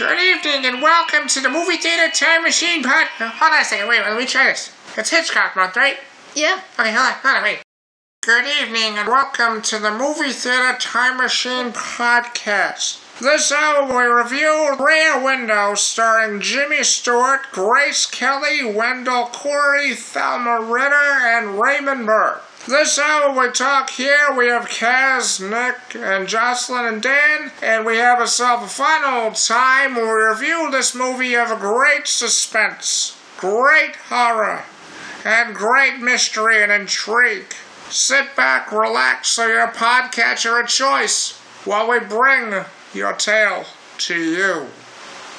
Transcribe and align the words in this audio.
Good 0.00 0.18
evening 0.18 0.64
and 0.64 0.80
welcome 0.80 1.28
to 1.28 1.42
the 1.42 1.50
Movie 1.50 1.76
Theater 1.76 2.10
Time 2.10 2.42
Machine 2.42 2.82
Pod. 2.82 3.06
Hold 3.18 3.52
on 3.52 3.60
a 3.60 3.64
second, 3.66 3.86
wait, 3.86 4.00
let 4.00 4.16
me 4.16 4.24
try 4.24 4.46
this. 4.46 4.72
It's 4.96 5.10
Hitchcock 5.10 5.54
month, 5.54 5.76
right? 5.76 5.98
Yeah. 6.34 6.62
Okay, 6.78 6.90
hold 6.90 7.06
on, 7.06 7.12
hold 7.22 7.36
on, 7.36 7.42
wait. 7.42 7.58
Good 8.22 8.46
evening 8.46 8.96
and 8.96 9.06
welcome 9.06 9.60
to 9.60 9.78
the 9.78 9.90
Movie 9.90 10.32
Theater 10.32 10.78
Time 10.78 11.18
Machine 11.18 11.72
Podcast. 11.72 13.18
This 13.20 13.52
hour 13.52 13.84
we 13.84 14.04
review 14.04 14.74
Rear 14.82 15.22
Window 15.22 15.74
starring 15.74 16.40
Jimmy 16.40 16.82
Stewart, 16.82 17.42
Grace 17.52 18.06
Kelly, 18.06 18.64
Wendell 18.64 19.26
Corey, 19.26 19.94
Thelma 19.94 20.62
Ritter, 20.62 20.94
and 20.94 21.60
Raymond 21.60 22.06
Burr. 22.06 22.40
This 22.70 23.00
hour 23.00 23.36
we 23.36 23.50
talk 23.50 23.90
here, 23.90 24.32
we 24.38 24.46
have 24.46 24.68
Kaz, 24.68 25.40
Nick, 25.40 26.00
and 26.00 26.28
Jocelyn 26.28 26.86
and 26.86 27.02
Dan, 27.02 27.50
and 27.60 27.84
we 27.84 27.96
have 27.96 28.20
ourselves 28.20 28.62
a 28.62 28.68
fun 28.68 29.02
old 29.04 29.34
time 29.34 29.96
when 29.96 30.04
we 30.04 30.12
review 30.12 30.70
this 30.70 30.94
movie 30.94 31.34
of 31.34 31.48
great 31.58 32.06
suspense, 32.06 33.20
great 33.38 33.96
horror, 34.08 34.62
and 35.24 35.52
great 35.52 35.98
mystery 35.98 36.62
and 36.62 36.70
intrigue. 36.70 37.52
Sit 37.88 38.36
back, 38.36 38.70
relax, 38.70 39.30
so 39.30 39.48
your 39.48 39.66
podcatcher 39.66 40.62
of 40.62 40.68
choice 40.68 41.32
while 41.64 41.90
we 41.90 41.98
bring 41.98 42.64
your 42.94 43.14
tale 43.14 43.64
to 43.98 44.16
you. 44.16 44.68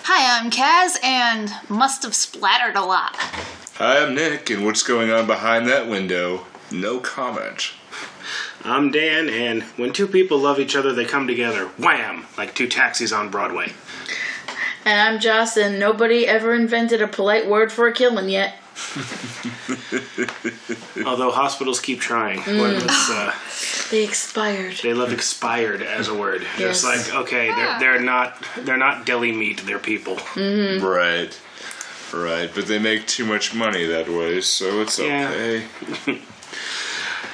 Hi, 0.04 0.38
I'm 0.38 0.52
Kaz, 0.52 1.02
and 1.02 1.49
must 1.70 2.04
have 2.04 2.13
splattered 2.13 2.76
a 2.76 2.84
lot. 2.84 3.16
Hi, 3.76 4.04
I'm 4.04 4.16
Nick, 4.16 4.49
and 4.49 4.66
what's 4.66 4.84
going 4.84 5.12
on 5.12 5.27
behind 5.27 5.66
that 5.70 5.88
window? 5.88 6.45
No 6.71 6.99
comment. 6.99 7.71
I'm 8.63 8.91
Dan, 8.91 9.27
and 9.27 9.63
when 9.77 9.91
two 9.91 10.07
people 10.07 10.38
love 10.38 10.59
each 10.59 10.75
other, 10.75 10.93
they 10.93 11.05
come 11.05 11.27
together. 11.27 11.65
Wham! 11.77 12.26
Like 12.37 12.55
two 12.55 12.68
taxis 12.68 13.12
on 13.12 13.29
Broadway. 13.29 13.73
And 14.85 14.99
I'm 14.99 15.20
Joss, 15.20 15.57
and 15.57 15.79
nobody 15.79 16.27
ever 16.27 16.54
invented 16.55 17.01
a 17.01 17.07
polite 17.07 17.48
word 17.48 17.71
for 17.71 17.87
a 17.87 17.93
killing 17.93 18.29
yet. 18.29 18.55
Although 21.05 21.31
hospitals 21.31 21.79
keep 21.79 21.99
trying. 21.99 22.40
What 22.40 22.48
mm. 22.48 22.81
was, 22.81 23.09
uh, 23.12 23.34
They 23.91 24.03
expired. 24.05 24.77
they 24.81 24.93
love 24.93 25.12
expired 25.12 25.81
as 25.81 26.07
a 26.07 26.13
word. 26.15 26.43
Yes. 26.57 26.81
Just 26.81 26.85
like 26.85 27.13
okay, 27.24 27.48
they're, 27.48 27.68
ah. 27.68 27.77
they're 27.79 27.99
not 27.99 28.41
they're 28.59 28.77
not 28.77 29.05
deli 29.05 29.34
meat. 29.34 29.62
They're 29.65 29.79
people. 29.79 30.15
Mm-hmm. 30.15 30.85
Right. 30.85 31.37
Right, 32.13 32.51
but 32.53 32.65
they 32.68 32.79
make 32.79 33.07
too 33.07 33.26
much 33.26 33.53
money 33.53 33.85
that 33.85 34.09
way, 34.09 34.41
so 34.41 34.81
it's 34.81 34.99
Yeah. 34.99 35.29
okay. 35.29 36.21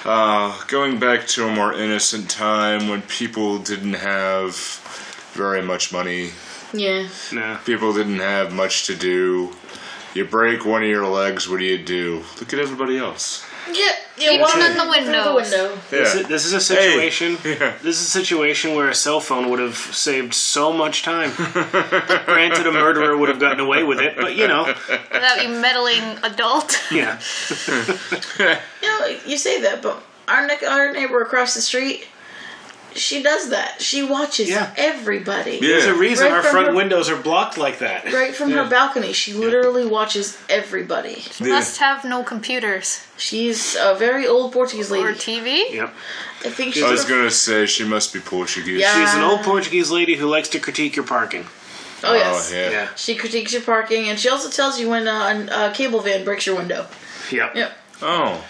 uh, 0.06 0.64
going 0.68 1.00
back 1.00 1.28
to 1.28 1.48
a 1.48 1.52
more 1.54 1.74
innocent 1.74 2.30
time 2.30 2.88
when 2.88 3.02
people 3.04 3.60
didn't 3.60 3.94
have 3.96 4.56
very 5.34 5.62
much 5.62 5.92
money, 5.92 6.32
Yeah. 6.74 7.08
Nah. 7.32 7.58
people 7.58 7.94
didn't 7.94 8.20
have 8.20 8.52
much 8.54 8.86
to 8.88 8.96
do. 8.96 9.54
You 10.14 10.26
break 10.26 10.66
one 10.66 10.82
of 10.84 10.90
your 10.90 11.08
legs, 11.08 11.48
what 11.48 11.60
do 11.60 11.66
you 11.66 11.78
do? 11.84 12.24
Look 12.40 12.54
at 12.54 12.60
everybody 12.60 12.98
else. 12.98 13.46
Yeah. 13.74 13.92
Yeah. 14.18 14.30
Keep 14.32 14.42
one 14.42 14.60
them 14.60 14.72
in 14.72 14.78
the 14.78 14.84
through 14.84 15.02
the 15.04 15.34
windows. 15.36 15.52
window. 15.52 15.78
This, 15.90 16.16
Yeah. 16.16 16.22
is, 16.22 16.28
this 16.28 16.46
is 16.46 16.54
a 16.54 16.60
situation. 16.60 17.38
Yeah. 17.44 17.74
This 17.84 18.02
is 18.02 18.08
a 18.08 18.10
situation 18.10 18.74
where 18.76 18.90
a 18.90 18.96
cell 18.96 19.20
phone 19.20 19.50
would 19.50 19.60
have 19.60 19.78
saved 19.78 20.34
so 20.34 20.74
much 20.74 21.04
time. 21.04 21.32
Granted, 21.36 22.66
a 22.68 22.72
murderer 22.72 23.16
would 23.18 23.30
have 23.30 23.40
gotten 23.40 23.60
away 23.60 23.84
with 23.84 24.00
it, 24.00 24.16
but 24.18 24.36
you 24.36 24.48
know, 24.48 24.66
Without 25.12 25.44
you 25.44 25.50
meddling 25.50 26.04
adult. 26.24 26.82
yeah. 26.92 27.20
You 28.40 28.88
know, 28.88 29.18
you 29.26 29.38
say 29.38 29.62
that, 29.62 29.82
but 29.82 30.02
our 30.28 30.46
ne- 30.48 30.66
our 30.68 30.92
neighbor 30.94 31.22
across 31.22 31.54
the 31.54 31.62
street, 31.62 32.08
she 32.96 33.22
does 33.22 33.50
that. 33.50 33.82
She 33.82 34.04
watches 34.04 34.50
Yeah. 34.50 34.72
everybody. 34.76 35.60
Yeah. 35.62 35.68
There's 35.70 35.86
a 35.86 35.94
reason 35.94 36.26
Right 36.28 36.34
our 36.36 36.44
front 36.44 36.68
her- 36.70 36.74
windows 36.76 37.10
are 37.10 37.16
blocked 37.16 37.58
like 37.58 37.80
that. 37.80 38.12
Right 38.12 38.36
from 38.36 38.52
her 38.52 38.66
balcony, 38.66 39.14
she 39.14 39.34
literally 39.34 39.86
watches 39.86 40.38
everybody. 40.50 41.22
She 41.32 41.44
Must 41.46 41.78
have 41.80 42.04
no 42.06 42.24
computers 42.24 43.02
She's 43.18 43.76
a 43.80 43.96
very 43.96 44.28
old 44.28 44.54
Portuguese 44.54 44.92
lady. 44.92 45.04
or. 45.06 45.14
TV. 45.14 45.74
Yep. 45.74 45.94
I 46.46 46.50
think 46.50 46.74
she's. 46.76 46.84
I 46.84 46.92
was 46.92 47.06
gonna 47.06 47.32
say 47.32 47.66
she 47.66 47.84
must 47.84 48.14
be 48.14 48.20
Portuguese. 48.20 48.80
Yeah. 48.80 48.94
She's 48.94 49.14
an 49.16 49.24
old 49.24 49.42
Portuguese 49.42 49.90
lady 49.90 50.16
who 50.16 50.28
likes 50.28 50.50
to 50.50 50.60
critique 50.60 50.96
your 50.96 51.06
parking. 51.06 51.48
oh 52.04 52.14
yes. 52.14 52.52
Oh, 52.52 52.56
yeah. 52.56 52.70
Yeah. 52.70 52.88
She 52.96 53.16
critiques 53.16 53.54
your 53.54 53.64
parking, 53.64 54.08
and 54.10 54.20
she 54.20 54.30
also 54.30 54.50
tells 54.50 54.80
you 54.80 54.88
when 54.90 55.08
uh, 55.08 55.70
a 55.72 55.76
cable 55.76 56.00
van 56.00 56.24
breaks 56.24 56.46
your 56.46 56.56
window. 56.56 56.86
Yep. 57.32 57.56
Yep. 57.56 57.78
Oh. 58.04 58.44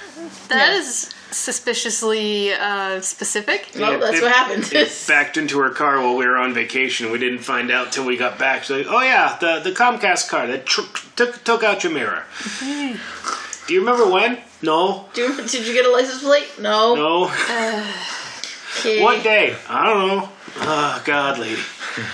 That 0.49 0.73
Yeah. 0.73 0.79
is 0.79 1.09
suspiciously 1.31 2.53
uh, 2.53 3.01
specific. 3.01 3.69
Well, 3.77 3.93
It- 3.93 3.99
that's 4.01 4.17
it- 4.17 4.23
what 4.23 4.31
happened. 4.31 4.71
It 4.73 4.91
backed 5.07 5.37
into 5.37 5.59
her 5.59 5.69
car 5.69 5.99
while 5.99 6.15
we 6.15 6.25
were 6.25 6.37
on 6.37 6.53
vacation. 6.53 7.11
We 7.11 7.17
didn't 7.19 7.39
find 7.39 7.69
out 7.71 7.91
till 7.91 8.05
we 8.05 8.17
got 8.17 8.37
back. 8.39 8.63
She's 8.63 8.77
like, 8.77 8.87
"Oh 8.89 9.01
yeah, 9.01 9.37
the 9.39 9.59
the 9.59 9.71
Comcast 9.71 10.29
car 10.29 10.47
that 10.47 10.65
tr- 10.65 10.81
took 11.15 11.43
took 11.43 11.63
out 11.63 11.83
your 11.83 11.93
mirror." 11.93 12.23
Do 12.59 13.73
you 13.73 13.79
remember 13.81 14.07
when? 14.09 14.37
No, 14.61 15.05
Do 15.13 15.21
you- 15.21 15.35
did 15.35 15.67
you 15.67 15.73
get 15.73 15.85
a 15.85 15.91
license 15.91 16.21
plate? 16.23 16.47
No. 16.59 16.95
no. 16.95 17.31
Okay. 18.79 19.01
what 19.01 19.23
day? 19.23 19.55
I 19.67 19.85
don't 19.85 20.07
know. 20.07 20.29
Oh 20.59 21.01
God, 21.03 21.39
lady. 21.39 21.59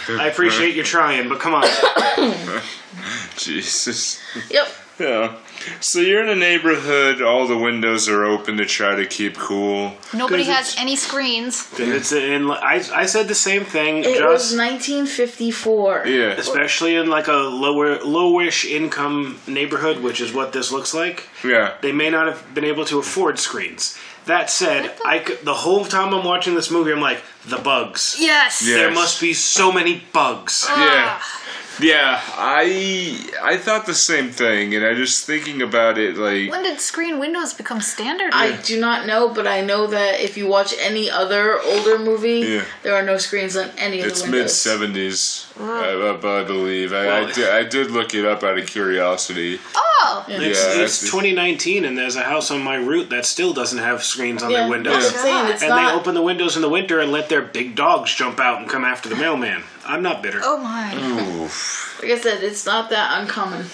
I 0.09 0.27
appreciate 0.27 0.75
you 0.75 0.83
trying, 0.83 1.27
but 1.27 1.39
come 1.41 1.53
on. 1.55 1.63
Jesus. 3.37 4.21
Yep. 4.49 4.67
Yeah. 4.99 5.35
So 5.79 5.99
you're 5.99 6.23
in 6.23 6.29
a 6.29 6.35
neighborhood, 6.35 7.21
all 7.21 7.47
the 7.47 7.57
windows 7.57 8.07
are 8.09 8.25
open 8.25 8.57
to 8.57 8.65
try 8.65 8.95
to 8.95 9.05
keep 9.05 9.37
cool. 9.37 9.93
Nobody 10.13 10.43
has 10.45 10.75
any 10.77 10.95
screens. 10.95 11.67
It's 11.77 12.11
in. 12.11 12.49
I 12.49 12.83
I 12.93 13.05
said 13.05 13.27
the 13.27 13.35
same 13.35 13.63
thing. 13.63 13.99
It 13.99 14.19
just 14.19 14.21
was 14.21 14.57
1954. 14.57 16.07
Yeah. 16.07 16.31
especially 16.31 16.95
in 16.95 17.09
like 17.09 17.27
a 17.27 17.33
lower 17.33 17.97
lowish 17.99 18.65
income 18.69 19.39
neighborhood, 19.47 19.99
which 20.01 20.21
is 20.21 20.33
what 20.33 20.53
this 20.53 20.71
looks 20.71 20.93
like. 20.93 21.27
Yeah. 21.43 21.75
they 21.81 21.91
may 21.91 22.09
not 22.09 22.27
have 22.27 22.53
been 22.53 22.65
able 22.65 22.85
to 22.85 22.99
afford 22.99 23.39
screens. 23.39 23.97
That 24.25 24.49
said, 24.49 24.93
I 25.05 25.19
the 25.43 25.53
whole 25.53 25.85
time 25.85 26.13
I'm 26.13 26.23
watching 26.23 26.55
this 26.55 26.71
movie, 26.71 26.91
I'm 26.93 27.01
like, 27.01 27.21
the 27.47 27.57
bugs. 27.57 28.15
Yes. 28.19 28.61
Yeah. 28.65 28.77
There 28.77 28.91
must 28.91 29.19
be 29.21 29.33
so 29.33 29.71
many 29.71 30.01
bugs. 30.13 30.65
Yeah. 30.69 30.75
Ah. 31.19 31.39
Yeah, 31.81 32.21
I 32.35 33.17
I 33.41 33.57
thought 33.57 33.87
the 33.87 33.95
same 33.95 34.29
thing, 34.29 34.75
and 34.75 34.85
I 34.85 34.93
just 34.93 35.25
thinking 35.25 35.59
about 35.63 35.97
it 35.97 36.17
like 36.17 36.51
When 36.51 36.61
did 36.61 36.79
screen 36.79 37.17
windows 37.17 37.55
become 37.55 37.81
standard? 37.81 38.29
I 38.31 38.57
do 38.61 38.79
not 38.79 39.07
know, 39.07 39.29
but 39.33 39.47
I 39.47 39.61
know 39.61 39.87
that 39.87 40.19
if 40.19 40.37
you 40.37 40.45
watch 40.45 40.75
any 40.79 41.09
other 41.09 41.59
older 41.61 41.97
movie, 41.97 42.41
Yeah. 42.45 42.63
there 42.83 42.93
are 42.93 43.01
no 43.01 43.17
screens 43.17 43.57
on 43.57 43.71
any 43.79 44.01
of 44.01 44.05
it's 44.05 44.21
the 44.21 44.29
mid 44.29 44.51
seventies, 44.51 45.47
I, 45.59 45.63
I, 45.63 46.41
I 46.41 46.43
believe. 46.43 46.93
I, 46.93 47.05
Well- 47.07 47.25
I, 47.27 47.31
did, 47.31 47.49
I 47.49 47.63
did 47.63 47.89
look 47.89 48.13
it 48.13 48.23
up 48.23 48.43
out 48.43 48.59
of 48.59 48.67
curiosity. 48.67 49.59
oh. 49.75 50.25
It's, 50.27 50.59
Yeah, 50.61 50.83
it's 50.83 51.03
I 51.03 51.07
2019, 51.07 51.85
and 51.85 51.97
there's 51.97 52.15
a 52.17 52.23
house 52.23 52.51
on 52.51 52.61
my 52.61 52.75
route 52.75 53.09
that 53.09 53.25
still 53.25 53.51
doesn't 53.53 53.79
have 53.79 54.03
screens 54.03 54.43
on 54.43 54.51
Yeah, 54.51 54.59
their 54.61 54.69
windows. 54.69 55.01
that's 55.11 55.15
what 55.15 55.25
I'm 55.25 55.41
saying. 55.41 55.53
It's 55.53 55.61
And 55.63 55.69
not. 55.69 55.89
they 55.91 55.95
open 55.99 56.13
the 56.13 56.21
windows 56.21 56.55
in 56.55 56.61
the 56.61 56.69
winter 56.69 56.99
and 56.99 57.11
let 57.11 57.29
their 57.33 57.41
big 57.41 57.75
dogs 57.75 58.13
jump 58.13 58.39
out 58.39 58.61
and 58.61 58.69
come 58.69 58.85
after 58.85 59.09
the 59.09 59.15
mailman. 59.15 59.63
I'm 59.87 60.03
not 60.03 60.21
bitter. 60.21 60.39
Oh 60.43 60.59
my. 60.59 60.93
Oof. 61.41 61.99
like 61.99 62.11
I 62.11 62.19
said, 62.19 62.43
it's 62.43 62.63
not 62.63 62.91
that 62.91 63.19
uncommon. 63.19 63.65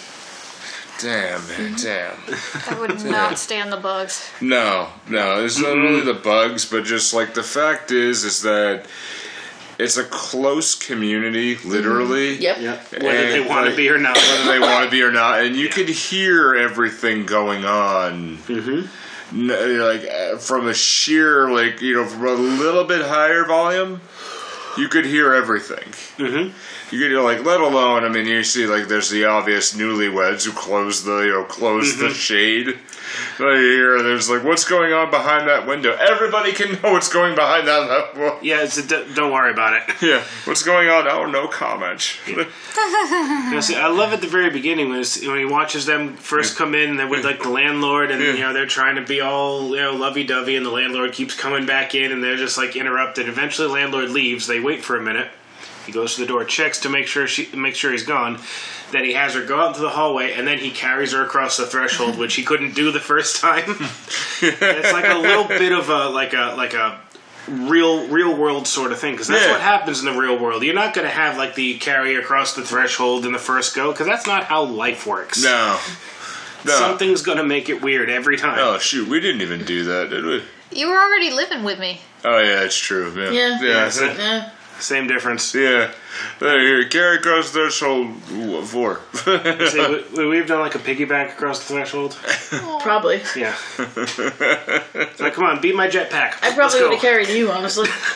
Damn, 0.98 1.46
man, 1.48 1.76
mm-hmm. 1.76 2.68
damn. 2.72 2.78
I 2.78 2.80
would 2.80 3.04
not 3.04 3.38
stand 3.38 3.70
the 3.72 3.78
bugs. 3.78 4.32
No, 4.40 4.88
no, 5.10 5.44
it's 5.44 5.60
not 5.60 5.72
mm-hmm. 5.72 5.82
really 5.82 6.02
the 6.02 6.14
bugs, 6.14 6.70
but 6.70 6.86
just 6.86 7.14
like 7.14 7.34
the 7.34 7.44
fact 7.44 7.92
is, 7.92 8.24
is 8.24 8.44
that 8.44 8.86
it's 9.78 9.98
a 9.98 10.06
close 10.06 10.74
community, 10.74 11.58
literally. 11.58 12.38
Mm-hmm. 12.38 12.42
Yep. 12.42 12.58
Yeah, 12.62 13.04
whether 13.04 13.30
they 13.30 13.40
And, 13.42 13.50
want 13.50 13.64
to 13.66 13.72
like, 13.72 13.78
be 13.78 13.90
or 13.90 13.98
not. 13.98 14.16
whether 14.16 14.52
they 14.52 14.60
want 14.60 14.86
to 14.86 14.92
be 14.92 15.04
or 15.04 15.12
not, 15.12 15.42
and 15.42 15.56
you 15.58 15.68
could 15.76 15.90
hear 15.90 16.56
everything 16.56 17.26
going 17.26 17.66
on. 17.66 18.38
Mm-hmm. 18.38 18.88
Like 19.34 20.06
uh, 20.08 20.38
from 20.38 20.68
a 20.68 20.74
sheer, 20.74 21.50
like 21.52 21.82
you 21.82 21.96
know, 21.96 22.06
from 22.06 22.26
a 22.26 22.34
little 22.34 22.84
bit 22.84 23.02
higher 23.06 23.46
volume, 23.46 24.02
you 24.78 24.88
could 24.88 25.06
hear 25.06 25.34
everything. 25.34 25.88
Mhm. 26.18 26.52
You 26.92 27.00
could 27.08 27.24
like, 27.24 27.46
let 27.46 27.62
alone, 27.62 28.04
I 28.04 28.10
mean, 28.10 28.26
you 28.26 28.44
see 28.44 28.66
like 28.66 28.88
there's 28.88 29.10
the 29.12 29.26
obvious 29.26 29.74
newlyweds 29.76 30.46
who 30.46 30.52
close 30.52 31.04
the 31.04 31.20
you 31.22 31.32
know 31.34 31.44
close 31.44 31.98
the 31.98 32.10
shade. 32.10 32.78
But 33.38 33.56
here, 33.58 34.02
there's 34.04 34.30
like, 34.30 34.44
what's 34.44 34.66
going 34.66 34.94
on 34.94 35.10
behind 35.10 35.48
that 35.48 35.66
window? 35.66 35.96
Everybody 36.00 36.52
can 36.52 36.74
know 36.82 36.92
what's 36.94 37.10
going 37.12 37.36
behind 37.36 37.68
that. 37.68 37.88
that 38.16 38.40
Yeah, 38.44 38.64
it's 38.64 38.78
a, 38.78 38.86
d- 38.86 39.14
don't 39.16 39.32
worry 39.32 39.52
about 39.52 39.74
it. 39.74 39.84
yeah, 40.02 40.24
what's 40.46 40.64
going 40.64 40.90
on? 40.90 41.08
Oh, 41.08 41.26
no 41.26 41.48
comment. 41.48 42.18
You 42.80 43.56
know, 43.56 43.60
see, 43.62 43.76
I 43.76 43.88
love 43.88 44.14
at 44.14 44.22
the 44.22 44.28
very 44.28 44.50
beginning 44.52 44.90
when, 44.90 45.04
when 45.26 45.38
he 45.40 45.46
watches 45.46 45.86
them 45.86 46.16
first 46.16 46.56
come 46.58 46.74
in 46.76 46.92
and 46.92 47.00
they're 47.00 47.08
with 47.10 47.26
like 47.26 47.42
the 47.42 47.50
landlord 47.50 48.12
and 48.12 48.22
Yeah. 48.22 48.34
you 48.34 48.40
know 48.40 48.54
they're 48.54 48.66
trying 48.68 48.96
to 48.96 49.02
be 49.02 49.22
all 49.22 49.70
you 49.76 49.82
know 49.82 49.96
lovey 49.96 50.24
dovey 50.24 50.56
and 50.56 50.66
the 50.66 50.70
landlord 50.70 51.12
keeps 51.12 51.36
coming 51.36 51.66
back 51.66 51.96
in 51.96 52.12
and 52.12 52.24
they're 52.24 52.38
just 52.38 52.58
like 52.58 52.76
interrupted. 52.76 53.28
Eventually, 53.28 53.68
the 53.68 53.74
landlord 53.74 54.12
leaves. 54.12 54.48
They 54.48 54.60
wait 54.60 54.84
for 54.84 54.96
a 54.98 55.02
minute. 55.02 55.30
He 55.86 55.92
goes 55.92 56.16
to 56.16 56.22
the 56.22 56.28
door, 56.28 56.44
checks 56.46 56.80
to 56.82 56.90
make 56.90 57.08
sure 57.08 57.28
she 57.28 57.50
make 57.56 57.76
sure 57.76 57.92
he's 57.92 58.04
gone. 58.06 58.40
Then 58.92 59.04
he 59.04 59.14
has 59.14 59.34
her 59.36 59.46
go 59.46 59.60
out 59.60 59.68
into 59.70 59.82
the 59.82 59.90
hallway 59.90 60.34
and 60.34 60.48
then 60.48 60.58
he 60.58 60.72
carries 60.72 61.12
her 61.14 61.24
across 61.24 61.58
the 61.58 61.66
threshold, 61.66 62.18
which 62.18 62.36
he 62.36 62.44
couldn't 62.44 62.74
do 62.76 62.92
the 62.92 63.00
first 63.00 63.40
time. 63.42 63.64
it's 64.42 64.94
like 64.94 65.06
a 65.08 65.18
little 65.20 65.48
bit 65.48 65.72
of 65.72 65.90
a 65.90 66.10
like 66.10 66.34
a 66.34 66.56
like 66.58 66.74
a 66.74 67.00
real 67.48 68.08
real 68.10 68.36
world 68.36 68.68
sort 68.68 68.92
of 68.92 69.00
thing 69.00 69.14
because 69.14 69.28
that's 69.28 69.46
Yeah. 69.46 69.52
what 69.52 69.62
happens 69.62 70.00
in 70.00 70.06
the 70.06 70.20
real 70.20 70.38
world. 70.38 70.64
You're 70.64 70.76
not 70.76 70.94
going 70.94 71.06
to 71.08 71.14
have 71.14 71.38
like 71.38 71.56
the 71.56 71.78
carry 71.80 72.16
across 72.16 72.56
the 72.56 72.64
threshold 72.64 73.26
in 73.26 73.32
the 73.32 73.40
first 73.40 73.76
go 73.76 73.92
because 73.92 74.08
that's 74.08 74.28
not 74.28 74.44
how 74.46 74.64
life 74.64 75.06
works. 75.08 75.44
No. 75.44 75.80
No. 76.66 76.74
Something's 76.78 77.22
going 77.22 77.38
to 77.38 77.44
make 77.44 77.70
it 77.70 77.82
weird 77.82 78.10
every 78.10 78.38
time. 78.38 78.58
Oh 78.60 78.78
shoot, 78.80 79.08
we 79.08 79.20
didn't 79.20 79.42
even 79.42 79.64
do 79.66 79.86
that, 79.86 80.10
did 80.10 80.26
we? 80.26 80.44
You 80.72 80.88
were 80.90 80.98
already 80.98 81.32
living 81.32 81.64
with 81.64 81.80
me. 81.80 82.02
Oh 82.26 82.38
yeah, 82.40 82.64
it's 82.64 82.78
true. 82.78 83.12
Yeah. 83.16 83.32
Yeah. 83.32 83.60
Yeah. 83.62 83.92
Yeah. 84.18 84.50
Yeah. 84.80 84.84
Same 84.84 85.08
difference. 85.08 85.54
yeah. 85.54 85.92
There, 86.40 86.60
here, 86.60 86.88
carry 86.88 87.18
across 87.18 87.52
the 87.52 87.60
threshold 87.60 88.16
ooh, 88.32 88.62
four. 88.64 89.02
See, 89.14 89.78
would, 89.78 90.12
would 90.14 90.30
we 90.30 90.38
have 90.38 90.48
done 90.48 90.60
like 90.60 90.76
a 90.76 90.80
piggyback 90.80 91.34
across 91.34 91.60
the 91.68 91.74
threshold? 91.74 92.18
Probably. 92.82 93.22
Yeah. 93.36 93.56
like, 95.20 95.34
come 95.34 95.44
on, 95.44 95.62
beat 95.62 95.76
my 95.76 95.88
jetpack. 95.88 96.42
I 96.42 96.54
probably 96.56 96.82
would 96.82 96.94
have 96.94 97.02
carried 97.02 97.30
you, 97.30 97.52
honestly. 97.52 97.88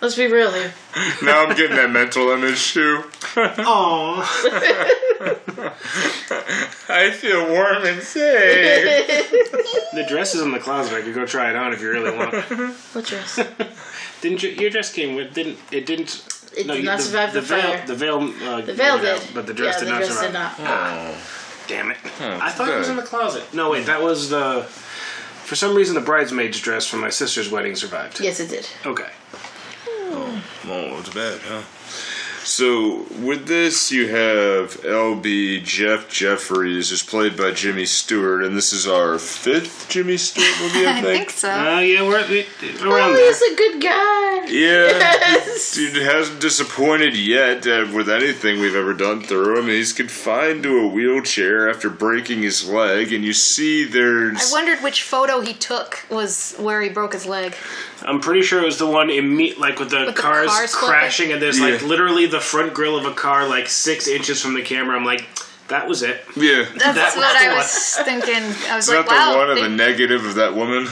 Let's 0.00 0.16
be 0.16 0.26
real 0.26 0.50
here. 0.52 0.72
now 1.22 1.44
I'm 1.44 1.54
getting 1.56 1.76
that 1.76 1.90
mental 1.90 2.30
image 2.30 2.72
too. 2.72 3.04
Aw. 3.36 4.22
I 6.88 7.10
feel 7.10 7.48
warm 7.48 7.84
and 7.84 8.02
safe. 8.02 9.30
The 9.92 10.04
dress 10.08 10.36
is 10.36 10.40
in 10.42 10.52
the 10.52 10.60
closet. 10.60 10.94
I 10.94 11.02
could 11.02 11.14
go 11.16 11.26
try 11.26 11.50
it 11.50 11.56
on 11.56 11.72
if 11.72 11.80
you 11.82 11.90
really 11.90 12.16
want. 12.16 12.32
What 12.94 13.04
dress? 13.04 13.40
Didn't 14.20 14.40
you? 14.42 14.50
Your 14.50 14.70
dress 14.70 14.92
came 14.92 15.16
with 15.16 15.34
didn't 15.34 15.58
it? 15.72 15.84
Didn't. 15.84 16.24
It 16.56 16.66
did 16.68 16.76
you- 16.78 16.82
not 16.84 17.00
survive 17.00 17.32
the 17.32 17.40
veil, 17.40 17.60
fire. 17.60 17.86
The 17.86 17.94
veil. 17.96 18.18
Uh, 18.42 18.60
The 18.60 18.72
veil 18.74 18.98
did. 18.98 19.08
out, 19.16 19.30
but 19.34 19.46
the 19.48 19.52
dress 19.54 19.74
yeah, 19.74 19.78
did 19.80 19.88
the 19.88 19.92
not 19.92 19.98
dress 19.98 20.10
survive. 20.10 20.26
did 20.26 20.32
not. 20.32 20.54
Oh. 20.60 21.18
Damn 21.66 21.90
it! 21.90 21.96
I 22.20 22.50
thought 22.50 22.68
it 22.68 22.78
was 22.78 22.88
in 22.88 22.96
the 22.96 23.02
closet. 23.02 23.42
No, 23.52 23.70
wait, 23.70 23.86
that 23.86 24.00
was 24.02 24.30
the. 24.30 24.62
For 24.62 25.56
some 25.56 25.74
reason, 25.74 25.94
the 25.96 26.00
bridesmaid's 26.00 26.60
dress 26.60 26.86
from 26.86 27.00
my 27.00 27.10
sister's 27.10 27.50
wedding 27.50 27.74
survived. 27.74 28.20
Yes, 28.20 28.38
it 28.38 28.48
did. 28.48 28.68
Okay. 28.86 29.10
Oh, 30.12 30.98
it's 30.98 31.10
bad, 31.10 31.40
huh? 31.42 31.62
So 32.50 33.06
with 33.22 33.46
this, 33.46 33.92
you 33.92 34.08
have 34.08 34.80
LB 34.82 35.62
Jeff 35.62 36.08
Jeffries, 36.10 36.90
who's 36.90 37.00
played 37.00 37.36
by 37.36 37.52
Jimmy 37.52 37.86
Stewart, 37.86 38.42
and 38.42 38.56
this 38.56 38.72
is 38.72 38.88
our 38.88 39.20
fifth 39.20 39.86
Jimmy 39.88 40.16
Stewart 40.16 40.48
movie, 40.60 40.84
I 40.84 40.90
I 40.98 41.00
think. 41.00 41.16
think 41.28 41.30
so. 41.30 41.48
Uh, 41.48 41.78
yeah, 41.78 42.02
we're, 42.02 42.28
we 42.28 42.40
around 42.82 43.12
Oh, 43.12 43.14
there. 43.14 43.26
he's 43.28 43.40
a 43.40 43.54
good 43.54 43.80
guy. 43.80 44.46
Yeah, 44.48 44.88
Yes. 44.88 45.74
dude 45.76 46.02
hasn't 46.02 46.40
disappointed 46.40 47.16
yet 47.16 47.64
uh, 47.68 47.86
with 47.94 48.08
anything 48.10 48.58
we've 48.58 48.74
ever 48.74 48.94
done 48.94 49.22
through 49.22 49.60
him. 49.60 49.66
He's 49.68 49.92
confined 49.92 50.64
to 50.64 50.78
a 50.80 50.88
wheelchair 50.88 51.70
after 51.70 51.88
breaking 51.88 52.42
his 52.42 52.68
leg, 52.68 53.12
and 53.12 53.24
you 53.24 53.32
see 53.32 53.84
there's. 53.84 54.50
I 54.50 54.52
wondered 54.52 54.82
which 54.82 55.04
photo 55.04 55.40
he 55.40 55.54
took 55.54 56.04
was 56.10 56.56
where 56.58 56.82
he 56.82 56.88
broke 56.88 57.12
his 57.12 57.26
leg. 57.26 57.54
I'm 58.02 58.18
pretty 58.20 58.42
sure 58.42 58.60
it 58.60 58.64
was 58.64 58.78
the 58.78 58.86
one 58.86 59.08
imme- 59.08 59.56
like 59.58 59.78
with 59.78 59.90
the 59.90 60.06
With 60.06 60.16
the 60.16 60.20
cars 60.22 60.48
car 60.48 60.66
crashing, 60.88 61.32
and 61.32 61.40
there's 61.40 61.60
like 61.60 61.82
literally 61.82 62.26
the 62.26 62.39
front 62.40 62.74
grill 62.74 62.96
of 62.96 63.04
a 63.06 63.14
car 63.14 63.46
like 63.48 63.68
six 63.68 64.08
inches 64.08 64.40
from 64.42 64.54
the 64.54 64.62
camera. 64.62 64.96
I'm 64.96 65.04
like, 65.04 65.26
that 65.68 65.86
was 65.88 66.02
it. 66.02 66.24
yeah. 66.36 66.64
That's 66.76 66.94
That 66.94 67.16
what 67.16 67.38
the 67.38 67.44
I 67.44 67.48
one. 67.48 67.56
was 67.58 67.94
thinking. 68.04 68.70
I 68.70 68.76
was 68.76 68.88
Is 68.88 68.94
like, 68.94 69.06
that 69.06 69.14
wow. 69.28 69.32
the 69.32 69.38
one 69.38 69.50
of 69.50 69.58
the 69.60 69.68
negative 69.68 70.24
of 70.26 70.34
that 70.36 70.54
woman? 70.54 70.88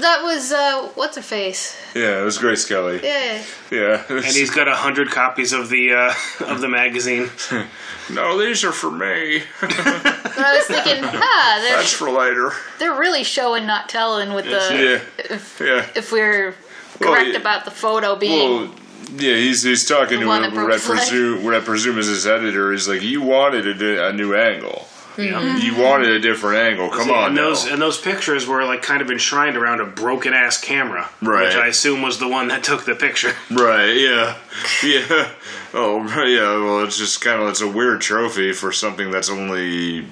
that 0.00 0.22
was 0.22 0.52
uh, 0.52 0.88
what's 0.94 1.16
her 1.16 1.22
face? 1.22 1.76
Yeah, 1.94 2.22
it 2.22 2.24
was 2.24 2.38
Grace 2.38 2.64
Kelly. 2.66 3.00
Yeah. 3.02 3.42
Yeah, 3.70 4.02
And 4.08 4.24
he's 4.24 4.48
got 4.50 4.66
a 4.68 4.74
hundred 4.74 5.10
copies 5.10 5.52
of 5.52 5.68
the 5.68 5.92
uh, 5.92 6.14
of 6.46 6.60
the 6.60 6.68
magazine. 6.68 7.28
no, 8.10 8.38
these 8.38 8.64
are 8.64 8.72
for 8.72 8.90
me. 8.90 9.42
But 9.60 9.70
I 9.76 10.56
was 10.56 10.66
thinking, 10.66 11.04
ah, 11.12 11.66
That's 11.70 11.92
for 11.92 12.10
later. 12.10 12.52
they're 12.78 12.98
really 12.98 13.24
showing 13.24 13.66
not 13.66 13.88
telling 13.90 14.32
with 14.32 14.44
the 14.46 14.50
Yeah, 14.50 15.34
if, 15.34 15.60
yeah. 15.60 15.86
if 15.94 16.10
we're 16.12 16.54
Well, 17.00 17.12
correct 17.14 17.30
yeah. 17.32 17.40
about 17.40 17.64
the 17.66 17.70
photo 17.70 18.16
being. 18.16 18.60
Well, 18.68 18.74
yeah, 19.16 19.34
he's 19.36 19.62
he's 19.62 19.86
talking 19.86 20.18
The 20.18 20.24
to 20.24 20.28
one 20.28 20.54
what 20.54 20.72
I 20.72 20.78
presume 20.78 21.44
what 21.44 21.54
I 21.54 21.60
presume 21.60 21.98
is 21.98 22.06
his 22.06 22.26
editor. 22.26 22.72
He's 22.72 22.88
like, 22.88 23.02
you 23.02 23.22
wanted 23.22 23.80
a, 23.82 24.08
a 24.08 24.12
new 24.12 24.34
angle. 24.34 24.88
Mm-hmm. 25.16 25.22
Yeah. 25.22 25.56
You 25.58 25.76
wanted 25.76 26.08
a 26.08 26.20
different 26.20 26.56
angle. 26.58 26.88
Come 26.88 27.10
on, 27.10 27.28
and 27.28 27.36
those 27.36 27.66
now. 27.66 27.74
and 27.74 27.82
those 27.82 28.00
pictures 28.00 28.46
were 28.46 28.64
like 28.64 28.80
kind 28.80 29.02
of 29.02 29.10
enshrined 29.10 29.56
around 29.58 29.80
a 29.80 29.84
broken 29.84 30.32
ass 30.32 30.58
camera, 30.58 31.10
Right. 31.20 31.46
Which 31.48 31.54
I 31.56 31.66
assume 31.66 32.00
was 32.00 32.18
the 32.18 32.28
one 32.28 32.48
that 32.48 32.64
took 32.64 32.84
the 32.86 32.94
picture. 32.94 33.34
right? 33.50 33.94
Yeah, 33.94 34.36
yeah. 34.82 35.30
Oh, 35.74 36.04
yeah. 36.24 36.62
Well, 36.62 36.84
it's 36.84 36.98
just 36.98 37.22
kind 37.22 37.40
of 37.40 37.48
it's 37.48 37.62
a 37.62 37.68
weird 37.68 38.02
trophy 38.02 38.52
for 38.52 38.72
something 38.72 39.10
that's 39.10 39.30
only 39.30 40.06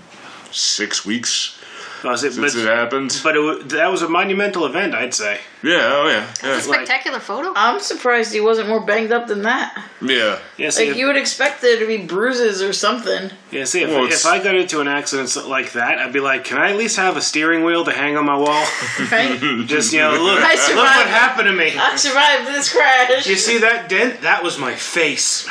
six 0.53 1.05
weeks 1.05 1.60
Was 2.05 2.25
it, 2.25 2.33
since 2.33 2.55
but 2.55 2.63
it 2.63 2.67
happened. 2.67 3.21
but 3.23 3.37
it, 3.37 3.41
wa- 3.41 3.59
that 3.67 3.89
was 3.89 4.03
a 4.03 4.09
monumental 4.09 4.65
event, 4.67 4.95
I'd 4.95 5.13
say. 5.15 5.39
Yeah. 5.63 5.81
Oh, 5.83 6.09
yeah. 6.09 6.27
It's 6.31 6.43
a 6.43 6.47
Yeah. 6.47 6.53
like- 6.55 6.63
spectacular 6.87 7.21
photo. 7.21 7.53
I'm 7.55 7.79
surprised 7.81 8.33
he 8.33 8.41
wasn't 8.41 8.69
more 8.69 8.81
banged 8.81 9.13
up 9.13 9.27
than 9.27 9.43
that. 9.43 9.77
yeah. 10.01 10.39
Yeah, 10.57 10.71
see, 10.71 10.85
Like 10.85 10.91
if, 10.93 10.97
you 10.97 11.07
would 11.07 11.17
expect 11.19 11.61
there 11.61 11.79
to 11.79 11.87
be 11.87 11.99
bruises 11.99 12.63
or 12.63 12.73
something. 12.73 13.31
yeah, 13.51 13.65
see, 13.65 13.83
if, 13.83 13.91
Well, 13.91 14.07
if 14.07 14.25
I 14.25 14.43
got 14.43 14.55
into 14.55 14.81
an 14.81 14.89
accident 14.89 15.37
like 15.49 15.73
that, 15.73 15.99
I'd 15.99 16.13
be 16.13 16.21
like, 16.21 16.45
"Can 16.45 16.57
I 16.59 16.71
at 16.71 16.77
least 16.77 16.97
have 16.97 17.17
a 17.17 17.21
steering 17.23 17.65
wheel 17.65 17.85
to 17.85 17.93
hang 17.93 18.17
on 18.17 18.25
my 18.25 18.37
wall?" 18.37 18.67
Right? 19.13 19.39
Just 19.67 19.93
you 19.93 19.99
know, 20.01 20.13
look, 20.23 20.39
I 20.43 20.55
look 20.69 20.77
what 20.77 21.07
happened 21.07 21.47
to 21.49 21.53
me. 21.53 21.73
I 21.79 21.97
survived 21.97 22.47
this 22.49 22.73
crash. 22.73 23.27
You 23.27 23.37
see 23.37 23.59
that 23.59 23.89
dent? 23.89 24.23
That 24.23 24.43
was 24.43 24.59
my 24.59 24.75
face. 24.75 25.47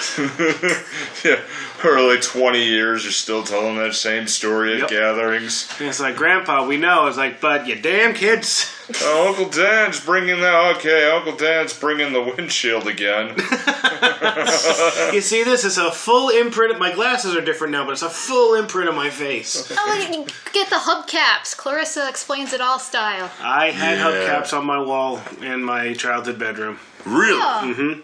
Yeah. 1.24 1.40
For 1.80 2.02
like 2.02 2.22
twenty 2.22 2.66
years, 2.66 3.04
you're 3.06 3.12
still 3.14 3.44
telling 3.44 3.78
that 3.78 3.94
same 3.96 4.28
story 4.28 4.74
at 4.74 4.80
Yep. 4.82 4.90
gatherings. 4.90 5.70
And 5.80 5.88
it's 5.88 6.00
like, 6.02 6.16
Grandpa, 6.18 6.66
we 6.68 6.76
know. 6.78 7.08
It's 7.08 7.16
like, 7.18 7.40
but 7.40 7.68
you 7.68 7.76
damn 7.76 8.14
kids. 8.14 8.76
Oh, 9.04 9.28
Uncle 9.30 9.48
Dan's 9.50 10.00
bringing 10.04 10.40
the 10.40 10.52
Okay, 10.78 11.12
Uncle 11.12 11.36
Dan's 11.36 11.74
bringing 11.78 12.12
the 12.12 12.22
windshield 12.24 12.88
again. 12.88 13.36
You 15.14 15.22
see 15.22 15.44
this? 15.44 15.64
is 15.64 15.78
a 15.78 15.92
full 15.92 16.30
imprint. 16.30 16.80
My 16.80 16.92
glasses 16.94 17.36
are 17.36 17.42
different 17.42 17.72
now, 17.72 17.86
but 17.86 17.92
it's 17.92 18.02
a 18.02 18.10
full 18.10 18.56
imprint 18.56 18.90
of 18.90 18.96
my 18.96 19.12
face. 19.12 19.72
Oh, 19.78 20.08
look, 20.18 20.32
get 20.54 20.70
the 20.72 20.78
hubcaps. 20.78 21.56
Clarissa 21.56 22.10
explains 22.10 22.52
it 22.52 22.62
all 22.62 22.80
style. 22.80 23.30
I 23.42 23.70
had 23.70 24.00
Yeah. 24.00 24.06
hubcaps 24.12 24.58
on 24.58 24.66
my 24.66 24.80
wall 24.80 25.22
in 25.40 25.64
my 25.64 25.94
childhood 25.94 26.40
bedroom. 26.40 26.80
Really? 27.06 27.40
Oh, 27.42 28.02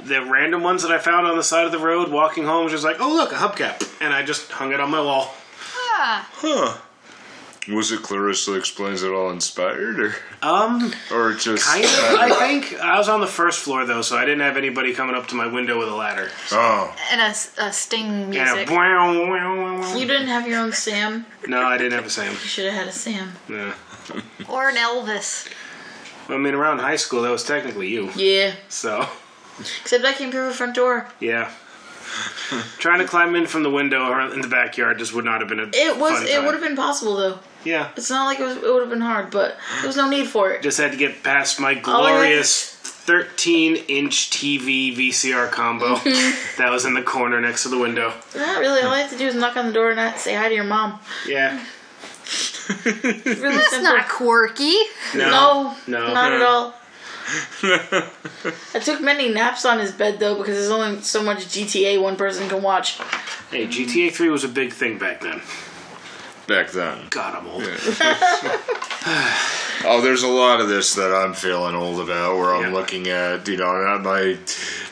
The 0.00 0.22
random 0.24 0.62
ones 0.62 0.82
that 0.82 0.90
I 0.92 0.98
found 0.98 1.26
on 1.26 1.36
the 1.36 1.42
side 1.42 1.66
of 1.66 1.72
the 1.72 1.78
road 1.78 2.10
walking 2.10 2.44
home 2.44 2.64
was 2.64 2.72
just 2.72 2.84
like, 2.84 2.96
oh, 3.00 3.12
look, 3.14 3.32
a 3.32 3.36
hubcap. 3.36 3.82
And 4.00 4.12
I 4.12 4.22
just 4.22 4.50
hung 4.50 4.72
it 4.72 4.80
on 4.80 4.90
my 4.90 5.00
wall. 5.00 5.34
ah. 5.76 6.28
Huh. 6.34 6.78
Was 7.66 7.90
it 7.92 8.02
Clarissa 8.02 8.52
explains 8.56 9.02
it 9.02 9.10
all 9.10 9.30
inspired, 9.30 9.98
or 9.98 10.14
Um, 10.42 10.92
or 11.10 11.32
just 11.32 11.64
kind 11.66 11.82
of, 11.82 11.90
I 11.90 12.28
think. 12.38 12.78
I 12.78 12.98
was 12.98 13.08
on 13.08 13.22
the 13.22 13.26
first 13.26 13.60
floor, 13.60 13.86
though, 13.86 14.02
so 14.02 14.18
I 14.18 14.26
didn't 14.26 14.42
have 14.42 14.58
anybody 14.58 14.92
coming 14.92 15.16
up 15.16 15.28
to 15.28 15.34
my 15.34 15.46
window 15.46 15.78
with 15.78 15.88
a 15.88 15.94
ladder. 15.94 16.28
Oh, 16.52 16.94
And 17.10 17.22
a, 17.22 17.30
a 17.64 17.72
sting 17.72 18.04
And 18.04 18.28
music. 18.28 18.68
a 18.68 18.74
wow, 18.74 19.14
wow, 19.18 19.56
wow, 19.56 19.80
wow. 19.80 19.96
You 19.96 20.06
didn't 20.06 20.26
have 20.28 20.46
your 20.46 20.60
own 20.60 20.72
Sam. 20.74 21.24
No, 21.46 21.62
I 21.62 21.78
didn't 21.78 21.94
have 21.94 22.04
a 22.04 22.10
Sam. 22.10 22.32
You 22.32 22.36
should 22.36 22.66
have 22.66 22.74
had 22.74 22.88
a 22.88 22.92
Sam. 22.92 23.32
Yeah. 23.48 23.72
Or 24.46 24.68
an 24.68 24.76
Elvis. 24.76 25.48
I 26.28 26.36
mean, 26.36 26.54
around 26.54 26.78
high 26.78 26.96
school, 26.96 27.22
that 27.22 27.30
was 27.30 27.44
technically 27.44 27.88
you. 27.88 28.10
Yeah. 28.16 28.54
So, 28.68 29.06
Except 29.82 30.04
I 30.04 30.12
came 30.14 30.30
through 30.30 30.48
the 30.48 30.54
front 30.54 30.74
door. 30.74 31.08
yeah. 31.20 31.50
Trying 32.78 32.98
to 33.00 33.06
climb 33.06 33.34
in 33.34 33.46
from 33.46 33.62
the 33.62 33.70
window 33.70 34.06
or 34.10 34.20
in 34.20 34.40
the 34.42 34.46
backyard 34.48 34.98
just 34.98 35.14
would 35.14 35.24
not 35.24 35.40
have 35.40 35.48
been 35.48 35.58
a 35.58 35.68
It 35.72 35.98
was. 35.98 36.22
It 36.28 36.42
would 36.42 36.52
have 36.54 36.62
been 36.62 36.76
possible 36.76 37.16
though. 37.16 37.38
Yeah. 37.64 37.90
It's 37.96 38.10
not 38.10 38.26
like 38.26 38.38
it, 38.40 38.44
was, 38.44 38.56
it 38.58 38.62
would 38.72 38.80
have 38.82 38.90
been 38.90 39.00
hard, 39.00 39.30
but 39.30 39.56
there 39.78 39.86
was 39.86 39.96
no 39.96 40.08
need 40.08 40.26
for 40.28 40.50
it. 40.52 40.62
Just 40.62 40.78
had 40.78 40.92
to 40.92 40.98
get 40.98 41.22
past 41.22 41.58
my 41.58 41.74
had- 41.74 41.82
glorious 41.82 42.70
13 42.74 43.76
inch 43.88 44.30
TV 44.30 44.94
VCR 44.96 45.50
combo 45.50 45.94
Mm-hmm. 45.96 46.62
that 46.62 46.70
was 46.70 46.84
in 46.84 46.94
the 46.94 47.02
corner 47.02 47.40
next 47.40 47.62
to 47.64 47.68
the 47.70 47.78
window. 47.78 48.12
Not 48.36 48.60
really. 48.60 48.82
All 48.82 48.92
I 48.92 49.00
have 49.00 49.10
to 49.10 49.18
do 49.18 49.26
is 49.26 49.34
knock 49.34 49.56
on 49.56 49.66
the 49.66 49.72
door 49.72 49.90
and 49.90 50.16
say 50.18 50.34
hi 50.34 50.48
to 50.48 50.54
your 50.54 50.64
mom. 50.64 51.00
Yeah. 51.26 51.64
It's 52.24 52.68
really 53.26 53.56
That's 53.56 53.70
simple. 53.70 53.92
not 53.92 54.08
quirky. 54.08 54.74
No, 55.14 55.76
No. 55.86 56.12
not 56.14 56.32
at 56.32 56.42
all. 56.42 56.74
I 58.74 58.78
took 58.80 59.00
many 59.00 59.28
naps 59.30 59.64
on 59.64 59.78
his 59.78 59.92
bed 59.92 60.18
though 60.18 60.36
because 60.36 60.56
there's 60.56 60.70
only 60.70 61.00
so 61.02 61.22
much 61.22 61.46
GTA 61.46 62.00
one 62.00 62.16
person 62.16 62.48
can 62.48 62.62
watch. 62.62 62.98
Hey, 63.50 63.66
GTA 63.66 64.12
3 64.12 64.28
was 64.30 64.44
a 64.44 64.48
big 64.48 64.72
thing 64.72 64.98
back 64.98 65.20
then. 65.20 65.40
back 66.46 66.70
then. 66.72 67.06
God, 67.10 67.34
I'm 67.36 67.46
old. 67.46 67.64
Oh, 69.86 70.00
there's 70.00 70.22
a 70.22 70.28
lot 70.28 70.60
of 70.60 70.68
this 70.68 70.94
that 70.94 71.12
I'm 71.14 71.34
feeling 71.34 71.74
old 71.74 72.00
about. 72.00 72.36
Where 72.38 72.54
I'm 72.54 72.62
Yeah. 72.62 72.72
looking 72.72 73.08
at, 73.08 73.46
you 73.46 73.58
know, 73.58 73.82
not 73.82 74.02
my 74.02 74.38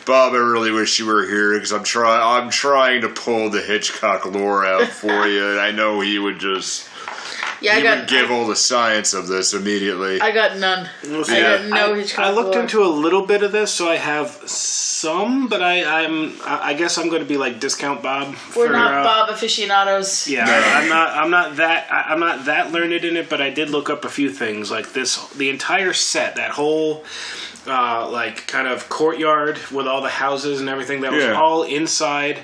Bob. 0.04 0.34
I 0.34 0.36
really 0.36 0.70
wish 0.70 0.98
you 0.98 1.06
were 1.06 1.24
here 1.24 1.54
because 1.54 1.72
I'm 1.72 1.84
trying. 1.84 2.20
I'm 2.44 2.50
trying 2.50 3.00
to 3.02 3.08
pull 3.08 3.48
the 3.48 3.62
Hitchcock 3.62 4.26
lore 4.26 4.66
out 4.66 4.88
for 4.88 5.26
you, 5.26 5.48
and 5.50 5.58
I 5.60 5.70
know 5.70 6.00
he 6.00 6.18
would 6.18 6.38
just 6.38 6.88
Yeah, 7.60 7.74
I 7.74 7.82
got 7.82 7.98
would 8.00 8.08
give 8.08 8.30
I, 8.30 8.34
all 8.34 8.46
the 8.48 8.56
science 8.56 9.14
of 9.14 9.28
this 9.28 9.54
immediately. 9.54 10.20
I 10.20 10.32
got 10.32 10.58
none. 10.58 10.88
We'll 11.04 11.24
I 11.30 11.40
got 11.40 11.64
no 11.66 11.94
Hitchcock 11.94 12.24
I 12.24 12.32
looked 12.32 12.54
lore. 12.54 12.62
into 12.62 12.82
a 12.82 12.88
little 12.90 13.24
bit 13.24 13.44
of 13.44 13.52
this, 13.52 13.70
so 13.72 13.88
I 13.88 13.96
have 13.96 14.30
some, 14.48 15.46
but 15.48 15.62
I, 15.62 16.04
I'm 16.04 16.32
I 16.42 16.70
I 16.70 16.74
guess 16.74 16.98
I'm 16.98 17.08
going 17.08 17.22
to 17.22 17.28
be 17.28 17.36
like 17.36 17.60
discount 17.60 18.02
Bob. 18.02 18.34
We're 18.56 18.66
for, 18.66 18.72
not 18.72 18.92
uh, 18.92 19.04
Bob 19.04 19.28
aficionados. 19.30 20.26
Yeah, 20.26 20.44
I, 20.48 20.80
I'm 20.82 20.88
not. 20.88 21.16
I'm 21.16 21.30
not 21.30 21.56
that. 21.56 21.86
I, 21.92 22.12
I'm 22.12 22.18
not 22.20 22.46
that 22.46 22.72
learned 22.72 22.92
in 22.92 23.16
it, 23.16 23.28
but 23.28 23.40
I 23.40 23.50
did 23.50 23.70
look 23.70 23.88
up 23.90 24.04
a 24.04 24.08
few 24.10 24.30
things 24.30 24.70
like 24.70 24.92
this. 24.92 25.28
The 25.34 25.48
entire 25.48 25.92
set, 25.92 26.34
that 26.36 26.50
whole 26.50 27.04
uh, 27.68 28.08
like 28.10 28.46
kind 28.48 28.66
of 28.66 28.88
courtyard 28.88 29.58
with 29.70 29.86
all 29.86 30.02
the 30.02 30.08
houses 30.08 30.58
and 30.60 30.68
everything, 30.68 31.02
that 31.02 31.12
was 31.12 31.22
Yeah. 31.22 31.40
all 31.40 31.62
inside. 31.62 32.40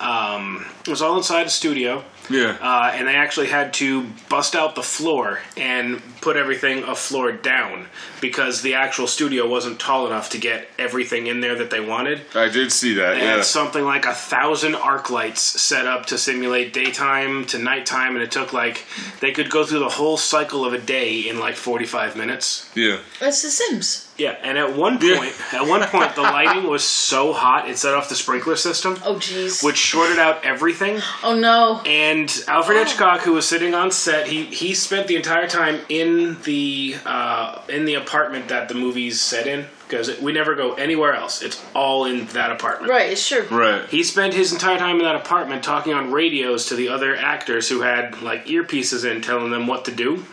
Um, 0.00 0.66
it 0.80 0.88
was 0.88 1.02
all 1.02 1.16
inside 1.16 1.46
a 1.46 1.50
studio. 1.50 2.04
Yeah. 2.30 2.56
Uh, 2.60 2.92
and 2.94 3.06
they 3.08 3.14
actually 3.14 3.46
had 3.48 3.72
to 3.74 4.06
bust 4.28 4.54
out 4.54 4.74
the 4.74 4.82
floor 4.82 5.40
and 5.56 6.02
put 6.20 6.36
everything 6.36 6.82
a 6.84 6.94
floor 6.94 7.32
down 7.32 7.86
because 8.20 8.62
the 8.62 8.74
actual 8.74 9.06
studio 9.06 9.48
wasn't 9.48 9.78
tall 9.78 10.06
enough 10.06 10.30
to 10.30 10.38
get 10.38 10.68
everything 10.78 11.26
in 11.26 11.40
there 11.40 11.54
that 11.56 11.70
they 11.70 11.80
wanted. 11.80 12.22
I 12.34 12.48
did 12.48 12.72
see 12.72 12.94
that. 12.94 13.14
They 13.14 13.20
Yeah. 13.20 13.36
had 13.36 13.44
something 13.44 13.84
like 13.84 14.06
a 14.06 14.14
thousand 14.14 14.74
arc 14.74 15.10
lights 15.10 15.42
set 15.42 15.86
up 15.86 16.06
to 16.06 16.18
simulate 16.18 16.72
daytime 16.72 17.44
to 17.46 17.58
nighttime, 17.58 18.14
and 18.16 18.22
it 18.22 18.30
took 18.32 18.52
like 18.52 18.84
they 19.20 19.32
could 19.32 19.50
go 19.50 19.64
through 19.64 19.80
the 19.80 19.88
whole 19.90 20.16
cycle 20.16 20.64
of 20.64 20.72
a 20.72 20.78
day 20.78 21.20
in 21.20 21.38
like 21.38 21.54
forty-five 21.56 22.16
minutes. 22.16 22.70
Yeah. 22.74 22.98
It's 23.20 23.42
The 23.42 23.50
Sims. 23.50 24.05
Yeah, 24.18 24.36
and 24.42 24.56
at 24.56 24.74
one 24.76 24.98
point, 24.98 25.34
at 25.52 25.66
one 25.66 25.82
point, 25.88 26.14
the 26.14 26.22
lighting 26.22 26.64
was 26.68 26.84
so 26.84 27.32
hot 27.32 27.68
it 27.68 27.76
set 27.78 27.94
off 27.94 28.08
the 28.08 28.14
sprinkler 28.14 28.56
system, 28.56 28.96
Oh 29.04 29.16
jeez. 29.16 29.62
which 29.62 29.76
shorted 29.76 30.18
out 30.18 30.44
everything. 30.44 31.00
Oh 31.22 31.38
no. 31.38 31.82
And 31.84 32.32
Alfred 32.48 32.78
Hitchcock, 32.78 33.20
who 33.20 33.32
was 33.34 33.46
sitting 33.46 33.74
on 33.74 33.90
set, 33.90 34.26
he 34.26 34.44
he 34.46 34.74
spent 34.74 35.06
the 35.06 35.16
entire 35.16 35.46
time 35.48 35.80
in 35.88 36.40
the 36.42 36.96
uh, 37.04 37.60
in 37.68 37.84
the 37.84 37.94
apartment 37.94 38.48
that 38.48 38.68
the 38.68 38.74
movie's 38.74 39.20
set 39.20 39.46
in 39.46 39.66
because 39.86 40.18
we 40.20 40.32
never 40.32 40.54
go 40.54 40.74
anywhere 40.74 41.14
else. 41.14 41.42
It's 41.42 41.62
all 41.74 42.06
in 42.06 42.26
that 42.28 42.50
apartment. 42.50 42.90
Right. 42.90 43.12
It's 43.12 43.22
sure. 43.22 43.44
Right. 43.44 43.88
He 43.88 44.02
spent 44.02 44.34
his 44.34 44.52
entire 44.52 44.78
time 44.78 44.96
in 44.96 45.02
that 45.02 45.14
apartment 45.16 45.62
talking 45.62 45.92
on 45.92 46.10
radios 46.10 46.66
to 46.66 46.74
the 46.74 46.88
other 46.88 47.14
actors 47.14 47.68
who 47.68 47.82
had 47.82 48.20
like 48.22 48.46
earpieces 48.46 49.08
in, 49.08 49.20
telling 49.20 49.50
them 49.50 49.66
what 49.66 49.84
to 49.84 49.92
do. 49.92 50.24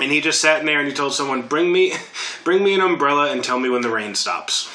And 0.00 0.12
he 0.12 0.20
just 0.20 0.40
sat 0.40 0.60
in 0.60 0.66
there 0.66 0.78
and 0.78 0.88
he 0.88 0.94
told 0.94 1.12
someone, 1.14 1.42
"Bring 1.42 1.72
me, 1.72 1.94
bring 2.44 2.62
me 2.62 2.74
an 2.74 2.80
umbrella 2.80 3.30
and 3.32 3.42
tell 3.42 3.58
me 3.58 3.68
when 3.68 3.82
the 3.82 3.90
rain 3.90 4.14
stops." 4.14 4.68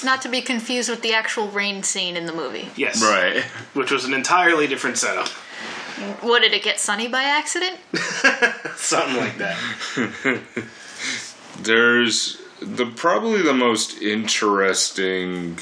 Not 0.04 0.20
to 0.22 0.28
be 0.28 0.42
confused 0.42 0.90
with 0.90 1.00
the 1.00 1.14
actual 1.14 1.48
rain 1.48 1.82
scene 1.82 2.16
in 2.16 2.26
the 2.26 2.32
movie. 2.32 2.68
Yes, 2.76 3.02
Right. 3.02 3.42
Which 3.72 3.90
was 3.90 4.04
an 4.04 4.12
entirely 4.12 4.66
different 4.66 4.98
setup, 4.98 5.28
What 6.20 6.40
did 6.42 6.52
it 6.52 6.62
get 6.62 6.78
sunny 6.78 7.08
by 7.08 7.22
accident? 7.22 7.78
something 8.76 9.16
like 9.16 9.38
that. 9.38 9.56
There's 11.62 12.38
the 12.60 12.86
probably 12.86 13.40
the 13.42 13.54
most 13.54 14.00
interesting 14.02 15.56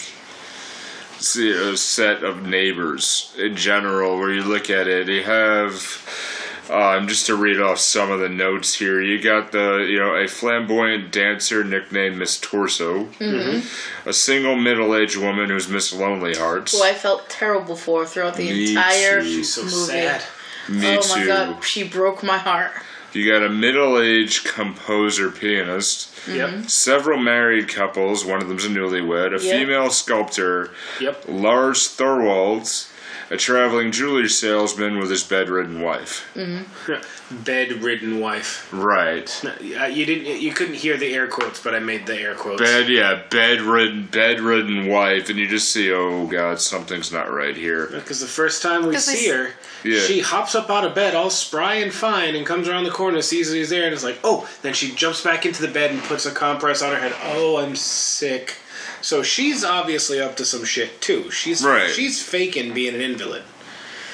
se- 1.18 1.70
uh, 1.72 1.76
set 1.76 2.24
of 2.24 2.42
neighbors 2.44 3.34
in 3.38 3.54
general. 3.56 4.18
Where 4.18 4.32
you 4.32 4.42
look 4.42 4.70
at 4.70 4.88
it, 4.88 5.08
you 5.08 5.22
have. 5.22 6.41
Um, 6.70 7.08
just 7.08 7.26
to 7.26 7.34
read 7.34 7.60
off 7.60 7.78
some 7.78 8.10
of 8.12 8.20
the 8.20 8.28
notes 8.28 8.74
here, 8.74 9.02
you 9.02 9.20
got 9.20 9.50
the 9.52 9.78
you 9.88 9.98
know 9.98 10.14
a 10.14 10.28
flamboyant 10.28 11.10
dancer 11.12 11.64
nicknamed 11.64 12.16
Miss 12.18 12.38
Torso, 12.38 13.04
Mm-hmm. 13.18 14.08
a 14.08 14.12
single 14.12 14.54
middle-aged 14.56 15.16
woman 15.16 15.50
who's 15.50 15.68
Miss 15.68 15.92
Lonely 15.92 16.34
Hearts. 16.34 16.72
Who 16.78 16.84
I 16.84 16.94
felt 16.94 17.28
terrible 17.28 17.74
for 17.76 18.06
throughout 18.06 18.36
the 18.36 18.48
Me 18.50 18.70
entire 18.70 19.22
too. 19.22 19.26
She's 19.28 19.52
so 19.52 19.62
movie. 19.62 19.72
sad. 19.92 20.22
Me 20.68 20.96
oh 20.96 21.00
too. 21.02 21.08
my 21.20 21.26
god, 21.26 21.64
she 21.64 21.82
broke 21.82 22.22
my 22.22 22.38
heart. 22.38 22.70
You 23.12 23.30
got 23.30 23.42
a 23.44 23.50
middle-aged 23.50 24.44
composer 24.44 25.30
pianist, 25.30 26.08
Mm-hmm. 26.26 26.36
Yep. 26.60 26.70
several 26.70 27.18
married 27.18 27.68
couples. 27.68 28.24
One 28.24 28.40
of 28.40 28.48
them's 28.48 28.64
a 28.64 28.68
newlywed. 28.68 29.36
A 29.36 29.44
Yep. 29.44 29.52
female 29.58 29.90
sculptor, 29.90 30.70
Yep. 31.00 31.24
Lars 31.26 31.88
Thorwalds, 31.88 32.88
a 33.32 33.36
traveling 33.38 33.90
jewelry 33.90 34.28
salesman 34.28 34.98
with 34.98 35.08
his 35.10 35.24
bedridden 35.24 35.80
wife. 35.80 36.28
Bedridden 37.44 38.20
wife. 38.20 38.70
Right. 38.72 39.40
No, 39.42 39.52
uh, 39.80 39.86
You 39.86 40.04
didn't. 40.04 40.40
You 40.40 40.52
couldn't 40.52 40.74
hear 40.74 40.98
the 40.98 41.14
air 41.14 41.26
quotes, 41.26 41.62
but 41.62 41.74
I 41.74 41.78
made 41.78 42.06
the 42.06 42.14
air 42.18 42.34
quotes. 42.34 42.60
Bed, 42.60 42.88
yeah, 42.90 43.22
bedridden, 43.30 44.06
bedridden 44.06 44.86
wife, 44.86 45.30
and 45.30 45.38
you 45.38 45.48
just 45.48 45.72
see, 45.72 45.90
oh 45.90 46.26
god, 46.26 46.60
something's 46.60 47.10
not 47.10 47.32
right 47.32 47.56
here. 47.56 47.86
Because 47.86 48.20
the 48.20 48.26
first 48.26 48.60
time 48.62 48.86
we 48.86 48.98
see 48.98 49.28
s- 49.28 49.34
her, 49.34 49.50
Yeah. 49.82 50.00
she 50.00 50.20
hops 50.20 50.54
up 50.54 50.68
out 50.68 50.84
of 50.84 50.94
bed 50.94 51.14
all 51.14 51.30
spry 51.30 51.76
and 51.76 51.92
fine 51.92 52.36
and 52.36 52.44
comes 52.46 52.68
around 52.68 52.84
the 52.84 52.90
corner, 52.90 53.22
sees 53.22 53.48
that 53.50 53.56
he's 53.56 53.70
there, 53.70 53.84
and 53.84 53.94
is 53.94 54.04
like, 54.04 54.18
oh. 54.22 54.46
Then 54.60 54.74
she 54.74 54.94
jumps 54.94 55.22
back 55.24 55.46
into 55.46 55.62
the 55.62 55.68
bed 55.72 55.90
and 55.90 56.02
puts 56.02 56.26
a 56.26 56.30
compress 56.32 56.82
on 56.82 56.92
her 56.92 57.00
head. 57.00 57.14
Oh, 57.34 57.56
I'm 57.56 57.76
sick. 57.76 58.56
So 59.02 59.22
she's 59.22 59.64
obviously 59.64 60.20
up 60.20 60.36
to 60.36 60.44
some 60.44 60.64
shit 60.64 61.00
too. 61.00 61.30
She's 61.30 61.62
Right. 61.64 61.90
she's 61.90 62.22
faking 62.22 62.72
being 62.72 62.94
an 62.94 63.00
invalid, 63.00 63.42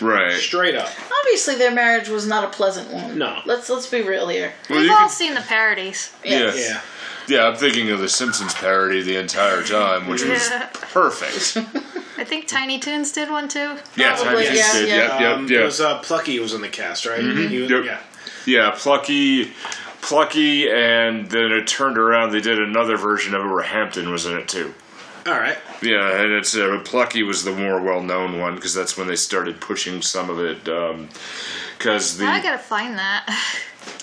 Right. 0.01 0.39
straight 0.39 0.75
up. 0.75 0.91
Obviously, 1.21 1.55
their 1.57 1.71
marriage 1.71 2.09
was 2.09 2.27
not 2.27 2.43
a 2.45 2.49
pleasant 2.49 2.89
one. 2.91 3.19
No. 3.19 3.41
Let's 3.45 3.69
let's 3.69 3.87
be 3.87 4.03
real 4.03 4.29
here. 4.29 4.55
Well, 4.69 4.81
We've 4.81 4.91
all 4.91 5.07
could- 5.09 5.11
seen 5.11 5.35
the 5.35 5.43
parodies. 5.43 6.11
Yeah. 6.25 6.53
Yeah. 6.55 6.81
Yeah, 7.27 7.47
I'm 7.47 7.57
thinking 7.57 7.91
of 7.91 8.01
the 8.01 8.09
Simpsons 8.09 8.55
parody 8.55 9.03
the 9.03 9.17
entire 9.17 9.63
time, 9.63 10.07
which 10.09 10.23
was 10.25 10.49
perfect. 10.73 11.59
I 12.17 12.25
think 12.25 12.47
Tiny 12.49 12.79
Toons 12.79 13.13
did 13.13 13.31
one 13.31 13.49
too. 13.49 13.77
Yeah, 13.97 14.17
Probably, 14.17 14.47
Tiny 14.47 14.57
yeah, 14.57 14.73
did. 14.73 14.89
yeah. 14.89 14.97
Yep, 14.97 15.21
yep, 15.21 15.37
Um, 15.37 15.49
yep. 15.49 15.61
It 15.61 15.65
was 15.65 15.81
uh, 15.83 15.99
Plucky 15.99 16.41
was 16.41 16.55
in 16.55 16.63
the 16.63 16.69
cast, 16.69 17.05
right? 17.05 17.21
He 17.21 17.59
was- 17.61 17.71
Yep. 17.71 17.85
Yeah. 17.85 17.99
Yeah, 18.47 18.71
Plucky, 18.71 19.53
Plucky, 20.01 20.69
and 20.71 21.29
then 21.31 21.53
it 21.53 21.67
turned 21.67 21.99
around. 21.99 22.31
They 22.33 22.41
did 22.41 22.59
another 22.59 22.97
version 22.97 23.35
of 23.35 23.45
it 23.45 23.49
where 23.49 23.63
Hamton 23.63 24.11
was 24.11 24.27
in 24.27 24.37
it 24.37 24.49
too. 24.49 24.75
All 25.27 25.35
right. 25.35 25.59
Yeah, 25.83 26.23
and 26.23 26.33
it's 26.33 26.57
uh, 26.57 26.81
Plucky 26.85 27.23
was 27.23 27.45
the 27.45 27.53
more 27.53 27.81
well-known 27.81 28.39
one 28.39 28.55
because 28.55 28.73
that's 28.75 28.97
when 28.97 29.07
they 29.09 29.17
started 29.17 29.61
pushing 29.61 30.01
some 30.01 30.31
of 30.31 30.39
it. 30.41 30.65
Because 31.79 32.17
the 32.17 32.25
I 32.27 32.43
gotta 32.43 32.59
find 32.59 32.97
that. 32.99 33.27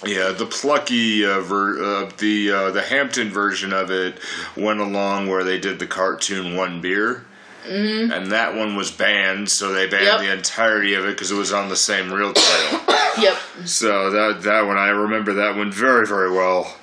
yeah 0.05 0.31
the 0.31 0.45
Plucky 0.45 1.25
uh, 1.25 1.39
ver- 1.41 1.83
uh, 2.05 2.11
the 2.19 2.51
uh, 2.51 2.71
the 2.71 2.81
Hamton 2.83 3.29
version 3.29 3.73
of 3.73 3.89
it 3.89 4.19
went 4.55 4.79
along 4.79 5.27
where 5.27 5.43
they 5.43 5.59
did 5.59 5.79
the 5.79 5.87
cartoon 5.87 6.55
One 6.55 6.81
Beer. 6.81 7.25
Mm-hmm. 7.67 8.11
And 8.11 8.31
that 8.31 8.53
one 8.53 8.75
was 8.75 8.91
banned, 8.91 9.49
so 9.49 9.71
they 9.73 9.87
banned 9.87 10.03
Yep. 10.05 10.19
the 10.19 10.31
entirety 10.31 10.93
of 10.93 11.05
it 11.05 11.15
because 11.15 11.31
it 11.31 11.35
was 11.35 11.51
on 11.51 11.69
the 11.69 11.75
same 11.75 12.13
reel 12.13 12.31
title. 12.31 12.94
Yep. 13.21 13.37
So 13.65 14.09
that 14.11 14.43
that 14.43 14.61
one 14.67 14.77
I 14.77 14.89
remember 14.89 15.33
that 15.33 15.55
one 15.55 15.71
very 15.71 16.05
very 16.05 16.31
well. 16.31 16.75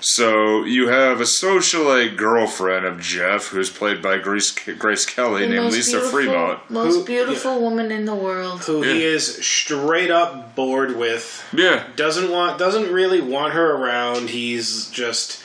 So 0.00 0.62
you 0.62 0.88
have 0.88 1.20
a 1.20 1.24
socialite 1.24 2.16
girlfriend 2.16 2.86
of 2.86 3.00
Jeff, 3.00 3.48
who's 3.48 3.68
played 3.68 4.00
by 4.00 4.18
Grace 4.18 4.52
Grace 4.52 5.04
Kelly, 5.04 5.46
The 5.48 5.54
named 5.56 5.72
Lisa 5.72 6.00
Fremont. 6.00 6.60
Most 6.70 6.94
Who- 6.98 7.04
beautiful 7.04 7.60
woman 7.60 7.90
in 7.90 8.04
the 8.04 8.14
world. 8.14 8.60
Who 8.64 8.82
he 8.82 9.02
is 9.04 9.44
straight 9.44 10.12
up 10.12 10.54
bored 10.54 10.96
with. 10.96 11.44
Yeah, 11.52 11.82
doesn't 11.96 12.30
want 12.30 12.58
doesn't 12.60 12.92
really 12.92 13.20
want 13.20 13.54
her 13.54 13.72
around. 13.74 14.30
He's 14.30 14.88
just 14.90 15.42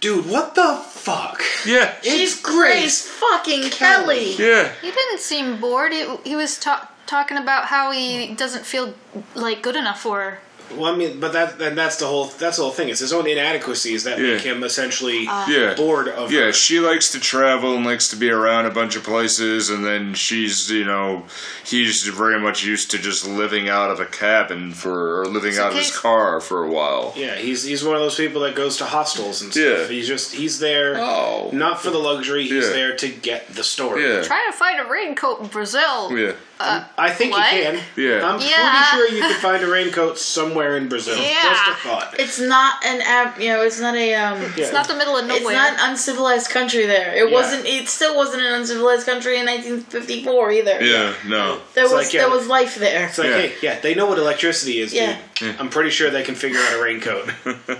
dude, 0.00 0.28
what 0.28 0.54
the 0.54 0.76
fuck? 0.90 1.42
yeah, 1.66 1.94
She's 2.02 2.38
Grace 2.42 3.08
fucking 3.08 3.70
Kelly. 3.70 4.34
yeah. 4.36 4.70
He 4.82 4.90
didn't 4.90 5.20
seem 5.20 5.58
bored. 5.58 5.92
It, 5.92 6.20
he 6.26 6.36
was 6.36 6.58
ta- 6.58 6.89
talking 7.10 7.36
about 7.36 7.66
how 7.66 7.90
he 7.90 8.34
doesn't 8.34 8.64
feel 8.64 8.94
like 9.34 9.62
good 9.62 9.76
enough 9.76 10.00
for 10.00 10.20
her. 10.20 10.38
Well, 10.76 10.94
I 10.94 10.96
mean, 10.96 11.18
but 11.18 11.32
that 11.32 11.60
and 11.60 11.76
that's 11.76 11.96
the 11.96 12.06
whole 12.06 12.26
that's 12.26 12.58
the 12.58 12.62
whole 12.62 12.70
thing. 12.70 12.90
It's 12.90 13.00
his 13.00 13.12
own 13.12 13.26
inadequacies 13.26 14.04
that 14.04 14.20
Yeah. 14.20 14.34
make 14.34 14.42
him 14.42 14.62
essentially 14.62 15.26
uh, 15.26 15.44
Yeah. 15.48 15.74
bored 15.74 16.06
of 16.06 16.30
Yeah, 16.30 16.42
her. 16.42 16.52
she 16.52 16.78
likes 16.78 17.10
to 17.10 17.18
travel 17.18 17.74
and 17.74 17.84
likes 17.84 18.06
to 18.10 18.16
be 18.16 18.30
around 18.30 18.66
a 18.66 18.70
bunch 18.70 18.94
of 18.94 19.02
places, 19.02 19.68
and 19.68 19.84
then 19.84 20.14
she's, 20.14 20.70
you 20.70 20.84
know, 20.84 21.24
he's 21.64 22.04
very 22.04 22.38
much 22.38 22.62
used 22.62 22.88
to 22.92 22.98
just 22.98 23.26
living 23.26 23.68
out 23.68 23.90
of 23.90 23.98
a 23.98 24.06
cabin 24.06 24.72
for, 24.72 25.20
or 25.22 25.26
living 25.26 25.58
out 25.58 25.72
of 25.72 25.74
his 25.76 25.88
case- 25.90 25.98
car 25.98 26.40
for 26.40 26.62
a 26.62 26.68
while. 26.68 27.14
Yeah, 27.16 27.34
he's 27.34 27.64
he's 27.64 27.82
one 27.82 27.96
of 27.96 28.02
those 28.02 28.14
people 28.14 28.42
that 28.42 28.54
goes 28.54 28.76
to 28.76 28.84
hostels 28.84 29.42
and 29.42 29.50
stuff. 29.50 29.64
Yeah. 29.64 29.86
He's 29.88 30.06
just 30.06 30.34
he's 30.34 30.60
there 30.60 30.96
Oh. 31.00 31.50
not 31.52 31.82
for 31.82 31.90
the 31.90 31.98
luxury. 31.98 32.44
He's 32.44 32.66
Yeah. 32.68 32.72
there 32.78 32.92
to 32.94 33.08
get 33.08 33.52
the 33.56 33.64
story. 33.64 34.04
Yeah, 34.08 34.22
Trying 34.22 34.48
to 34.52 34.56
find 34.56 34.78
a 34.78 34.84
raincoat 34.84 35.40
in 35.40 35.48
Brazil. 35.48 36.16
yeah, 36.16 36.34
I 36.62 37.10
think 37.10 37.32
What? 37.32 37.52
you 37.52 37.62
can. 37.62 37.74
Yeah. 37.96 38.26
I'm 38.28 38.40
Yeah. 38.40 38.90
pretty 38.92 39.08
sure 39.08 39.08
you 39.16 39.20
can 39.22 39.40
find 39.40 39.62
a 39.62 39.66
raincoat 39.66 40.18
somewhere 40.18 40.76
in 40.76 40.88
Brazil. 40.88 41.16
Yeah. 41.16 41.34
Just 41.42 41.68
a 41.68 41.74
thought. 41.88 42.14
It's 42.18 42.38
not 42.38 42.84
an 42.84 43.00
ab. 43.02 43.40
You 43.40 43.48
know, 43.48 43.62
it's 43.62 43.80
not 43.80 43.94
a 43.96 44.14
um. 44.14 44.52
It's 44.56 44.72
not 44.72 44.86
the 44.88 44.94
middle 44.94 45.16
of 45.16 45.26
nowhere. 45.26 45.40
It's 45.42 45.50
not 45.52 45.72
an 45.74 45.90
uncivilized 45.90 46.50
country 46.50 46.86
there. 46.86 47.14
It 47.14 47.28
Yeah. 47.28 47.34
wasn't. 47.34 47.66
It 47.66 47.88
still 47.88 48.14
wasn't 48.16 48.42
an 48.42 48.52
uncivilized 48.54 49.06
country 49.06 49.38
in 49.38 49.46
1954 49.46 50.52
either. 50.52 50.78
yeah, 50.84 51.14
no. 51.26 51.60
There 51.74 51.84
It's 51.84 51.92
was 51.92 52.04
like, 52.06 52.12
yeah, 52.12 52.20
there 52.22 52.30
was 52.30 52.46
life 52.46 52.74
there. 52.76 53.06
It's 53.06 53.18
like, 53.18 53.28
Yeah. 53.28 53.36
hey, 53.38 53.52
yeah, 53.62 53.80
they 53.80 53.94
know 53.94 54.06
what 54.06 54.18
electricity 54.18 54.80
is, 54.80 54.92
Yeah. 54.92 55.16
dude. 55.36 55.56
I'm 55.58 55.70
pretty 55.70 55.90
sure 55.90 56.10
they 56.10 56.22
can 56.22 56.34
figure 56.34 56.60
out 56.60 56.74
a 56.74 56.82
raincoat. 56.82 57.30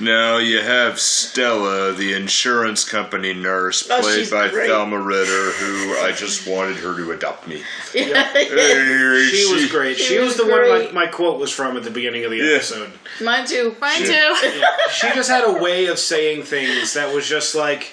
Now 0.00 0.38
you 0.38 0.60
have 0.60 0.98
Stella, 1.00 1.92
the 1.92 2.12
insurance 2.14 2.84
company 2.88 3.32
nurse, 3.34 3.88
Oh, 3.90 4.00
played 4.00 4.18
she's 4.20 4.30
by 4.30 4.48
great. 4.48 4.68
Thelma 4.68 4.98
Ritter, 4.98 5.50
who 5.52 5.96
I 5.98 6.12
just 6.12 6.46
wanted 6.46 6.76
her 6.76 6.96
to 6.96 7.12
adopt 7.12 7.46
me. 7.48 7.62
Yeah. 7.94 8.32
She 9.28 9.52
was 9.52 9.70
great. 9.70 9.96
She, 9.96 10.04
She 10.04 10.18
was, 10.18 10.36
was 10.36 10.36
the 10.38 10.46
one 10.46 10.68
my, 10.68 10.90
my 10.92 11.06
quote 11.06 11.38
was 11.40 11.50
from 11.50 11.76
at 11.76 11.82
the 11.84 11.90
beginning 11.90 12.24
of 12.24 12.30
the 12.30 12.38
Yeah. 12.38 12.54
episode. 12.56 12.92
Mine 13.22 13.46
too. 13.46 13.76
Mine 13.80 14.02
too. 14.04 14.34
She 14.92 15.08
just 15.12 15.28
had 15.30 15.44
a 15.44 15.52
way 15.62 15.86
of 15.86 15.98
saying 15.98 16.42
things 16.44 16.94
that 16.94 17.14
was 17.14 17.28
just 17.28 17.54
like, 17.54 17.92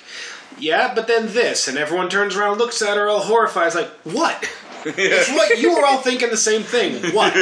yeah, 0.57 0.93
but 0.93 1.07
then 1.07 1.27
this, 1.33 1.67
and 1.67 1.77
everyone 1.77 2.09
turns 2.09 2.35
around, 2.35 2.51
and 2.53 2.59
looks 2.59 2.81
at 2.81 2.95
her, 2.97 3.09
all 3.09 3.19
horrified. 3.21 3.65
It's 3.73 3.75
like, 3.75 3.89
what? 4.03 4.49
It's 4.85 5.29
what 5.31 5.57
you 5.59 5.73
were 5.75 5.83
all 5.85 5.97
thinking 5.97 6.29
the 6.29 6.37
same 6.37 6.61
thing. 6.61 7.11
What? 7.13 7.33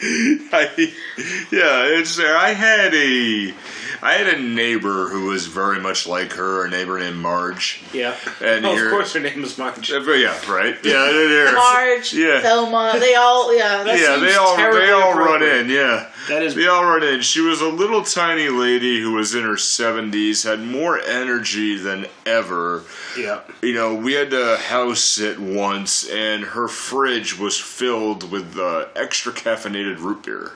I, 0.52 0.94
yeah, 1.50 1.98
it's. 1.98 2.16
there. 2.16 2.36
I 2.36 2.50
had 2.50 2.94
a, 2.94 3.52
I 4.02 4.14
had 4.14 4.26
a 4.28 4.40
neighbor 4.40 5.08
who 5.08 5.26
was 5.26 5.46
very 5.46 5.80
much 5.80 6.06
like 6.06 6.32
her. 6.34 6.64
A 6.64 6.70
neighbor 6.70 6.98
named 6.98 7.16
Marge. 7.18 7.82
Yeah. 7.92 8.16
And 8.42 8.64
oh, 8.64 8.72
of 8.84 8.90
course, 8.90 9.12
her 9.14 9.20
name 9.20 9.42
is 9.44 9.58
Marge. 9.58 9.90
Uh, 9.90 10.00
but 10.04 10.12
yeah, 10.12 10.38
right. 10.50 10.76
Yeah, 10.84 11.04
there. 11.10 11.52
Marge, 11.54 12.12
Yeah. 12.14 12.40
Thelma, 12.40 12.96
they 13.00 13.14
all, 13.14 13.54
yeah. 13.56 13.82
That 13.84 13.98
yeah, 13.98 14.16
seems 14.16 14.22
they 14.22 14.34
all 14.36 14.56
they 14.56 14.90
all 14.90 15.14
run 15.14 15.42
in. 15.42 15.68
Yeah, 15.68 16.08
That 16.28 16.42
is- 16.42 16.54
they 16.54 16.66
all 16.66 16.84
run 16.84 17.02
in. 17.02 17.20
She 17.22 17.40
was 17.40 17.60
a 17.60 17.68
little 17.68 18.02
tiny 18.02 18.48
lady 18.48 19.00
who 19.00 19.12
was 19.12 19.34
in 19.34 19.42
her 19.44 19.56
seventies, 19.56 20.42
had 20.44 20.60
more 20.60 20.98
energy 21.00 21.76
than 21.76 22.06
ever. 22.26 22.84
Yeah. 23.16 23.40
You 23.62 23.74
know, 23.74 23.94
we 23.94 24.12
had 24.14 24.30
to 24.30 24.56
house 24.58 25.00
sit 25.00 25.38
once, 25.40 26.08
and 26.08 26.44
her 26.44 26.68
fridge 26.68 27.38
was 27.38 27.58
filled 27.58 28.30
with 28.30 28.56
uh, 28.58 28.86
extra 28.94 29.32
caffeinated 29.32 29.98
root 29.98 30.22
beer. 30.24 30.52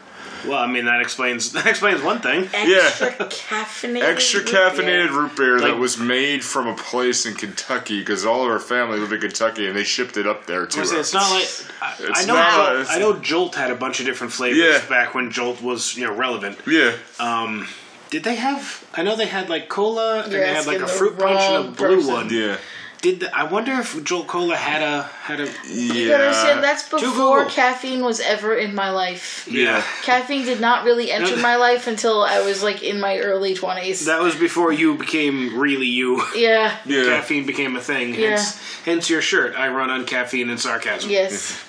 Well, 0.47 0.59
I 0.59 0.67
mean 0.67 0.85
that 0.87 1.01
explains 1.01 1.53
that 1.55 1.67
explains 1.67 2.03
one 2.03 2.21
thing. 2.21 2.49
Extra 2.53 3.11
caffeinated. 3.13 4.03
Extra 4.03 4.41
root 4.41 4.51
beer. 4.51 4.71
caffeinated 4.71 5.11
root 5.11 5.37
beer 5.37 5.61
that 5.61 5.77
was 5.79 5.99
made 5.99 6.43
from 6.45 6.67
a 6.67 6.75
place 6.75 7.27
in 7.27 7.35
Kentucky 7.35 8.01
because 8.01 8.25
all 8.25 8.43
of 8.45 8.51
our 8.51 8.59
family 8.61 8.99
lived 8.99 9.13
in 9.13 9.21
Kentucky 9.21 9.67
and 9.67 9.77
they 9.77 9.85
shipped 9.85 10.17
it 10.17 10.27
up 10.27 10.47
there 10.47 10.67
to 10.67 10.79
I 10.79 10.83
us. 10.83 10.93
was 10.93 10.93
saying, 10.93 11.01
it's 11.01 11.13
not 11.15 11.31
like 11.31 11.73
I, 11.83 12.11
It's 12.11 12.23
I 12.23 12.27
know. 12.27 12.35
not- 12.35 12.53
Jolt, 12.57 12.81
it's- 12.81 12.91
I 12.91 12.99
know 12.99 13.13
Jolt 13.21 13.55
had 13.55 13.71
a 13.71 13.77
bunch 13.77 14.01
of 14.01 14.07
different 14.07 14.33
flavors 14.33 14.59
Yeah. 14.59 14.81
back 14.89 15.15
when 15.15 15.31
Jolt 15.31 15.63
was 15.63 15.97
you 15.97 16.07
know 16.07 16.15
relevant. 16.15 16.59
yeah. 16.67 16.93
Um, 17.21 17.69
did 18.11 18.25
they 18.25 18.35
have? 18.37 18.85
I 18.95 19.03
know 19.03 19.17
they 19.17 19.27
had 19.27 19.49
like 19.49 19.69
cola 19.71 20.23
and 20.25 20.33
You're 20.33 20.43
they 20.43 20.49
had 20.49 20.67
like 20.67 20.81
asking 20.81 20.83
a 20.83 20.89
fruit 20.89 21.19
punch 21.19 21.41
and 21.41 21.69
a 21.69 21.71
blue 21.71 21.97
person. 21.97 22.13
one. 22.13 22.29
Yeah. 22.31 22.57
Did 23.03 23.19
the, 23.19 23.37
I 23.37 23.43
wonder 23.43 23.73
if 23.73 24.05
Jolt 24.05 24.29
Cola 24.29 24.55
had 24.55 24.81
a 24.81 25.03
had 25.03 25.41
a? 25.41 25.49
You 25.69 26.09
gotta 26.09 26.27
understand, 26.27 26.63
that's 26.63 26.89
before 26.89 27.47
caffeine 27.47 28.05
was 28.05 28.21
ever 28.21 28.55
in 28.55 28.77
my 28.77 28.91
life. 28.91 29.49
Yeah. 29.51 29.83
Caffeine 30.03 30.45
did 30.45 30.61
not 30.61 30.85
really 30.85 31.11
enter 31.11 31.37
my 31.39 31.57
life 31.57 31.89
until 31.89 32.23
I 32.23 32.43
was 32.43 32.63
like 32.63 32.85
in 32.85 33.01
my 33.01 33.19
early 33.19 33.57
20s. 33.57 34.07
That 34.07 34.23
was 34.23 34.37
before 34.37 34.73
you 34.73 34.95
became 34.95 35.59
really 35.59 35.89
you. 35.89 36.23
yeah. 36.37 36.77
Yeah. 36.87 37.07
Caffeine 37.07 37.45
became 37.45 37.75
a 37.75 37.81
thing. 37.81 38.15
Yeah. 38.15 38.31
Hence, 38.37 38.61
hence 38.85 39.11
your 39.11 39.21
shirt. 39.21 39.57
I 39.57 39.69
run 39.69 39.91
on 39.91 40.07
caffeine 40.07 40.49
and 40.49 40.61
sarcasm. 40.61 41.11
Yes. 41.11 41.61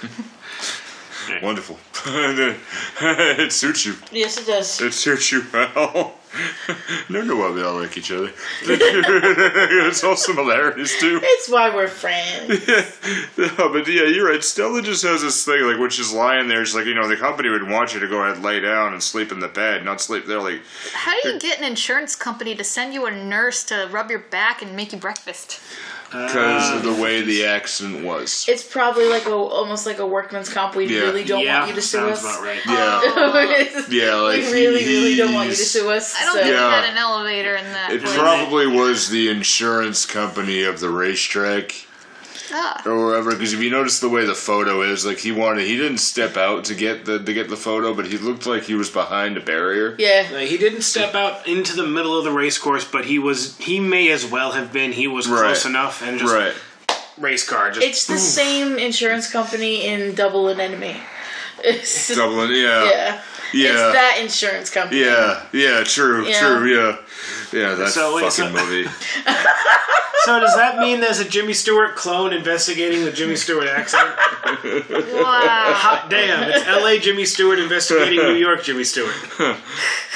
Wonderful. 1.41 1.79
it 2.05 3.51
suits 3.51 3.87
you. 3.87 3.95
yes, 4.11 4.37
it 4.37 4.45
does. 4.45 4.79
It 4.81 4.93
suits 4.93 5.31
you 5.31 5.43
well. 5.51 6.13
no, 7.09 7.21
no, 7.21 7.35
why 7.35 7.51
we 7.51 7.61
all 7.61 7.79
like 7.79 7.97
each 7.97 8.11
other. 8.11 8.31
It's 8.65 10.03
all 10.03 10.15
similarities 10.15 10.97
too. 10.99 11.19
It's 11.21 11.49
why 11.49 11.73
we're 11.73 11.87
friends. 11.87 12.67
no, 13.37 13.69
but 13.69 13.87
yeah, 13.87 14.05
you're 14.05 14.29
right. 14.29 14.43
Stella 14.43 14.81
just 14.81 15.03
has 15.03 15.21
this 15.21 15.45
thing, 15.45 15.63
like 15.63 15.77
when 15.79 15.89
she's 15.89 16.11
lying 16.11 16.47
there, 16.47 16.61
it's 16.61 16.73
like 16.73 16.85
you 16.85 16.95
know 16.95 17.07
the 17.07 17.15
company 17.17 17.49
would 17.49 17.69
want 17.69 17.93
you 17.93 17.99
to 17.99 18.07
go 18.07 18.23
ahead, 18.23 18.43
lay 18.43 18.59
down, 18.59 18.93
and 18.93 19.03
sleep 19.03 19.31
in 19.31 19.39
the 19.39 19.47
bed, 19.47 19.85
not 19.85 20.01
sleep 20.01 20.25
there. 20.25 20.41
Like, 20.41 20.61
How 20.93 21.13
do 21.21 21.29
you 21.29 21.39
get 21.39 21.59
an 21.59 21.65
insurance 21.65 22.15
company 22.15 22.55
to 22.55 22.63
send 22.63 22.93
you 22.93 23.05
a 23.05 23.11
nurse 23.11 23.63
to 23.65 23.87
rub 23.91 24.09
your 24.09 24.19
back 24.19 24.61
and 24.61 24.75
make 24.75 24.91
you 24.91 24.97
breakfast? 24.99 25.59
Because 26.13 26.71
of 26.77 26.83
the 26.83 26.91
ah. 26.97 27.01
way 27.01 27.21
the 27.21 27.45
accident 27.45 28.03
was. 28.03 28.45
It's 28.47 28.63
probably 28.63 29.07
like 29.09 29.25
a 29.25 29.33
almost 29.33 29.85
like 29.85 29.99
a 29.99 30.05
workman's 30.07 30.49
comp. 30.53 30.75
We 30.75 30.85
Yeah. 30.85 31.01
really 31.01 31.23
don't 31.23 31.43
yeah, 31.43 31.59
want 31.59 31.69
you 31.69 31.75
to 31.75 31.81
sue 31.81 31.97
sounds 31.97 32.19
us. 32.19 32.23
about 32.23 32.43
right. 32.43 32.61
Yeah, 32.65 33.85
yeah, 33.89 34.15
like 34.15 34.41
we 34.43 34.51
really, 34.51 34.83
he- 34.83 34.95
really 35.01 35.15
don't 35.15 35.33
want 35.33 35.49
you 35.49 35.55
to 35.55 35.57
he's- 35.57 35.71
sue 35.71 35.89
us. 35.89 36.15
I 36.15 36.25
don't 36.25 36.33
so. 36.35 36.41
think 36.43 36.53
Yeah. 36.53 36.67
we 36.67 36.73
had 36.73 36.85
an 36.91 36.97
elevator 36.97 37.55
in 37.55 37.65
that. 37.65 37.91
It 37.91 38.03
place. 38.03 38.15
probably 38.17 38.67
was 38.67 39.09
the 39.09 39.29
insurance 39.29 40.05
company 40.05 40.63
of 40.63 40.79
the 40.79 40.89
racetrack. 40.89 41.73
Ah. 42.51 42.81
or 42.85 43.05
wherever. 43.05 43.31
Because 43.31 43.53
if 43.53 43.61
you 43.61 43.69
notice 43.69 43.99
the 43.99 44.09
way 44.09 44.25
the 44.25 44.35
photo 44.35 44.81
is, 44.81 45.05
like 45.05 45.19
he 45.19 45.31
wanted, 45.31 45.65
he 45.67 45.77
didn't 45.77 45.97
step 45.99 46.37
out 46.37 46.65
to 46.65 46.75
get 46.75 47.05
the 47.05 47.19
to 47.19 47.33
get 47.33 47.49
the 47.49 47.57
photo, 47.57 47.93
but 47.93 48.07
he 48.07 48.17
looked 48.17 48.45
like 48.45 48.63
he 48.63 48.75
was 48.75 48.89
behind 48.89 49.37
a 49.37 49.41
barrier. 49.41 49.95
Yeah. 49.97 50.27
Like, 50.31 50.47
he 50.47 50.57
didn't 50.57 50.81
step 50.83 51.15
out 51.15 51.47
into 51.47 51.75
the 51.75 51.85
middle 51.87 52.17
of 52.17 52.23
the 52.23 52.31
race 52.31 52.57
course, 52.57 52.85
but 52.85 53.05
he 53.05 53.19
was. 53.19 53.57
He 53.57 53.79
may 53.79 54.09
as 54.11 54.25
well 54.25 54.51
have 54.53 54.71
been. 54.73 54.91
He 54.91 55.07
was 55.07 55.27
Right. 55.27 55.41
close 55.43 55.65
enough, 55.65 56.01
and 56.01 56.19
just 56.19 56.33
Right. 56.33 56.53
race 57.17 57.47
car. 57.47 57.71
Just 57.71 57.85
It's 57.85 58.05
the 58.07 58.17
same 58.17 58.77
insurance 58.79 59.29
company 59.31 59.85
in 59.85 60.15
Double 60.15 60.47
Indemnity. 60.49 60.99
It's, 61.65 62.07
Dublin. 62.15 62.49
Yeah. 62.51 62.83
yeah. 62.89 63.21
Yeah. 63.53 63.69
It's 63.69 63.93
that 63.93 64.17
insurance 64.19 64.69
company. 64.69 64.99
Yeah. 65.01 65.43
Yeah. 65.53 65.83
True. 65.85 66.27
Yeah. 66.27 66.39
True. 66.39 66.65
Yeah. 66.75 66.97
Yeah. 67.53 67.75
That 67.75 67.89
So, 67.89 68.15
fucking 68.19 68.31
so- 68.31 68.49
movie. 68.49 68.89
So 70.25 70.39
does 70.39 70.55
that 70.55 70.77
mean 70.79 71.01
there's 71.01 71.19
a 71.19 71.27
Jimmy 71.27 71.53
Stewart 71.53 71.95
clone 71.95 72.31
investigating 72.31 73.03
the 73.03 73.11
Jimmy 73.11 73.35
Stewart 73.35 73.67
accident? 73.67 74.15
Wow. 75.13 75.73
Hot 75.75 76.07
damn! 76.09 76.49
It's 76.49 76.65
L.A. 76.65 76.97
Jimmy 76.99 77.25
Stewart 77.25 77.59
investigating 77.59 78.19
New 78.19 78.35
York 78.35 78.63
Jimmy 78.63 78.83
Stewart. 78.85 79.13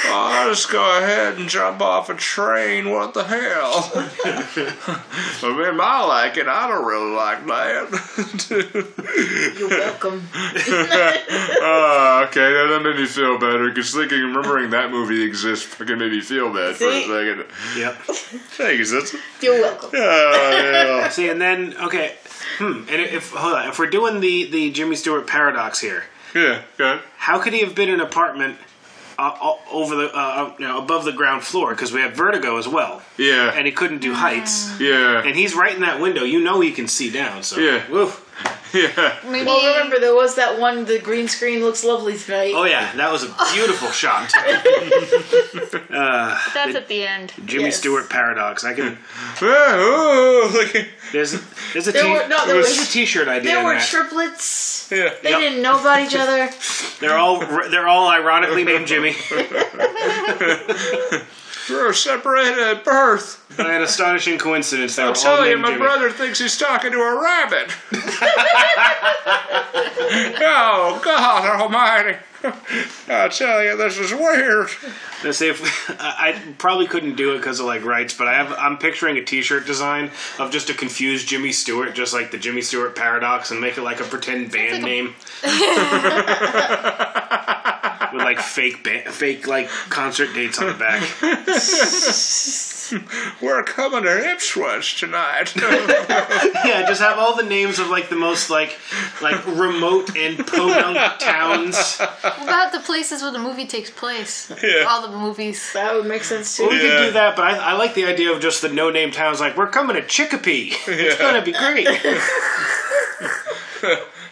I'll 0.06 0.48
just 0.48 0.70
go 0.70 0.98
ahead 0.98 1.36
and 1.38 1.48
jump 1.48 1.80
off 1.82 2.08
a 2.08 2.14
train. 2.14 2.90
What 2.90 3.14
the 3.14 3.24
hell? 3.24 3.90
I 5.44 5.56
mean, 5.56 5.80
I 5.80 6.04
like 6.06 6.36
it. 6.36 6.46
I 6.46 6.68
don't 6.68 6.86
really 6.86 7.12
like 7.12 7.44
that. 7.46 7.88
You're 9.58 9.68
welcome. 9.68 10.28
Ah, 11.60 12.24
okay, 12.26 12.40
that, 12.40 12.66
that 12.70 12.82
made 12.82 12.96
me 12.96 13.06
feel 13.06 13.38
better. 13.38 13.68
Because 13.68 13.92
thinking, 13.92 14.20
remembering 14.20 14.70
that 14.70 14.90
movie 14.90 15.22
exists, 15.22 15.64
fucking 15.64 15.98
made 15.98 16.12
me 16.12 16.20
feel 16.20 16.52
bad 16.52 16.76
for 16.76 16.84
a 16.88 17.02
second. 17.02 17.44
Yep. 17.76 17.94
Thanks. 18.56 18.92
That's 18.92 19.14
You're 19.40 19.60
welcome. 19.60 19.90
Yeah. 20.02 21.08
See, 21.08 21.28
and 21.28 21.40
then 21.40 21.74
okay, 21.82 22.14
hmm. 22.58 22.84
And 22.88 23.00
if 23.02 23.32
hold 23.32 23.54
on, 23.54 23.68
if 23.68 23.78
we're 23.78 23.90
doing 23.90 24.20
the 24.20 24.44
the 24.44 24.70
Jimmy 24.70 24.96
Stewart 24.96 25.26
paradox 25.26 25.80
here, 25.80 26.04
Yeah. 26.34 26.62
Good. 26.76 27.00
how 27.16 27.38
could 27.38 27.52
he 27.52 27.60
have 27.60 27.74
been 27.74 27.88
in 27.88 27.96
an 27.96 28.00
apartment 28.00 28.58
uh, 29.18 29.54
over 29.72 29.94
the 29.96 30.14
uh, 30.14 30.52
you 30.58 30.66
know 30.66 30.78
above 30.78 31.04
the 31.04 31.12
ground 31.12 31.42
floor? 31.42 31.70
Because 31.70 31.92
we 31.92 32.00
have 32.00 32.12
vertigo 32.14 32.56
as 32.58 32.68
well, 32.68 33.02
Yeah. 33.16 33.52
and 33.54 33.66
he 33.66 33.72
couldn't 33.72 33.98
do 34.00 34.14
heights. 34.14 34.78
yeah. 34.80 35.22
And 35.24 35.34
he's 35.36 35.54
right 35.54 35.74
in 35.74 35.80
that 35.82 36.00
window. 36.00 36.22
You 36.24 36.40
know 36.40 36.60
he 36.60 36.72
can 36.72 36.88
see 36.88 37.10
down. 37.10 37.42
So 37.42 37.58
Yeah. 37.58 37.82
Woof. 37.90 38.24
yeah. 38.74 39.18
Maybe. 39.24 39.46
Well, 39.46 39.74
remember 39.74 39.98
there 39.98 40.14
was 40.14 40.34
that 40.36 40.60
one. 40.60 40.84
The 40.84 40.98
green 40.98 41.26
screen 41.26 41.60
looks 41.60 41.82
lovely 41.84 42.18
tonight. 42.18 42.52
Oh 42.54 42.64
yeah, 42.64 42.92
that 42.96 43.10
was 43.10 43.24
a 43.24 43.34
beautiful 43.54 43.88
shot. 43.90 44.30
uh, 44.36 46.38
that's 46.54 46.74
at 46.76 46.86
the 46.88 47.06
end. 47.06 47.32
Jimmy 47.46 47.64
Yes. 47.64 47.78
Stewart 47.78 48.10
paradox. 48.10 48.64
I 48.64 48.74
can. 48.74 48.98
Look. 49.40 50.76
There's 51.12 51.32
there's 51.72 51.88
a 51.88 51.92
There 51.92 52.02
t- 52.04 52.10
were- 52.10 52.28
no, 52.28 52.44
there 52.44 52.54
there's 52.56 52.78
was- 52.78 52.88
a 52.88 52.92
t-shirt 52.92 53.26
idea. 53.28 53.52
There 53.52 53.60
in 53.60 53.64
were 53.66 53.74
that. 53.74 53.88
triplets. 53.88 54.90
Yeah. 54.92 55.14
They 55.22 55.30
Yep. 55.30 55.40
didn't 55.40 55.62
know 55.62 55.80
about 55.80 56.00
each 56.00 56.14
other. 56.14 56.50
They're 57.00 57.16
all 57.16 57.40
they're 57.70 57.88
all 57.88 58.08
ironically 58.08 58.64
named 58.64 58.86
Jimmy. 58.86 59.14
We 61.68 61.76
were 61.76 61.92
separated 61.92 62.58
at 62.58 62.84
birth. 62.84 63.44
By 63.56 63.72
an 63.74 63.82
astonishing 63.82 64.38
coincidence, 64.38 64.96
they 64.96 65.02
were 65.02 65.08
I'll 65.10 65.14
all 65.16 65.22
tell 65.22 65.46
you, 65.46 65.56
my 65.58 65.68
Jimmy. 65.68 65.80
brother 65.80 66.10
thinks 66.10 66.38
he's 66.38 66.56
talking 66.56 66.92
to 66.92 66.98
a 66.98 67.20
rabbit. 67.22 67.70
oh, 70.40 71.00
God 71.04 71.60
almighty. 71.60 72.16
I 73.08 73.28
tell 73.28 73.64
you, 73.64 73.76
this 73.76 73.98
is 73.98 74.12
weird. 74.12 74.68
Let's 75.24 75.38
see 75.38 75.48
if 75.48 75.90
I 76.00 76.28
I 76.28 76.52
probably 76.58 76.86
couldn't 76.86 77.16
do 77.16 77.32
it 77.34 77.38
because 77.38 77.58
of 77.60 77.66
like 77.66 77.84
rights, 77.84 78.14
but 78.14 78.28
I 78.28 78.34
have 78.34 78.52
I'm 78.52 78.78
picturing 78.78 79.16
a 79.16 79.24
T-shirt 79.24 79.66
design 79.66 80.10
of 80.38 80.50
just 80.50 80.70
a 80.70 80.74
confused 80.74 81.26
Jimmy 81.28 81.52
Stewart, 81.52 81.94
just 81.94 82.14
like 82.14 82.30
the 82.30 82.38
Jimmy 82.38 82.62
Stewart 82.62 82.94
paradox, 82.94 83.50
and 83.50 83.60
make 83.60 83.76
it 83.76 83.82
like 83.82 84.00
a 84.00 84.04
pretend 84.04 84.52
band 84.52 84.84
name 84.84 85.14
with 88.12 88.22
like 88.22 88.38
fake 88.40 88.84
ba- 88.84 89.10
fake 89.10 89.46
like 89.46 89.68
concert 89.88 90.32
dates 90.34 90.58
on 90.60 90.66
the 90.66 90.74
back. 90.74 91.02
We're 93.42 93.62
coming 93.64 94.02
to 94.04 94.30
Ipswich 94.32 94.98
tonight. 95.00 95.54
yeah, 95.56 96.84
just 96.86 97.00
have 97.00 97.18
all 97.18 97.36
the 97.36 97.42
names 97.42 97.78
of 97.78 97.88
like 97.88 98.08
the 98.08 98.16
most 98.16 98.50
like 98.50 98.78
like 99.22 99.44
remote 99.46 100.16
and 100.16 100.38
podunk 100.46 100.96
towns. 101.18 101.98
What 101.98 102.42
about 102.42 102.72
the 102.72 102.80
places 102.80 103.22
where 103.22 103.32
the 103.32 103.38
movie 103.38 103.66
takes 103.66 103.90
place? 103.90 104.50
Yeah. 104.62 104.84
All 104.88 105.02
the 105.08 105.16
movies. 105.16 105.72
That 105.72 105.94
would 105.94 106.06
make 106.06 106.24
sense 106.24 106.58
Well, 106.58 106.68
too. 106.70 106.74
we 106.76 106.80
could 106.80 107.06
do 107.06 107.10
that, 107.12 107.36
but 107.36 107.44
I, 107.44 107.56
I 107.56 107.72
like 107.74 107.94
the 107.94 108.04
idea 108.06 108.32
of 108.32 108.40
just 108.40 108.62
the 108.62 108.68
no-name 108.68 109.10
towns. 109.10 109.40
Like 109.40 109.56
we're 109.56 109.68
coming 109.70 109.96
to 109.96 110.02
Chicopee. 110.02 110.72
It's 110.86 111.18
gonna 111.18 111.42
be 111.42 111.52
great. 111.52 111.88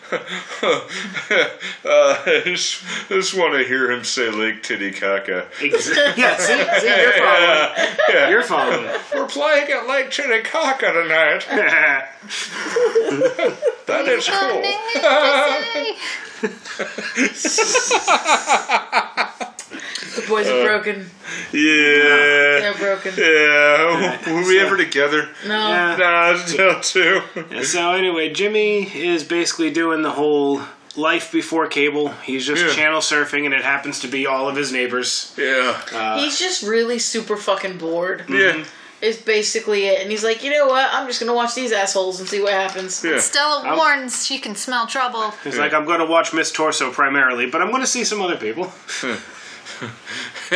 uh, 0.12 0.80
I 1.84 2.42
just, 2.44 2.82
just 3.08 3.34
want 3.34 3.54
to 3.54 3.64
hear 3.64 3.90
him 3.90 4.04
say 4.04 4.30
Lake 4.30 4.62
Titicaca. 4.62 5.48
Ex- 5.60 5.90
yeah, 6.16 6.36
see, 6.36 6.64
see, 6.80 6.86
you're 6.88 7.12
following. 7.12 7.72
You're 8.30 8.42
following. 8.42 8.88
We're 9.14 9.26
playing 9.26 9.70
at 9.70 9.86
Lake 9.88 10.10
Titicaca 10.10 10.92
tonight. 10.92 11.46
That 13.86 14.08
is 14.08 14.26
cool. 14.28 14.62
The 20.16 20.28
boys 20.28 20.48
are 20.48 20.64
broken. 20.64 21.10
Yeah. 21.52 22.60
They're 22.60 22.74
broken. 22.74 23.12
Yeah. 23.16 24.32
Were 24.32 24.46
we 24.46 24.58
ever 24.60 24.76
together? 24.76 25.28
No. 25.46 25.68
Yeah. 25.68 25.96
Nah, 25.96 26.36
still 26.38 26.80
too. 26.80 27.62
So 27.62 27.92
anyway, 27.92 28.32
Jimmy 28.32 28.82
is 28.84 29.24
basically 29.24 29.70
doing 29.70 30.02
the 30.02 30.10
whole 30.12 30.62
life 30.96 31.30
before 31.30 31.66
cable. 31.66 32.08
He's 32.24 32.46
just 32.46 32.64
Yeah. 32.64 32.72
channel 32.72 33.00
surfing, 33.00 33.44
and 33.44 33.52
it 33.54 33.62
happens 33.62 34.00
to 34.00 34.08
be 34.08 34.26
all 34.26 34.48
of 34.48 34.56
his 34.56 34.72
neighbors. 34.72 35.32
Yeah. 35.36 35.78
Uh, 35.92 36.18
he's 36.18 36.38
just 36.38 36.62
really 36.62 36.98
super 36.98 37.36
fucking 37.36 37.78
bored. 37.78 38.24
yeah. 38.28 38.36
Mm-hmm. 38.52 38.62
Is 39.02 39.18
basically 39.18 39.84
it. 39.88 40.00
And 40.00 40.10
he's 40.10 40.24
like, 40.24 40.42
you 40.42 40.50
know 40.50 40.66
what? 40.66 40.88
I'm 40.90 41.06
just 41.06 41.20
gonna 41.20 41.34
watch 41.34 41.54
these 41.54 41.70
assholes 41.70 42.18
and 42.18 42.26
see 42.26 42.40
what 42.40 42.54
happens. 42.54 43.04
Yeah. 43.04 43.18
Stella 43.20 43.76
warns 43.76 44.24
she 44.24 44.38
can 44.38 44.54
smell 44.56 44.86
trouble. 44.86 45.32
He's 45.44 45.56
Yeah. 45.56 45.60
like, 45.60 45.74
I'm 45.74 45.84
going 45.84 45.98
to 46.00 46.06
watch 46.06 46.32
Miss 46.32 46.50
Torso 46.50 46.90
primarily, 46.90 47.44
but 47.44 47.60
I'm 47.60 47.68
going 47.68 47.82
to 47.82 47.86
see 47.86 48.04
some 48.04 48.22
other 48.22 48.36
people. 48.38 48.72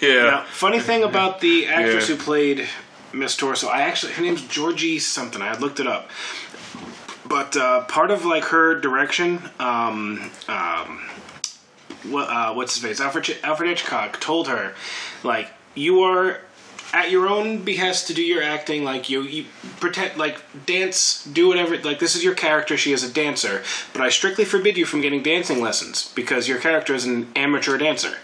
yeah. 0.00 0.22
Now, 0.24 0.44
funny 0.50 0.80
thing 0.80 1.02
about 1.04 1.40
the 1.40 1.66
actress 1.66 2.08
Yeah. 2.08 2.16
who 2.16 2.22
played 2.22 2.68
Miss 3.12 3.36
Torso, 3.36 3.68
I 3.68 3.82
actually 3.82 4.12
her 4.14 4.22
name's 4.22 4.46
Georgie 4.46 4.98
something. 4.98 5.40
I 5.42 5.48
had 5.48 5.60
looked 5.60 5.80
it 5.80 5.86
up, 5.86 6.10
but 7.26 7.56
uh, 7.56 7.84
part 7.84 8.10
of 8.10 8.24
like 8.24 8.44
her 8.44 8.78
direction, 8.80 9.40
um, 9.58 10.30
um, 10.48 11.00
what 12.04 12.28
uh, 12.28 12.52
what's 12.54 12.74
his 12.74 12.82
face? 12.82 13.00
Alfred 13.00 13.38
Alfred 13.42 13.68
Hitchcock 13.68 14.20
told 14.20 14.48
her, 14.48 14.74
like, 15.22 15.50
you 15.74 16.00
are 16.02 16.40
at 16.92 17.10
your 17.10 17.28
own 17.28 17.64
behest 17.64 18.06
to 18.06 18.14
do 18.14 18.22
your 18.22 18.42
acting. 18.42 18.84
Like 18.84 19.08
you, 19.10 19.22
you 19.22 19.44
pretend 19.80 20.16
like 20.16 20.40
dance, 20.66 21.24
do 21.24 21.48
whatever. 21.48 21.76
Like 21.78 21.98
this 21.98 22.14
is 22.14 22.24
your 22.24 22.34
character. 22.34 22.76
She 22.76 22.92
is 22.92 23.02
a 23.02 23.12
dancer, 23.12 23.62
but 23.92 24.02
I 24.02 24.08
strictly 24.08 24.44
forbid 24.44 24.76
you 24.76 24.84
from 24.86 25.00
getting 25.00 25.22
dancing 25.22 25.60
lessons 25.60 26.12
because 26.14 26.48
your 26.48 26.58
character 26.58 26.94
is 26.94 27.04
an 27.04 27.30
amateur 27.36 27.76
dancer. 27.78 28.16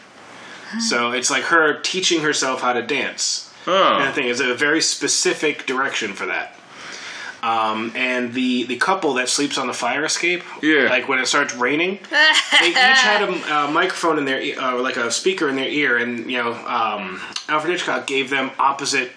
So 0.88 1.12
it's 1.12 1.30
like 1.30 1.44
her 1.44 1.80
teaching 1.80 2.22
herself 2.22 2.62
how 2.62 2.72
to 2.72 2.82
dance. 2.82 3.52
oh. 3.66 3.94
And 3.94 4.02
I 4.02 4.10
think 4.10 4.26
it's 4.26 4.40
a 4.40 4.54
very 4.54 4.80
specific 4.80 5.66
direction 5.66 6.14
for 6.14 6.26
that. 6.26 6.56
Um, 7.44 7.92
and 7.94 8.32
the 8.32 8.64
the 8.64 8.76
couple 8.76 9.12
that 9.14 9.28
sleeps 9.28 9.58
on 9.58 9.66
the 9.66 9.74
fire 9.74 10.02
escape, 10.04 10.42
Yeah. 10.62 10.88
like 10.88 11.08
when 11.10 11.18
it 11.18 11.26
starts 11.26 11.54
raining, 11.54 11.98
they 12.60 12.68
each 12.70 12.74
had 12.74 13.20
a 13.28 13.54
uh, 13.54 13.70
microphone 13.70 14.16
in 14.16 14.24
their 14.24 14.40
ear, 14.40 14.58
uh, 14.58 14.80
like 14.80 14.96
a 14.96 15.10
speaker 15.10 15.48
in 15.50 15.56
their 15.56 15.68
ear, 15.68 15.98
and 15.98 16.30
you 16.30 16.38
know, 16.42 16.52
um, 16.54 17.20
Alfred 17.48 17.72
Hitchcock 17.72 18.06
gave 18.06 18.30
them 18.30 18.50
opposite 18.58 19.12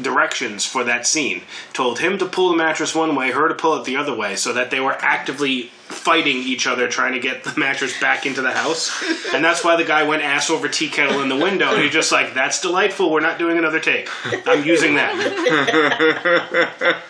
directions 0.00 0.64
for 0.64 0.84
that 0.84 1.06
scene. 1.06 1.42
Told 1.72 1.98
him 1.98 2.18
to 2.18 2.26
pull 2.26 2.50
the 2.50 2.56
mattress 2.56 2.94
one 2.94 3.14
way, 3.16 3.30
her 3.32 3.48
to 3.48 3.54
pull 3.54 3.76
it 3.78 3.84
the 3.84 3.96
other 3.96 4.14
way, 4.14 4.36
so 4.36 4.52
that 4.52 4.70
they 4.70 4.80
were 4.80 4.96
actively 5.00 5.70
fighting 6.02 6.38
each 6.38 6.66
other, 6.66 6.88
trying 6.88 7.12
to 7.12 7.20
get 7.20 7.44
the 7.44 7.54
mattress 7.58 7.98
back 8.00 8.26
into 8.26 8.42
the 8.42 8.50
house. 8.52 8.90
And 9.32 9.44
that's 9.44 9.64
why 9.64 9.76
the 9.76 9.84
guy 9.84 10.02
went 10.02 10.22
ass 10.22 10.50
over 10.50 10.68
tea 10.68 10.88
kettle 10.88 11.22
in 11.22 11.28
the 11.28 11.36
window. 11.36 11.72
And 11.72 11.82
he's 11.82 11.92
just 11.92 12.10
like, 12.12 12.34
"That's 12.34 12.60
delightful. 12.60 13.10
We're 13.12 13.20
not 13.20 13.38
doing 13.38 13.56
another 13.58 13.80
take. 13.80 14.08
I'm 14.46 14.64
using 14.64 14.96
that." 14.96 15.14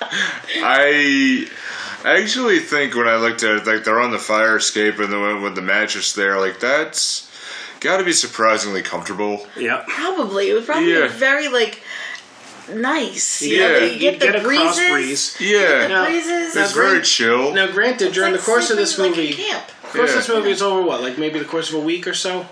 I 0.63 1.47
actually 2.05 2.59
think 2.61 2.95
when 2.95 3.09
I 3.09 3.17
looked 3.17 3.43
at 3.43 3.57
it, 3.59 3.67
like 3.67 3.85
they're 3.85 4.01
on 4.01 4.11
the 4.11 4.19
fire 4.19 4.57
escape 4.57 4.99
and 4.99 5.13
then 5.13 5.43
with 5.43 5.55
the 5.55 5.63
mattress 5.63 6.13
there, 6.13 6.39
like 6.39 6.61
that's 6.61 7.29
got 7.81 7.97
to 7.99 8.05
be 8.05 8.13
surprisingly 8.13 8.83
comfortable. 8.83 9.47
Yeah, 9.59 9.85
Probably. 9.89 10.51
It 10.51 10.55
would 10.55 10.67
probably 10.67 10.93
Yeah. 10.93 11.03
be 11.09 11.15
very 11.15 11.49
like 11.49 11.82
nice. 12.69 13.43
You 13.43 13.57
Yeah. 13.57 13.69
know, 13.69 13.79
you 13.79 13.87
You'd 13.93 13.99
get 14.01 14.21
the 14.21 14.27
get 14.27 14.37
a 14.37 14.41
cross 14.41 14.77
breezes. 14.79 14.91
breeze. 14.91 15.37
Yeah, 15.41 15.87
Now- 15.89 16.05
breezes. 16.07 16.57
it's 16.57 16.73
very 16.73 17.03
chill. 17.03 17.53
Now, 17.53 17.67
granted, 17.67 18.13
during 18.13 18.35
It's 18.35 18.45
the 18.45 18.51
course 18.51 18.71
of 18.71 18.77
this 18.77 18.99
movie, 18.99 19.29
like 19.31 19.39
in 19.39 19.45
camp. 19.47 19.65
course 19.93 20.11
of 20.11 20.15
Yeah. 20.17 20.21
this 20.21 20.29
movie 20.29 20.51
is 20.51 20.63
over 20.63 20.83
what, 20.83 21.03
like 21.03 21.19
maybe 21.19 21.39
the 21.39 21.45
course 21.45 21.69
of 21.69 21.75
a 21.77 21.81
week 21.81 22.07
or 22.07 22.15
so, 22.15 22.47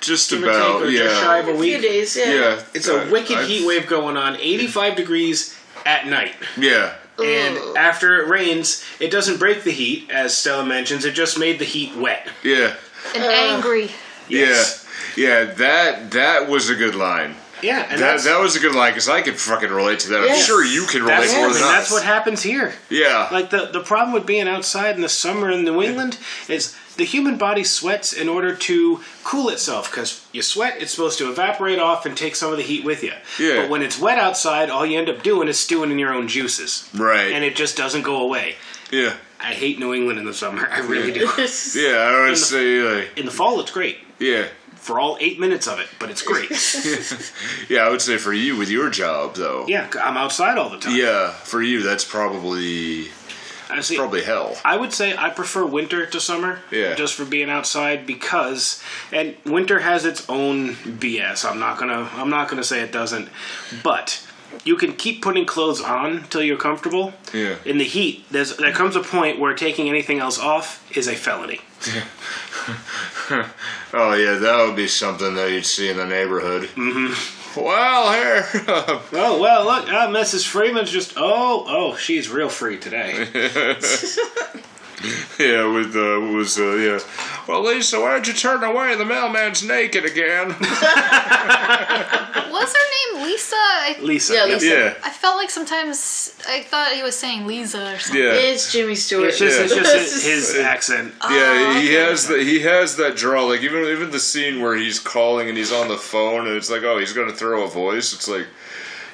Just 0.00 0.30
give 0.30 0.42
or 0.44 0.50
about, 0.50 0.80
take, 0.80 0.88
or 0.88 0.92
just 0.92 1.20
shy 1.22 1.36
yeah, 1.36 1.40
of 1.42 1.48
a 1.48 1.52
A 1.52 1.60
few 1.62 1.78
days, 1.78 2.16
yeah. 2.16 2.32
yeah. 2.32 2.58
It's 2.74 2.86
a 2.88 3.02
Uh, 3.02 3.06
wicked 3.06 3.38
I've- 3.38 3.46
heat 3.52 3.66
wave 3.66 3.86
going 3.86 4.16
on, 4.16 4.36
85 4.40 4.94
degrees 4.96 5.54
at 5.84 6.06
night. 6.06 6.34
Yeah, 6.56 6.90
And 7.18 7.56
Ugh. 7.56 7.74
after 7.78 8.20
it 8.20 8.28
rains, 8.28 8.82
it 9.00 9.10
doesn't 9.10 9.38
break 9.38 9.64
the 9.64 9.70
heat, 9.70 10.10
as 10.12 10.36
Stella 10.36 10.66
mentions. 10.66 11.06
It 11.06 11.12
just 11.12 11.38
made 11.38 11.58
the 11.58 11.64
heat 11.64 11.96
wet. 11.96 12.28
yeah, 12.42 12.72
and 13.14 13.24
angry. 13.24 13.90
Yes. 14.28 14.84
yeah, 15.16 15.26
yeah. 15.40 15.44
That 15.54 16.10
that 16.10 16.46
was 16.48 16.68
a 16.68 16.74
good 16.74 16.94
line. 16.94 17.36
Yeah, 17.66 17.86
and 17.90 18.00
That 18.00 18.20
that 18.22 18.38
was 18.40 18.54
a 18.56 18.60
good 18.60 18.74
line 18.74 18.92
because 18.92 19.08
I 19.08 19.20
could 19.22 19.36
fucking 19.38 19.70
relate 19.70 19.98
to 20.00 20.08
that. 20.10 20.20
I'm 20.20 20.26
Yes. 20.26 20.46
sure 20.46 20.64
you 20.64 20.84
can 20.86 21.02
relate 21.02 21.26
that's, 21.26 21.34
more 21.34 21.52
than 21.52 21.62
that's 21.62 21.90
what 21.90 22.04
happens 22.04 22.42
here. 22.42 22.74
yeah, 22.90 23.28
Like 23.32 23.50
the 23.50 23.66
the 23.66 23.80
problem 23.80 24.12
with 24.14 24.26
being 24.26 24.48
outside 24.48 24.94
in 24.96 25.02
the 25.02 25.08
summer 25.08 25.50
in 25.50 25.64
New 25.64 25.82
England 25.82 26.18
is 26.48 26.74
the 26.96 27.04
human 27.04 27.36
body 27.36 27.64
sweats 27.64 28.12
in 28.12 28.28
order 28.28 28.54
to 28.54 29.00
cool 29.24 29.48
itself 29.50 29.90
because 29.90 30.10
you 30.32 30.40
sweat, 30.42 30.76
it's 30.80 30.92
supposed 30.92 31.18
to 31.18 31.28
evaporate 31.30 31.78
off 31.78 32.06
and 32.06 32.16
take 32.16 32.34
some 32.36 32.50
of 32.52 32.56
the 32.56 32.62
heat 32.62 32.84
with 32.84 33.02
you. 33.02 33.12
Yeah. 33.38 33.56
But 33.62 33.70
when 33.70 33.82
it's 33.82 33.98
wet 34.00 34.18
outside, 34.18 34.70
all 34.70 34.86
you 34.86 34.98
end 34.98 35.10
up 35.10 35.22
doing 35.22 35.46
is 35.48 35.58
stewing 35.60 35.90
in 35.90 35.98
your 35.98 36.12
own 36.14 36.26
juices, 36.28 36.88
right. 36.94 37.32
and 37.34 37.44
it 37.44 37.54
just 37.56 37.76
doesn't 37.76 38.02
go 38.02 38.16
away. 38.22 38.54
yeah, 38.90 39.12
I 39.40 39.52
hate 39.52 39.78
New 39.78 39.92
England 39.92 40.18
in 40.18 40.24
the 40.24 40.32
summer. 40.34 40.66
I 40.76 40.78
really 40.92 41.12
do. 41.12 41.26
yeah. 41.74 41.96
I 41.98 42.22
would 42.22 42.32
the- 42.32 42.36
say 42.36 42.80
like 42.80 43.18
In 43.18 43.26
the 43.26 43.32
fall, 43.32 43.60
it's 43.60 43.70
great 43.72 43.98
yeah. 44.18 44.46
For 44.86 45.00
all 45.00 45.18
eight 45.20 45.38
minutes 45.40 45.66
of 45.66 45.78
it, 45.80 45.88
but 45.98 46.08
it's 46.10 46.22
great. 46.22 46.50
Yeah, 47.68 47.80
I 47.86 47.90
would 47.90 48.00
say 48.00 48.16
for 48.16 48.32
you 48.32 48.56
with 48.56 48.70
your 48.70 48.88
job 48.90 49.34
though. 49.34 49.64
yeah, 49.66 49.90
I'm 50.02 50.16
outside 50.16 50.56
all 50.58 50.70
the 50.70 50.78
time. 50.78 50.94
Yeah, 50.96 51.30
for 51.30 51.60
you 51.62 51.82
that's 51.82 52.04
probably 52.04 53.08
I 53.68 53.80
see. 53.80 53.96
probably 53.96 54.22
hell. 54.22 54.56
I 54.64 54.76
would 54.76 54.92
say 54.92 55.16
I 55.16 55.30
prefer 55.30 55.64
winter 55.66 56.06
to 56.06 56.20
summer. 56.20 56.60
Yeah. 56.70 56.94
Just 56.94 57.14
for 57.14 57.24
being 57.24 57.50
outside 57.50 58.06
because 58.06 58.80
and 59.12 59.36
winter 59.44 59.80
has 59.80 60.04
its 60.04 60.28
own 60.28 60.74
BS. 60.74 61.44
I'm 61.48 61.58
not 61.58 61.78
gonna 61.78 62.08
I'm 62.14 62.30
not 62.30 62.48
gonna 62.48 62.64
say 62.64 62.80
it 62.82 62.92
doesn't. 62.92 63.28
But 63.82 64.24
you 64.64 64.76
can 64.76 64.94
keep 64.94 65.22
putting 65.22 65.46
clothes 65.46 65.80
on 65.80 66.24
till 66.28 66.42
you're 66.42 66.56
comfortable. 66.56 67.14
Yeah. 67.32 67.56
In 67.64 67.78
the 67.78 67.84
heat, 67.84 68.24
there's 68.30 68.56
there 68.56 68.72
comes 68.72 68.96
a 68.96 69.02
point 69.02 69.38
where 69.38 69.54
taking 69.54 69.88
anything 69.88 70.18
else 70.18 70.38
off 70.38 70.88
is 70.96 71.08
a 71.08 71.14
felony. 71.14 71.60
Oh 73.98 74.14
yeah, 74.14 74.34
that 74.34 74.66
would 74.66 74.76
be 74.76 74.88
something 74.88 75.34
that 75.36 75.50
you'd 75.50 75.64
see 75.64 75.88
in 75.88 75.96
the 75.96 76.06
neighborhood. 76.06 76.64
Mm-hmm. 76.74 77.60
Well, 77.60 78.12
here. 78.12 78.46
Oh 79.12 79.38
well, 79.40 79.64
look, 79.64 79.88
uh, 79.88 80.08
Mrs. 80.08 80.46
Freeman's 80.46 80.90
just 80.90 81.14
oh 81.16 81.64
oh 81.66 81.96
she's 81.96 82.28
real 82.28 82.50
free 82.50 82.78
today. 82.78 83.26
yeah, 85.38 85.66
with 85.72 85.94
uh, 85.94 86.20
was 86.34 86.58
uh, 86.58 86.74
yeah. 86.76 86.98
Well, 87.46 87.62
Lisa, 87.62 88.00
why'd 88.00 88.26
you 88.26 88.32
turn 88.32 88.64
away? 88.64 88.94
The 88.96 89.04
mailman's 89.04 89.62
naked 89.62 90.04
again. 90.06 90.54
What's 92.50 92.72
her 92.72 93.14
name? 93.18 93.24
Lisa? 93.26 93.54
I, 93.56 93.96
Lisa. 94.00 94.34
Yeah. 94.34 94.44
Lisa. 94.46 94.66
Yeah, 94.66 94.94
I 95.04 95.10
felt 95.10 95.36
like 95.36 95.50
sometimes 95.50 96.34
I 96.48 96.62
thought 96.62 96.92
he 96.92 97.02
was 97.02 97.16
saying 97.16 97.46
Lisa 97.46 97.94
or 97.94 97.98
something. 97.98 98.22
yeah. 98.22 98.32
It's 98.32 98.72
Jimmy 98.72 98.94
Stewart. 98.94 99.28
It's 99.28 99.38
just, 99.38 99.58
Yeah. 99.58 99.64
it's 99.64 99.74
just 99.74 100.24
his, 100.24 100.24
his 100.24 100.56
accent. 100.64 101.12
Yeah, 101.22 101.28
Oh, 101.30 101.72
he 101.80 101.88
okay. 101.88 101.94
has 102.08 102.26
the 102.28 102.38
he 102.42 102.60
has 102.60 102.96
that 102.96 103.16
draw. 103.16 103.44
Like 103.44 103.60
even 103.62 103.84
even 103.84 104.10
the 104.10 104.18
scene 104.20 104.60
where 104.62 104.74
he's 104.76 104.98
calling 104.98 105.48
and 105.48 105.58
he's 105.58 105.72
on 105.72 105.88
the 105.88 105.96
phone 105.98 106.46
and 106.46 106.56
it's 106.56 106.70
like, 106.70 106.82
oh, 106.82 106.98
he's 106.98 107.12
gonna 107.12 107.32
throw 107.32 107.64
a 107.64 107.68
voice. 107.68 108.12
It's 108.14 108.28
like, 108.28 108.46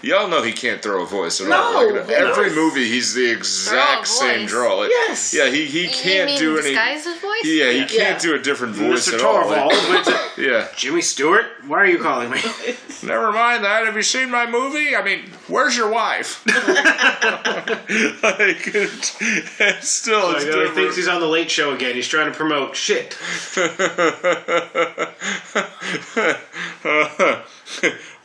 y'all 0.03 0.29
know 0.29 0.43
he 0.43 0.53
can't 0.53 0.83
throw 0.83 1.03
a 1.03 1.07
voice 1.07 1.41
at 1.41 1.51
all. 1.51 1.73
No, 1.73 1.95
Like, 1.95 2.05
in 2.09 2.11
every 2.15 2.47
knows. 2.49 2.57
movie, 2.57 2.89
he's 2.89 3.15
the 3.15 3.31
exact 3.31 4.07
Throw 4.09 4.29
same 4.29 4.41
voice. 4.41 4.51
draw. 4.51 4.75
Like, 4.81 4.91
Yes. 4.91 5.33
Yeah, 5.35 5.49
he 5.51 5.65
he 5.67 5.89
can't 5.89 6.27
mean 6.27 6.39
do 6.39 6.59
any. 6.59 6.71
disguise 6.71 7.05
his 7.05 7.19
voice? 7.19 7.45
Yeah, 7.45 7.71
he 7.71 7.79
Yeah. 7.79 7.87
can't 7.87 7.99
Yeah. 7.99 8.19
do 8.19 8.35
a 8.35 8.39
different 8.39 8.75
voice 8.75 9.09
Mr. 9.09 9.15
at 9.15 9.21
all. 9.23 9.43
Torvald, 9.43 9.73
Like, 9.89 10.07
yeah, 10.37 10.69
Jimmy 10.77 11.01
Stewart, 11.03 11.47
why 11.67 11.79
are 11.79 11.87
you 11.87 11.99
calling 11.99 12.31
me? 12.31 12.41
Never 13.03 13.33
mind 13.33 13.65
that. 13.65 13.85
Have 13.87 13.97
you 13.97 14.03
seen 14.03 14.31
my 14.31 14.47
movie? 14.47 14.95
I 14.95 15.03
mean, 15.03 15.31
where's 15.49 15.77
your 15.77 15.89
wife? 15.91 16.45
like 16.47 16.57
it, 18.69 19.17
it's 19.59 19.89
still 19.89 20.29
Like, 20.33 20.43
it's 20.43 20.55
uh, 20.55 20.61
he 20.61 20.69
thinks 20.69 20.97
he's 20.97 21.09
on 21.09 21.21
the 21.21 21.27
Late 21.27 21.51
Show 21.51 21.73
again. 21.75 21.95
He's 21.95 22.07
trying 22.09 22.31
to 22.31 22.37
promote 22.37 22.77
shit. 22.77 23.17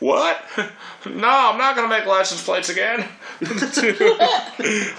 What? 0.00 0.42
No, 1.06 1.28
I'm 1.28 1.56
not 1.56 1.76
going 1.76 1.88
to 1.88 1.96
make 1.96 2.06
license 2.06 2.42
plates 2.44 2.68
again. 2.68 3.08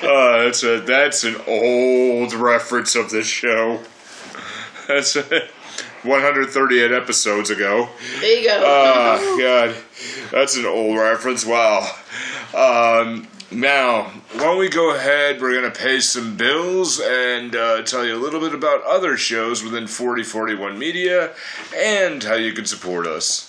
Uh, 0.02 0.44
that's 0.44 0.64
a 0.64 0.80
that's 0.80 1.24
an 1.26 1.36
old 1.46 2.34
reference 2.34 2.96
of 2.96 3.10
this 3.10 3.28
show. 3.28 3.82
That's 4.88 5.16
uh, 5.18 5.48
138 6.04 6.92
episodes 6.92 7.50
ago. 7.50 7.90
There 8.22 8.40
you 8.42 8.48
go. 8.48 8.64
Oh 8.66 9.38
God, 9.40 9.76
that's 10.32 10.56
an 10.56 10.66
old 10.66 10.98
reference. 10.98 11.46
Wow. 11.46 11.92
Um, 12.56 13.28
Now, 13.52 14.04
why 14.34 14.40
don't 14.40 14.58
we 14.60 14.70
go 14.70 14.96
ahead? 14.96 15.42
We're 15.42 15.60
going 15.60 15.72
to 15.72 15.78
pay 15.80 16.00
some 16.00 16.38
bills 16.38 17.00
and 17.00 17.56
uh, 17.56 17.82
tell 17.82 18.06
you 18.06 18.16
a 18.16 18.22
little 18.22 18.40
bit 18.40 18.54
about 18.54 18.84
other 18.84 19.18
shows 19.18 19.64
within 19.64 19.88
4041 19.88 20.78
Media 20.80 21.34
and 21.76 22.24
how 22.24 22.36
you 22.36 22.54
can 22.54 22.66
support 22.66 23.06
us. 23.08 23.49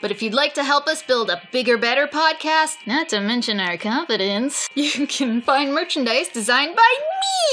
But 0.00 0.10
if 0.10 0.22
you'd 0.22 0.34
like 0.34 0.54
to 0.54 0.64
help 0.64 0.86
us 0.86 1.02
build 1.02 1.30
a 1.30 1.42
bigger, 1.52 1.78
better 1.78 2.06
podcast, 2.06 2.76
not 2.86 3.08
to 3.10 3.20
mention 3.20 3.60
our 3.60 3.76
confidence, 3.76 4.68
you 4.74 5.06
can 5.06 5.40
find 5.42 5.72
merchandise 5.74 6.28
designed 6.28 6.76
by 6.76 6.94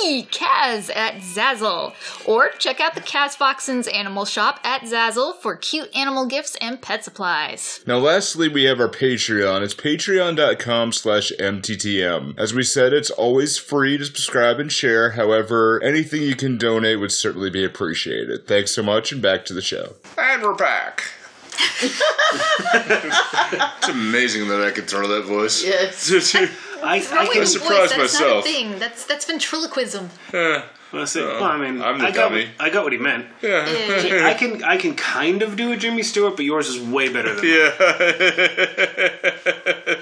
me, 0.04 0.26
Kaz, 0.26 0.90
at 0.96 1.16
Zazzle. 1.16 1.94
Or 2.26 2.50
check 2.60 2.80
out 2.80 2.96
the 2.96 3.02
Kaz 3.02 3.36
Foxen's 3.38 3.88
Animal 3.88 4.26
Shop 4.26 4.60
at 4.64 4.82
Zazzle 4.82 5.36
for 5.38 5.56
cute 5.56 5.96
animal 5.96 6.26
gifts 6.26 6.56
and 6.62 6.82
pet 6.82 7.04
supplies. 7.04 7.84
Now, 7.88 7.98
lastly, 7.98 8.48
we 8.48 8.64
have 8.64 8.80
our 8.80 8.90
Patreon. 8.90 9.62
It's 9.62 9.74
patreon.com 9.74 10.92
slash 10.92 11.32
MTTM. 11.40 12.38
As 12.38 12.54
we 12.54 12.64
said, 12.64 12.94
it's 12.94 13.12
always 13.12 13.58
free 13.58 13.98
to 13.98 14.06
subscribe 14.06 14.60
and 14.60 14.72
share. 14.72 15.12
However, 15.12 15.82
anything 15.84 16.22
you 16.22 16.36
can 16.36 16.58
donate 16.58 17.00
would 17.00 17.12
certainly 17.12 17.50
be 17.50 17.64
appreciated. 17.64 18.48
Thanks 18.48 18.72
so 18.72 18.84
much, 18.84 19.12
and 19.12 19.22
back 19.22 19.46
to 19.46 19.54
the 19.54 19.62
show. 19.62 19.96
And 20.18 20.42
we're 20.42 20.56
back. 20.56 21.04
It's 22.74 23.90
amazing 23.90 24.48
that 24.50 24.62
I 24.62 24.72
can 24.72 24.86
throw 24.86 25.08
that 25.08 25.24
voice. 25.26 25.64
Yes. 25.64 26.36
I, 26.84 26.98
I 26.98 27.00
Throwing 27.00 27.32
can 27.32 27.44
a 27.44 27.46
surprised 27.46 27.72
voice, 27.72 27.90
that's 27.92 28.14
myself. 28.14 28.46
not 28.46 28.52
a 28.52 28.52
thing. 28.52 28.80
That's 28.80 29.06
that's 29.06 29.26
ventriloquism. 29.26 30.10
Eh, 30.34 30.62
well, 30.92 31.08
say, 31.08 31.22
well, 31.22 31.44
I 31.44 31.58
mean, 31.58 31.82
I'm 31.82 31.98
the 31.98 32.06
I 32.08 32.12
got, 32.12 32.30
dummy. 32.30 32.50
I 32.60 32.70
got 32.70 32.84
what 32.84 32.92
he 32.92 33.00
meant. 33.00 33.26
yeah. 33.42 33.66
Eh. 33.68 34.28
I 34.28 34.34
can 34.34 34.64
I 34.64 34.76
can 34.78 34.94
kind 34.96 35.42
of 35.42 35.56
do 35.56 35.72
a 35.72 35.78
Jimmy 35.78 36.04
Stewart, 36.04 36.36
but 36.36 36.44
yours 36.46 36.68
is 36.68 36.80
way 36.82 37.08
better 37.12 37.34
than 37.36 37.46
mine. 37.46 37.54
Yeah. 37.54 37.72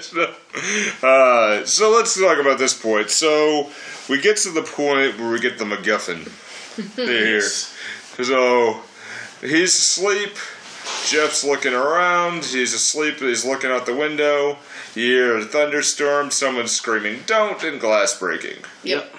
so, 0.00 0.34
uh, 1.06 1.64
so 1.64 1.90
let's 1.92 2.18
talk 2.20 2.38
about 2.38 2.58
this 2.58 2.74
point. 2.74 3.10
So 3.10 3.70
we 4.08 4.20
get 4.20 4.36
to 4.38 4.50
the 4.50 4.62
point 4.62 5.18
where 5.18 5.30
we 5.30 5.38
get 5.38 5.58
the 5.58 5.64
MacGuffin 5.64 6.26
here. 6.96 7.40
So 7.42 8.80
he's 9.40 9.74
asleep. 9.78 10.36
Jeff's 11.08 11.44
looking 11.44 11.74
around. 11.74 12.44
He's 12.44 12.74
asleep. 12.74 13.18
He's 13.18 13.44
looking 13.44 13.70
out 13.70 13.86
the 13.86 13.94
window. 13.94 14.58
You 14.94 15.04
hear 15.04 15.36
a 15.38 15.44
thunderstorm. 15.44 16.30
Someone's 16.30 16.72
screaming, 16.72 17.22
"Don't!" 17.26 17.62
and 17.62 17.80
glass 17.80 18.18
breaking. 18.18 18.58
Yep. 18.82 19.14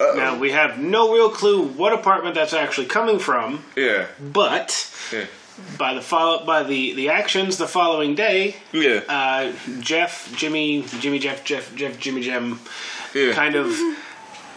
Now 0.00 0.36
we 0.36 0.50
have 0.50 0.78
no 0.78 1.12
real 1.12 1.30
clue 1.30 1.62
what 1.62 1.92
apartment 1.92 2.34
that's 2.34 2.52
actually 2.52 2.86
coming 2.88 3.18
from, 3.18 3.64
Yeah. 3.76 4.06
but 4.20 4.88
Yeah. 5.12 5.26
by 5.78 5.94
the 5.94 6.00
follow 6.02 6.44
by 6.44 6.64
the 6.64 6.92
the 6.94 7.08
actions 7.10 7.56
the 7.56 7.68
following 7.68 8.14
day, 8.14 8.56
Yeah. 8.72 9.00
uh, 9.08 9.52
Jeff, 9.80 10.28
Jimmy, 10.34 10.84
Jimmy, 11.00 11.18
Jeff, 11.20 11.44
Jeff, 11.44 11.72
Jeff, 11.76 11.98
Jimmy, 11.98 12.22
Jem, 12.22 12.60
yeah. 13.14 13.32
kind 13.32 13.54
of 13.54 13.76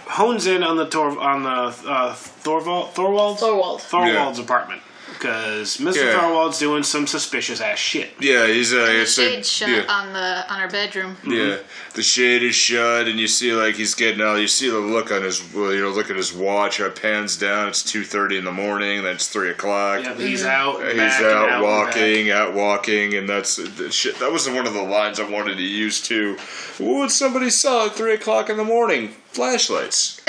hones 0.08 0.47
in 0.47 0.63
on 0.63 0.77
the 0.77 0.86
Tor 0.88 1.17
on 1.19 1.43
the 1.43 1.49
uh, 1.49 2.13
Thorvald 2.43 2.93
Thorwald's 2.93 3.41
Thorwald. 3.41 3.81
Thorwald's 3.81 4.39
apartment 4.39 4.81
because 5.25 5.77
Mr. 5.77 5.95
Yeah. 6.05 6.19
Thorwald's 6.19 6.59
doing 6.59 6.83
some 6.83 7.07
suspicious 7.07 7.59
ass 7.59 7.79
shit. 7.79 8.09
yeah. 8.19 8.45
He's 8.47 8.73
uh, 8.73 8.77
The 8.77 9.01
it's 9.01 9.17
a- 9.17 9.21
shade 9.21 9.45
shut 9.45 9.69
yeah. 9.69 9.85
on 9.89 10.13
the 10.13 10.53
on 10.53 10.59
our 10.61 10.69
bedroom. 10.69 11.17
Yeah, 11.25 11.57
the 11.93 12.03
shade 12.03 12.43
is 12.43 12.55
shut, 12.55 13.07
and 13.07 13.19
you 13.19 13.27
see 13.27 13.53
like 13.53 13.75
he's 13.75 13.95
getting 13.95 14.21
out. 14.21 14.35
You 14.35 14.47
see 14.47 14.69
the 14.69 14.77
look 14.79 15.11
on 15.11 15.23
his, 15.23 15.41
you 15.53 15.81
know, 15.81 15.89
look 15.89 16.09
at 16.09 16.15
his 16.15 16.31
watch. 16.33 16.79
It 16.79 17.01
pans 17.01 17.38
down. 17.38 17.67
It's 17.69 17.81
two 17.83 18.03
thirty 18.03 18.38
in 18.38 18.45
the 18.45 18.51
morning. 18.51 19.03
Then 19.03 19.15
it's 19.15 19.27
three 19.27 19.49
o'clock. 19.49 20.03
Yeah, 20.03 20.13
he's 20.15 20.45
out. 20.45 20.83
He's 20.85 20.95
back, 20.97 21.21
and 21.21 21.25
out, 21.31 21.49
and 21.49 21.63
walking, 21.63 22.31
out 22.31 22.53
walking, 22.53 23.15
and 23.15 23.27
that's 23.27 23.55
that 23.55 23.93
shit. 23.93 24.19
That 24.19 24.31
was 24.31 24.47
one 24.47 24.67
of 24.67 24.73
the 24.73 24.81
lines 24.83 25.19
I 25.19 25.27
wanted 25.29 25.55
to 25.55 25.63
use 25.63 26.01
too. 26.01 26.38
What 26.77 26.99
would 26.99 27.11
somebody 27.11 27.49
sell 27.49 27.88
at 27.88 27.93
three 27.93 28.13
o'clock 28.13 28.49
in 28.49 28.57
the 28.57 28.63
morning? 28.63 29.15
Flashlights. 29.35 30.21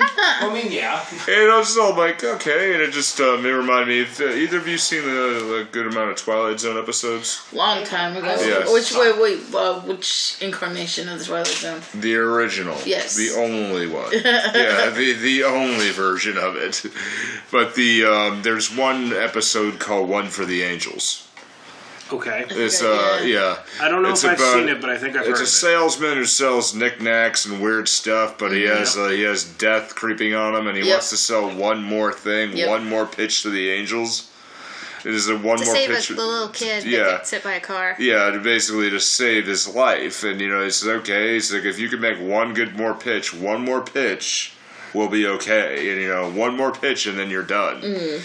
I 0.00 0.50
mean, 0.52 0.72
yeah. 0.72 1.04
And 1.28 1.50
I 1.50 1.58
was 1.58 1.76
all 1.78 1.96
like, 1.96 2.22
okay, 2.24 2.74
and 2.74 2.82
it 2.82 2.92
just 2.92 3.20
um, 3.20 3.46
it 3.46 3.50
reminded 3.50 3.88
me. 3.88 4.00
Of, 4.02 4.20
uh, 4.20 4.34
either 4.34 4.58
of 4.58 4.66
you 4.66 4.78
seen 4.78 5.02
the, 5.02 5.08
the 5.08 5.68
good 5.70 5.86
amount 5.86 6.10
of 6.10 6.16
Twilight 6.16 6.58
Zone 6.58 6.76
episodes? 6.76 7.46
Long 7.52 7.84
time 7.84 8.16
ago. 8.16 8.26
Yes. 8.26 8.72
Which 8.72 8.92
wait 8.94 9.20
wait 9.20 9.54
uh, 9.54 9.80
which 9.80 10.36
incarnation 10.40 11.08
of 11.08 11.20
the 11.20 11.24
Twilight 11.24 11.46
Zone? 11.46 11.80
The 11.94 12.16
original. 12.16 12.76
Yes. 12.84 13.14
The 13.16 13.30
only 13.40 13.86
one. 13.86 14.12
yeah, 14.12 14.90
the 14.90 15.12
the 15.14 15.44
only 15.44 15.90
version 15.90 16.36
of 16.36 16.56
it. 16.56 16.84
But 17.50 17.76
the 17.76 18.04
um, 18.04 18.42
there's 18.42 18.74
one 18.74 19.12
episode 19.12 19.78
called 19.78 20.08
One 20.08 20.26
for 20.26 20.44
the 20.44 20.62
Angels. 20.62 21.27
Okay. 22.10 22.46
It's 22.50 22.82
uh 22.82 23.20
yeah. 23.24 23.58
I 23.80 23.88
don't 23.88 24.02
know 24.02 24.10
It's 24.10 24.24
if 24.24 24.30
I've 24.30 24.38
about- 24.38 24.54
seen 24.54 24.68
it, 24.68 24.80
but 24.80 24.88
I 24.90 24.96
think 24.96 25.14
I've 25.14 25.22
It's 25.26 25.28
heard 25.28 25.36
a 25.36 25.40
of 25.40 25.42
it. 25.42 25.46
salesman 25.50 26.14
who 26.16 26.24
sells 26.24 26.74
knickknacks 26.74 27.44
and 27.44 27.60
weird 27.60 27.88
stuff, 27.88 28.38
but 28.38 28.52
he 28.52 28.62
has 28.62 28.96
Yep. 28.96 29.04
uh, 29.06 29.08
he 29.10 29.22
has 29.22 29.44
death 29.44 29.94
creeping 29.94 30.34
on 30.34 30.54
him, 30.54 30.66
and 30.66 30.76
he 30.76 30.84
Yep. 30.84 30.92
wants 30.94 31.10
to 31.10 31.16
sell 31.18 31.48
one 31.50 31.82
more 31.82 32.12
thing, 32.12 32.56
Yep. 32.56 32.68
one 32.68 32.88
more 32.88 33.04
pitch 33.06 33.42
to 33.42 33.50
the 33.50 33.70
angels. 33.70 34.24
It 35.04 35.14
is 35.14 35.28
a 35.28 35.36
one 35.36 35.58
To 35.58 35.64
more 35.66 35.74
save 35.74 35.88
pitch. 35.90 35.96
us, 35.98 36.08
the 36.08 36.14
little 36.26 36.48
kid 36.48 36.84
Yeah. 36.84 37.04
that 37.04 37.10
gets 37.18 37.30
hit 37.30 37.44
by 37.44 37.54
a 37.54 37.60
car. 37.60 37.94
Yeah, 37.98 38.30
to 38.30 38.38
basically 38.38 38.90
to 38.90 38.98
save 39.00 39.46
his 39.46 39.68
life, 39.68 40.24
and 40.24 40.40
you 40.40 40.48
know, 40.48 40.64
he 40.64 40.70
says, 40.70 40.88
okay, 40.88 41.34
he's 41.34 41.52
like, 41.52 41.64
if 41.64 41.78
you 41.78 41.88
can 41.88 42.00
make 42.00 42.18
one 42.18 42.52
good 42.54 42.76
more 42.76 42.94
pitch, 42.94 43.32
one 43.32 43.60
more 43.64 43.80
pitch, 43.82 44.52
we'll 44.94 45.08
be 45.08 45.26
okay, 45.26 45.90
and 45.90 46.00
you 46.00 46.08
know, 46.08 46.28
one 46.30 46.56
more 46.56 46.72
pitch, 46.72 47.06
and 47.06 47.18
then 47.18 47.30
you're 47.30 47.42
done. 47.44 47.80
Mm. 47.82 48.20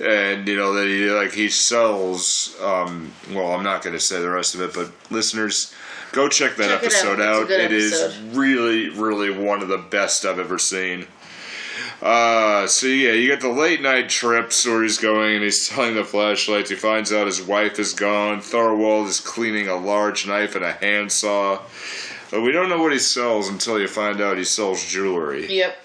And 0.00 0.46
you 0.46 0.56
know 0.56 0.74
that 0.74 0.86
he 0.86 1.10
like 1.10 1.32
he 1.32 1.48
sells. 1.48 2.56
Um, 2.62 3.12
well, 3.32 3.52
I'm 3.52 3.64
not 3.64 3.82
going 3.82 3.94
to 3.94 4.00
say 4.00 4.20
the 4.20 4.30
rest 4.30 4.54
of 4.54 4.60
it, 4.60 4.72
but 4.74 4.90
listeners, 5.10 5.74
go 6.12 6.28
check 6.28 6.56
that 6.56 6.68
Check 6.68 6.70
it 6.70 6.74
out. 6.74 6.84
episode 6.84 7.20
out. 7.20 7.50
It 7.50 7.72
is 7.72 8.00
episode. 8.00 8.36
really, 8.36 8.88
really 8.90 9.30
one 9.30 9.60
of 9.60 9.68
the 9.68 9.78
best 9.78 10.24
I've 10.24 10.38
ever 10.38 10.58
seen. 10.58 11.06
Uh, 12.00 12.66
so 12.68 12.86
yeah, 12.86 13.10
you 13.10 13.26
get 13.26 13.40
the 13.40 13.48
late 13.48 13.82
night 13.82 14.08
trips 14.08 14.64
where 14.64 14.84
he's 14.84 14.98
going 14.98 15.34
and 15.34 15.42
he's 15.42 15.66
selling 15.66 15.96
the 15.96 16.04
flashlights. 16.04 16.70
He 16.70 16.76
finds 16.76 17.12
out 17.12 17.26
his 17.26 17.42
wife 17.42 17.80
is 17.80 17.92
gone. 17.92 18.38
Thorwald 18.40 19.08
is 19.08 19.18
cleaning 19.18 19.66
a 19.68 19.74
large 19.76 20.26
knife 20.26 20.54
and 20.54 20.64
a 20.64 20.72
handsaw. 20.72 21.60
But 22.30 22.42
we 22.42 22.52
don't 22.52 22.68
know 22.68 22.80
what 22.80 22.92
he 22.92 22.98
sells 23.00 23.48
until 23.48 23.80
you 23.80 23.88
find 23.88 24.20
out 24.20 24.36
he 24.38 24.44
sells 24.44 24.84
jewelry. 24.86 25.52
Yep. 25.52 25.76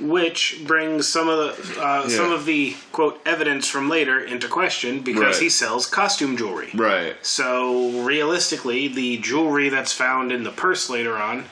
Which 0.00 0.60
brings 0.66 1.06
some 1.08 1.28
of 1.28 1.38
the 1.38 1.80
uh, 1.80 2.08
some 2.08 2.32
of 2.32 2.44
the 2.46 2.76
quote 2.92 3.20
evidence 3.26 3.68
from 3.68 3.88
later 3.88 4.20
into 4.20 4.48
question 4.48 5.00
because 5.00 5.22
Right. 5.22 5.36
he 5.36 5.48
sells 5.48 5.86
costume 5.86 6.36
jewelry. 6.36 6.70
Right. 6.74 7.14
So 7.24 7.90
realistically, 8.02 8.88
the 8.88 9.18
jewelry 9.18 9.68
that's 9.68 9.92
found 9.92 10.32
in 10.32 10.42
the 10.44 10.50
purse 10.50 10.90
later 10.90 11.16
on 11.16 11.44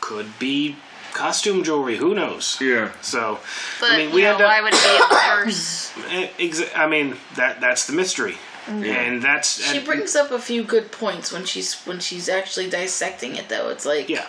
could 0.00 0.38
be 0.38 0.76
costume 1.12 1.62
jewelry. 1.62 1.96
Who 1.96 2.14
knows? 2.14 2.58
Yeah. 2.60 2.92
So, 3.02 3.38
But 3.80 3.92
I 3.92 3.96
mean, 3.98 4.12
we 4.12 4.22
you 4.22 4.28
know, 4.28 4.32
end 4.34 4.42
up. 4.42 4.48
why 4.48 4.60
would 4.62 4.72
it 4.74 4.82
be 4.82 4.94
in 4.94 5.00
the 5.00 5.20
purse? 5.44 5.92
Eh, 6.10 6.28
exa- 6.38 6.76
I 6.76 6.86
mean, 6.88 7.16
that 7.36 7.60
that's 7.60 7.86
the 7.86 7.92
mystery, 7.92 8.36
and 8.66 9.22
that's 9.22 9.62
She 9.62 9.78
and- 9.78 9.86
brings 9.86 10.16
up 10.16 10.30
a 10.30 10.38
few 10.38 10.62
good 10.64 10.90
points 10.92 11.32
when 11.32 11.44
she's 11.44 11.74
when 11.84 12.00
she's 12.00 12.28
actually 12.28 12.68
dissecting 12.70 13.36
it 13.36 13.48
though. 13.48 13.68
It's 13.68 13.84
like 13.86 14.08
yeah. 14.08 14.26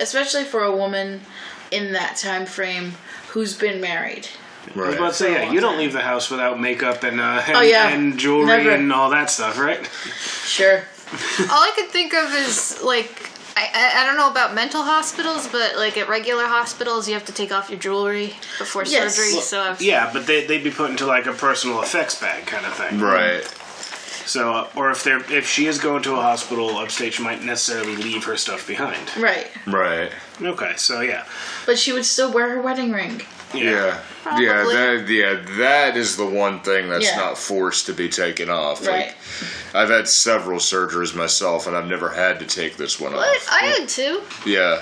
especially 0.00 0.44
for 0.44 0.62
a 0.62 0.74
woman 0.74 1.22
in 1.72 1.92
that 1.92 2.16
time 2.16 2.46
frame 2.46 2.92
who's 3.30 3.56
been 3.56 3.80
married. 3.80 4.28
Right. 4.74 4.84
I 4.84 4.88
was 4.90 4.96
about 4.96 5.08
to 5.08 5.14
say, 5.14 5.32
yeah, 5.32 5.50
you 5.52 5.60
don't 5.60 5.76
leave 5.78 5.92
the 5.92 6.00
house 6.02 6.30
without 6.30 6.60
makeup 6.60 7.02
and 7.02 7.20
uh, 7.20 7.42
and, 7.46 7.56
Oh, 7.56 7.60
yeah. 7.62 7.88
and 7.88 8.16
jewelry 8.18 8.46
Never. 8.46 8.70
and 8.70 8.92
all 8.92 9.10
that 9.10 9.28
stuff, 9.30 9.58
right? 9.58 9.84
Sure. 10.44 10.84
All 11.50 11.62
I 11.62 11.72
could 11.76 11.88
think 11.90 12.14
of 12.14 12.32
is 12.32 12.80
like 12.82 13.28
I, 13.54 13.68
I 13.74 14.02
I 14.02 14.06
don't 14.06 14.16
know 14.16 14.30
about 14.30 14.54
mental 14.54 14.82
hospitals, 14.82 15.46
but 15.48 15.76
like 15.76 15.98
at 15.98 16.08
regular 16.08 16.46
hospitals, 16.46 17.06
you 17.06 17.12
have 17.14 17.26
to 17.26 17.32
take 17.32 17.52
off 17.52 17.68
your 17.68 17.78
jewelry 17.78 18.28
before 18.58 18.84
Yes. 18.84 19.14
surgery. 19.16 19.32
Well, 19.34 19.42
so 19.42 19.60
I've, 19.60 19.82
Yeah, 19.82 20.10
but 20.10 20.26
they 20.26 20.46
they'd 20.46 20.64
be 20.64 20.70
put 20.70 20.90
into 20.90 21.04
like 21.06 21.26
a 21.26 21.32
personal 21.34 21.82
effects 21.82 22.18
bag 22.18 22.46
kind 22.46 22.64
of 22.64 22.72
thing. 22.74 22.98
Right. 22.98 23.42
So, 24.24 24.52
uh, 24.52 24.68
or 24.76 24.90
if 24.90 25.02
they're 25.04 25.22
if 25.32 25.46
she 25.48 25.66
is 25.66 25.78
going 25.78 26.02
to 26.04 26.12
a 26.14 26.20
hospital 26.22 26.78
upstate, 26.78 27.14
she 27.14 27.22
might 27.22 27.42
necessarily 27.42 27.96
leave 27.96 28.24
her 28.24 28.36
stuff 28.36 28.66
behind. 28.66 29.14
Right. 29.16 29.48
Right. 29.66 30.10
Okay, 30.40 30.72
so 30.76 31.00
yeah, 31.00 31.24
But 31.66 31.78
she 31.78 31.92
would 31.92 32.04
still 32.04 32.32
wear 32.32 32.50
her 32.50 32.60
wedding 32.62 32.92
ring. 32.92 33.22
Yeah. 33.54 34.00
Probably. 34.22 34.46
Yeah, 34.46 34.62
that 34.64 35.08
yeah, 35.08 35.56
that 35.58 35.96
is 35.96 36.16
the 36.16 36.26
one 36.26 36.60
thing 36.60 36.88
that's 36.88 37.04
Yeah. 37.04 37.16
not 37.16 37.36
forced 37.38 37.86
to 37.86 37.92
be 37.92 38.08
taken 38.08 38.48
off. 38.48 38.86
Right. 38.86 39.06
Like 39.08 39.16
I've 39.74 39.90
had 39.90 40.08
several 40.08 40.58
surgeries 40.58 41.14
myself 41.14 41.66
and 41.66 41.76
I've 41.76 41.86
never 41.88 42.08
had 42.10 42.38
to 42.40 42.46
take 42.46 42.76
this 42.76 42.98
one 43.00 43.12
What? 43.12 43.36
off. 43.36 43.48
I 43.50 43.66
had 43.78 43.88
two. 43.88 44.22
Yeah. 44.46 44.80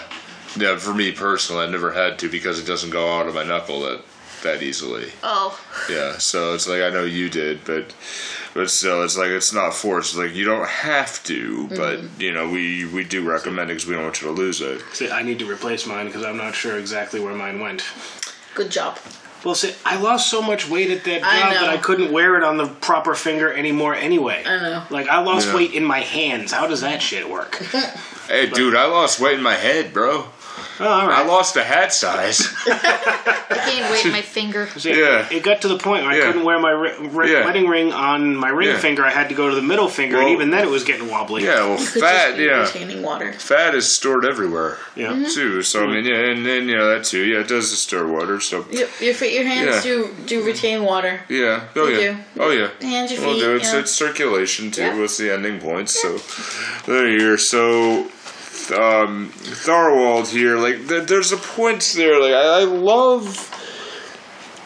Yeah, 0.56 0.76
for 0.78 0.92
me 0.92 1.12
personally, 1.12 1.64
I 1.64 1.70
never 1.70 1.92
had 1.92 2.18
to 2.20 2.28
because 2.28 2.58
it 2.58 2.66
doesn't 2.66 2.90
go 2.90 3.08
out 3.18 3.26
of 3.28 3.34
my 3.34 3.44
knuckle 3.44 3.80
that 3.82 4.02
that 4.42 4.62
easily. 4.62 5.10
Oh. 5.22 5.58
Yeah, 5.88 6.18
so 6.18 6.54
it's 6.54 6.68
like 6.68 6.82
I 6.82 6.90
know 6.90 7.04
you 7.04 7.28
did, 7.28 7.64
but 7.64 7.94
but 8.54 8.70
still, 8.70 9.02
it's 9.02 9.16
like 9.16 9.28
it's 9.28 9.52
not 9.52 9.74
forced. 9.74 10.16
Like 10.16 10.34
you 10.34 10.44
don't 10.44 10.68
have 10.68 11.22
to, 11.24 11.68
but 11.68 12.00
mm-hmm. 12.00 12.20
you 12.20 12.32
know 12.32 12.48
we 12.48 12.84
we 12.86 13.04
do 13.04 13.28
recommend 13.28 13.70
it 13.70 13.74
because 13.74 13.86
we 13.86 13.94
don't 13.94 14.04
want 14.04 14.20
you 14.20 14.28
to 14.28 14.34
lose 14.34 14.60
it. 14.60 14.82
See, 14.92 15.10
I 15.10 15.22
need 15.22 15.38
to 15.40 15.50
replace 15.50 15.86
mine 15.86 16.06
because 16.06 16.24
I'm 16.24 16.36
not 16.36 16.54
sure 16.54 16.78
exactly 16.78 17.20
where 17.20 17.34
mine 17.34 17.60
went. 17.60 17.84
Good 18.54 18.70
job. 18.70 18.98
Well, 19.44 19.54
see, 19.54 19.74
I 19.86 19.96
lost 19.96 20.28
so 20.28 20.42
much 20.42 20.68
weight 20.68 20.90
at 20.90 21.04
that 21.04 21.20
job 21.20 21.30
I 21.32 21.54
that 21.54 21.68
I 21.70 21.78
couldn't 21.78 22.12
wear 22.12 22.36
it 22.36 22.42
on 22.42 22.58
the 22.58 22.66
proper 22.66 23.14
finger 23.14 23.50
anymore 23.52 23.94
anyway. 23.94 24.42
I 24.44 24.58
know. 24.58 24.82
Like, 24.90 25.08
I 25.08 25.22
lost 25.22 25.48
Yeah. 25.48 25.54
weight 25.54 25.72
in 25.72 25.82
my 25.84 26.00
hands. 26.00 26.52
How 26.52 26.66
does 26.66 26.82
that 26.82 27.00
shit 27.02 27.28
work? 27.28 27.62
Hey, 28.30 28.46
dude, 28.46 28.76
I 28.76 28.86
lost 28.86 29.18
weight 29.18 29.34
in 29.34 29.42
my 29.42 29.56
head, 29.56 29.92
bro. 29.92 30.26
Oh, 30.80 30.88
all 30.88 31.10
I 31.10 31.22
lost 31.24 31.56
a 31.56 31.62
hat 31.64 31.92
size. 31.92 32.40
I 32.66 33.62
gained 33.66 33.90
weight 33.90 34.06
in 34.06 34.12
my 34.12 34.22
finger. 34.22 34.66
See, 34.76 34.98
Yeah. 34.98 35.28
It 35.30 35.42
got 35.42 35.60
to 35.62 35.68
the 35.68 35.78
point 35.78 36.04
where 36.04 36.12
I 36.12 36.16
Yeah. 36.16 36.26
couldn't 36.26 36.44
wear 36.44 36.58
my 36.58 36.70
ri- 36.70 36.94
ri- 36.98 37.32
Yeah. 37.32 37.44
wedding 37.44 37.68
ring 37.68 37.92
on 37.92 38.34
my 38.34 38.48
ring 38.48 38.68
Yeah. 38.70 38.78
finger. 38.78 39.04
I 39.04 39.10
had 39.10 39.28
to 39.28 39.34
go 39.34 39.48
to 39.48 39.54
the 39.54 39.62
middle 39.62 39.88
finger, 39.88 40.16
and 40.16 40.24
Well- 40.26 40.32
even 40.34 40.50
then 40.50 40.62
it 40.64 40.70
was 40.70 40.84
getting 40.84 41.08
wobbly. 41.10 41.44
yeah, 41.44 41.64
well, 41.66 41.78
You 41.80 41.86
could 41.86 42.00
fat, 42.02 42.36
be 42.36 42.44
yeah. 42.44 42.62
retaining 42.62 43.02
water. 43.02 43.32
Fat 43.38 43.74
is 43.74 43.94
stored 43.94 44.24
everywhere 44.24 44.78
Yeah. 44.96 45.08
Mm-hmm. 45.08 45.24
too. 45.34 45.62
So 45.62 45.84
I 45.84 45.86
mean, 45.86 46.04
yeah, 46.04 46.16
and 46.30 46.46
then 46.46 46.68
you 46.68 46.76
know 46.76 46.88
that 46.94 47.04
too. 47.04 47.22
Yeah, 47.24 47.40
it 47.40 47.48
does 47.48 47.76
store 47.78 48.06
water. 48.06 48.40
So 48.40 48.64
Your, 48.70 48.88
your 49.00 49.14
feet, 49.14 49.34
your 49.34 49.44
hands 49.44 49.76
Yeah. 49.84 49.92
do 49.92 50.16
do 50.26 50.42
retain 50.42 50.82
water. 50.84 51.20
yeah, 51.28 51.60
oh 51.76 51.86
They 51.86 52.04
yeah, 52.04 52.12
do. 52.12 52.16
oh 52.42 52.50
yeah. 52.50 52.68
Hands, 52.80 53.12
your 53.12 53.20
Well, 53.20 53.34
feet. 53.34 53.40
do 53.42 53.54
it's, 53.56 53.66
you 53.66 53.72
know. 53.74 53.78
it's 53.80 53.90
circulation 53.92 54.70
too. 54.70 54.82
Yeah. 54.82 54.94
What's 54.98 55.18
the 55.18 55.30
ending 55.32 55.60
points? 55.60 56.00
So 56.00 56.20
there 56.86 57.06
you 57.08 57.34
are. 57.34 57.38
So 57.38 58.06
um, 58.72 59.30
Thorwald 59.34 60.30
here, 60.30 60.56
like 60.58 60.88
th- 60.88 61.06
there's 61.08 61.32
a 61.32 61.36
point 61.36 61.92
there. 61.96 62.20
Like 62.20 62.32
I, 62.32 62.60
I 62.60 62.64
love 62.64 63.26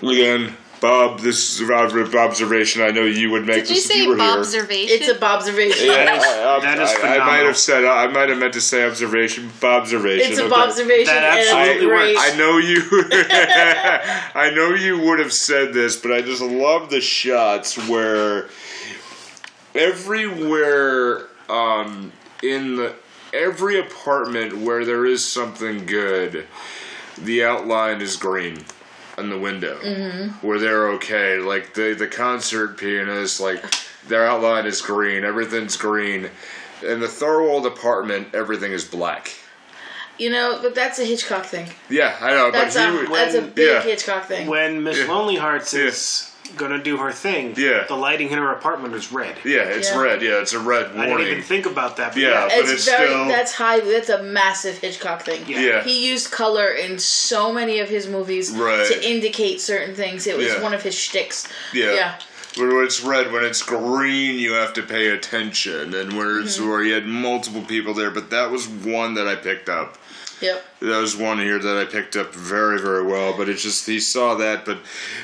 again. 0.03 0.57
Bob, 0.81 1.21
this 1.21 1.59
is 1.59 1.67
an 1.67 2.15
observation 2.15 2.83
I 2.83 2.91
know 2.91 3.05
you 3.05 3.31
would 3.31 3.47
make. 3.47 3.65
Did 3.65 3.71
you 3.71 3.75
this 3.77 3.87
if 3.87 3.93
say 3.93 4.03
you 4.03 4.21
observation? 4.21 4.99
it's 5.01 5.09
a 5.09 5.25
observation. 5.25 5.87
Yeah, 5.87 6.05
That 6.05 6.19
is- 6.19 6.25
I, 6.25 6.57
I, 6.57 6.61
that 6.61 6.79
is 6.79 6.91
I, 7.03 7.15
I 7.17 7.19
might 7.27 7.47
have 7.47 7.57
said 7.57 7.85
I 7.87 8.07
might 8.09 8.29
have 8.29 8.37
meant 8.37 8.53
to 8.53 8.61
say 8.61 8.85
observation. 8.85 9.51
Observation. 9.63 10.33
It's 10.33 10.41
a 10.41 10.45
okay. 10.45 10.55
observation. 10.55 11.15
That 11.15 11.39
absolutely 11.39 11.87
great. 11.87 12.17
works. 12.17 12.31
I 12.31 12.37
know 12.37 12.59
you. 12.59 12.83
I 14.35 14.51
know 14.55 14.75
you 14.75 15.01
would 15.09 15.21
have 15.21 15.33
said 15.33 15.73
this, 15.73 15.97
but 15.97 16.13
I 16.13 16.21
just 16.21 16.43
love 16.43 16.91
the 16.91 17.01
shots 17.01 17.79
where 17.89 18.51
everywhere 19.75 21.29
um, 21.49 22.13
in 22.43 22.77
the 22.77 22.95
every 23.35 23.79
apartment 23.79 24.57
where 24.59 24.85
there 24.85 25.05
is 25.05 25.25
something 25.25 25.85
good, 25.87 26.47
the 27.19 27.45
outline 27.45 28.01
is 28.01 28.17
green 28.17 28.65
on 29.19 29.29
the 29.31 29.39
window 29.39 29.79
Mm-hmm. 29.83 30.47
where 30.47 30.59
they're 30.59 30.89
okay. 30.93 31.39
Like 31.39 31.75
the 31.75 31.95
the 31.95 32.07
concert 32.07 32.79
pianist, 32.79 33.41
like 33.41 33.63
their 34.09 34.27
outline 34.27 34.67
is 34.67 34.81
green, 34.81 35.25
everything's 35.25 35.77
green. 35.77 36.31
In 36.83 37.01
the 37.01 37.07
Thorwald 37.07 37.67
apartment, 37.67 38.29
everything 38.35 38.73
is 38.73 38.85
black. 38.85 39.31
You 40.19 40.31
know, 40.31 40.59
but 40.63 40.75
that's 40.75 40.99
a 40.99 41.05
Hitchcock 41.05 41.45
thing. 41.47 41.69
Yeah, 41.91 42.15
I 42.21 42.31
know, 42.31 42.51
That's 42.53 42.75
but 42.77 42.89
a 42.89 42.93
he 42.93 42.99
would, 42.99 43.11
that's 43.11 43.35
a 43.35 43.43
big 43.43 43.69
yeah. 43.69 43.83
Hitchcock 43.83 44.27
thing. 44.27 44.47
When 44.49 44.83
Miss 44.85 44.99
Yeah. 44.99 45.07
Lonely 45.07 45.37
Hearts 45.37 45.75
is 45.75 46.34
gonna 46.57 46.79
do 46.83 46.99
her 46.99 47.11
thing, 47.11 47.55
Yeah. 47.57 47.85
the 47.89 47.97
lighting 47.97 48.31
in 48.31 48.39
her 48.39 48.53
apartment 48.53 48.95
is 48.95 49.11
red. 49.11 49.37
Yeah, 49.45 49.63
it's 49.63 49.91
Yeah. 49.91 50.01
red. 50.01 50.23
Yeah, 50.23 50.41
it's 50.41 50.53
a 50.53 50.59
red 50.61 50.95
warning. 50.95 51.15
I 51.15 51.17
didn't 51.19 51.33
even 51.33 51.43
think 51.43 51.67
about 51.67 51.97
that. 51.97 52.13
But 52.13 52.23
Yeah. 52.23 52.29
yeah. 52.29 52.49
but 52.49 52.59
it's, 52.59 52.73
it's 52.73 52.85
very 52.85 53.09
still- 53.09 53.27
that's 53.29 53.53
high. 53.55 53.81
That's 53.81 54.09
a 54.11 54.23
massive 54.23 54.79
Hitchcock 54.79 55.25
thing. 55.25 55.45
Yeah. 55.49 55.61
Yeah. 55.61 55.83
He 55.83 56.07
used 56.09 56.31
color 56.31 56.69
in 56.69 56.99
so 56.99 57.53
many 57.53 57.81
of 57.81 57.89
his 57.89 58.07
movies 58.07 58.51
Right. 58.51 58.87
to 58.87 59.05
indicate 59.09 59.61
certain 59.61 59.95
things. 59.97 60.27
It 60.27 60.37
was 60.37 60.47
Yeah. 60.47 60.61
one 60.63 60.75
of 60.75 60.83
his 60.83 60.95
shticks. 60.95 61.49
Yeah. 61.73 61.93
Yeah. 61.95 62.15
When 62.57 62.85
it's 62.85 63.01
red, 63.01 63.33
when 63.33 63.45
it's 63.45 63.63
green, 63.63 64.39
you 64.39 64.53
have 64.53 64.73
to 64.75 64.83
pay 64.83 65.09
attention. 65.09 65.93
And 65.93 66.17
where 66.17 66.39
it's 66.39 66.57
Mm-hmm. 66.59 66.69
where 66.71 66.83
you 66.85 66.95
had 66.95 67.05
multiple 67.07 67.63
people 67.63 67.95
there, 67.95 68.11
but 68.11 68.31
that 68.31 68.53
was 68.53 68.69
one 68.69 69.15
that 69.15 69.27
I 69.27 69.35
picked 69.35 69.69
up. 69.69 69.99
Yep. 70.45 70.65
That 70.81 71.01
was 71.01 71.17
one 71.17 71.39
here 71.39 71.59
that 71.59 71.77
I 71.79 71.85
picked 71.87 72.15
up 72.17 72.35
very, 72.35 72.79
very 72.81 73.03
well. 73.05 73.37
But 73.37 73.49
it's 73.49 73.63
just 73.63 73.87
he 73.87 73.99
saw 74.01 74.35
that. 74.37 74.65
But 74.65 74.79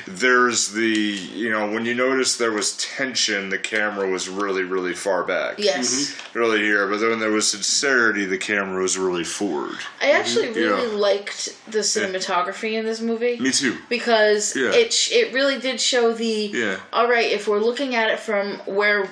there's 0.07 0.69
the 0.71 0.85
you 0.87 1.49
know 1.51 1.69
when 1.71 1.85
you 1.85 1.93
notice 1.93 2.37
there 2.37 2.51
was 2.51 2.75
tension, 2.77 3.49
the 3.49 3.57
camera 3.59 4.09
was 4.09 4.27
really, 4.27 4.63
really 4.63 4.93
far 4.93 5.23
back. 5.23 5.55
Yes. 5.59 6.15
Really 6.33 6.59
here, 6.61 6.87
but 6.87 6.97
then 6.99 7.09
when 7.11 7.19
there 7.19 7.31
was 7.31 7.49
sincerity, 7.51 8.25
the 8.25 8.37
camera 8.37 8.81
was 8.81 8.97
really 8.97 9.23
forward. 9.23 9.77
I 10.01 10.11
actually 10.11 10.49
really 10.49 10.61
Mm-hmm. 10.61 10.93
Yeah. 10.95 10.99
liked 10.99 11.71
the 11.71 11.79
cinematography 11.79 12.73
in 12.73 12.85
this 12.85 13.01
movie. 13.01 13.37
Me 13.39 13.51
too. 13.51 13.77
because 13.89 14.55
Yeah. 14.55 14.71
it 14.73 14.93
sh- 14.93 15.11
it 15.11 15.33
really 15.33 15.59
did 15.59 15.79
show 15.81 16.13
the 16.13 16.25
Yeah. 16.53 16.79
all 16.93 17.09
right 17.09 17.29
if 17.31 17.47
we're 17.47 17.59
looking 17.59 17.95
at 17.95 18.09
it 18.09 18.19
from 18.19 18.53
where 18.65 19.09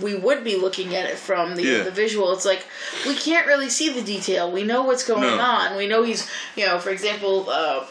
we 0.00 0.14
would 0.14 0.42
be 0.44 0.56
looking 0.56 0.94
at 0.94 1.06
it 1.08 1.16
from 1.18 1.54
the 1.56 1.62
Yeah. 1.62 1.82
the 1.84 1.90
visual 1.90 2.32
it's 2.32 2.44
like 2.44 2.66
we 3.06 3.14
can't 3.14 3.46
really 3.46 3.68
see 3.70 3.88
the 3.90 4.02
detail 4.02 4.50
we 4.50 4.64
know 4.64 4.82
what's 4.82 5.04
going 5.04 5.22
No. 5.22 5.38
on 5.40 5.76
we 5.76 5.86
know 5.86 6.02
he's 6.02 6.28
you 6.56 6.66
know 6.66 6.78
for 6.78 6.90
example 6.90 7.48
uh, 7.48 7.84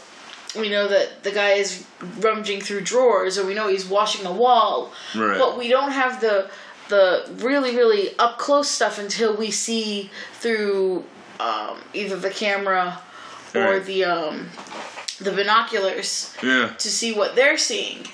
we 0.59 0.69
know 0.69 0.87
that 0.87 1.23
the 1.23 1.31
guy 1.31 1.51
is 1.53 1.83
rummaging 2.19 2.61
through 2.61 2.81
drawers 2.81 3.37
or 3.37 3.45
we 3.45 3.53
know 3.53 3.67
he's 3.69 3.85
washing 3.85 4.25
a 4.25 4.31
wall 4.33 4.91
Right. 5.15 5.37
but 5.39 5.57
we 5.57 5.67
don't 5.69 5.91
have 5.91 6.19
the 6.21 6.49
the 6.89 7.25
really 7.37 7.75
really 7.75 8.17
up 8.19 8.37
close 8.37 8.69
stuff 8.69 8.99
until 8.99 9.35
we 9.35 9.49
see 9.51 10.11
through 10.33 11.05
um, 11.39 11.77
either 11.93 12.15
the 12.17 12.29
camera 12.29 12.99
or 13.55 13.61
Right. 13.61 13.85
the 13.85 14.03
um, 14.03 14.49
the 15.19 15.31
binoculars 15.31 16.33
Yeah. 16.43 16.69
to 16.77 16.87
see 16.89 17.13
what 17.13 17.35
they're 17.35 17.57
seeing. 17.57 18.07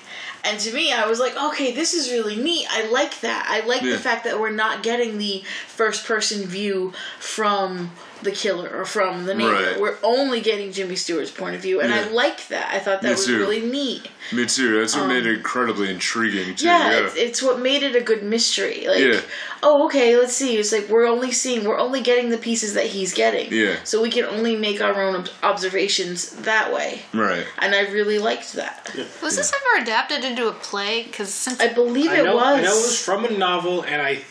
And 0.44 0.58
to 0.60 0.72
me, 0.72 0.92
I 0.92 1.06
was 1.06 1.20
like, 1.20 1.36
okay, 1.36 1.72
this 1.72 1.94
is 1.94 2.10
really 2.10 2.36
neat. 2.36 2.66
I 2.70 2.86
like 2.86 3.20
that. 3.20 3.46
I 3.48 3.66
like 3.66 3.82
Yeah. 3.82 3.92
the 3.92 3.98
fact 3.98 4.24
that 4.24 4.40
we're 4.40 4.50
not 4.50 4.82
getting 4.82 5.18
the 5.18 5.42
first 5.66 6.06
person 6.06 6.46
view 6.46 6.92
from 7.18 7.90
the 8.22 8.30
killer 8.32 8.68
or 8.68 8.84
from 8.84 9.24
the 9.26 9.34
neighbor. 9.34 9.52
Right. 9.52 9.80
We're 9.80 9.96
only 10.02 10.40
getting 10.40 10.72
Jimmy 10.72 10.96
Stewart's 10.96 11.30
point 11.30 11.54
of 11.56 11.62
view. 11.62 11.80
And 11.80 11.92
I 11.92 12.08
like 12.10 12.48
that. 12.48 12.70
I 12.74 12.78
thought 12.78 13.02
that 13.02 13.08
Me 13.08 13.12
was 13.12 13.26
too. 13.26 13.38
really 13.38 13.60
neat. 13.60 14.08
Me 14.32 14.46
too. 14.46 14.78
That's 14.78 14.94
what 14.96 15.08
made 15.08 15.26
it 15.26 15.30
um, 15.30 15.36
incredibly 15.36 15.90
intriguing 15.90 16.54
too. 16.54 16.66
Yeah, 16.66 16.90
Yeah. 16.90 17.06
It's, 17.06 17.16
it's 17.16 17.42
what 17.42 17.60
made 17.60 17.82
it 17.82 17.96
a 17.96 18.00
good 18.00 18.22
mystery. 18.22 18.86
Like, 18.86 19.00
Yeah. 19.00 19.20
oh, 19.62 19.86
okay, 19.86 20.16
let's 20.16 20.34
see. 20.34 20.56
It's 20.56 20.72
like 20.72 20.88
we're 20.88 21.06
only 21.06 21.32
seeing, 21.32 21.64
we're 21.64 21.78
only 21.78 22.00
getting 22.02 22.30
the 22.30 22.38
pieces 22.38 22.74
that 22.74 22.86
he's 22.86 23.14
getting. 23.14 23.52
Yeah. 23.52 23.76
So 23.84 24.02
we 24.02 24.10
can 24.10 24.24
only 24.24 24.56
make 24.56 24.80
our 24.80 25.00
own 25.02 25.16
ob- 25.16 25.28
observations 25.42 26.30
that 26.42 26.72
way. 26.72 27.02
right. 27.12 27.46
And 27.58 27.74
I 27.74 27.82
really 27.90 28.18
liked 28.18 28.52
that. 28.54 28.90
Was 29.22 29.36
this 29.36 29.52
ever 29.52 29.82
adapted 29.82 30.24
into 30.24 30.48
a 30.48 30.52
play? 30.52 31.04
Because 31.04 31.32
since 31.32 31.60
I 31.60 31.72
believe 31.72 32.10
I 32.10 32.20
it 32.20 32.24
know, 32.24 32.36
was. 32.36 32.44
I 32.44 32.62
know 32.62 32.72
it 32.78 32.82
was 32.82 33.02
from 33.04 33.24
a 33.24 33.30
novel, 33.30 33.82
and 33.82 34.00
I 34.02 34.22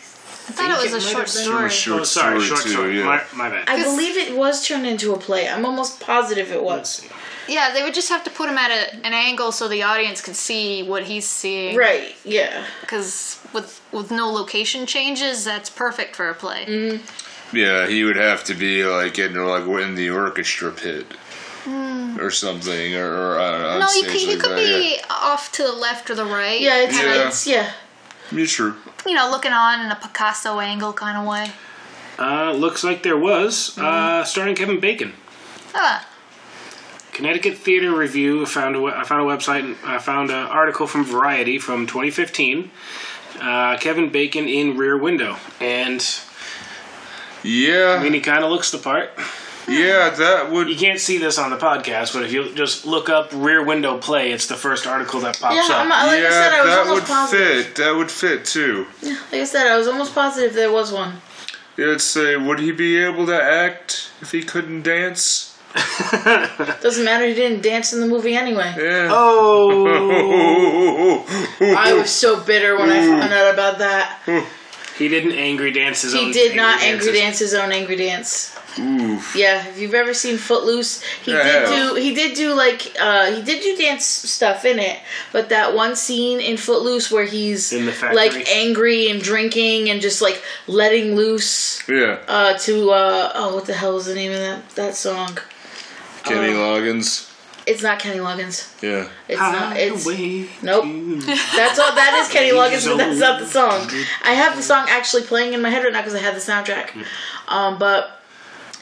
I 0.50 0.68
thought 0.68 0.70
it 0.84 0.92
was 0.92 1.04
think 1.04 1.12
a 1.12 1.14
short 1.16 1.28
story. 1.28 1.60
It 1.60 1.62
was 1.64 1.72
short 1.72 2.00
oh, 2.00 2.04
sorry, 2.04 2.40
story 2.40 2.46
short 2.48 2.62
too, 2.62 2.68
story. 2.70 2.98
yeah. 2.98 3.04
My, 3.04 3.22
my 3.34 3.48
bad. 3.50 3.68
I 3.68 3.76
'Cause- 3.76 3.84
believe 3.92 4.16
it 4.16 4.36
was 4.36 4.66
turned 4.66 4.86
into 4.86 5.12
a 5.14 5.18
play. 5.18 5.48
I'm 5.48 5.64
almost 5.64 6.00
positive 6.00 6.50
it 6.52 6.62
was. 6.62 7.06
Yeah, 7.48 7.72
they 7.72 7.82
would 7.82 7.94
just 7.94 8.08
have 8.10 8.22
to 8.24 8.30
put 8.30 8.48
him 8.48 8.56
at 8.58 8.70
a, 8.70 8.94
an 9.04 9.12
angle 9.12 9.50
so 9.50 9.66
the 9.66 9.82
audience 9.82 10.20
could 10.20 10.36
see 10.36 10.84
what 10.84 11.04
he's 11.04 11.26
seeing. 11.26 11.74
Right, 11.76 12.14
yeah. 12.24 12.64
Because 12.80 13.40
with 13.52 13.80
with 13.92 14.10
no 14.12 14.30
location 14.30 14.86
changes, 14.86 15.44
that's 15.44 15.68
perfect 15.70 16.14
for 16.14 16.28
a 16.28 16.34
play. 16.34 16.64
Mm-hmm. 16.66 17.56
Yeah, 17.56 17.88
he 17.88 18.04
would 18.04 18.14
have 18.16 18.44
to 18.44 18.54
be 18.54 18.84
like 18.84 19.18
in 19.18 19.34
like 19.34 19.64
in 19.64 19.96
the 19.96 20.10
orchestra 20.10 20.70
pit 20.70 21.06
or 22.20 22.30
something, 22.30 22.94
or, 22.94 23.12
or 23.34 23.40
I 23.40 23.50
don't 23.50 23.60
know. 23.62 23.78
No, 23.80 23.86
you 23.86 23.88
stage 24.04 24.12
could, 24.12 24.20
you 24.22 24.38
could 24.38 24.50
that, 24.52 24.56
be 24.56 24.98
off 25.10 25.50
to 25.52 25.62
the 25.64 25.72
left 25.72 26.08
or 26.10 26.14
the 26.14 26.24
right. 26.24 26.60
Yeah, 26.60 26.82
it's, 26.84 26.96
Yeah. 26.96 27.26
it's 27.28 27.46
yeah. 27.46 27.72
Yeah, 28.32 28.46
true. 28.46 28.76
You 29.06 29.14
know, 29.14 29.30
looking 29.30 29.52
on 29.52 29.80
in 29.84 29.90
a 29.90 29.96
Picasso 29.96 30.60
angle 30.60 30.92
kind 30.92 31.16
of 31.18 31.26
way. 31.26 31.52
Uh, 32.18 32.52
looks 32.52 32.84
like 32.84 33.02
there 33.02 33.16
was, 33.16 33.76
uh, 33.78 34.24
starring 34.24 34.54
Kevin 34.54 34.78
Bacon. 34.80 35.14
Ah, 35.74 36.06
Connecticut 37.12 37.56
Theater 37.58 37.94
Review 37.94 38.44
found 38.46 38.76
a, 38.76 38.80
we- 38.80 38.92
I 38.92 39.04
found 39.04 39.22
a 39.22 39.24
website. 39.36 39.76
I 39.84 39.98
found 39.98 40.30
an 40.30 40.46
article 40.46 40.86
from 40.86 41.04
Variety 41.04 41.58
from 41.58 41.86
2015. 41.86 42.70
Uh, 43.40 43.76
Kevin 43.78 44.10
Bacon 44.10 44.46
in 44.48 44.76
Rear 44.76 44.96
Window, 44.98 45.36
and 45.60 46.04
Yeah, 47.42 47.96
I 47.98 48.02
mean 48.02 48.12
he 48.12 48.20
kind 48.20 48.44
of 48.44 48.50
looks 48.50 48.70
the 48.70 48.78
part. 48.78 49.10
Yeah, 49.68 50.10
that 50.10 50.50
would. 50.50 50.68
You 50.68 50.76
can't 50.76 51.00
see 51.00 51.18
this 51.18 51.38
on 51.38 51.50
the 51.50 51.56
podcast, 51.56 52.12
but 52.14 52.22
if 52.24 52.32
you 52.32 52.52
just 52.54 52.86
look 52.86 53.08
up 53.08 53.30
Rear 53.32 53.64
Window 53.64 53.98
play, 53.98 54.32
it's 54.32 54.46
the 54.46 54.56
first 54.56 54.86
article 54.86 55.20
that 55.20 55.38
pops 55.40 55.54
Yeah, 55.56 55.74
up. 55.74 55.80
I'm, 55.82 55.88
like 55.88 56.20
yeah, 56.20 56.26
I 56.26 56.30
said, 56.30 56.52
I 56.52 56.62
was 56.64 56.74
that 56.74 56.92
would 56.94 57.04
positive. 57.04 57.66
fit. 57.66 57.76
That 57.76 57.96
would 57.96 58.10
fit 58.10 58.44
too. 58.44 58.86
Like 59.02 59.40
I 59.40 59.44
said, 59.44 59.66
I 59.66 59.76
was 59.76 59.88
almost 59.88 60.14
positive 60.14 60.54
there 60.54 60.72
was 60.72 60.92
one. 60.92 61.14
Yeah, 61.76 61.92
I'd 61.92 62.00
say, 62.00 62.36
would 62.36 62.58
he 62.58 62.72
be 62.72 62.98
able 62.98 63.26
to 63.26 63.42
act 63.42 64.10
if 64.20 64.32
he 64.32 64.42
couldn't 64.42 64.82
dance? 64.82 65.46
Doesn't 66.82 67.04
matter. 67.04 67.26
He 67.26 67.34
didn't 67.34 67.62
dance 67.62 67.92
in 67.92 68.00
the 68.00 68.06
movie 68.06 68.34
anyway. 68.34 68.74
Yeah. 68.76 69.08
Oh, 69.10 71.24
I 71.76 71.92
was 71.94 72.10
so 72.10 72.40
bitter 72.42 72.76
when 72.76 72.90
I 72.90 73.06
found 73.20 73.32
out 73.32 73.54
about 73.54 73.78
that. 73.78 74.18
he 74.98 75.08
didn't 75.08 75.32
angry 75.32 75.70
dance 75.70 76.02
his 76.02 76.14
own. 76.14 76.26
He 76.26 76.32
did 76.32 76.56
not 76.56 76.82
angry 76.82 77.12
dances. 77.12 77.20
dance 77.20 77.38
his 77.38 77.54
own 77.54 77.72
angry 77.72 77.96
dance. 77.96 78.56
Oof. 78.78 79.34
Yeah, 79.34 79.66
if 79.66 79.78
you've 79.80 79.94
ever 79.94 80.14
seen 80.14 80.38
Footloose, 80.38 81.02
he 81.24 81.32
Yeah, 81.32 81.42
did 81.42 81.64
I 81.64 81.76
do 81.76 81.94
he 81.96 82.14
did 82.14 82.36
do 82.36 82.54
like 82.54 82.94
uh 83.00 83.32
he 83.32 83.42
did 83.42 83.62
do 83.62 83.76
dance 83.76 84.04
stuff 84.04 84.64
in 84.64 84.78
it, 84.78 84.98
but 85.32 85.48
that 85.48 85.74
one 85.74 85.96
scene 85.96 86.40
in 86.40 86.56
Footloose 86.56 87.10
where 87.10 87.24
he's 87.24 87.72
In 87.72 87.86
the 87.86 88.10
like 88.14 88.48
angry 88.48 89.10
and 89.10 89.20
drinking 89.20 89.90
and 89.90 90.00
just 90.00 90.22
like 90.22 90.42
letting 90.66 91.16
loose 91.16 91.86
Yeah. 91.88 92.18
uh 92.28 92.56
to 92.58 92.90
uh 92.90 93.32
oh 93.34 93.54
what 93.54 93.66
the 93.66 93.74
hell 93.74 93.94
was 93.94 94.06
the 94.06 94.14
name 94.14 94.32
of 94.32 94.38
that 94.38 94.70
that 94.76 94.94
song? 94.94 95.38
Kenny 96.22 96.52
uh, 96.52 96.56
Loggins. 96.56 97.26
It's 97.66 97.82
not 97.82 97.98
Kenny 97.98 98.18
Loggins. 98.18 98.80
Yeah. 98.82 99.08
It's 99.28 99.38
not 99.38 99.76
it's 99.76 100.04
Highway 100.04 100.48
Nope. 100.62 100.84
That's 101.56 101.78
all. 101.78 101.94
That 101.94 102.20
is 102.22 102.32
Kenny 102.32 102.50
Loggins, 102.52 102.86
but 102.86 102.96
that's 102.98 103.18
not 103.18 103.40
the 103.40 103.46
song. 103.46 103.88
I 104.24 104.32
have 104.34 104.56
the 104.56 104.62
song 104.62 104.86
actually 104.88 105.22
playing 105.22 105.52
in 105.54 105.62
my 105.62 105.70
head 105.70 105.82
right 105.84 105.92
now 105.92 106.00
because 106.00 106.14
I 106.14 106.20
have 106.20 106.34
the 106.34 106.40
soundtrack. 106.40 107.04
Um, 107.48 107.78
but 107.78 108.19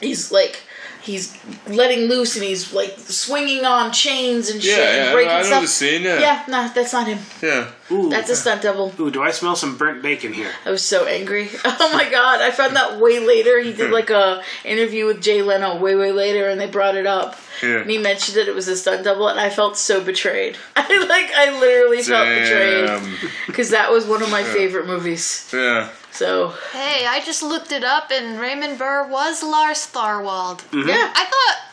he's 0.01 0.31
like, 0.31 0.61
he's 1.01 1.37
letting 1.67 2.07
loose 2.09 2.35
and 2.35 2.43
he's 2.43 2.73
like 2.73 2.97
swinging 2.97 3.65
on 3.65 3.91
chains 3.91 4.49
and 4.49 4.61
shit 4.61 4.77
Yeah, 4.77 4.85
and 4.85 4.97
yeah. 5.05 5.09
I 5.09 5.13
breaking 5.13 5.29
know, 5.29 5.35
I 5.35 5.41
know 5.41 5.47
stuff. 5.47 5.61
the 5.61 5.67
scene. 5.67 6.01
Yeah. 6.03 6.19
Yeah, 6.19 6.43
no, 6.47 6.71
that's 6.73 6.93
not 6.93 7.07
him. 7.07 7.19
Yeah. 7.41 7.71
Ooh, 7.91 8.09
That's 8.09 8.29
a 8.29 8.35
stunt 8.35 8.61
double. 8.61 8.93
ooh, 8.99 9.09
do 9.09 9.23
I 9.23 9.31
smell 9.31 9.55
some 9.55 9.77
burnt 9.77 10.03
bacon 10.03 10.31
here? 10.33 10.51
I 10.65 10.71
was 10.71 10.83
so 10.83 11.05
angry. 11.05 11.49
Oh 11.81 11.93
my 11.93 12.09
god! 12.09 12.41
I 12.41 12.51
found 12.51 12.75
that 12.75 12.99
way 12.99 13.19
later. 13.19 13.59
He 13.59 13.73
did 13.73 13.87
hmm. 13.87 13.93
like 13.93 14.09
a 14.09 14.43
interview 14.65 15.05
with 15.05 15.21
Jay 15.21 15.41
Leno 15.41 15.77
way 15.77 15.95
way 15.95 16.11
later, 16.11 16.49
and 16.49 16.59
they 16.59 16.67
brought 16.69 16.95
it 16.95 17.05
up. 17.07 17.35
Yeah. 17.63 17.81
And 17.81 17.89
he 17.89 17.97
mentioned 17.97 18.37
that 18.37 18.47
it 18.47 18.55
was 18.55 18.67
a 18.67 18.75
stunt 18.75 19.03
double, 19.03 19.27
and 19.27 19.39
I 19.39 19.49
felt 19.49 19.77
so 19.77 20.03
betrayed. 20.03 20.57
I 20.75 21.05
like, 21.07 21.31
I 21.35 21.59
literally 21.59 22.01
felt 22.01 22.27
betrayed 22.27 23.19
because 23.47 23.69
that 23.71 23.91
was 23.91 24.05
one 24.05 24.21
of 24.21 24.29
my 24.31 24.43
favorite 24.43 24.87
movies. 24.87 25.49
Yeah. 25.53 25.89
So 26.11 26.53
Hey, 26.73 27.05
I 27.07 27.21
just 27.23 27.43
looked 27.43 27.71
it 27.71 27.83
up, 27.83 28.11
and 28.11 28.39
Raymond 28.39 28.77
Burr 28.79 29.07
was 29.07 29.43
Lars 29.43 29.85
Thorwald. 29.87 30.61
yeah, 30.73 31.11
I 31.15 31.25
thought 31.25 31.68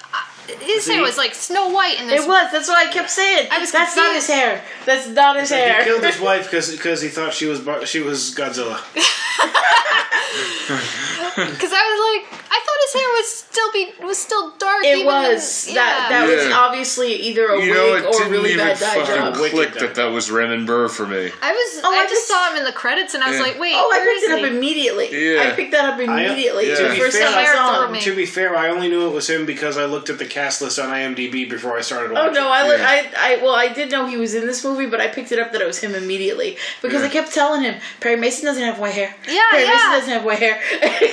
his 0.61 0.86
hair 0.86 1.03
was 1.03 1.16
like 1.16 1.34
Snow 1.34 1.68
White 1.70 2.01
in 2.01 2.07
this. 2.07 2.24
it 2.24 2.28
was. 2.28 2.53
That's 2.53 2.68
what 2.68 2.78
I 2.86 2.90
kept 2.92 3.11
saying. 3.11 3.49
I 3.51 3.59
was 3.59 3.72
That's 3.72 3.97
not 3.97 4.14
his 4.14 4.26
hair. 4.26 4.62
That's 4.84 5.09
not 5.09 5.36
his 5.38 5.51
hair. 5.51 5.78
He 5.78 5.84
killed 5.84 6.05
his 6.05 6.20
wife 6.28 6.44
because 6.51 7.01
he 7.03 7.09
thought 7.09 7.34
she 7.34 7.47
was 7.47 7.61
Bar- 7.61 7.86
she 7.86 8.01
was 8.01 8.34
Godzilla. 8.34 8.80
Because 11.36 11.72
I 11.72 11.84
was 11.84 12.01
like, 12.09 12.40
I 12.51 12.59
thought 12.64 12.80
his 12.86 12.94
hair 12.94 13.09
was 13.12 13.28
still 13.30 13.72
be 13.72 13.90
was 14.07 14.18
still 14.18 14.57
dark. 14.57 14.84
It 14.84 14.94
even 14.99 15.07
was 15.07 15.68
in- 15.68 15.74
that. 15.74 16.09
yeah. 16.11 16.18
That 16.26 16.34
was 16.34 16.47
Yeah. 16.49 16.57
obviously 16.59 17.12
either 17.14 17.49
a 17.49 17.62
You 17.62 17.74
know, 17.74 17.92
wig 17.92 18.03
it 18.05 18.07
or 18.07 18.09
a 18.09 18.12
didn't 18.12 18.32
really 18.32 18.53
even 18.53 18.66
bad 18.66 18.78
dye 18.78 18.94
fucking 19.01 19.14
job. 19.14 19.36
Wicked 19.36 19.53
click 19.55 19.72
dye. 19.74 19.80
that 19.80 19.94
that 19.97 20.07
was 20.12 20.30
Raymond 20.30 20.66
Burr 20.66 20.88
for 20.88 21.07
me. 21.07 21.30
I 21.42 21.53
was. 21.53 21.82
Oh, 21.84 21.92
I, 21.92 21.99
I 21.99 22.03
just 22.05 22.14
just- 22.14 22.28
saw 22.28 22.51
him 22.51 22.57
in 22.59 22.64
the 22.64 22.72
credits, 22.72 23.12
and 23.14 23.22
I 23.22 23.28
was 23.28 23.36
Yeah. 23.38 23.42
like, 23.44 23.59
wait. 23.61 23.74
Oh, 23.76 23.90
I 23.92 23.99
where 23.99 24.05
picked 24.14 24.24
is 24.24 24.30
it 24.30 24.32
up 24.44 24.51
he? 24.51 24.57
immediately. 24.57 25.09
Yeah. 25.34 25.42
I 25.42 25.51
picked 25.53 25.72
that 25.72 25.84
up 25.84 25.99
uh, 25.99 26.03
immediately. 26.03 26.68
Yeah. 26.70 26.76
To 26.76 26.90
be 26.94 26.99
first 27.01 27.16
fair, 27.18 27.26
time 27.28 27.38
I 27.38 27.42
Hair 27.42 27.55
saw 27.55 27.88
him. 27.92 28.01
To 28.01 28.16
be 28.16 28.26
fair, 28.26 28.57
I 28.57 28.68
only 28.70 28.88
knew 28.88 29.07
it 29.07 29.12
was 29.12 29.28
him 29.28 29.44
because 29.47 29.76
I 29.76 29.84
looked 29.84 30.09
at 30.11 30.18
the 30.18 30.26
cast 30.37 30.61
list 30.61 30.78
on 30.78 30.91
IMDb 30.91 31.49
before 31.49 31.78
I 31.78 31.80
started 31.80 32.12
Watching. 32.12 32.28
Oh 32.37 32.41
no, 32.41 32.49
I, 32.51 32.62
li- 32.68 32.76
Yeah. 32.78 32.87
I, 33.16 33.34
I, 33.34 33.43
well, 33.43 33.55
I 33.55 33.68
did 33.72 33.91
know 33.91 34.07
he 34.07 34.18
was 34.18 34.34
in 34.34 34.47
this 34.47 34.62
movie, 34.64 34.87
but 34.87 35.01
I 35.01 35.09
picked 35.09 35.32
it 35.32 35.39
up 35.39 35.51
that 35.53 35.61
it 35.62 35.66
was 35.66 35.78
him 35.78 35.95
immediately 35.95 36.59
because 36.82 37.03
I 37.03 37.09
kept 37.09 37.32
telling 37.32 37.62
him 37.62 37.80
Perry 38.01 38.16
Mason 38.16 38.45
doesn't 38.45 38.62
have 38.62 38.78
white 38.78 38.93
hair. 38.95 39.14
Yeah, 39.26 39.41
Perry 39.51 39.64
Mason 39.64 39.80
yeah. 39.91 39.97
doesn't 39.99 40.12
have 40.12 40.24
white 40.24 40.39
hair. 40.39 40.61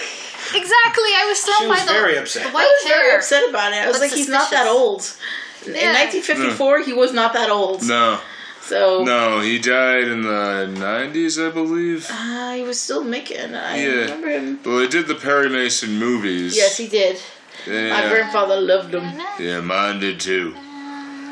Exactly. 0.55 1.09
I 1.15 1.25
was 1.29 1.39
thrown 1.39 1.57
She 1.61 1.67
was 1.67 1.85
the, 1.85 1.93
very 1.93 2.17
upset. 2.17 2.43
the 2.43 2.49
I 2.49 2.61
was 2.61 2.83
hair. 2.91 2.97
very 3.01 3.15
upset 3.15 3.49
about 3.49 3.71
it. 3.71 3.77
I 3.77 3.87
was 3.87 3.95
But 3.95 4.01
like, 4.01 4.11
he's 4.13 4.27
not 4.29 4.51
that 4.51 4.67
suspicious. 4.67 5.17
old. 5.65 5.67
In 5.67 5.73
Yeah. 5.81 5.93
1954, 6.03 6.83
he 6.83 6.93
was 6.93 7.11
not 7.13 7.33
that 7.33 7.49
old. 7.49 7.81
No. 7.87 8.19
So 8.61 9.03
No, 9.03 9.39
he 9.39 9.57
died 9.57 10.03
in 10.07 10.21
the 10.21 10.67
90s, 10.77 11.43
I 11.43 11.49
believe. 11.49 12.07
uh, 12.11 12.53
he 12.53 12.61
was 12.61 12.79
still 12.79 13.03
making. 13.03 13.55
I 13.55 13.77
Yeah. 13.81 13.89
remember 14.01 14.27
him. 14.29 14.59
Well, 14.63 14.77
they 14.79 14.87
did 14.87 15.07
the 15.07 15.15
Perry 15.15 15.49
Mason 15.49 15.97
movies. 15.97 16.55
Yes, 16.55 16.77
he 16.77 16.87
did. 16.87 17.19
My 17.67 18.07
grandfather 18.09 18.59
loved 18.59 18.91
them. 18.91 19.19
Yeah, 19.39 19.61
mine 19.61 19.99
did 19.99 20.19
too. 20.19 20.53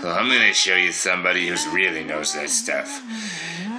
Well, 0.04 0.18
I'm 0.18 0.30
gonna 0.30 0.54
show 0.54 0.76
you 0.76 0.92
somebody 0.92 1.48
who 1.48 1.56
really 1.72 2.04
knows 2.04 2.34
that 2.34 2.50
stuff. 2.50 3.04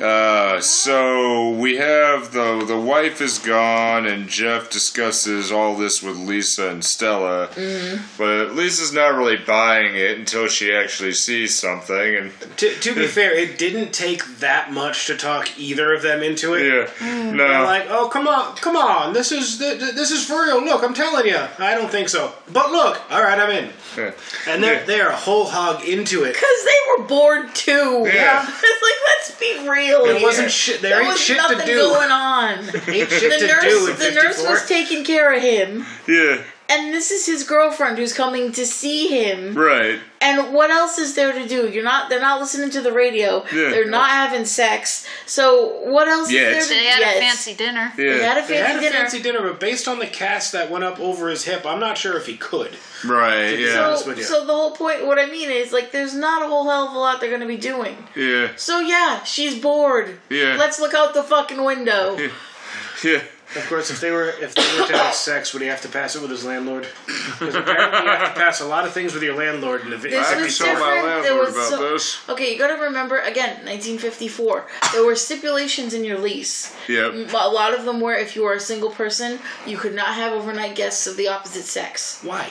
Uh, 0.03 0.61
so 0.61 1.51
we 1.51 1.77
have 1.77 2.33
the 2.33 2.65
the 2.67 2.79
wife 2.79 3.21
is 3.21 3.39
gone, 3.39 4.07
and 4.07 4.29
Jeff 4.29 4.69
discusses 4.71 5.53
all 5.53 5.77
this 5.77 6.03
with 6.03 6.17
Lisa 6.17 6.69
and 6.71 6.85
Stella. 6.85 7.49
Mm-hmm. 7.49 8.03
But 8.19 8.55
Lisa's 8.55 8.93
not 8.93 9.15
really 9.15 9.37
buying 9.37 9.95
it 9.95 10.19
until 10.19 10.49
she 10.49 10.75
actually 10.75 11.13
sees 11.13 11.57
something, 11.57 12.17
and 12.17 12.33
To, 12.57 12.75
to 12.75 12.95
be 12.95 13.07
fair, 13.19 13.33
it 13.33 13.59
didn't 13.59 13.93
take 13.93 14.25
that 14.41 14.73
much 14.73 15.07
to 15.07 15.17
talk 15.17 15.59
either 15.59 15.93
of 15.95 16.03
them 16.03 16.23
into 16.23 16.55
it. 16.55 16.67
yeah, 16.67 16.87
Mm. 17.07 17.35
no, 17.35 17.49
They're 17.49 17.63
like, 17.63 17.87
oh 17.89 18.09
come 18.09 18.27
on, 18.27 18.57
come 18.57 18.77
on, 18.77 19.13
this 19.13 19.31
is 19.31 19.59
th- 19.59 19.79
th- 19.79 19.95
this 19.95 20.11
is 20.11 20.25
for 20.25 20.43
real. 20.45 20.65
Look, 20.65 20.83
I'm 20.83 20.95
telling 20.95 21.27
you, 21.27 21.39
I 21.59 21.75
don't 21.75 21.91
think 21.91 22.09
so. 22.09 22.33
But 22.53 22.71
look, 22.73 23.01
all 23.11 23.23
right, 23.23 23.39
I'm 23.39 23.51
in. 23.51 23.71
Yeah. 23.97 24.13
And 24.49 24.63
they're 24.65 24.81
Yeah. 24.81 24.85
they're 24.87 25.09
a 25.11 25.17
whole 25.17 25.45
hog 25.47 25.85
into 25.85 26.25
it. 26.25 26.33
Because 26.33 26.65
they 26.65 26.79
were 26.99 27.05
bored 27.07 27.55
too. 27.55 28.03
Yeah. 28.07 28.43
it's 28.49 28.83
like, 28.89 28.99
let's 29.09 29.31
be 29.39 29.69
real. 29.69 29.92
There 30.05 30.15
here. 30.17 30.23
wasn't 30.27 30.51
shit- 30.51 30.81
there 30.83 31.01
ain't 31.01 31.09
was 31.09 31.21
shit 31.21 31.37
to 31.39 31.65
do. 31.67 31.77
going 31.77 32.11
on. 32.11 32.59
Ain't 32.59 33.11
shit 33.11 33.31
the 33.33 33.39
to 33.39 33.47
nurse, 33.47 33.65
do 33.65 33.87
in 33.91 33.99
the 33.99 34.11
nurse 34.11 34.37
54. 34.37 34.51
was 34.51 34.67
taking 34.67 35.05
care 35.05 35.33
of 35.35 35.43
him, 35.43 35.85
yeah, 36.09 36.43
and 36.73 36.93
this 36.93 37.11
is 37.11 37.27
his 37.27 37.45
girlfriend 37.45 37.99
who's 37.99 38.13
coming 38.13 38.51
to 38.53 38.65
see 38.67 39.09
him. 39.09 39.55
right, 39.57 40.01
And 40.21 40.55
what 40.55 40.71
else 40.71 40.99
is 40.99 41.15
there 41.15 41.33
to 41.33 41.47
do? 41.47 41.69
You're 41.69 41.85
not. 41.85 42.09
They're 42.09 42.21
not 42.21 42.41
listening 42.41 42.71
to 42.71 42.81
the 42.81 42.93
radio. 42.93 43.45
Yeah. 43.53 43.71
They're 43.71 43.91
not 43.91 44.11
having 44.11 44.45
sex. 44.45 45.07
So 45.27 45.81
what 45.91 46.09
else 46.09 46.31
Yes. 46.33 46.65
is 46.65 46.69
there 46.69 46.79
to 46.79 46.85
They 46.85 46.91
had 46.91 47.01
yes. 47.01 47.17
a 47.17 47.21
fancy 47.21 47.55
dinner. 47.55 47.93
yeah, 47.99 48.05
They 48.19 48.23
had 48.25 48.39
a 48.39 48.41
fancy 48.41 48.53
They 48.55 48.59
had 48.63 48.77
a 48.77 48.81
dinner. 48.81 48.97
fancy 48.99 49.23
dinner, 49.23 49.43
but 49.43 49.61
based 49.61 49.87
on 49.89 49.99
the 49.99 50.07
cast 50.07 50.53
that 50.53 50.71
went 50.71 50.85
up 50.85 50.99
over 51.01 51.29
his 51.29 51.45
hip, 51.45 51.67
I'm 51.67 51.81
not 51.81 51.99
sure 51.99 52.17
if 52.17 52.27
he 52.27 52.37
could. 52.37 52.77
right, 53.05 53.59
yeah, 53.59 53.95
So, 53.97 54.09
with 54.09 54.19
you. 54.19 54.25
so 54.25 54.47
the 54.47 54.53
whole 54.53 54.71
point, 54.73 55.05
what 55.07 55.19
I 55.19 55.27
mean 55.27 55.51
is, 55.51 55.73
like, 55.73 55.91
there's 55.93 56.15
not 56.15 56.43
a 56.43 56.47
whole 56.47 56.69
hell 56.69 56.89
of 56.89 56.95
a 56.95 56.99
lot 56.99 57.21
they're 57.21 57.29
going 57.31 57.41
to 57.43 57.47
be 57.47 57.57
doing. 57.57 57.97
yeah, 58.15 58.49
So 58.57 58.81
yeah, 58.81 59.23
she's 59.25 59.59
bored. 59.59 60.19
Yeah. 60.31 60.57
Let's 60.59 60.79
look 60.81 60.95
out 60.95 61.13
the 61.15 61.23
fucking 61.25 61.63
window. 61.65 62.17
yeah. 63.05 63.23
Of 63.55 63.67
course, 63.69 63.91
if 63.91 64.01
they 64.01 64.11
were 64.11 64.31
if 64.41 64.55
they 64.55 64.63
were 64.81 64.87
to 64.87 64.97
have 64.97 65.15
sex, 65.31 65.53
would 65.53 65.63
he 65.63 65.69
have 65.69 65.81
to 65.83 65.89
pass 65.89 66.17
it 66.17 66.23
with 66.23 66.31
his 66.31 66.45
landlord? 66.45 66.87
Because 67.07 67.55
apparently 67.55 68.01
you 68.03 68.09
have 68.17 68.35
to 68.35 68.41
pass 68.41 68.61
a 68.61 68.67
lot 68.67 68.87
of 68.87 68.93
things 68.93 69.13
with 69.15 69.23
your 69.23 69.37
landlord 69.37 69.83
in 69.83 69.91
the 69.91 69.97
This 69.99 70.15
I 70.15 70.35
video. 70.35 70.35
can 70.37 70.43
was 70.45 70.59
tell 70.59 70.67
my 70.81 70.95
different. 70.95 71.23
There 71.23 71.33
landlord 71.35 71.47
was 71.47 71.57
about 71.57 71.71
so- 71.79 71.93
this. 71.93 72.29
Okay, 72.31 72.53
you 72.53 72.59
got 72.59 72.75
to 72.75 72.83
remember 72.83 73.19
again, 73.19 73.51
1954. 73.67 74.67
There 74.93 75.05
were 75.05 75.17
stipulations 75.17 75.93
in 75.95 76.05
your 76.05 76.19
lease. 76.19 76.75
Yep. 76.89 77.13
M- 77.13 77.29
A 77.35 77.49
lot 77.49 77.75
of 77.79 77.85
them 77.85 78.01
were 78.01 78.15
if 78.15 78.35
you 78.37 78.43
were 78.45 78.55
a 78.55 78.61
single 78.61 78.91
person, 78.91 79.39
you 79.67 79.77
could 79.77 79.95
not 79.95 80.15
have 80.15 80.33
overnight 80.33 80.75
guests 80.75 81.07
of 81.07 81.17
the 81.17 81.29
opposite 81.29 81.65
sex 81.65 82.21
Why? 82.23 82.51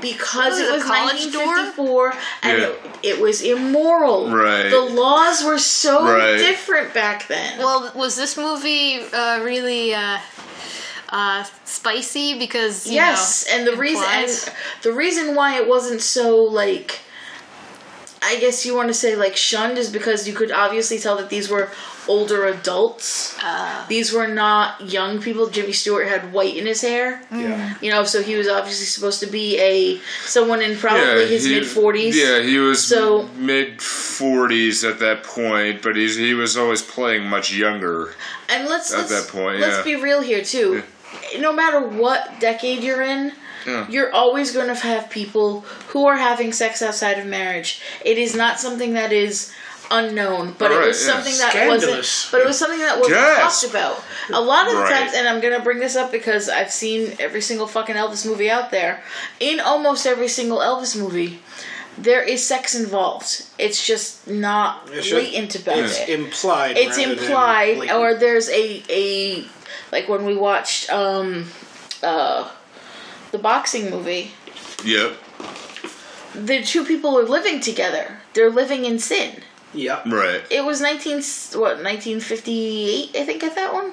Because 0.00 0.52
Was 0.52 0.60
it 0.60 0.64
it 0.64 0.70
a 0.70 0.74
was 0.74 0.84
college 0.84 1.32
dorm? 1.32 1.48
1954 1.48 2.12
and 2.42 2.58
Yeah. 2.58 2.66
it, 2.68 3.16
it 3.16 3.20
was 3.20 3.42
immoral. 3.42 4.30
Right. 4.30 4.68
The 4.70 4.80
laws 4.80 5.44
were 5.44 5.58
so 5.58 6.04
Right. 6.04 6.36
different 6.38 6.94
back 6.94 7.28
then. 7.28 7.58
Well, 7.58 7.92
was 7.94 8.16
this 8.16 8.36
movie 8.36 9.00
uh, 9.12 9.40
really 9.42 9.94
uh, 9.94 10.18
uh, 11.10 11.44
spicy? 11.64 12.38
Because 12.38 12.86
you 12.86 12.94
yes, 12.94 13.46
know, 13.48 13.56
and 13.58 13.66
the 13.66 13.76
reason 13.76 14.04
and 14.10 14.52
the 14.82 14.92
reason 14.92 15.34
why 15.34 15.56
it 15.60 15.68
wasn't 15.68 16.00
so 16.00 16.36
like 16.42 17.00
I 18.22 18.38
guess 18.40 18.64
you 18.64 18.74
want 18.74 18.88
to 18.88 18.94
say 18.94 19.16
like 19.16 19.36
shunned 19.36 19.76
is 19.76 19.90
because 19.90 20.26
you 20.26 20.32
could 20.34 20.50
obviously 20.50 20.98
tell 20.98 21.16
that 21.18 21.28
these 21.28 21.50
were 21.50 21.70
older 22.08 22.46
adults. 22.46 23.36
Uh, 23.42 23.86
These 23.88 24.12
were 24.12 24.28
not 24.28 24.80
young 24.92 25.20
people. 25.20 25.48
Jimmy 25.48 25.72
Stewart 25.72 26.06
had 26.08 26.32
white 26.32 26.56
in 26.56 26.66
his 26.66 26.80
hair. 26.82 27.22
Yeah. 27.30 27.74
You 27.80 27.90
know, 27.90 28.04
so 28.04 28.22
he 28.22 28.36
was 28.36 28.48
obviously 28.48 28.86
supposed 28.86 29.20
to 29.20 29.26
be 29.26 29.58
a 29.60 29.98
someone 30.24 30.62
in 30.62 30.76
probably 30.76 31.26
his 31.26 31.46
mid 31.46 31.66
forties. 31.66 32.16
Yeah, 32.16 32.40
he 32.42 32.58
was 32.58 32.84
So- 32.86 33.28
mid 33.36 33.80
forties 33.82 34.84
at 34.84 34.98
that 35.00 35.22
point, 35.24 35.82
but 35.82 35.96
he's 35.96 36.16
he 36.16 36.34
was 36.34 36.56
always 36.56 36.82
playing 36.82 37.24
much 37.26 37.52
younger. 37.52 38.14
And 38.48 38.68
let's 38.68 38.92
At 38.92 38.98
let's, 38.98 39.10
that 39.10 39.28
point, 39.32 39.60
let's 39.60 39.78
yeah. 39.86 39.96
be 39.96 40.02
real 40.02 40.20
here 40.20 40.42
too. 40.44 40.82
No 41.38 41.52
matter 41.52 41.80
what 41.80 42.40
decade 42.40 42.82
you're 42.82 43.02
in, 43.02 43.32
Yeah. 43.66 43.86
you're 43.88 44.12
always 44.12 44.52
going 44.52 44.66
to 44.66 44.74
have 44.74 45.08
people 45.10 45.60
who 45.88 46.06
are 46.06 46.16
having 46.16 46.52
sex 46.52 46.82
outside 46.82 47.18
of 47.18 47.26
marriage. 47.26 47.80
It 48.04 48.18
is 48.18 48.34
not 48.34 48.60
something 48.60 48.92
that 48.94 49.12
is 49.12 49.52
unknown, 49.98 50.54
but 50.58 50.70
it 50.70 50.78
was 50.86 51.00
yeah. 51.06 51.12
something 51.12 51.36
that 51.38 51.50
Scandalous. 51.50 51.86
wasn't. 51.86 52.28
But 52.32 52.40
it 52.42 52.46
was 52.46 52.58
something 52.58 52.78
that 52.80 52.98
wasn't 52.98 53.16
Yes. 53.16 53.60
talked 53.60 53.70
about. 53.74 54.02
A 54.32 54.40
lot 54.40 54.66
of 54.66 54.74
the 54.74 54.80
Right. 54.80 54.92
times, 54.92 55.12
and 55.14 55.28
I'm 55.28 55.40
gonna 55.40 55.60
bring 55.60 55.78
this 55.80 55.96
up 55.96 56.10
because 56.12 56.48
I've 56.48 56.72
seen 56.72 57.16
every 57.20 57.40
single 57.40 57.66
fucking 57.66 57.94
Elvis 57.96 58.24
movie 58.26 58.50
out 58.50 58.70
there. 58.70 59.02
In 59.40 59.60
almost 59.60 60.06
every 60.06 60.28
single 60.28 60.58
Elvis 60.58 60.96
movie. 60.96 61.40
There 61.96 62.22
is 62.22 62.44
sex 62.44 62.74
involved. 62.74 63.44
It's 63.56 63.86
just 63.86 64.26
not 64.26 64.88
It 64.92 65.04
should- 65.04 65.14
blatant 65.14 65.54
about 65.54 65.78
It's 65.78 65.98
it 66.00 66.08
implied. 66.08 66.76
it's 66.76 66.98
rather 66.98 67.14
than 67.14 67.24
implied 67.24 67.90
or 67.92 68.14
there's 68.14 68.48
a 68.48 68.82
a 68.90 69.44
like 69.92 70.08
when 70.08 70.24
we 70.26 70.34
watched 70.34 70.90
um 70.90 71.52
uh 72.02 72.48
the 73.30 73.38
boxing 73.38 73.90
movie 73.90 74.32
Yep. 74.84 75.12
the 76.34 76.64
two 76.64 76.84
people 76.84 77.16
are 77.18 77.22
living 77.36 77.60
together. 77.60 78.18
They're 78.34 78.50
living 78.50 78.84
in 78.84 78.98
sin. 78.98 79.42
Yep. 79.74 80.06
Right. 80.06 80.42
It 80.50 80.64
was 80.64 80.80
19 80.80 81.16
what 81.60 81.82
1958 81.82 83.16
I 83.16 83.24
think 83.24 83.42
at 83.44 83.54
that 83.56 83.72
one. 83.72 83.92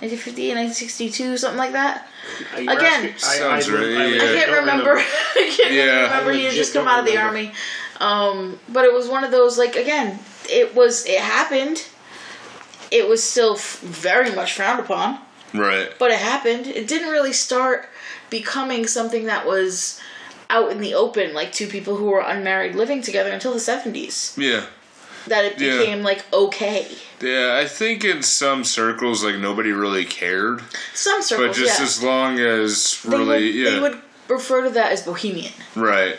1958, 0.00 0.54
1962, 0.56 1.36
something 1.36 1.58
like 1.58 1.72
that. 1.72 2.08
Again. 2.56 2.74
asking- 3.14 3.18
Sounds 3.18 3.70
right, 3.70 3.82
I 3.84 4.06
yeah. 4.06 4.18
can't 4.18 4.46
don't 4.50 4.58
remember. 4.60 4.96
I 5.36 5.54
can't 5.56 5.72
Yeah. 5.72 6.02
remember. 6.02 6.32
He 6.32 6.44
had 6.44 6.54
just 6.54 6.72
come 6.72 6.88
out 6.88 7.00
of 7.00 7.04
the 7.06 7.12
remember. 7.12 7.38
army. 7.38 7.52
Um, 8.00 8.58
but 8.68 8.84
it 8.84 8.92
was 8.92 9.06
one 9.08 9.22
of 9.22 9.30
those 9.30 9.58
like 9.58 9.76
again, 9.76 10.18
it 10.50 10.74
was 10.74 11.06
it 11.06 11.20
happened. 11.20 11.84
It 12.90 13.08
was 13.08 13.22
still 13.22 13.54
f- 13.54 13.78
very 13.80 14.32
much 14.34 14.54
frowned 14.54 14.80
upon, 14.80 15.18
Right. 15.54 15.88
but 16.00 16.10
it 16.10 16.18
happened. 16.18 16.66
It 16.66 16.88
didn't 16.88 17.08
really 17.10 17.32
start 17.32 17.88
becoming 18.28 18.86
something 18.88 19.26
that 19.26 19.46
was 19.46 20.00
out 20.50 20.70
in 20.72 20.80
the 20.80 20.94
open, 20.94 21.32
like 21.32 21.52
two 21.52 21.66
people 21.68 21.96
who 21.96 22.06
were 22.06 22.20
unmarried 22.20 22.74
living 22.74 23.02
together 23.02 23.30
until 23.30 23.52
the 23.54 23.60
seventies. 23.60 24.34
Yeah. 24.36 24.64
That 25.26 25.44
it 25.44 25.60
Yeah. 25.60 25.78
became 25.78 26.02
like 26.02 26.24
okay. 26.32 26.86
Yeah, 27.20 27.56
I 27.62 27.66
think 27.66 28.04
in 28.04 28.22
some 28.22 28.64
circles, 28.64 29.22
like 29.22 29.36
nobody 29.36 29.70
really 29.70 30.04
cared, 30.04 30.62
Some 30.94 31.22
circles, 31.22 31.48
but 31.48 31.56
just 31.56 31.78
yeah. 31.78 31.84
as 31.84 32.02
long 32.02 32.38
as 32.40 33.00
they 33.04 33.10
really, 33.16 33.26
would, 33.46 33.54
yeah, 33.54 33.70
they 33.70 33.80
would 33.80 33.98
refer 34.28 34.62
to 34.64 34.70
that 34.70 34.90
as 34.92 35.02
bohemian. 35.02 35.52
right, 35.76 36.16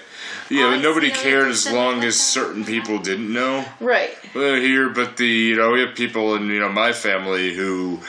yeah, 0.49 0.69
but 0.69 0.81
nobody 0.81 1.09
cared 1.11 1.49
as 1.49 1.69
long 1.69 2.03
as 2.03 2.17
certain 2.17 2.63
people 2.63 2.99
didn't 2.99 3.31
know. 3.33 3.65
Right. 3.81 4.15
Well, 4.33 4.55
here, 4.55 4.87
but 4.89 5.17
the 5.17 5.27
you 5.27 5.57
know 5.57 5.71
we 5.71 5.81
have 5.81 5.93
people 5.95 6.35
in 6.35 6.47
you 6.47 6.59
know 6.61 6.69
my 6.69 6.93
family 6.93 7.53
who. 7.53 7.99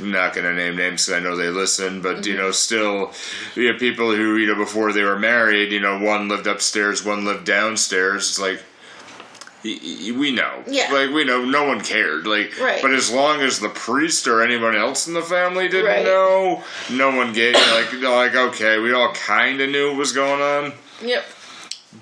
I'm 0.00 0.12
not 0.12 0.32
gonna 0.32 0.52
name 0.54 0.76
names 0.76 1.06
'cause 1.06 1.16
I 1.16 1.18
know 1.18 1.34
they 1.34 1.48
listen, 1.48 2.00
but 2.00 2.24
you 2.24 2.34
Mm-hmm. 2.34 2.42
know, 2.42 2.50
still, 2.52 3.12
we 3.56 3.66
have 3.66 3.80
people 3.80 4.14
who 4.14 4.36
you 4.36 4.46
know 4.46 4.54
before 4.54 4.92
they 4.92 5.02
were 5.02 5.18
married, 5.18 5.72
you 5.72 5.80
know, 5.80 5.98
one 5.98 6.28
lived 6.28 6.46
upstairs, 6.46 7.02
one 7.04 7.24
lived 7.24 7.44
downstairs. 7.44 8.28
It's 8.28 8.38
like 8.38 8.62
we 9.62 10.30
know, 10.32 10.62
Yeah. 10.66 10.92
like 10.92 11.10
we 11.10 11.24
know, 11.24 11.44
no 11.44 11.64
one 11.64 11.80
cared, 11.80 12.26
like, 12.26 12.58
Right. 12.60 12.80
but 12.80 12.92
as 12.92 13.10
long 13.10 13.40
as 13.42 13.58
the 13.60 13.68
priest 13.68 14.26
or 14.28 14.42
anyone 14.42 14.76
else 14.76 15.06
in 15.06 15.14
the 15.14 15.22
family 15.22 15.68
didn't 15.68 15.86
Right. 15.86 16.04
know, 16.04 16.62
no 16.90 17.10
one 17.10 17.32
gave 17.32 17.54
like 17.54 17.92
like 17.94 18.34
okay, 18.36 18.78
we 18.78 18.92
all 18.92 19.12
kind 19.14 19.60
of 19.60 19.68
knew 19.70 19.88
what 19.88 19.96
was 19.96 20.12
going 20.12 20.40
on 20.40 20.72
Yep. 21.02 21.24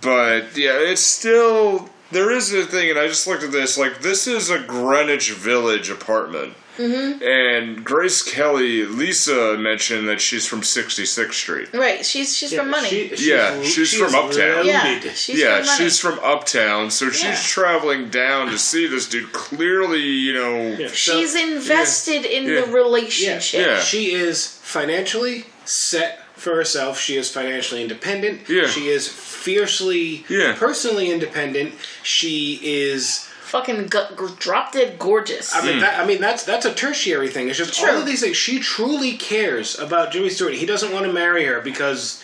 but 0.00 0.56
yeah, 0.56 0.72
it's 0.74 1.00
still 1.06 1.88
there 2.12 2.30
is 2.30 2.52
a 2.52 2.64
thing, 2.64 2.90
and 2.90 2.98
I 2.98 3.08
just 3.08 3.26
looked 3.26 3.42
at 3.42 3.50
this. 3.52 3.76
Like 3.76 4.00
this 4.02 4.26
is 4.28 4.48
a 4.50 4.58
Greenwich 4.60 5.30
Village 5.32 5.90
apartment, 5.90 6.54
mm-hmm. 6.76 7.22
and 7.22 7.84
Grace 7.84 8.22
Kelly, 8.22 8.84
Lisa 8.84 9.56
mentioned 9.58 10.08
that 10.08 10.20
she's 10.20 10.46
from 10.46 10.60
66th 10.62 11.32
Street. 11.32 11.72
Right. 11.72 12.04
She's 12.04 12.36
she's 12.36 12.54
from 12.54 12.70
money. 12.70 12.88
She- 12.88 13.08
she's 13.08 13.26
Yeah, 13.26 13.50
lo- 13.50 13.64
she's 13.64 13.92
from 13.94 14.08
is 14.08 14.14
Uptown. 14.14 14.66
yeah. 14.66 15.00
She's 15.14 15.38
yeah, 15.38 15.56
from 15.58 15.66
money. 15.66 15.78
she's 15.78 15.98
from 16.00 16.18
Uptown, 16.20 16.90
so 16.90 17.10
she's 17.10 17.22
Yeah. 17.24 17.40
traveling 17.42 18.08
down 18.10 18.50
to 18.50 18.58
see 18.58 18.86
this 18.86 19.08
dude. 19.08 19.32
Clearly, 19.32 20.00
you 20.02 20.32
know, 20.34 20.76
Yeah, 20.78 20.88
so- 20.88 21.18
She's 21.18 21.34
invested 21.34 22.24
in 22.24 22.44
Yeah. 22.44 22.60
the 22.62 22.66
relationship. 22.72 23.66
Yeah. 23.66 23.82
She 23.82 24.12
is 24.12 24.46
financially 24.62 25.46
set 25.64 26.22
for 26.36 26.54
herself. 26.54 27.00
She 27.00 27.16
is 27.16 27.30
financially 27.30 27.80
independent. 27.82 28.42
Yeah. 28.48 28.68
She 28.68 28.88
is 28.88 29.08
fiercely 29.08 30.24
Yeah. 30.28 30.52
personally 30.54 31.10
independent. 31.10 31.74
She 32.02 32.60
is. 32.62 33.25
Fucking 33.46 33.86
gu- 33.86 34.16
g- 34.18 34.34
drop 34.40 34.72
dead 34.72 34.98
gorgeous. 34.98 35.54
I 35.54 35.64
mean, 35.64 35.74
hmm. 35.74 35.80
that, 35.80 36.00
I 36.00 36.04
mean 36.06 36.20
that's 36.20 36.42
that's 36.44 36.66
a 36.66 36.74
tertiary 36.74 37.28
thing. 37.28 37.48
It's 37.48 37.58
just 37.58 37.74
True. 37.78 37.90
all 37.90 37.98
of 37.98 38.06
these 38.06 38.20
things. 38.20 38.36
She 38.36 38.58
truly 38.58 39.12
cares 39.12 39.78
about 39.78 40.10
Jimmy 40.10 40.30
Stewart. 40.30 40.54
He 40.54 40.66
doesn't 40.66 40.92
want 40.92 41.06
to 41.06 41.12
marry 41.12 41.44
her 41.44 41.60
because. 41.60 42.22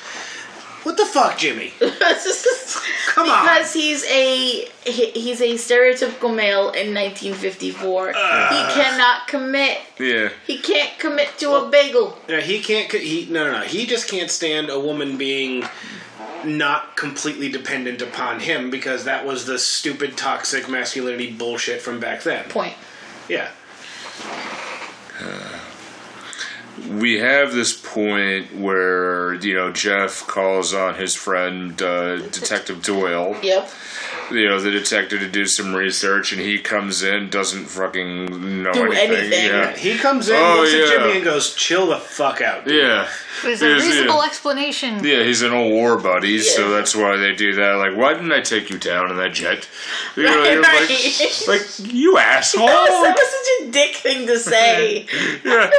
What 0.82 0.96
the 0.96 1.06
fuck, 1.06 1.38
Jimmy? 1.38 1.72
Come 3.06 3.30
on. 3.30 3.44
because 3.44 3.72
he's 3.72 4.04
a 4.06 4.68
he, 4.84 5.10
he's 5.12 5.40
a 5.40 5.54
stereotypical 5.54 6.34
male 6.34 6.70
in 6.70 6.92
1954. 6.92 8.14
Uh. 8.16 8.48
he 8.48 8.74
cannot 8.74 9.28
commit. 9.28 9.78
yeah, 10.00 10.30
He 10.44 10.58
can't 10.58 10.98
commit 10.98 11.38
to 11.38 11.52
a 11.52 11.70
bagel. 11.70 12.18
Yeah, 12.28 12.40
he 12.40 12.60
can't. 12.60 12.90
He 12.90 13.26
no, 13.30 13.44
no, 13.44 13.60
no. 13.60 13.64
He 13.64 13.86
just 13.86 14.08
can't 14.10 14.28
stand 14.28 14.70
a 14.70 14.80
woman 14.80 15.16
being 15.16 15.62
not 16.46 16.96
completely 16.96 17.50
dependent 17.50 18.02
upon 18.02 18.40
him 18.40 18.70
because 18.70 19.04
that 19.04 19.24
was 19.24 19.46
the 19.46 19.58
stupid 19.58 20.16
toxic 20.16 20.68
masculinity 20.68 21.30
bullshit 21.30 21.80
from 21.80 22.00
back 22.00 22.22
then. 22.22 22.48
Point. 22.48 22.74
Yeah. 23.28 23.50
Uh, 25.20 25.58
we 26.88 27.18
have 27.18 27.52
this 27.52 27.72
point 27.76 28.54
where 28.56 29.34
you 29.34 29.54
know 29.54 29.72
Jeff 29.72 30.26
calls 30.26 30.72
on 30.74 30.94
his 30.94 31.14
friend 31.14 31.80
uh, 31.82 32.16
Detective 32.28 32.82
Doyle. 32.82 33.36
Yep. 33.42 33.70
you 34.30 34.48
know, 34.48 34.60
the 34.60 34.70
detective 34.70 35.20
to 35.20 35.28
do 35.28 35.46
some 35.46 35.74
research, 35.74 36.32
and 36.32 36.40
he 36.40 36.58
comes 36.58 37.02
in, 37.02 37.28
doesn't 37.28 37.66
fucking 37.66 38.62
know 38.62 38.72
Do 38.72 38.84
anything. 38.92 39.10
anything. 39.16 39.46
Yeah. 39.46 39.76
He 39.76 39.98
comes 39.98 40.28
in, 40.28 40.36
Oh, 40.36 40.60
looks 40.60 40.72
at. 40.72 40.88
Jimmy, 40.98 41.16
and 41.16 41.24
goes, 41.24 41.54
"Chill 41.54 41.86
the 41.88 41.98
fuck 41.98 42.40
out." 42.40 42.64
Dude. 42.64 42.82
Yeah. 42.82 43.08
There's 43.42 43.60
a 43.62 43.66
He's- 43.74 43.82
reasonable 43.82 44.20
yeah. 44.20 44.26
explanation. 44.26 45.04
Yeah, 45.04 45.24
he's 45.24 45.42
an 45.42 45.52
old 45.52 45.72
war 45.72 45.98
buddy, 45.98 46.38
so 46.38 46.70
that's 46.70 46.94
why 46.94 47.16
they 47.16 47.34
do 47.34 47.54
that. 47.56 47.72
Like, 47.74 47.96
why 47.96 48.14
didn't 48.14 48.32
I 48.32 48.40
take 48.40 48.70
you 48.70 48.78
down 48.78 49.10
in 49.10 49.16
that 49.16 49.32
jet? 49.32 49.68
You 50.16 50.22
know, 50.24 50.38
Right, 50.40 50.52
you're 50.52 50.62
right. 50.62 51.48
like, 51.48 51.60
like, 51.88 51.92
you 51.92 52.16
asshole! 52.18 52.66
That 52.66 52.88
was, 52.88 53.04
that 53.04 53.16
was 53.16 53.28
such 53.28 53.68
a 53.68 53.70
dick 53.72 53.96
thing 53.96 54.26
to 54.28 54.38
say. 54.38 55.06
yeah. 55.44 55.70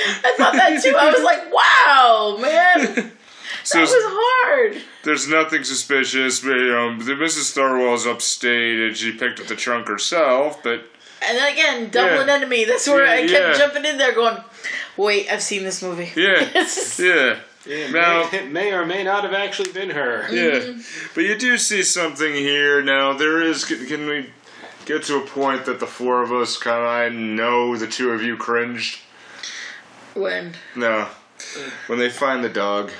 I 0.24 0.34
thought 0.36 0.52
that 0.54 0.82
too. 0.82 0.94
I 0.98 1.10
was 1.10 1.22
like, 1.22 1.52
wow, 1.52 2.38
man. 2.40 3.12
So 3.62 3.78
That 3.78 3.82
was 3.88 3.92
hard. 4.06 4.82
there's 5.02 5.28
nothing 5.28 5.64
suspicious, 5.64 6.40
but 6.40 6.52
you 6.54 6.68
know, 6.70 6.96
the 6.98 7.12
Mrs. 7.12 7.52
Thorwald's 7.52 8.06
upstate, 8.06 8.78
and 8.80 8.96
she 8.96 9.12
picked 9.12 9.38
up 9.38 9.48
the 9.48 9.56
trunk 9.56 9.86
herself, 9.88 10.62
but 10.62 10.84
And 11.28 11.36
then 11.36 11.52
again, 11.52 11.90
Double 11.90 12.14
Yeah. 12.14 12.20
Indemnity. 12.22 12.64
That's 12.64 12.88
where 12.88 13.04
Yeah, 13.04 13.12
I 13.12 13.28
kept 13.28 13.58
yeah. 13.58 13.58
jumping 13.66 13.84
in 13.84 13.98
there 13.98 14.14
going, 14.14 14.38
wait, 14.96 15.30
I've 15.30 15.42
seen 15.42 15.62
this 15.64 15.82
movie. 15.82 16.10
yeah, 16.16 16.48
yeah. 16.98 17.36
It 17.66 17.92
Now- 17.92 18.30
may, 18.32 18.38
it 18.38 18.50
may 18.50 18.72
or 18.72 18.86
may 18.86 19.04
not 19.04 19.24
have 19.24 19.34
actually 19.34 19.72
been 19.72 19.90
her. 19.90 20.22
Mm-hmm. 20.30 20.78
Yeah, 20.78 20.82
but 21.14 21.24
you 21.24 21.36
do 21.36 21.58
see 21.58 21.82
something 21.82 22.32
here 22.32 22.80
now. 22.82 23.12
There 23.12 23.42
is. 23.42 23.64
Can 23.66 23.84
can 23.86 24.06
we 24.06 24.30
get 24.86 25.02
to 25.04 25.16
a 25.18 25.26
point 25.26 25.66
that 25.66 25.80
the 25.80 25.86
four 25.86 26.22
of 26.22 26.32
us 26.32 26.56
kind 26.56 26.80
of 26.82 26.88
I 26.88 27.08
know 27.10 27.76
the 27.76 27.86
two 27.86 28.12
of 28.12 28.22
you 28.22 28.38
cringed? 28.38 29.00
When 30.14 30.54
No, 30.76 31.08
mm. 31.38 31.70
when 31.88 31.98
they 31.98 32.10
find 32.10 32.42
the 32.42 32.48
dog. 32.48 32.90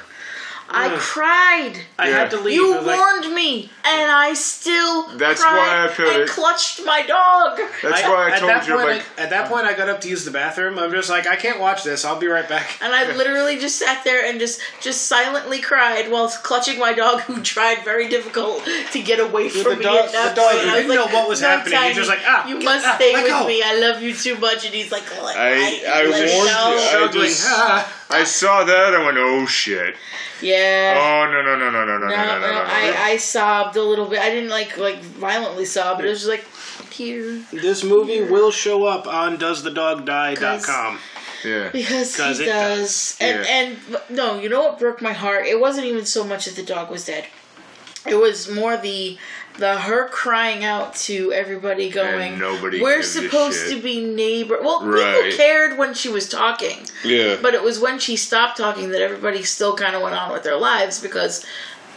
I 0.72 0.96
cried. 0.98 1.72
I 1.98 2.08
Yeah. 2.08 2.18
had 2.18 2.30
to 2.30 2.36
leave. 2.38 2.54
You 2.54 2.74
I 2.74 2.80
like, 2.80 2.98
warned 2.98 3.34
me, 3.34 3.70
and 3.84 4.10
I 4.10 4.34
still 4.34 5.08
That's 5.16 5.42
cried 5.42 5.56
why 5.56 5.84
I 5.84 5.88
put 5.88 6.06
and 6.08 6.22
it- 6.22 6.28
clutched 6.28 6.84
my 6.84 7.02
dog. 7.02 7.58
That's 7.82 8.02
why 8.02 8.30
I 8.32 8.38
told 8.38 8.50
that 8.50 8.66
you. 8.66 8.74
Point, 8.74 8.88
like, 8.88 9.02
I, 9.18 9.22
at 9.22 9.30
that 9.30 9.48
point, 9.48 9.66
I 9.66 9.72
got 9.74 9.88
up 9.88 10.00
to 10.02 10.08
use 10.08 10.24
the 10.24 10.30
bathroom. 10.30 10.78
I'm 10.78 10.92
just 10.92 11.10
like, 11.10 11.26
I 11.26 11.36
can't 11.36 11.58
watch 11.58 11.82
this. 11.82 12.04
I'll 12.04 12.18
be 12.18 12.28
right 12.28 12.48
back. 12.48 12.78
And 12.80 12.94
I 12.94 13.10
literally 13.16 13.58
just 13.58 13.78
sat 13.78 14.04
there 14.04 14.24
and 14.26 14.38
just 14.38 14.60
just 14.80 15.06
silently 15.06 15.60
cried 15.60 16.10
while 16.10 16.28
clutching 16.28 16.78
my 16.78 16.92
dog, 16.92 17.20
who 17.22 17.42
tried 17.42 17.84
very 17.84 18.08
difficult 18.08 18.64
to 18.92 19.02
get 19.02 19.18
away 19.18 19.48
from 19.48 19.64
the 19.72 19.76
me. 19.76 19.82
dog- 19.84 20.06
at 20.06 20.12
that 20.12 20.34
the 20.36 20.40
dog 20.40 20.52
point. 20.52 20.68
I 20.68 20.74
didn't 20.82 20.94
know 20.94 21.06
what 21.08 21.28
was 21.28 21.40
"No, 21.42 21.48
happening. 21.48 21.80
He's 21.82 21.96
just 21.96 22.08
like, 22.08 22.20
ah, 22.26 22.46
you 22.46 22.56
get- 22.58 22.64
must 22.64 22.86
ah, 22.86 22.94
stay 22.96 23.12
with 23.14 23.26
go." 23.26 23.46
me. 23.46 23.62
I 23.62 23.74
love 23.78 24.00
you 24.02 24.14
too 24.14 24.36
much." 24.36 24.64
And 24.64 24.74
he's 24.74 24.92
like, 24.92 25.02
like 25.22 25.36
I- 25.36 25.50
"Why? 25.50 25.82
I 25.92 26.02
warned 26.06 27.10
you. 27.12 27.22
I 27.22 27.26
just- 27.26 27.46
Ah. 27.48 27.92
I 28.10 28.24
saw 28.24 28.64
that. 28.64 28.94
I 28.94 29.04
went, 29.04 29.16
oh 29.18 29.46
shit. 29.46 29.94
Yeah. 30.42 30.94
Oh 30.98 31.30
no 31.32 31.42
no 31.42 31.56
no 31.56 31.70
no 31.70 31.84
no 31.84 31.98
no 31.98 32.08
no 32.08 32.08
No, 32.08 32.16
no 32.16 32.24
no 32.24 32.40
no, 32.40 32.46
no. 32.46 32.52
no. 32.54 32.64
I, 32.66 32.94
I 33.12 33.16
sobbed 33.18 33.76
a 33.76 33.82
little 33.82 34.06
bit. 34.06 34.18
I 34.20 34.30
didn't 34.30 34.50
like 34.50 34.76
like 34.78 34.98
violently 35.00 35.64
sob, 35.64 35.98
but 35.98 36.06
it 36.06 36.08
was 36.10 36.20
just 36.24 36.30
like 36.30 36.44
here 36.92 37.42
This 37.52 37.84
movie 37.84 38.22
will 38.22 38.50
show 38.50 38.84
up 38.84 39.06
on 39.06 39.38
doesthedogdie.com. 39.38 40.98
yeah. 41.44 41.68
because 41.72 42.16
'Cause 42.16 42.38
he 42.38 42.44
it 42.44 42.46
does. 42.48 42.78
does. 42.80 43.16
And 43.20 43.44
Yeah. 43.44 43.50
and 43.50 43.78
no, 44.16 44.40
you 44.40 44.48
know 44.48 44.60
what 44.62 44.78
broke 44.78 45.00
my 45.02 45.12
heart? 45.12 45.46
It 45.46 45.60
wasn't 45.60 45.86
even 45.86 46.04
so 46.04 46.24
much 46.24 46.46
that 46.46 46.56
the 46.56 46.62
dog 46.62 46.90
was 46.90 47.04
dead. 47.06 47.26
It 48.06 48.14
was 48.16 48.48
more 48.50 48.76
the 48.78 49.18
the 49.58 49.76
her 49.78 50.08
crying 50.08 50.64
out 50.64 50.94
to 50.94 51.32
everybody 51.32 51.90
going 51.90 52.38
nobody 52.38 52.80
we're 52.80 53.02
supposed 53.02 53.68
to 53.68 53.80
be 53.82 54.04
neighbor 54.04 54.58
well 54.62 54.86
Right. 54.86 55.24
people 55.24 55.36
cared 55.36 55.76
when 55.78 55.92
she 55.94 56.08
was 56.08 56.28
talking 56.28 56.78
Yeah. 57.04 57.36
but 57.42 57.54
it 57.54 57.62
was 57.62 57.78
when 57.80 57.98
she 57.98 58.16
stopped 58.16 58.56
talking 58.58 58.90
that 58.90 59.02
everybody 59.02 59.42
still 59.42 59.76
kind 59.76 59.94
of 59.96 60.02
went 60.02 60.14
on 60.14 60.32
with 60.32 60.42
their 60.44 60.56
lives 60.56 61.00
because 61.00 61.44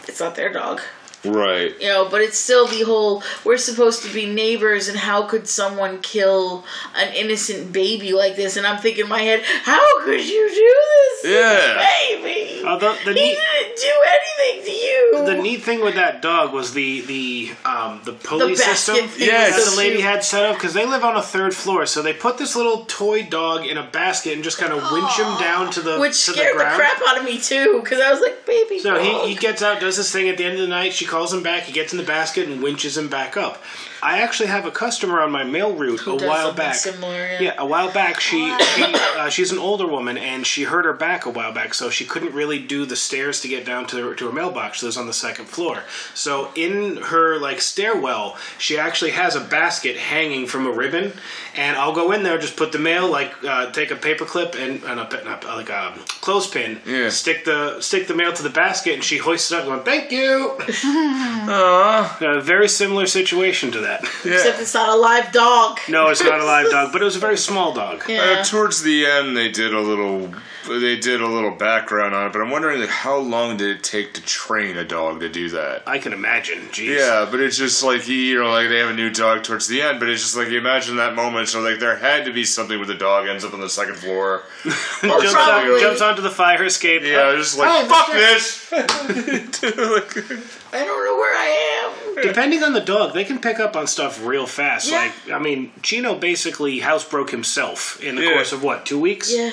it's 0.07 0.19
not 0.19 0.35
their 0.35 0.51
dog 0.51 0.81
right. 1.25 1.73
you 1.81 1.87
know, 1.87 2.07
but 2.09 2.21
it's 2.21 2.37
still 2.37 2.67
the 2.67 2.81
whole 2.83 3.23
we're 3.45 3.57
supposed 3.57 4.03
to 4.03 4.13
be 4.13 4.25
neighbors 4.25 4.87
and 4.87 4.97
how 4.97 5.23
could 5.23 5.47
someone 5.47 6.01
kill 6.01 6.63
an 6.95 7.13
innocent 7.13 7.71
baby 7.73 8.13
like 8.13 8.35
this? 8.35 8.57
And 8.57 8.65
I'm 8.67 8.81
thinking 8.81 9.03
in 9.05 9.09
my 9.09 9.21
head, 9.21 9.41
how 9.63 10.03
could 10.03 10.21
you 10.23 10.49
do 10.49 10.75
this 11.23 11.31
Yeah. 11.31 11.85
baby? 12.09 12.63
Although 12.65 12.93
the 13.05 13.13
he 13.13 13.19
neat, 13.29 13.37
didn't 13.37 13.79
do 13.79 13.93
anything 14.07 14.65
to 14.65 14.71
you. 14.71 15.23
the 15.25 15.41
neat 15.41 15.63
thing 15.63 15.81
with 15.81 15.95
that 15.95 16.21
dog 16.21 16.53
was 16.53 16.73
the 16.73 17.01
the 17.01 17.51
um, 17.65 18.01
the 18.05 18.13
pulley 18.13 18.53
basket 18.55 18.75
system 18.77 19.07
thing 19.09 19.27
Yeah, 19.27 19.49
that 19.49 19.69
the 19.71 19.77
lady 19.77 20.01
had 20.01 20.23
set 20.23 20.45
up 20.45 20.55
because 20.55 20.73
they 20.73 20.85
live 20.85 21.03
on 21.03 21.15
a 21.15 21.21
third 21.21 21.53
floor, 21.55 21.85
so 21.85 22.01
they 22.01 22.13
put 22.13 22.37
this 22.37 22.55
little 22.55 22.85
toy 22.85 23.23
dog 23.23 23.65
in 23.65 23.77
a 23.77 23.83
basket 23.89 24.33
and 24.33 24.43
just 24.43 24.57
kind 24.57 24.71
of 24.73 24.81
winch 24.91 25.17
him 25.19 25.37
down 25.39 25.71
to 25.71 25.81
the 25.81 25.99
which 25.99 26.25
to 26.25 26.31
scared 26.31 26.55
the 26.55 26.59
the, 26.63 26.69
crap 26.75 27.01
out 27.07 27.17
of 27.17 27.25
me 27.25 27.37
too, 27.39 27.79
because 27.83 27.99
I 28.01 28.11
was 28.11 28.21
like, 28.21 28.45
baby. 28.45 28.79
So 28.79 28.95
dog. 28.95 29.01
he, 29.03 29.29
he 29.29 29.35
gets 29.35 29.61
out, 29.61 29.79
does 29.81 29.97
this 29.97 30.11
thing. 30.11 30.29
At 30.29 30.37
the 30.37 30.45
end 30.45 30.55
of 30.55 30.61
the 30.61 30.67
night, 30.67 30.93
she 30.93 31.05
calls 31.13 31.31
him 31.31 31.43
back. 31.43 31.63
He 31.63 31.71
gets 31.71 31.93
in 31.93 31.99
the 31.99 32.03
basket 32.03 32.49
and 32.49 32.63
winches 32.63 32.97
him 32.97 33.07
back 33.07 33.37
up. 33.37 33.61
I 34.03 34.19
actually 34.19 34.47
have 34.49 34.65
a 34.65 34.71
customer 34.71 35.21
on 35.21 35.31
my 35.31 35.43
mail 35.45 35.73
route 35.73 36.01
Who 36.01 36.15
a 36.15 36.19
does 36.19 36.27
while 36.27 36.53
back. 36.53 36.75
similar, 36.75 37.13
yeah. 37.15 37.41
yeah, 37.41 37.53
a 37.57 37.65
while 37.65 37.91
back 37.91 38.19
she, 38.19 38.53
she 38.75 38.83
uh, 39.17 39.29
she's 39.29 39.51
an 39.51 39.57
older 39.59 39.87
woman 39.87 40.17
and 40.17 40.45
she 40.45 40.63
hurt 40.63 40.83
her 40.85 40.93
back 40.93 41.25
a 41.25 41.29
while 41.29 41.53
back, 41.53 41.73
so 41.73 41.89
she 41.89 42.03
couldn't 42.05 42.33
really 42.33 42.59
do 42.59 42.85
the 42.85 42.95
stairs 42.97 43.39
to 43.41 43.47
get 43.47 43.65
down 43.65 43.87
to 43.87 43.97
her, 44.09 44.15
to 44.15 44.25
her 44.25 44.31
mailbox. 44.31 44.79
She 44.79 44.85
lives 44.85 44.97
on 44.97 45.07
the 45.07 45.13
second 45.13 45.45
floor. 45.45 45.83
So 46.13 46.51
in 46.55 46.97
her 46.97 47.39
like 47.39 47.61
stairwell, 47.61 48.37
she 48.57 48.77
actually 48.77 49.11
has 49.11 49.35
a 49.35 49.41
basket 49.41 49.95
hanging 49.95 50.47
from 50.47 50.67
a 50.67 50.71
ribbon, 50.71 51.13
and 51.55 51.77
I'll 51.77 51.93
go 51.93 52.11
in 52.11 52.23
there, 52.23 52.37
just 52.37 52.57
put 52.57 52.71
the 52.73 52.79
mail, 52.79 53.09
like 53.09 53.31
uh, 53.43 53.71
take 53.71 53.91
a 53.91 53.95
paper 53.95 54.25
clip 54.25 54.55
and, 54.55 54.83
and 54.83 54.99
a, 54.99 55.23
not, 55.23 55.45
like 55.45 55.69
a 55.69 55.93
clothespin, 56.21 56.81
Yeah. 56.85 57.09
stick 57.09 57.45
the 57.45 57.79
stick 57.79 58.07
the 58.07 58.15
mail 58.15 58.33
to 58.33 58.43
the 58.43 58.49
basket, 58.49 58.95
and 58.95 59.03
she 59.03 59.17
hoists 59.17 59.51
it 59.51 59.59
up, 59.59 59.65
going 59.65 59.83
"Thank 59.83 60.11
you." 60.11 60.57
Aw, 60.85 62.17
a 62.21 62.41
very 62.41 62.67
similar 62.67 63.05
situation 63.05 63.71
to 63.71 63.79
that. 63.81 63.92
Except 64.01 64.59
it's 64.59 64.73
not 64.73 64.89
a 64.89 64.95
live 64.95 65.31
dog. 65.31 65.79
No, 65.89 66.07
it's 66.09 66.23
not 66.23 66.39
a 66.39 66.45
live 66.45 66.69
dog, 66.71 66.91
but 66.93 67.01
it 67.01 67.05
was 67.05 67.15
a 67.15 67.19
very 67.19 67.37
small 67.37 67.73
dog. 67.73 68.03
Yeah. 68.07 68.37
Uh, 68.39 68.43
towards 68.43 68.81
the 68.83 69.05
end, 69.05 69.35
they 69.35 69.49
did 69.51 69.73
a 69.73 69.79
little. 69.79 70.33
They 70.65 70.95
did 70.97 71.19
a 71.19 71.27
little 71.27 71.51
background 71.51 72.15
on 72.15 72.27
it, 72.27 72.31
but 72.31 72.41
I'm 72.41 72.49
wondering 72.49 72.79
like, 72.79 72.87
how 72.87 73.17
long 73.17 73.57
did 73.57 73.67
it 73.75 73.83
take 73.83 74.13
to 74.13 74.21
train 74.21 74.77
a 74.77 74.85
dog 74.85 75.19
to 75.19 75.27
do 75.27 75.49
that? 75.49 75.83
I 75.85 75.97
can 75.99 76.13
imagine. 76.13 76.59
Jeez. 76.69 76.99
Yeah, 76.99 77.27
but 77.29 77.41
it's 77.41 77.57
just 77.57 77.83
like 77.83 78.03
he, 78.03 78.29
you 78.29 78.39
know, 78.39 78.49
like 78.49 78.69
they 78.69 78.77
have 78.79 78.89
a 78.89 78.93
new 78.93 79.09
dog 79.09 79.43
towards 79.43 79.67
the 79.67 79.81
end, 79.81 79.99
but 79.99 80.07
it's 80.07 80.21
just 80.21 80.37
like 80.37 80.47
you 80.47 80.57
imagine 80.57 80.95
that 80.95 81.15
moment. 81.15 81.49
So 81.49 81.59
like 81.59 81.79
there 81.81 81.97
had 81.97 82.23
to 82.25 82.31
be 82.31 82.45
something 82.45 82.77
where 82.77 82.87
the 82.87 82.95
dog 82.95 83.27
ends 83.27 83.43
up 83.43 83.53
on 83.53 83.59
the 83.59 83.67
second 83.67 83.95
floor. 83.95 84.43
jumps, 85.01 85.35
on, 85.35 85.79
jumps 85.81 85.99
onto 86.01 86.21
the 86.21 86.31
fire 86.31 86.63
escape. 86.63 87.01
Yeah, 87.03 87.35
just 87.35 87.57
like 87.57 87.67
Oh, 87.69 87.85
fuck 87.89 88.07
Mr. 88.07 88.13
this. 88.15 88.69
I 90.73 90.85
don't 90.85 91.05
know 91.05 91.17
where 91.17 91.35
I 91.35 91.83
am. 91.83 91.91
Depending 92.21 92.63
on 92.63 92.73
the 92.73 92.81
dog, 92.81 93.13
they 93.13 93.23
can 93.23 93.39
pick 93.39 93.59
up 93.59 93.75
on 93.75 93.87
stuff 93.87 94.23
real 94.25 94.45
fast. 94.45 94.89
Yeah. 94.89 94.97
Like, 95.27 95.31
I 95.31 95.39
mean, 95.39 95.71
Chino 95.81 96.15
basically 96.15 96.79
housebroke 96.79 97.29
himself 97.31 98.01
in 98.03 98.15
the 98.15 98.21
Yeah. 98.23 98.33
course 98.33 98.51
of 98.51 98.61
what, 98.63 98.85
two 98.85 98.99
weeks? 98.99 99.33
Yeah. 99.33 99.51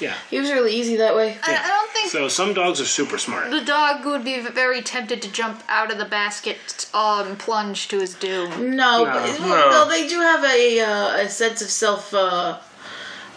Yeah. 0.00 0.14
He 0.30 0.38
was 0.38 0.50
really 0.52 0.72
easy 0.76 0.96
that 0.96 1.16
way. 1.16 1.36
I, 1.42 1.54
I 1.56 1.66
don't 1.66 1.90
think 1.90 2.10
So 2.12 2.28
some 2.28 2.54
dogs 2.54 2.80
are 2.80 2.84
super 2.84 3.18
smart. 3.18 3.50
the 3.50 3.60
dog 3.64 4.04
would 4.06 4.24
be 4.24 4.38
very 4.40 4.80
tempted 4.80 5.20
to 5.22 5.32
jump 5.32 5.62
out 5.68 5.90
of 5.90 5.98
the 5.98 6.04
basket 6.04 6.88
um, 6.94 7.26
and 7.26 7.38
plunge 7.38 7.88
to 7.88 7.98
his 7.98 8.14
doom. 8.14 8.76
No, 8.76 9.04
No. 9.04 9.04
but 9.06 9.40
No. 9.40 9.46
well, 9.48 9.70
no, 9.86 9.90
they 9.90 10.06
do 10.06 10.20
have 10.20 10.44
a 10.44 10.80
uh, 10.80 11.16
a 11.24 11.28
sense 11.28 11.62
of 11.62 11.68
self, 11.68 12.14
uh, 12.14 12.58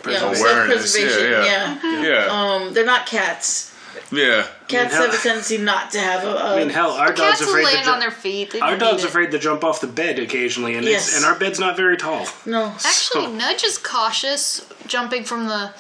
you 0.06 0.12
know, 0.12 0.28
Awareness, 0.34 0.94
self-preservation. 0.94 1.32
yeah, 1.32 1.46
Yeah. 1.46 1.80
yeah. 1.84 2.04
yeah, 2.04 2.26
Um, 2.28 2.74
they're 2.76 2.86
not 2.86 3.08
cats. 3.08 3.71
Yeah. 4.12 4.46
Cats 4.68 4.94
hell- 4.94 5.06
have 5.06 5.14
a 5.14 5.18
tendency 5.18 5.58
not 5.58 5.92
to 5.92 6.00
have 6.00 6.24
a. 6.24 6.32
a 6.32 6.56
I 6.56 6.60
mean, 6.60 6.70
hell, 6.70 6.92
our 6.92 7.14
Cats 7.14 7.40
dog's 7.40 7.42
will 7.42 7.50
afraid 7.50 7.66
to 7.70 7.74
land 7.74 7.86
ju- 7.86 7.92
on 7.92 8.00
their 8.00 8.12
feet. 8.12 8.52
They 8.52 8.60
Our 8.60 8.72
don't 8.72 8.80
dog's 8.80 8.98
need 8.98 9.04
it. 9.04 9.10
afraid 9.10 9.32
to 9.32 9.40
jump 9.40 9.64
off 9.64 9.82
the 9.82 9.88
bed 9.88 10.20
occasionally, 10.20 10.76
and 10.76 10.86
Yes. 10.86 11.08
it's, 11.10 11.18
and 11.18 11.26
our 11.26 11.36
bed's 11.38 11.60
not 11.60 11.76
very 11.78 11.98
tall. 11.98 12.28
no. 12.46 12.74
Actually, 12.86 13.26
So- 13.26 13.32
Nudge 13.34 13.64
is 13.64 13.78
cautious 13.78 14.66
jumping 14.88 15.24
from 15.24 15.48
the 15.48 15.72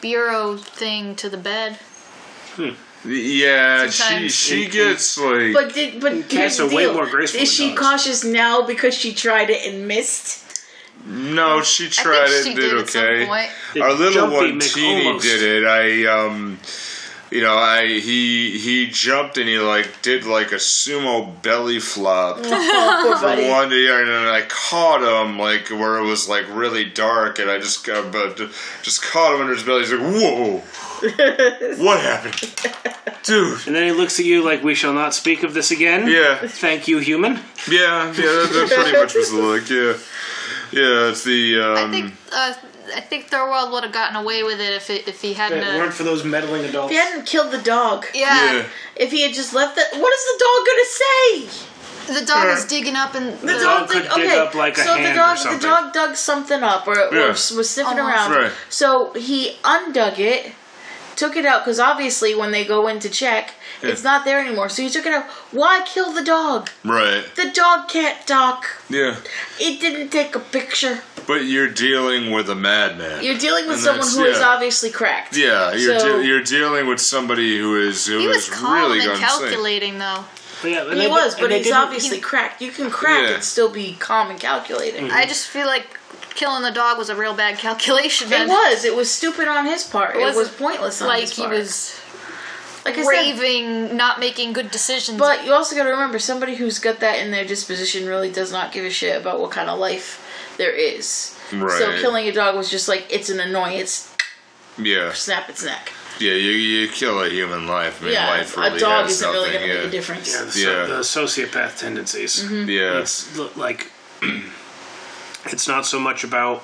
bureau 0.00 0.56
thing 0.56 1.14
to 1.16 1.28
the 1.28 1.36
bed. 1.36 1.78
Yeah, 3.04 3.86
she 3.86 3.90
Sometimes. 3.92 4.34
she 4.34 4.66
gets 4.68 5.16
like 5.18 5.52
But 5.52 5.72
did 5.74 6.00
but 6.00 6.12
here's 6.12 6.26
Cats 6.26 6.56
the 6.56 6.64
are 6.64 6.68
way 6.68 6.82
deal. 6.84 6.94
more 6.94 7.06
graceful 7.06 7.40
Is 7.40 7.48
than 7.48 7.66
she 7.68 7.68
dogs. 7.74 7.80
cautious 7.80 8.24
now 8.24 8.62
because 8.62 8.92
she 8.94 9.14
tried 9.14 9.50
it 9.50 9.64
and 9.72 9.86
missed? 9.86 10.44
no, 11.06 11.62
she 11.62 11.86
I 11.86 11.88
tried 11.90 12.28
think 12.28 12.40
it, 12.40 12.44
she 12.48 12.54
did, 12.54 12.70
did 12.70 12.78
at 12.80 12.90
some 12.90 13.04
okay. 13.04 13.26
point. 13.26 13.50
Our 13.80 13.92
little 13.92 14.12
jumpy 14.14 14.34
one, 14.36 14.60
Mick 14.60 14.74
Teeny, 14.74 15.06
almost- 15.06 15.24
did 15.24 15.42
it. 15.42 15.64
I 15.66 16.06
um. 16.06 16.58
You 17.30 17.42
know, 17.42 17.56
I 17.56 17.86
he 17.86 18.58
he 18.58 18.86
jumped 18.86 19.36
and 19.36 19.46
he 19.48 19.58
like 19.58 20.00
did 20.02 20.24
like 20.24 20.50
a 20.52 20.56
sumo 20.56 21.42
belly 21.42 21.78
flop 21.78 22.38
Oh, 22.42 23.00
poor 23.04 23.16
for 23.16 23.22
buddy. 23.26 23.48
one 23.48 23.70
year, 23.70 24.00
and 24.02 24.28
I 24.30 24.42
caught 24.48 25.02
him 25.02 25.38
like 25.38 25.68
where 25.68 25.98
it 25.98 26.04
was 26.04 26.28
like 26.28 26.46
really 26.48 26.86
dark, 26.86 27.38
and 27.38 27.50
I 27.50 27.58
just 27.58 27.84
got 27.86 28.10
but 28.12 28.38
just 28.82 29.02
caught 29.02 29.34
him 29.34 29.42
under 29.42 29.54
his 29.54 29.62
belly. 29.62 29.80
He's 29.80 29.92
like, 29.92 30.00
"Whoa, 30.00 30.56
what 31.84 32.00
happened, 32.00 32.40
dude?" 33.24 33.66
And 33.66 33.76
then 33.76 33.84
he 33.84 33.92
looks 33.92 34.18
at 34.18 34.24
you 34.24 34.42
like, 34.42 34.62
we 34.64 34.74
shall 34.74 34.94
not 34.94 35.12
speak 35.14 35.42
of 35.42 35.52
this 35.52 35.70
again. 35.70 36.08
Yeah, 36.08 36.36
Thank 36.48 36.88
you, 36.88 36.98
human. 36.98 37.34
yeah, 37.70 38.06
yeah. 38.06 38.12
That, 38.14 38.68
that 38.70 38.82
pretty 38.84 38.98
much 38.98 39.14
was 39.14 39.30
the 39.30 39.36
look. 39.38 39.68
Yeah, 39.68 39.98
yeah. 40.72 41.10
It's 41.10 41.24
the 41.24 41.60
um. 41.60 41.76
I 41.76 41.90
think 41.90 42.14
uh, 42.32 42.54
I 42.94 43.00
think 43.00 43.30
Thorwald 43.30 43.72
would 43.72 43.84
have 43.84 43.92
gotten 43.92 44.16
away 44.16 44.42
with 44.42 44.60
it 44.60 44.72
if 44.72 44.90
it, 44.90 45.08
if 45.08 45.20
he 45.22 45.34
hadn't. 45.34 45.58
If 45.58 45.74
it 45.74 45.78
weren't 45.78 45.94
for 45.94 46.04
those 46.04 46.24
meddling 46.24 46.64
adults. 46.64 46.92
If 46.92 46.98
he 46.98 47.04
hadn't 47.04 47.26
killed 47.26 47.52
the 47.52 47.62
dog, 47.62 48.06
yeah, 48.14 48.52
yeah. 48.52 48.66
if 48.96 49.10
he 49.10 49.22
had 49.22 49.34
just 49.34 49.54
left 49.54 49.76
the, 49.76 49.82
what 49.98 50.12
is 50.12 50.24
the 50.24 50.44
dog 50.44 50.66
gonna 50.66 51.52
say? 51.54 51.64
the 52.14 52.24
dog 52.24 52.46
was 52.46 52.64
digging 52.64 52.96
up 52.96 53.14
and 53.14 53.38
The, 53.40 53.46
the, 53.46 53.58
dog, 53.58 53.88
could 53.88 54.02
dig 54.02 54.12
okay, 54.12 54.38
up 54.38 54.54
like 54.54 54.78
a 54.78 54.80
so 54.80 54.94
hand 54.94 55.04
the 55.04 55.10
or 55.10 55.14
dog, 55.14 55.36
something. 55.36 55.60
The 55.60 55.66
dog 55.66 55.92
dug 55.92 56.16
something 56.16 56.62
up, 56.62 56.88
or, 56.88 56.98
or 56.98 57.28
was 57.28 57.70
sniffing 57.70 57.98
Almost. 57.98 58.16
around. 58.16 58.30
Right. 58.32 58.52
So 58.68 59.12
he 59.12 59.56
undug 59.62 60.18
it, 60.18 60.52
took 61.16 61.36
it 61.36 61.44
out 61.44 61.64
because 61.64 61.78
obviously 61.78 62.34
when 62.34 62.50
they 62.50 62.64
go 62.64 62.88
in 62.88 62.98
to 63.00 63.10
check, 63.10 63.54
it's 63.82 64.02
not 64.02 64.24
there 64.24 64.40
anymore. 64.40 64.68
So 64.68 64.82
he 64.82 64.90
took 64.90 65.06
it 65.06 65.12
out. 65.12 65.24
Why 65.52 65.84
kill 65.86 66.12
the 66.12 66.24
dog? 66.24 66.70
Right. 66.84 67.24
The 67.36 67.50
dog 67.52 67.88
can't 67.88 68.26
talk. 68.26 68.66
Yeah. 68.88 69.16
It 69.60 69.80
didn't 69.80 70.08
take 70.10 70.34
a 70.34 70.40
picture. 70.40 71.02
But 71.28 71.44
you're 71.44 71.68
dealing 71.68 72.32
with 72.32 72.48
a 72.50 72.54
madman. 72.56 73.22
You're 73.22 73.38
dealing 73.38 73.66
with 73.66 73.74
And 73.76 73.84
someone 73.84 74.00
that's- 74.06 74.16
who 74.16 74.24
is 74.24 74.38
yeah. 74.38 74.48
obviously 74.48 74.90
cracked. 74.90 75.36
yeah, 75.36 75.74
you're 75.74 76.00
So- 76.00 76.18
de- 76.20 76.26
you're 76.26 76.40
dealing 76.42 76.86
with 76.88 77.00
somebody 77.00 77.58
who 77.58 77.76
is 77.80 78.06
who 78.06 78.18
he 78.18 78.26
was 78.26 78.48
is 78.48 78.54
calm 78.54 78.72
really 78.74 78.98
and 79.00 79.06
gone 79.08 79.16
insane. 79.22 79.28
calculating 79.28 79.98
though. 79.98 80.24
But 80.62 80.70
yeah, 80.72 80.84
He 80.88 80.94
they- 80.96 81.06
was, 81.08 81.34
but 81.36 81.52
he's 81.52 81.64
didn't- 81.66 81.76
obviously 81.78 82.18
cracked. 82.18 82.60
You 82.62 82.72
can 82.72 82.90
crack 82.90 83.22
Yeah. 83.28 83.34
and 83.34 83.44
still 83.44 83.68
be 83.68 83.94
calm 84.00 84.30
and 84.30 84.40
calculating. 84.40 85.06
Mm-hmm. 85.08 85.16
I 85.16 85.26
just 85.26 85.46
feel 85.46 85.66
like 85.66 85.86
killing 86.34 86.62
the 86.62 86.70
dog 86.70 86.96
was 86.98 87.10
a 87.10 87.14
real 87.14 87.34
bad 87.34 87.58
calculation. 87.58 88.32
It 88.32 88.48
was. 88.48 88.84
It 88.86 88.96
was 88.96 89.10
stupid 89.10 89.46
on 89.48 89.66
his 89.66 89.84
part. 89.84 90.16
It, 90.16 90.20
was 90.20 90.34
wasn't 90.34 90.58
pointless 90.58 91.02
on 91.02 91.08
like 91.08 91.20
his 91.22 91.32
he 91.36 91.42
part. 91.42 91.54
was 91.54 91.94
like 92.86 92.96
I 92.96 93.02
said, 93.02 93.08
raving, 93.10 93.96
not 93.96 94.18
making 94.18 94.54
good 94.54 94.70
decisions. 94.70 95.18
But 95.18 95.44
you 95.44 95.52
also 95.52 95.76
got 95.76 95.84
to 95.84 95.90
remember, 95.90 96.18
somebody 96.18 96.54
who's 96.54 96.78
got 96.78 97.00
that 97.00 97.18
in 97.18 97.32
their 97.32 97.44
disposition 97.44 98.06
really 98.06 98.30
does 98.30 98.50
not 98.50 98.72
give 98.72 98.84
a 98.86 98.90
shit 98.90 99.14
about 99.14 99.40
what 99.40 99.50
kind 99.50 99.68
of 99.68 99.78
life 99.78 100.24
there 100.58 100.72
is. 100.72 101.34
So 101.50 101.96
killing 102.00 102.26
a 102.26 102.32
dog 102.32 102.56
was 102.56 102.70
just 102.70 102.88
like 102.88 103.06
it's 103.10 103.30
an 103.30 103.40
annoyance. 103.40 104.14
Yeah, 104.76 105.12
Snap 105.12 105.48
its 105.48 105.64
neck. 105.64 105.90
yeah. 106.20 106.32
You 106.32 106.50
you 106.50 106.88
kill 106.88 107.22
a 107.22 107.28
human 107.28 107.66
life. 107.66 108.00
I 108.02 108.04
mean, 108.04 108.14
yeah, 108.14 108.28
life 108.30 108.56
a 108.56 108.78
dog 108.78 109.04
has 109.04 109.12
isn't 109.12 109.30
really 109.32 109.50
going 109.50 109.62
to 109.62 109.68
yeah. 109.68 109.74
make 109.78 109.84
a 109.86 109.90
difference. 109.90 110.32
Yeah, 110.32 110.44
the, 110.44 110.60
Yeah. 110.60 110.86
the 110.96 111.02
sociopath 111.02 111.78
tendencies. 111.78 112.44
Mm-hmm. 112.44 112.68
Yeah. 112.68 113.00
It's 113.00 113.56
like 113.56 113.90
it's 115.46 115.66
not 115.66 115.86
so 115.86 115.98
much 115.98 116.22
about 116.22 116.62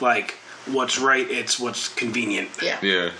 like 0.00 0.37
what's 0.70 0.98
right; 0.98 1.28
it's 1.30 1.58
what's 1.58 1.88
convenient. 1.88 2.50
Yeah. 2.62 2.78
Yeah. 2.82 3.10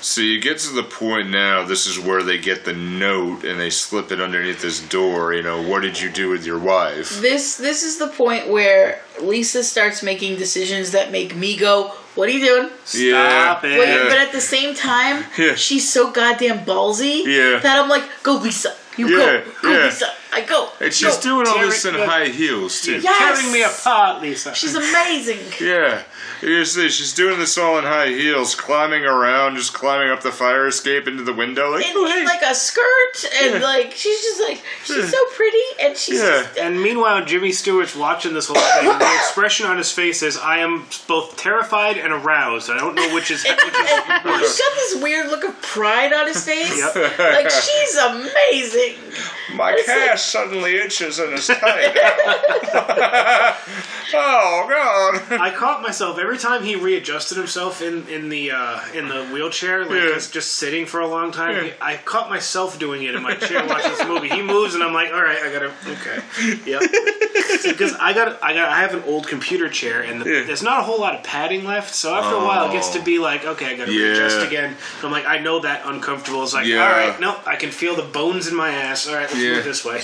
So 0.00 0.20
you 0.20 0.40
get 0.40 0.58
to 0.60 0.72
the 0.74 0.82
point 0.82 1.30
now, 1.30 1.64
this 1.64 1.86
is 1.86 1.98
where 1.98 2.22
they 2.22 2.38
get 2.38 2.64
the 2.64 2.72
note 2.72 3.44
and 3.44 3.58
they 3.58 3.70
slip 3.70 4.12
it 4.12 4.20
underneath 4.20 4.62
this 4.62 4.80
door, 4.80 5.32
you 5.34 5.42
know, 5.42 5.62
what 5.62 5.82
did 5.82 6.00
you 6.00 6.10
do 6.10 6.28
with 6.30 6.44
your 6.46 6.58
wife? 6.58 7.20
This 7.20 7.56
this 7.56 7.82
is 7.82 7.98
the 7.98 8.08
point 8.08 8.48
where 8.48 9.00
Lisa 9.20 9.62
starts 9.64 10.02
making 10.02 10.36
decisions 10.36 10.92
that 10.92 11.10
make 11.10 11.34
me 11.34 11.56
go, 11.56 11.92
"What 12.14 12.28
are 12.28 12.32
you 12.32 12.44
doing?" 12.44 12.70
Stop 12.84 13.64
it. 13.64 13.78
Wait, 13.78 13.88
Yeah. 13.88 14.04
but 14.08 14.18
at 14.18 14.32
the 14.32 14.40
same 14.40 14.74
time, 14.74 15.24
Yeah. 15.38 15.54
she's 15.54 15.90
so 15.90 16.10
goddamn 16.10 16.64
ballsy 16.64 17.24
Yeah. 17.24 17.58
that 17.60 17.78
I'm 17.78 17.88
like, 17.88 18.04
"Go, 18.22 18.34
Lisa! 18.36 18.74
You 18.96 19.08
Yeah, 19.08 19.16
go, 19.16 19.42
go, 19.62 19.70
yeah. 19.72 19.84
Lisa! 19.86 20.12
I 20.36 20.44
go." 20.46 20.68
And 20.80 20.92
she's 20.92 21.16
go." 21.16 21.22
doing 21.22 21.46
all 21.48 21.58
this 21.60 21.84
it- 21.84 21.94
in 21.94 22.00
yeah. 22.00 22.06
high 22.06 22.28
heels, 22.28 22.80
too. 22.82 23.00
Yes. 23.00 23.18
Tearing 23.38 23.52
me 23.52 23.62
apart, 23.62 24.22
Lisa. 24.22 24.54
She's 24.54 24.74
amazing. 24.74 25.38
Yeah. 25.60 26.02
You 26.42 26.64
see, 26.66 26.90
she's 26.90 27.14
doing 27.14 27.38
this 27.38 27.56
all 27.56 27.78
in 27.78 27.84
high 27.84 28.08
heels, 28.08 28.54
climbing 28.54 29.04
around, 29.04 29.56
just 29.56 29.72
climbing 29.72 30.10
up 30.10 30.20
the 30.22 30.30
fire 30.30 30.66
escape 30.66 31.08
into 31.08 31.22
the 31.22 31.32
window. 31.32 31.70
Like, 31.70 31.86
in, 31.86 31.92
oh, 31.96 32.04
in 32.04 32.10
hey. 32.12 32.24
like 32.26 32.42
a 32.42 32.54
skirt 32.54 33.24
and 33.42 33.54
Yeah. 33.54 33.60
like 33.60 33.92
she's 33.92 34.20
just 34.22 34.40
like 34.42 34.62
she's 34.84 35.10
so 35.10 35.18
pretty 35.34 35.56
and 35.80 35.96
she's 35.96 36.20
Yeah. 36.20 36.42
just, 36.42 36.58
And 36.58 36.82
meanwhile, 36.82 37.24
Jimmy 37.24 37.52
Stewart's 37.52 37.96
watching 37.96 38.34
this 38.34 38.48
whole 38.48 38.56
thing. 38.60 38.86
the 38.98 39.14
expression 39.20 39.64
on 39.66 39.78
his 39.78 39.90
face 39.90 40.22
is, 40.22 40.36
"I 40.36 40.58
am 40.58 40.84
both 41.08 41.36
terrified 41.38 41.96
and 41.96 42.12
aroused. 42.12 42.70
I 42.70 42.76
don't 42.78 42.94
know 42.94 43.14
which 43.14 43.30
is." 43.30 43.42
and, 43.48 43.56
which 43.56 43.74
is 43.74 43.90
and 43.90 44.40
he's 44.40 44.58
got 44.58 44.74
this 44.74 45.02
weird 45.02 45.28
look 45.30 45.44
of 45.44 45.60
pride 45.62 46.12
on 46.12 46.26
his 46.26 46.44
face. 46.44 46.76
Yep. 46.76 47.18
Like 47.18 47.50
she's 47.50 47.96
amazing. 47.96 48.96
My 49.54 49.72
It's 49.72 49.88
like- 49.88 49.96
calf 50.08 50.20
suddenly 50.26 50.76
itches 50.76 51.18
and 51.18 51.32
is 51.34 51.46
tight. 51.46 51.60
oh, 54.14 54.66
God. 54.68 55.40
I 55.40 55.52
caught 55.56 55.82
myself 55.82 56.18
every 56.18 56.38
time 56.38 56.62
he 56.62 56.76
readjusted 56.76 57.36
himself 57.36 57.82
in 57.82 58.06
in 58.08 58.28
the 58.28 58.50
uh, 58.52 58.80
in 58.94 59.08
the 59.08 59.24
wheelchair, 59.32 59.84
like 59.84 59.90
Yeah. 60.02 60.14
just, 60.14 60.32
just 60.32 60.54
sitting 60.56 60.86
for 60.86 61.00
a 61.00 61.06
long 61.08 61.32
time. 61.32 61.66
Yeah. 61.66 61.72
I 61.80 61.96
caught 61.96 62.28
myself 62.30 62.78
doing 62.78 63.02
it 63.02 63.14
in 63.14 63.22
my 63.22 63.34
chair 63.34 63.66
watching 63.66 63.90
this 63.90 64.06
movie. 64.06 64.28
He 64.28 64.42
moves, 64.42 64.74
and 64.74 64.82
I'm 64.82 64.92
like, 64.92 65.12
all 65.12 65.22
right, 65.22 65.38
I 65.42 65.52
gotta 65.52 65.72
okay, 65.88 66.20
yep. 66.70 66.82
Because 67.66 67.94
I 67.94 68.12
got 68.12 68.42
I 68.42 68.52
got 68.54 68.68
I 68.70 68.80
have 68.80 68.94
an 68.94 69.02
old 69.04 69.26
computer 69.28 69.68
chair, 69.68 70.02
and 70.02 70.20
the, 70.20 70.28
Yeah. 70.30 70.42
there's 70.44 70.62
not 70.62 70.80
a 70.80 70.82
whole 70.82 71.00
lot 71.00 71.14
of 71.14 71.22
padding 71.24 71.64
left. 71.64 71.94
So 71.94 72.14
after 72.14 72.34
a 72.36 72.44
while, 72.44 72.68
it 72.68 72.72
gets 72.72 72.90
to 72.90 73.02
be 73.02 73.18
like, 73.18 73.44
okay, 73.44 73.66
I 73.66 73.76
gotta 73.76 73.90
readjust 73.90 74.46
again. 74.46 74.76
I'm 75.02 75.10
like, 75.10 75.26
I 75.26 75.38
know 75.38 75.60
that 75.60 75.82
uncomfortable. 75.86 76.42
It's 76.42 76.52
like, 76.54 76.66
all 76.66 76.72
right, 76.78 77.18
no, 77.20 77.38
I 77.46 77.56
can 77.56 77.70
feel 77.70 77.94
the 77.96 78.02
bones 78.02 78.46
in 78.48 78.54
my 78.56 78.70
ass. 78.70 79.06
All 79.08 79.14
right, 79.14 79.22
let's 79.30 79.34
move 79.34 79.64
this 79.64 79.84
way. 79.84 80.00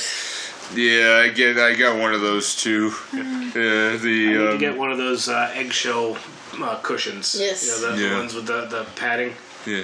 Yeah, 0.74 1.22
I 1.24 1.28
get. 1.28 1.58
I 1.58 1.74
got 1.74 1.98
one 2.00 2.14
of 2.14 2.20
those 2.22 2.54
too. 2.56 2.92
Yeah, 3.12 3.20
I 3.20 3.96
the 3.98 4.04
need 4.08 4.32
to 4.34 4.52
um, 4.52 4.58
get 4.58 4.76
one 4.78 4.90
of 4.90 4.98
those 4.98 5.28
uh, 5.28 5.50
eggshell 5.54 6.16
uh, 6.62 6.78
cushions. 6.82 7.36
Yes. 7.38 7.64
you 7.64 7.70
know, 7.86 7.94
the, 7.96 8.02
Yeah. 8.02 8.08
the 8.10 8.16
ones 8.16 8.34
with 8.34 8.46
the, 8.46 8.66
the 8.66 8.86
padding. 8.96 9.34
yeah. 9.66 9.82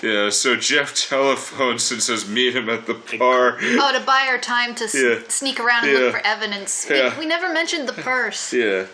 Yeah, 0.00 0.30
so 0.30 0.54
Jeff 0.54 0.94
telephones 0.94 1.90
and 1.90 2.00
says 2.00 2.28
meet 2.28 2.54
him 2.54 2.68
at 2.70 2.86
the 2.86 2.94
bar. 3.18 3.58
Oh, 3.60 3.92
to 3.98 4.04
buy 4.06 4.20
her 4.30 4.38
time 4.38 4.76
to 4.76 4.84
s- 4.84 4.94
Yeah. 4.94 5.18
sneak 5.26 5.58
around 5.58 5.84
and 5.88 5.92
Yeah. 5.92 5.98
look 6.04 6.12
for 6.12 6.24
evidence. 6.24 6.86
Yeah. 6.88 7.12
We, 7.14 7.20
we 7.24 7.26
never 7.26 7.52
mentioned 7.52 7.88
the 7.88 7.92
purse. 7.94 8.52
Yeah. 8.52 8.86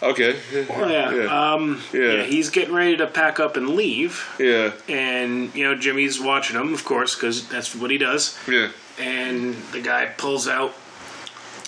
Okay. 0.00 0.36
Oh 0.70 0.88
yeah. 0.88 1.12
Yeah. 1.12 1.52
Um, 1.54 1.82
Yeah. 1.92 2.00
yeah. 2.12 2.22
He's 2.22 2.50
getting 2.50 2.72
ready 2.72 2.96
to 2.98 3.08
pack 3.08 3.40
up 3.40 3.56
and 3.56 3.70
leave, 3.70 4.24
Yeah. 4.38 4.70
and 4.88 5.52
you 5.56 5.64
know 5.64 5.74
Jimmy's 5.74 6.20
watching 6.20 6.56
him, 6.56 6.72
of 6.72 6.84
course, 6.84 7.16
because 7.16 7.48
that's 7.48 7.74
what 7.74 7.90
he 7.90 7.98
does. 7.98 8.38
Yeah. 8.48 8.68
And 8.98 9.54
the 9.72 9.80
guy 9.80 10.06
pulls 10.06 10.48
out 10.48 10.74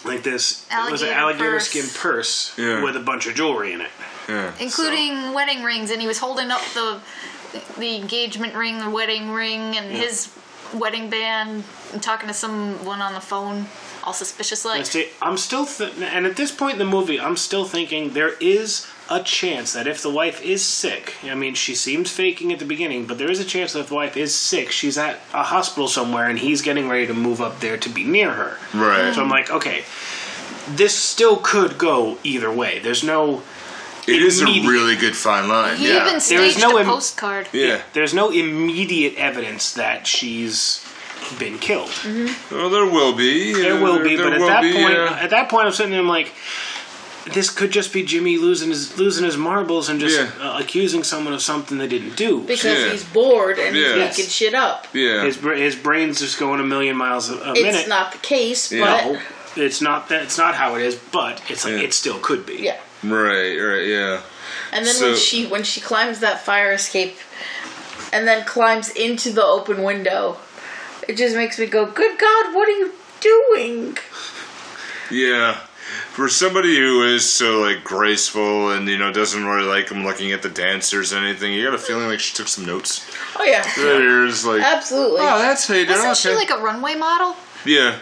like 0.04 0.22
this 0.22 0.66
it 0.70 0.90
was 0.90 1.02
an 1.02 1.08
Alligator 1.08 1.44
alligator 1.44 1.50
purse. 1.52 1.68
skin 1.68 1.86
purse 2.00 2.52
Yeah. 2.56 2.82
with 2.82 2.96
a 2.96 3.00
bunch 3.00 3.26
of 3.26 3.34
jewelry 3.34 3.72
in 3.72 3.80
it. 3.82 3.90
Yeah. 4.28 4.52
including 4.60 5.32
wedding 5.34 5.62
rings, 5.64 5.90
and 5.90 6.00
he 6.00 6.06
was 6.06 6.18
holding 6.18 6.50
up 6.50 6.62
the 6.74 7.00
the 7.78 7.96
engagement 7.96 8.54
ring, 8.54 8.78
the 8.78 8.88
wedding 8.90 9.32
ring, 9.32 9.76
and 9.76 9.90
his 9.90 10.28
wedding 10.72 11.10
band, 11.10 11.64
and 11.92 12.00
talking 12.00 12.28
to 12.28 12.34
someone 12.34 13.02
on 13.02 13.12
the 13.12 13.20
phone, 13.20 13.66
all 14.04 14.12
suspicious 14.12 14.64
like. 14.64 14.78
And 14.78 14.86
see, 14.86 15.08
I'm 15.20 15.36
still, 15.36 15.66
th- 15.66 15.94
and 16.00 16.26
at 16.26 16.36
this 16.36 16.52
point 16.52 16.74
in 16.74 16.78
the 16.78 16.84
movie, 16.84 17.18
I'm 17.20 17.36
still 17.36 17.64
thinking 17.64 18.10
there 18.12 18.34
is 18.40 18.86
a 19.10 19.20
chance 19.22 19.72
that 19.72 19.86
if 19.88 20.02
the 20.02 20.10
wife 20.10 20.40
is 20.42 20.64
sick, 20.64 21.14
I 21.24 21.34
mean, 21.34 21.54
she 21.54 21.74
seems 21.74 22.10
faking 22.12 22.52
at 22.52 22.60
the 22.60 22.64
beginning, 22.64 23.06
but 23.06 23.18
there 23.18 23.30
is 23.30 23.40
a 23.40 23.44
chance 23.44 23.72
that 23.72 23.80
if 23.80 23.88
the 23.88 23.94
wife 23.96 24.16
is 24.16 24.34
sick, 24.34 24.70
she's 24.70 24.96
at 24.96 25.16
a 25.34 25.42
hospital 25.42 25.88
somewhere, 25.88 26.28
and 26.28 26.38
he's 26.38 26.62
getting 26.62 26.88
ready 26.88 27.06
to 27.08 27.14
move 27.14 27.40
up 27.40 27.58
there 27.60 27.76
to 27.76 27.88
be 27.88 28.04
near 28.04 28.30
her. 28.32 28.56
Right. 28.72 29.12
So 29.12 29.22
I'm 29.22 29.28
like, 29.28 29.50
okay, 29.50 29.82
this 30.68 30.94
still 30.94 31.36
could 31.38 31.76
go 31.76 32.18
either 32.22 32.52
way. 32.52 32.78
There's 32.78 33.02
no, 33.02 33.42
It 34.06 34.22
is 34.22 34.40
a 34.42 34.44
really 34.46 34.94
good 34.94 35.16
fine 35.16 35.48
line. 35.48 35.76
He 35.76 35.88
yeah. 35.88 36.02
even 36.02 36.12
There 36.12 36.20
staged 36.20 36.60
no 36.60 36.76
a 36.76 36.80
im- 36.82 36.86
postcard. 36.86 37.48
yeah. 37.52 37.82
there's 37.92 38.14
no 38.14 38.30
immediate 38.30 39.16
evidence 39.16 39.72
that 39.74 40.06
she's 40.06 40.86
been 41.38 41.58
killed. 41.58 41.90
Well, 42.50 42.70
there 42.70 42.86
will 42.86 43.16
be. 43.16 43.52
There 43.54 43.80
will 43.82 44.02
be, 44.02 44.14
there 44.16 44.30
but 44.30 44.34
at 44.34 44.46
that 44.46 44.62
be, 44.62 44.72
point, 44.72 44.94
uh, 44.94 45.16
at 45.20 45.30
that 45.30 45.48
point, 45.48 45.66
I'm 45.66 45.72
sitting 45.72 45.90
there, 45.92 46.00
I'm 46.00 46.08
like, 46.08 46.32
this 47.34 47.50
could 47.50 47.70
just 47.70 47.92
be 47.92 48.02
Jimmy 48.02 48.38
losing 48.38 48.70
his 48.70 48.96
losing 48.98 49.24
his 49.24 49.36
marbles 49.36 49.88
and 49.88 50.00
just 50.00 50.18
Yeah. 50.18 50.30
uh, 50.40 50.58
accusing 50.58 51.02
someone 51.04 51.34
of 51.34 51.42
something 51.42 51.78
they 51.78 51.86
didn't 51.88 52.16
do. 52.16 52.40
because 52.40 52.78
Yeah. 52.78 52.90
he's 52.92 53.04
bored 53.04 53.58
and 53.58 53.76
Yeah. 53.76 53.88
he's 53.88 53.96
making 54.18 54.26
shit 54.26 54.54
up. 54.54 54.86
yeah. 54.92 55.24
His 55.24 55.36
his 55.36 55.76
brain's 55.76 56.20
just 56.20 56.38
going 56.38 56.60
a 56.60 56.64
million 56.64 56.96
miles 56.96 57.30
a, 57.30 57.34
a 57.34 57.52
It's 57.52 57.62
minute. 57.62 57.88
not 57.88 58.12
the 58.12 58.18
case, 58.18 58.72
Yeah. 58.72 58.84
but 58.84 59.04
No, 59.56 59.64
it's 59.64 59.80
not 59.80 60.08
that. 60.08 60.22
It's 60.22 60.38
not 60.38 60.54
how 60.54 60.76
it 60.76 60.82
is, 60.82 60.94
but 60.96 61.40
it's 61.48 61.64
like 61.64 61.74
Yeah. 61.74 61.80
it 61.80 61.94
still 61.94 62.18
could 62.18 62.46
be. 62.46 62.56
yeah. 62.56 62.78
right. 63.04 63.56
Right. 63.56 63.86
Yeah. 63.86 64.20
And 64.72 64.86
then 64.86 65.00
when 65.00 65.16
she 65.16 65.46
when 65.46 65.62
she 65.64 65.80
climbs 65.80 66.20
that 66.20 66.44
fire 66.44 66.72
escape, 66.72 67.16
and 68.12 68.26
then 68.26 68.44
climbs 68.44 68.88
into 68.90 69.30
the 69.30 69.44
open 69.44 69.82
window, 69.82 70.38
it 71.08 71.16
just 71.16 71.34
makes 71.36 71.58
me 71.58 71.66
go, 71.66 71.86
"Good 71.86 72.18
God, 72.18 72.54
what 72.54 72.68
are 72.68 72.72
you 72.82 72.92
doing?" 73.20 73.98
Yeah. 75.10 75.56
For 76.12 76.28
somebody 76.28 76.76
who 76.76 77.02
is 77.04 77.32
so 77.32 77.60
like 77.60 77.82
graceful 77.84 78.70
and 78.72 78.86
you 78.88 78.98
know 78.98 79.12
doesn't 79.12 79.44
really 79.44 79.66
like 79.66 79.88
him 79.90 80.04
looking 80.04 80.32
at 80.32 80.42
the 80.42 80.48
dancers 80.50 81.12
or 81.12 81.18
anything, 81.18 81.52
you 81.52 81.64
got 81.64 81.74
a 81.74 81.78
feeling 81.78 82.06
like 82.08 82.20
she 82.20 82.34
took 82.34 82.48
some 82.48 82.66
notes. 82.66 83.08
Oh 83.38 83.44
yeah, 83.44 83.64
There's 83.76 84.44
like, 84.44 84.62
absolutely. 84.62 85.20
oh, 85.20 85.38
that's 85.38 85.66
how 85.66 85.74
you 85.74 85.86
do 85.86 85.92
it. 85.92 85.96
Wasn't 85.96 86.16
she 86.16 86.34
like 86.34 86.50
a 86.50 86.62
runway 86.62 86.94
model? 86.96 87.36
Yeah. 87.64 87.98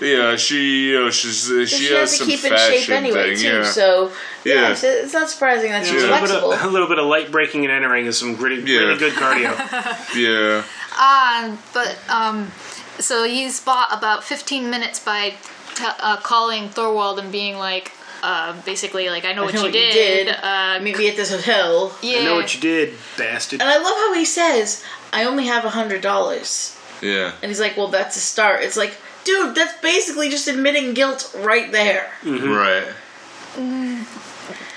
Yeah, 0.00 0.36
she, 0.36 0.88
you 0.88 1.00
know, 1.00 1.10
she's 1.10 1.50
uh, 1.50 1.66
she, 1.66 1.84
she 1.86 1.92
has 1.92 2.00
has 2.00 2.10
to 2.12 2.16
some 2.18 2.26
keep 2.28 2.44
in 2.44 2.50
fashion 2.50 2.78
shape 2.80 2.90
anyway 2.96 3.34
thing. 3.34 3.42
too. 3.42 3.46
yeah. 3.58 3.62
So 3.64 4.12
yeah, 4.42 4.54
Yeah. 4.54 4.70
it's, 4.72 4.82
it's 4.84 5.12
not 5.12 5.28
surprising 5.28 5.70
that 5.72 5.82
A 5.82 5.84
she's 5.84 6.02
little, 6.02 6.08
bit 6.18 6.28
flexible. 6.28 6.52
of, 6.54 6.62
a 6.64 6.68
little 6.68 6.88
bit 6.88 6.98
of 6.98 7.04
light 7.06 7.30
breaking 7.30 7.64
and 7.64 7.72
entering 7.72 8.06
is 8.06 8.18
some 8.18 8.36
really, 8.36 8.62
Yeah. 8.62 8.80
really 8.86 8.98
good 8.98 9.12
cardio. 9.12 9.52
yeah. 10.16 10.64
Um, 10.98 11.58
but 11.74 11.98
um, 12.08 12.50
so 12.98 13.24
he's 13.24 13.60
bought 13.60 13.88
about 13.92 14.24
15 14.24 14.70
minutes 14.70 14.98
by 14.98 15.34
t- 15.74 15.84
uh, 15.86 16.16
calling 16.18 16.68
Thorwald 16.68 17.18
and 17.18 17.30
being 17.32 17.56
like, 17.58 17.92
uh, 18.22 18.54
basically 18.62 19.08
like, 19.08 19.24
I 19.24 19.32
know, 19.32 19.42
I 19.42 19.46
what, 19.46 19.54
know 19.54 19.60
you 19.60 19.66
what 19.68 19.74
you 19.74 19.80
did. 19.80 20.26
did. 20.26 20.36
Uh, 20.42 20.78
Meet 20.82 20.98
me 20.98 21.08
at 21.08 21.16
this 21.16 21.30
hotel. 21.30 21.96
yeah. 22.02 22.18
I 22.20 22.24
know 22.24 22.34
what 22.36 22.54
you 22.54 22.60
did, 22.60 22.94
bastard. 23.16 23.60
And 23.60 23.68
I 23.70 23.76
love 23.76 23.96
how 23.96 24.14
he 24.14 24.24
says, 24.24 24.84
"I 25.12 25.24
only 25.24 25.46
have 25.46 25.64
a 25.64 25.70
hundred 25.70 26.02
dollars," 26.02 26.76
Yeah. 27.00 27.32
and 27.42 27.50
he's 27.50 27.60
like, 27.60 27.76
"Well, 27.76 27.88
that's 27.88 28.16
a 28.16 28.20
start." 28.20 28.62
It's 28.62 28.76
like, 28.76 28.94
dude, 29.24 29.54
that's 29.54 29.80
basically 29.80 30.28
just 30.28 30.48
admitting 30.48 30.92
guilt 30.94 31.34
right 31.38 31.72
there. 31.72 32.10
Right. 32.24 32.88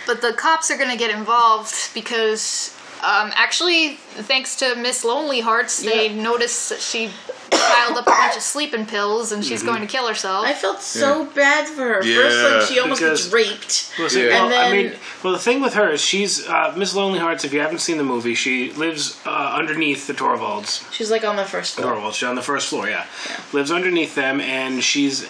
But 0.06 0.22
the 0.22 0.34
cops 0.34 0.70
are 0.70 0.78
going 0.78 0.89
to 0.91 0.98
get 0.98 1.12
involved 1.16 1.94
because, 1.94 2.72
um, 3.04 3.32
actually, 3.36 3.95
thanks 3.95 4.56
to 4.58 4.76
Miss 4.76 5.04
Lonely 5.04 5.41
Hearts, 5.41 5.82
they 5.84 6.08
Yeah. 6.10 6.22
noticed 6.22 6.70
that 6.70 6.80
she 6.82 7.12
piled 7.51 7.97
up 7.97 8.08
a 8.08 8.10
bunch 8.10 8.36
of 8.36 8.41
sleeping 8.41 8.86
pills 8.86 9.32
and 9.32 9.43
she's 9.45 9.62
going 9.62 9.82
to 9.82 9.88
kill 9.88 10.08
herself. 10.08 10.45
I 10.45 10.54
felt 10.54 10.82
so 10.82 11.26
bad 11.26 11.68
for 11.68 11.84
her. 11.84 11.95
First, 12.04 12.08
Yeah, 12.08 12.58
like 12.58 12.68
she 12.68 12.80
almost 12.80 13.01
because- 13.01 13.24
gets 13.26 13.34
raped. 13.34 13.91
Well, 13.99 14.10
see, 14.10 14.24
Yeah. 14.28 14.30
well, 14.34 14.45
And 14.45 14.54
I 14.56 14.70
then- 14.70 14.78
mean, 14.91 14.99
well, 15.22 15.34
the 15.34 15.39
thing 15.39 15.62
with 15.62 15.74
her 15.76 15.89
is 15.91 16.01
she's 16.01 16.47
uh, 16.47 16.74
Miss 16.76 16.93
Lonely 16.95 17.20
Hearts. 17.20 17.43
If 17.45 17.54
you 17.54 17.60
haven't 17.60 17.80
seen 17.80 17.97
the 17.97 18.04
movie, 18.04 18.34
she 18.36 18.72
lives 18.72 19.18
uh, 19.26 19.30
underneath 19.56 20.08
the 20.08 20.14
Thorwalds. 20.14 20.82
She's 20.91 21.12
like 21.12 21.24
on 21.24 21.36
the 21.36 21.45
first 21.45 21.76
floor. 21.76 21.95
Thorwalds, 21.95 22.14
she's 22.16 22.28
on 22.30 22.36
the 22.36 22.41
first 22.41 22.68
floor. 22.70 22.89
Yeah. 22.89 23.06
lives 23.51 23.72
underneath 23.72 24.16
them, 24.16 24.41
and 24.41 24.84
she's 24.84 25.26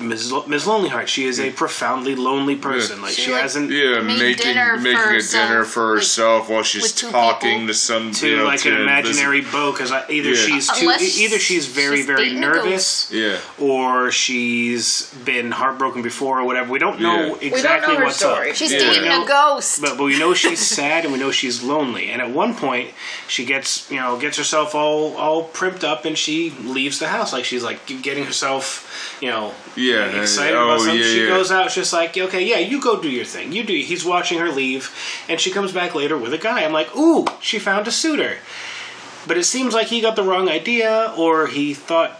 Ms. 0.00 0.32
Lo- 0.32 0.44
Ms. 0.46 0.66
Lonely 0.66 0.88
Heart. 0.88 1.08
She 1.08 1.26
is 1.26 1.38
a 1.40 1.50
profoundly 1.50 2.14
lonely 2.16 2.56
person. 2.56 3.00
Like 3.02 3.12
She, 3.12 3.22
she 3.22 3.32
like, 3.32 3.42
hasn't. 3.42 3.70
Yeah, 3.70 4.00
Made 4.00 4.18
making 4.18 4.46
dinner 4.54 4.76
for 4.76 4.82
making 4.82 4.98
a 4.98 5.02
herself, 5.02 5.48
dinner 5.48 5.64
for 5.64 5.86
like, 5.88 5.98
herself 5.98 6.48
while 6.50 6.62
she's 6.62 6.82
with 6.82 6.96
two 6.96 7.10
talking 7.10 7.50
people. 7.52 7.66
to 7.68 7.74
some 7.74 8.12
To 8.12 8.28
you 8.28 8.36
know, 8.38 8.44
like 8.44 8.64
an 8.64 8.72
to 8.72 8.82
imaginary 8.82 9.40
bow, 9.42 9.72
because 9.72 9.92
either 9.92 10.30
Yeah. 10.30 10.34
she's 10.46 10.66
too, 10.68 10.80
Unless 10.82 11.18
either 11.18 11.38
she's 11.38 11.66
very 11.66 11.98
she's 11.98 12.06
very 12.06 12.24
dating 12.24 12.38
a 12.38 12.40
nervous, 12.40 13.06
This, 13.08 13.42
or 13.58 14.10
she's 14.10 15.12
been 15.24 15.50
heartbroken 15.50 16.02
before, 16.02 16.40
or 16.40 16.44
whatever. 16.44 16.70
We 16.70 16.78
don't 16.78 17.00
know 17.00 17.36
Yeah. 17.40 17.48
exactly 17.48 17.50
We 17.50 17.60
don't 17.60 17.88
know 17.94 17.96
her 18.00 18.04
what's 18.06 18.16
story. 18.18 18.50
up. 18.50 18.56
she's 18.56 18.72
Yeah. 18.72 18.78
dating 18.80 19.02
We 19.02 19.08
know- 19.08 19.24
a 19.24 19.26
ghost. 19.26 19.80
But, 19.82 19.96
but 19.98 20.04
we 20.04 20.18
know 20.18 20.34
she's 20.34 20.60
sad 20.78 21.04
and 21.04 21.12
we 21.12 21.18
know 21.18 21.30
she's 21.30 21.62
lonely. 21.62 22.10
And 22.10 22.20
at 22.22 22.30
one 22.30 22.54
point, 22.54 22.90
she 23.28 23.44
gets 23.44 23.90
you 23.90 23.96
know 24.00 24.16
gets 24.18 24.36
herself 24.38 24.74
all 24.74 25.16
all 25.16 25.44
primped 25.44 25.84
up 25.84 26.04
and 26.04 26.16
she 26.16 26.50
leaves 26.62 26.98
the 26.98 27.08
house. 27.08 27.32
Like 27.32 27.44
she's 27.44 27.62
like 27.62 27.86
getting 28.02 28.24
herself 28.24 29.16
you 29.20 29.28
know 29.28 29.54
Yeah, 29.90 30.20
excited 30.20 30.56
uh, 30.56 30.64
about 30.64 30.74
oh, 30.74 30.78
something. 30.78 30.96
yeah, 30.98 31.06
she 31.06 31.22
yeah. 31.22 31.28
goes 31.28 31.50
out. 31.50 31.70
She's 31.70 31.92
like, 31.92 32.16
okay, 32.16 32.44
yeah, 32.44 32.58
you 32.58 32.80
go 32.80 33.00
do 33.00 33.10
your 33.10 33.24
thing. 33.24 33.52
You 33.52 33.64
do. 33.64 33.74
He's 33.74 34.04
watching 34.04 34.38
her 34.38 34.50
leave, 34.50 34.90
and 35.28 35.40
she 35.40 35.50
comes 35.50 35.72
back 35.72 35.94
later 35.94 36.16
with 36.16 36.32
a 36.32 36.38
guy. 36.38 36.64
I'm 36.64 36.72
like, 36.72 36.94
ooh, 36.96 37.26
she 37.40 37.58
found 37.58 37.86
a 37.88 37.90
suitor. 37.92 38.36
But 39.26 39.36
it 39.36 39.44
seems 39.44 39.74
like 39.74 39.88
he 39.88 40.00
got 40.00 40.16
the 40.16 40.22
wrong 40.22 40.48
idea, 40.48 41.12
or 41.16 41.46
he 41.46 41.74
thought 41.74 42.18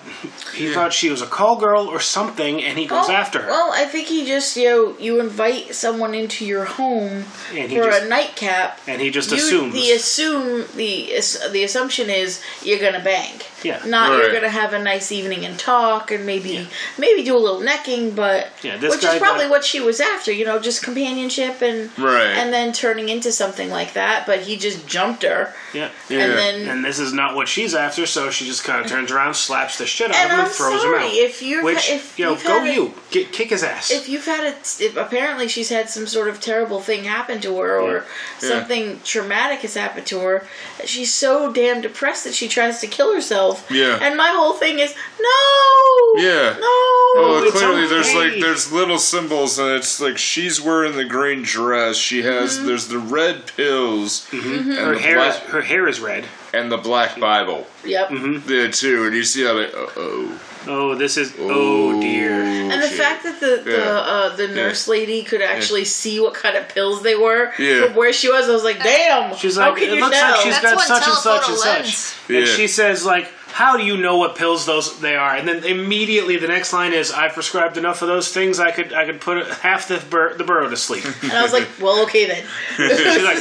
he 0.55 0.69
Yeah. 0.69 0.75
thought 0.75 0.93
she 0.93 1.09
was 1.09 1.23
a 1.23 1.27
call 1.27 1.57
girl 1.57 1.89
or 1.89 1.99
something, 1.99 2.63
and 2.63 2.79
he 2.79 2.85
goes 2.85 3.09
Well, 3.09 3.17
after 3.17 3.41
her. 3.41 3.49
Well, 3.49 3.73
I 3.73 3.87
think 3.87 4.09
he 4.09 4.27
just 4.27 4.55
you 4.55 4.69
know 4.69 4.97
you 4.99 5.19
invite 5.19 5.75
someone 5.75 6.15
into 6.15 6.45
your 6.45 6.67
home 6.67 7.25
And 7.55 7.71
he 7.71 7.77
for 7.79 7.85
just- 7.85 8.03
a 8.03 8.07
nightcap. 8.07 8.81
and 8.87 9.01
he 9.01 9.11
just 9.11 9.31
you, 9.31 9.39
assumes. 9.39 9.73
the 9.73 9.93
assume 9.93 10.67
the 10.77 11.23
the 11.51 11.65
assumption 11.65 12.11
is 12.11 12.43
you're 12.63 12.79
gonna 12.79 13.03
bang. 13.03 13.41
Yeah. 13.63 13.81
Not 13.87 14.11
you're 14.17 14.33
gonna 14.33 14.49
have 14.49 14.73
a 14.73 14.79
nice 14.83 15.13
evening 15.13 15.45
and 15.45 15.59
talk 15.59 16.11
and 16.11 16.25
maybe 16.27 16.67
maybe 16.99 17.23
do 17.23 17.37
a 17.37 17.39
little 17.39 17.61
necking, 17.61 18.13
but 18.15 18.49
Yeah, 18.63 18.77
this 18.77 18.91
which 18.93 19.03
guy 19.03 19.15
is 19.15 19.21
probably 19.21 19.45
got- 19.45 19.51
what 19.51 19.65
she 19.65 19.81
was 19.81 20.01
after. 20.01 20.33
You 20.33 20.45
know, 20.45 20.59
just 20.59 20.83
companionship 20.83 21.61
and 21.63 21.91
Right. 21.99 22.27
and 22.39 22.53
then 22.53 22.73
turning 22.73 23.09
into 23.09 23.33
something 23.33 23.71
like 23.71 23.93
that. 23.95 24.27
But 24.27 24.41
he 24.41 24.57
just 24.57 24.87
jumped 24.87 25.23
her, 25.25 25.55
yeah. 25.75 25.89
Yeah. 26.09 26.21
and 26.21 26.33
then 26.39 26.69
And 26.69 26.85
this 26.85 26.99
is 26.99 27.13
not 27.13 27.35
what 27.35 27.49
she's 27.49 27.75
after, 27.75 28.07
so 28.07 28.31
she 28.31 28.47
just 28.47 28.65
kind 28.65 28.85
of 28.85 28.91
turns 28.91 29.11
around, 29.11 29.35
slaps 29.35 29.79
the 29.79 29.87
shit 29.87 30.11
out 30.11 30.17
And 30.17 30.25
of 30.27 30.31
him, 30.31 30.41
I'm 30.41 30.47
and 30.47 30.55
throws 30.55 30.81
sorry, 30.83 30.99
him 30.99 31.05
out. 31.09 31.15
if 31.15 31.43
you've- 31.43 31.65
Which, 31.65 31.91
if 31.91 32.19
you 32.19 32.25
know, 32.27 32.35
go 32.37 32.63
a- 32.65 32.73
you. 32.73 32.95
Get, 33.11 33.33
kick 33.33 33.51
his 33.51 33.63
ass. 33.65 33.91
if 33.91 34.09
you've 34.09 34.25
had 34.27 34.45
a 34.45 34.55
if 34.83 34.97
apparently 34.97 35.49
she's 35.49 35.69
had 35.69 35.91
some 35.91 36.07
sort 36.07 36.29
of 36.29 36.41
terrible 36.41 36.81
thing 36.81 37.05
happen 37.05 37.41
to 37.41 37.59
her 37.59 37.79
or 37.81 38.05
Yeah. 38.41 38.49
something 38.49 39.01
traumatic 39.05 39.61
has 39.63 39.75
happened 39.75 40.07
to 40.07 40.21
her 40.21 40.47
she's 40.85 41.13
so 41.13 41.51
damn 41.53 41.81
depressed 41.81 42.23
that 42.25 42.35
she 42.35 42.47
tries 42.47 42.81
to 42.81 42.87
kill 42.87 43.13
herself 43.13 43.50
himself. 43.51 43.71
Yeah. 43.71 43.99
And 44.07 44.17
my 44.17 44.31
whole 44.35 44.55
thing 44.55 44.79
is 44.79 44.95
no. 45.21 46.23
Yeah. 46.23 46.57
No. 46.59 47.13
Well, 47.15 47.43
it's 47.45 47.57
clearly 47.57 47.87
there's 47.87 48.15
like 48.15 48.41
there's 48.41 48.73
little 48.73 48.99
symbols, 48.99 49.59
and 49.59 49.71
it's 49.71 50.01
like 50.01 50.19
she's 50.19 50.61
wearing 50.61 50.97
the 50.97 51.05
green 51.05 51.43
dress. 51.43 51.97
She 51.97 52.23
has 52.23 52.57
Mm-hmm. 52.59 52.67
there's 52.67 52.89
the 52.89 52.99
red 52.99 53.47
pills 53.57 54.27
and 54.33 54.43
Her 54.75 54.95
the 54.95 55.01
hair 55.01 55.19
is 55.19 55.37
black 55.37 55.49
her 55.51 55.63
hair 55.63 55.89
is 55.89 56.01
red. 56.01 56.25
and 56.53 56.71
the 56.71 56.77
black 56.79 57.19
Bible 57.21 57.67
Yep. 57.85 58.11
there 58.47 58.71
too. 58.71 59.07
And 59.07 59.15
you 59.15 59.25
see 59.25 59.45
how 59.45 59.55
they 59.55 59.67
uh 59.67 59.87
oh 59.97 60.41
Oh, 60.67 60.95
this 60.95 61.17
is 61.17 61.35
oh 61.39 61.99
dear. 62.01 62.33
And 62.33 62.83
the 62.83 62.89
shit. 62.89 62.99
fact 62.99 63.23
that 63.25 63.41
the 63.41 63.63
the 63.65 63.77
Yeah. 63.79 63.85
uh, 63.99 64.37
the 64.37 64.49
nurse 64.49 64.87
lady 64.89 65.23
could 65.23 65.41
actually 65.43 65.85
see 65.87 66.21
what 66.21 66.35
kind 66.35 66.57
of 66.57 66.69
pills 66.69 67.03
they 67.03 67.15
were 67.17 67.53
Yeah. 67.59 67.87
from 67.87 67.95
where 67.95 68.13
she 68.13 68.31
was, 68.31 68.49
I 68.49 68.53
was 68.53 68.65
like, 68.65 68.83
damn. 68.83 69.35
She's 69.37 69.57
how 69.57 69.71
like, 69.71 69.81
can 69.81 69.91
it 69.91 69.95
you 69.97 70.01
looks 70.05 70.19
tell? 70.19 70.31
like 70.33 70.41
she's 70.41 70.61
That's 70.61 70.75
got 70.75 70.81
such 70.87 71.03
and 71.07 71.17
such 71.17 71.25
telephoto 71.47 71.53
and 71.53 71.61
lens. 71.83 71.97
such. 71.97 72.31
Yeah. 72.31 72.39
And 72.41 72.49
she 72.49 72.67
says 72.67 73.05
like, 73.07 73.29
"How 73.53 73.77
do 73.77 73.85
you 73.85 73.97
know 73.97 74.17
what 74.17 74.37
pills 74.37 74.67
those 74.67 74.99
they 75.01 75.17
are?" 75.17 75.35
And 75.35 75.47
then 75.47 75.65
immediately 75.65 76.37
the 76.37 76.49
next 76.49 76.73
line 76.73 76.93
is, 76.93 77.11
"I 77.13 77.29
prescribed 77.29 77.77
enough 77.77 78.03
of 78.03 78.09
those 78.09 78.33
things. 78.33 78.59
I 78.61 78.71
could 78.71 78.93
I 78.93 79.05
could 79.07 79.21
put 79.21 79.47
half 79.49 79.89
the 79.89 79.99
bur- 79.99 80.35
the 80.35 80.45
burrow 80.45 80.69
to 80.69 80.77
sleep." 80.77 81.05
and 81.23 81.33
I 81.33 81.43
was 81.43 81.53
like, 81.53 81.69
well, 81.81 82.03
okay 82.05 82.27
then. 82.27 82.45
She's 82.77 83.23
like, 83.25 83.39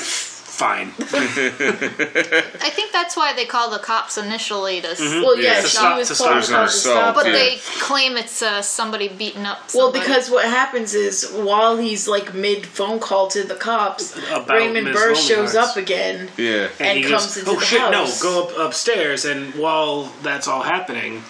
"Fine." 0.60 0.90
I 1.00 2.70
think 2.78 2.92
that's 2.92 3.16
why 3.16 3.34
they 3.34 3.46
call 3.46 3.70
the 3.70 3.80
cops 3.80 4.18
initially 4.18 4.82
to. 4.82 4.90
s- 4.90 5.00
Well, 5.00 5.38
yeah, 5.40 5.44
Yeah, 5.54 5.56
she 5.58 5.62
to 5.64 5.68
stop- 5.70 5.98
was 5.98 6.08
to 6.10 6.16
called 6.24 6.44
stop. 6.44 6.66
to 6.68 6.72
To 6.74 6.78
stop. 6.78 6.94
stop, 6.94 7.16
But 7.16 7.26
yeah. 7.28 7.32
they 7.34 7.58
claim 7.80 8.18
it's 8.18 8.42
uh, 8.42 8.62
somebody 8.62 9.08
beating 9.08 9.46
up. 9.46 9.60
Well, 9.74 9.92
because 9.92 10.30
what 10.30 10.46
happens 10.46 10.94
is 10.94 11.30
while 11.32 11.78
he's 11.78 12.08
like 12.08 12.34
mid 12.34 12.66
phone 12.66 13.00
call 13.00 13.28
to 13.30 13.44
the 13.44 13.56
cops, 13.56 14.16
About 14.18 14.50
Raymond 14.50 14.86
Ms. 14.88 14.96
Burr 14.96 15.16
shows 15.16 15.54
Lonelyhearts. 15.56 15.70
up 15.72 15.78
again. 15.78 16.30
yeah 16.38 16.68
And 16.80 16.98
he 16.98 17.04
comes 17.04 17.26
goes, 17.28 17.38
into 17.38 17.52
"Oh 17.52 17.60
the 17.60 17.66
shit, 17.66 17.82
house." 17.82 18.24
no! 18.24 18.30
Go 18.30 18.44
up 18.44 18.52
upstairs." 18.68 19.26
And 19.26 19.54
while 19.56 20.12
that's 20.24 20.48
all 20.48 20.64
happening, 20.64 21.24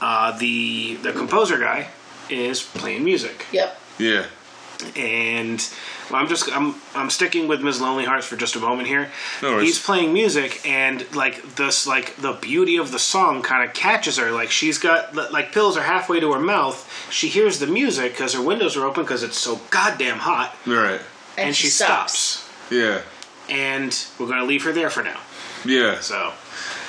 uh, 0.00 0.36
the 0.38 0.96
the 1.02 1.12
composer 1.12 1.58
guy 1.58 1.88
is 2.30 2.62
playing 2.62 3.04
music. 3.04 3.46
Yep. 3.52 3.70
yeah 3.98 4.24
and 4.94 5.58
well, 6.10 6.20
I'm 6.20 6.28
just 6.28 6.48
I'm 6.54 6.74
I'm 6.94 7.10
sticking 7.10 7.48
with 7.48 7.60
Ms. 7.62 7.80
Lonely 7.80 8.04
Hearts 8.04 8.26
for 8.26 8.36
just 8.36 8.56
a 8.56 8.60
moment 8.60 8.88
here. 8.88 9.10
No. 9.42 9.58
He's 9.58 9.78
playing 9.82 10.12
music, 10.12 10.60
and 10.66 11.04
like 11.14 11.56
this, 11.56 11.86
like 11.86 12.16
the 12.16 12.32
beauty 12.32 12.76
of 12.76 12.92
the 12.92 12.98
song 12.98 13.42
kind 13.42 13.68
of 13.68 13.74
catches 13.74 14.16
her. 14.18 14.30
Like 14.30 14.50
she's 14.50 14.78
got 14.78 15.14
like 15.14 15.52
pills 15.52 15.76
are 15.76 15.82
halfway 15.82 16.20
to 16.20 16.32
her 16.32 16.40
mouth. 16.40 17.08
She 17.10 17.28
hears 17.28 17.58
the 17.58 17.66
music 17.66 18.12
because 18.12 18.34
her 18.34 18.42
windows 18.42 18.76
are 18.76 18.84
open 18.84 19.02
because 19.04 19.22
it's 19.22 19.38
so 19.38 19.60
goddamn 19.70 20.18
hot, 20.18 20.54
right 20.66 21.00
And, 21.36 21.48
and, 21.48 21.56
she, 21.56 21.64
she 21.66 21.70
stops. 21.70 22.48
yeah 22.70 23.02
And 23.48 23.96
we're 24.18 24.28
gonna 24.28 24.44
leave 24.44 24.64
her 24.64 24.72
there 24.72 24.90
for 24.90 25.02
now. 25.02 25.20
yeah 25.64 26.00
So 26.00 26.32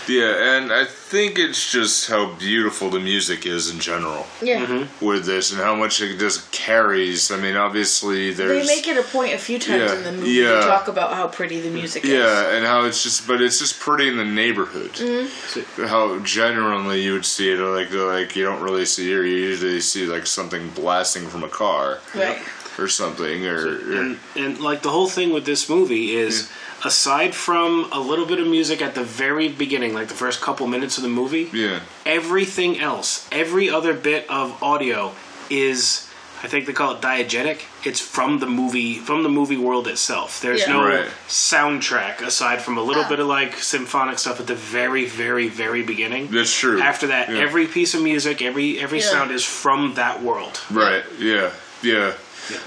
yeah. 0.10 0.57
And 0.57 0.72
I 0.74 0.86
think 0.86 1.38
it's 1.39 1.72
just 1.72 2.10
how 2.10 2.34
beautiful 2.36 2.89
the 2.89 2.99
music 2.99 3.45
is 3.45 3.70
in 3.72 3.80
general 3.80 4.26
Yeah. 4.41 4.66
Mm-hmm. 4.66 5.05
with 5.05 5.26
this, 5.26 5.51
and 5.51 5.62
how 5.62 5.76
much 5.76 6.01
it 6.01 6.18
just 6.20 6.51
carries. 6.51 7.32
I 7.32 7.38
mean, 7.38 7.55
obviously 7.55 8.34
They 8.34 8.66
make 8.66 8.88
it 8.88 8.97
a 8.97 9.03
point 9.03 9.34
a 9.34 9.38
few 9.38 9.60
times 9.60 9.91
Yeah, 9.91 9.97
in 9.97 10.03
the 10.03 10.12
movie 10.12 10.32
yeah. 10.32 10.55
to 10.55 10.62
talk 10.62 10.88
about 10.88 11.14
how 11.14 11.28
pretty 11.28 11.60
the 11.62 11.70
music 11.70 12.03
is. 12.03 12.10
Yeah, 12.12 12.55
and 12.55 12.66
how 12.66 12.86
it's 12.86 13.03
just, 13.03 13.28
but 13.28 13.41
it's 13.41 13.60
just 13.60 13.80
pretty 13.80 14.07
in 14.07 14.18
the 14.18 14.26
neighborhood. 14.26 14.91
Mm-hmm. 14.93 15.86
How 15.86 16.20
generally 16.20 17.01
you 17.03 17.14
would 17.14 17.26
see 17.26 17.51
it, 17.51 17.60
like 17.60 17.91
like 17.93 18.36
you 18.36 18.43
don't 18.45 18.62
really 18.62 18.86
see 18.86 19.05
here. 19.07 19.24
You 19.26 19.38
usually 19.38 19.80
see 19.82 20.05
like 20.05 20.26
something 20.26 20.70
blasting 20.72 21.28
from 21.28 21.43
a 21.43 21.49
car 21.49 21.99
Right. 22.16 22.39
or 22.78 22.88
something, 22.88 23.45
or, 23.45 23.68
or 23.68 24.01
and 24.01 24.20
and 24.36 24.60
like 24.60 24.82
the 24.82 24.89
whole 24.89 25.07
thing 25.10 25.32
with 25.34 25.45
this 25.45 25.70
movie 25.70 26.16
is. 26.16 26.49
Aside 26.84 27.36
from 27.36 27.89
a 27.91 27.99
little 27.99 28.25
bit 28.25 28.39
of 28.39 28.47
music 28.47 28.82
at 28.82 28.95
the 28.95 29.03
very 29.03 29.49
beginning, 29.49 29.93
like 29.93 30.07
the 30.07 30.13
first 30.13 30.39
couple 30.41 30.65
minutes 30.67 30.97
of 30.97 31.03
the 31.03 31.09
movie, 31.09 31.49
yeah, 31.53 31.82
everything 32.05 32.80
else, 32.80 33.27
every 33.32 33.69
other 33.69 33.93
bit 33.93 34.30
of 34.30 34.61
audio 34.63 35.11
is 35.49 36.05
I 36.41 36.47
think 36.47 36.67
they 36.67 36.71
call 36.71 36.95
it 36.95 37.01
diegetic. 37.01 37.63
It's 37.84 37.99
from 37.99 38.39
the 38.39 38.45
movie 38.45 38.93
from 38.95 39.23
the 39.23 39.30
movie 39.30 39.57
world 39.57 39.89
itself. 39.89 40.39
There's 40.39 40.61
Yeah. 40.61 40.71
no 40.71 40.86
Right. 40.88 41.05
soundtrack 41.27 42.21
aside 42.21 42.61
from 42.61 42.77
a 42.77 42.82
little 42.82 43.03
Oh. 43.05 43.09
bit 43.09 43.19
of 43.19 43.27
like 43.27 43.61
symphonic 43.61 44.17
stuff 44.19 44.39
at 44.39 44.47
the 44.47 44.55
very 44.55 45.03
very 45.05 45.49
very 45.49 45.82
beginning. 45.82 46.30
that's 46.32 46.57
true. 46.57 46.80
After 46.82 47.07
that, 47.07 47.30
Yeah. 47.30 47.39
every 47.39 47.65
piece 47.67 47.93
of 47.93 48.01
music, 48.01 48.41
every 48.41 48.80
every 48.80 48.99
Yeah. 48.99 49.11
sound 49.11 49.32
is 49.32 49.43
from 49.43 49.95
that 49.95 50.23
world. 50.23 50.61
right, 50.71 51.03
yeah, 51.19 51.49
yeah, 51.82 52.13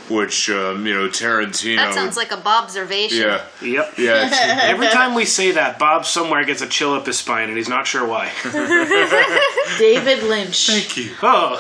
which 0.09 0.49
um, 0.51 0.87
you 0.87 0.95
know 0.95 1.09
Tarantino. 1.09 1.77
that 1.77 1.95
sounds 1.95 2.17
like 2.17 2.33
a 2.33 2.37
Bob 2.37 2.63
observation. 2.65 3.19
yeah, 3.27 3.45
Yep. 3.61 3.95
yeah, 3.99 4.59
Every 4.63 4.89
time 4.89 5.15
we 5.15 5.25
say 5.25 5.51
that, 5.53 5.79
Bob 5.79 6.07
somewhere 6.07 6.45
gets 6.45 6.63
a 6.63 6.67
chill 6.67 6.93
up 6.95 7.07
his 7.07 7.19
spine, 7.19 7.49
and 7.49 7.57
he's 7.57 7.69
not 7.69 7.87
sure 7.87 8.07
why. 8.07 8.31
David 9.79 10.23
Lynch. 10.25 10.67
Thank 10.67 10.97
you. 10.97 11.11
Oh, 11.23 11.57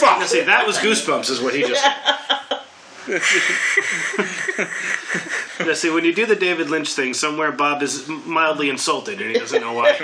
fuck! 0.00 0.22
See, 0.26 0.42
that 0.42 0.66
was 0.66 0.78
goosebumps, 0.78 1.30
is 1.30 1.40
what 1.40 1.54
he 1.54 1.62
just. 1.62 1.84
now, 5.60 5.72
see, 5.74 5.90
when 5.90 6.04
you 6.04 6.14
do 6.14 6.24
the 6.26 6.36
David 6.36 6.70
Lynch 6.70 6.92
thing, 6.92 7.14
somewhere 7.14 7.50
Bob 7.52 7.82
is 7.82 8.06
mildly 8.08 8.68
insulted, 8.70 9.20
and 9.20 9.30
he 9.30 9.38
doesn't 9.38 9.60
know 9.60 9.72
why. 9.72 9.90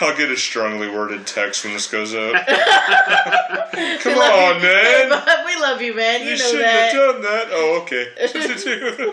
I'll 0.00 0.16
get 0.16 0.30
a 0.30 0.36
strongly 0.36 0.88
worded 0.88 1.26
text 1.26 1.64
when 1.64 1.74
this 1.74 1.86
goes 1.90 2.14
out. 2.14 2.34
Come 4.02 4.18
on, 4.18 4.60
man. 4.62 5.10
we 5.44 5.54
love 5.60 5.82
you, 5.82 5.94
man. 5.94 6.20
You, 6.22 6.30
You 6.30 6.32
know 6.32 6.36
shouldn't 6.44 6.62
that. 6.62 6.92
have 6.92 7.14
done 7.14 7.22
that. 7.22 7.48
Oh, 7.50 7.80
okay. 7.82 8.06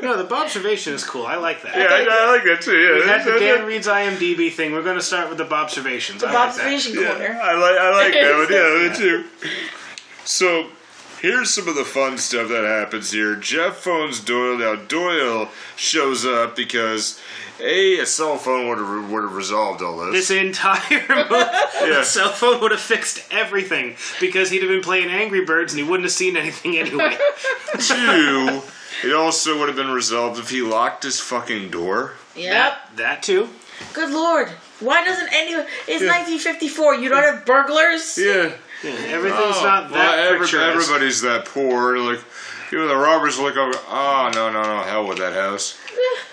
No, 0.01 0.15
the 0.17 0.23
Bob 0.23 0.45
observation 0.45 0.93
is 0.93 1.03
cool. 1.03 1.25
I 1.27 1.35
like 1.35 1.61
that. 1.63 1.75
yeah, 1.75 1.87
I, 1.91 2.07
I 2.09 2.31
like 2.31 2.43
that 2.45 2.61
too. 2.61 2.77
Yeah, 2.77 2.95
We 2.95 3.01
had 3.07 3.25
the 3.25 3.37
Dan 3.39 3.65
Reed's 3.65 3.87
IMDb 3.87 4.49
thing. 4.51 4.71
We're 4.71 4.83
going 4.83 4.95
to 4.97 5.01
start 5.03 5.27
with 5.29 5.37
the 5.37 5.43
Bob 5.45 5.59
observations. 5.69 6.21
The 6.21 6.27
I 6.27 6.31
like 6.33 6.55
that. 6.55 6.61
observation 6.61 6.93
Yeah, 6.95 7.09
corner. 7.09 7.37
I 7.43 7.53
like 7.53 7.77
I 7.77 7.89
like 7.91 8.13
that 8.13 8.35
one. 8.37 8.47
Yeah, 8.49 8.89
me 8.89 8.95
too. 8.97 9.25
So 10.25 10.67
here's 11.21 11.49
some 11.53 11.67
of 11.67 11.75
the 11.75 11.85
fun 11.85 12.17
stuff 12.17 12.49
that 12.49 12.63
happens 12.63 13.11
here. 13.11 13.35
Jeff 13.35 13.77
phones 13.77 14.19
Doyle. 14.19 14.57
Now 14.57 14.75
Doyle 14.75 15.49
shows 15.75 16.25
up 16.25 16.55
because 16.55 17.19
a 17.59 17.99
a 17.99 18.05
cell 18.05 18.37
phone 18.37 18.69
would 18.69 18.77
have 18.77 19.09
would 19.11 19.23
have 19.23 19.35
resolved 19.35 19.81
all 19.81 19.97
this. 19.97 20.29
This 20.29 20.31
entire 20.31 20.79
movie, 21.09 21.91
Yeah. 21.91 22.03
cell 22.03 22.29
phone 22.31 22.61
would 22.61 22.71
have 22.71 22.79
fixed 22.79 23.21
everything 23.31 23.95
because 24.19 24.49
he'd 24.49 24.61
have 24.61 24.69
been 24.69 24.81
playing 24.81 25.09
Angry 25.09 25.43
Birds 25.43 25.73
and 25.73 25.79
he 25.81 25.87
wouldn't 25.87 26.05
have 26.05 26.13
seen 26.13 26.37
anything 26.37 26.77
anyway. 26.77 27.17
Two, 27.79 28.61
it 29.03 29.13
also 29.15 29.59
would 29.59 29.67
have 29.67 29.75
been 29.77 29.91
resolved 29.91 30.39
if 30.39 30.49
he 30.49 30.61
locked 30.61 31.03
his 31.03 31.19
fucking 31.19 31.69
door. 31.69 32.13
Yep. 32.35 32.51
That, 32.53 32.97
that 32.97 33.23
too. 33.23 33.49
Good 33.93 34.09
lord. 34.11 34.49
Why 34.79 35.03
doesn't 35.03 35.29
anyone? 35.33 35.65
It's 35.87 36.01
1954. 36.03 36.95
You 36.95 37.09
don't 37.09 37.23
have 37.23 37.45
burglars. 37.45 38.17
Yeah. 38.17 38.51
Yeah, 38.83 38.91
everything's 38.91 39.57
Oh, 39.57 39.63
not 39.63 39.89
that 39.91 39.93
well, 39.93 40.27
every- 40.27 40.39
picturesque. 40.39 40.75
everybody's 40.75 41.21
that 41.21 41.45
poor. 41.45 41.97
Like, 41.97 42.21
even 42.71 42.87
the 42.87 42.95
robbers 42.95 43.37
look 43.39 43.57
over. 43.57 43.77
Oh 43.89 44.31
no 44.33 44.51
no 44.51 44.61
no! 44.63 44.81
Hell 44.83 45.05
with 45.07 45.17
that 45.17 45.33
house. 45.33 45.77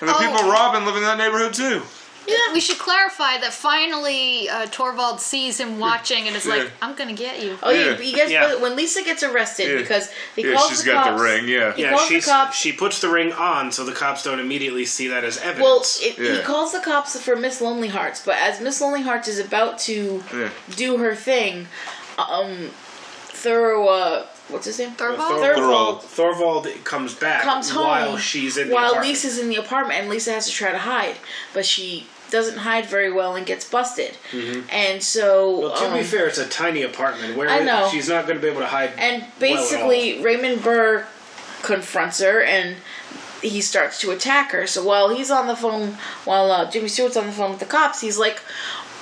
And 0.01 0.09
the 0.09 0.15
Oh. 0.15 0.19
people 0.19 0.51
robbing 0.51 0.85
live 0.87 0.97
in 0.97 1.03
that 1.03 1.19
neighborhood 1.19 1.55
too. 1.55 1.83
Yeah. 2.29 2.37
We 2.53 2.61
should 2.61 2.79
clarify 2.79 3.39
that 3.39 3.53
finally 3.53 4.49
uh, 4.49 4.67
Thorwald 4.67 5.21
sees 5.21 5.61
him 5.61 5.79
watching 5.79 6.27
and 6.27 6.35
is 6.37 6.45
Yeah. 6.45 6.55
like, 6.57 6.71
"I'm 6.83 6.95
gonna 6.97 7.13
get 7.13 7.41
you." 7.41 7.57
Oh, 7.63 7.71
yeah. 7.71 7.91
Yeah. 7.93 7.99
You 8.01 8.17
guys, 8.17 8.31
Yeah. 8.31 8.55
when 8.57 8.75
Lisa 8.77 9.03
gets 9.03 9.23
arrested 9.23 9.71
Yeah. 9.71 9.77
because 9.79 10.09
he 10.35 10.43
Yeah, 10.43 10.55
calls 10.57 10.69
she's 10.71 10.83
the 10.85 10.91
got 10.93 11.05
cops. 11.05 11.19
the 11.21 11.25
ring. 11.25 11.49
Yeah. 11.49 11.73
He 11.75 11.83
Yeah, 11.83 11.91
calls 11.91 12.09
the 12.09 12.15
she's, 12.17 12.25
cops. 12.27 12.57
she 12.57 12.73
puts 12.73 12.99
the 13.01 13.09
ring 13.09 13.33
on 13.33 13.71
so 13.71 13.85
the 13.85 13.93
cops 13.93 14.25
don't 14.25 14.41
immediately 14.41 14.85
see 14.87 15.07
that 15.09 15.23
as 15.25 15.39
evidence. 15.39 15.63
Well, 15.63 15.85
it, 16.29 16.37
he 16.39 16.43
calls 16.43 16.73
the 16.73 16.81
cops 16.81 17.19
for 17.21 17.37
Miss 17.37 17.61
Lonely 17.61 17.89
Hearts, 17.89 18.21
but 18.25 18.37
as 18.39 18.61
Miss 18.61 18.81
Lonely 18.81 19.03
Hearts 19.03 19.29
is 19.29 19.39
about 19.39 19.79
to 19.81 20.23
Yeah. 20.35 20.49
do 20.75 20.97
her 20.99 21.15
thing, 21.15 21.69
um, 22.19 22.71
Thor, 23.29 23.89
uh, 23.89 24.27
what's 24.49 24.67
his 24.67 24.79
name? 24.79 24.91
Thorwald? 24.93 25.19
Thorwald 25.19 26.01
Thorwald 26.01 26.85
comes 26.85 27.15
back 27.15 27.43
comes 27.43 27.71
home 27.71 27.85
while 27.87 28.17
she's 28.17 28.57
in 28.57 28.69
the 28.69 28.75
while 28.75 28.87
apartment. 28.93 29.09
Lisa's 29.13 29.39
in 29.39 29.49
the 29.49 29.57
apartment, 29.57 30.01
and 30.01 30.09
Lisa 30.11 30.33
has 30.33 30.47
to 30.47 30.53
try 30.53 30.73
to 30.73 30.79
hide, 30.79 31.17
but 31.53 31.65
she 31.67 32.07
doesn't 32.31 32.59
hide 32.59 32.87
very 32.87 33.13
well 33.13 33.37
and 33.37 33.47
gets 33.47 33.69
busted. 33.69 34.17
And 34.73 35.01
so, 35.03 35.53
Mm-hmm. 35.53 35.63
well, 35.63 35.77
to 35.77 35.93
be 35.95 36.01
um, 36.01 36.05
fair, 36.05 36.27
it's 36.27 36.39
a 36.39 36.49
tiny 36.49 36.83
apartment 36.83 37.37
where 37.37 37.49
I 37.49 37.61
know. 37.61 37.89
she's 37.93 38.09
not 38.09 38.27
going 38.27 38.37
to 38.37 38.43
be 38.43 38.49
able 38.49 38.61
to 38.61 38.67
hide. 38.67 38.91
and 38.99 39.23
well 39.23 39.31
at 39.31 39.39
basically 39.39 40.21
Raymond 40.23 40.63
Burr 40.63 41.07
confronts 41.63 42.21
her 42.21 42.43
and 42.43 42.77
he 43.43 43.61
starts 43.61 44.01
to 44.01 44.11
attack 44.11 44.51
her. 44.51 44.67
So 44.67 44.83
while 44.85 45.11
he's 45.15 45.31
on 45.31 45.47
the 45.47 45.55
phone, 45.55 45.99
while 46.25 46.51
uh, 46.51 46.69
Jimmy 46.71 46.89
Stewart's 46.89 47.17
on 47.17 47.27
the 47.27 47.33
phone 47.33 47.51
with 47.51 47.61
the 47.61 47.67
cops, 47.67 48.01
he's 48.01 48.19
like, 48.19 48.41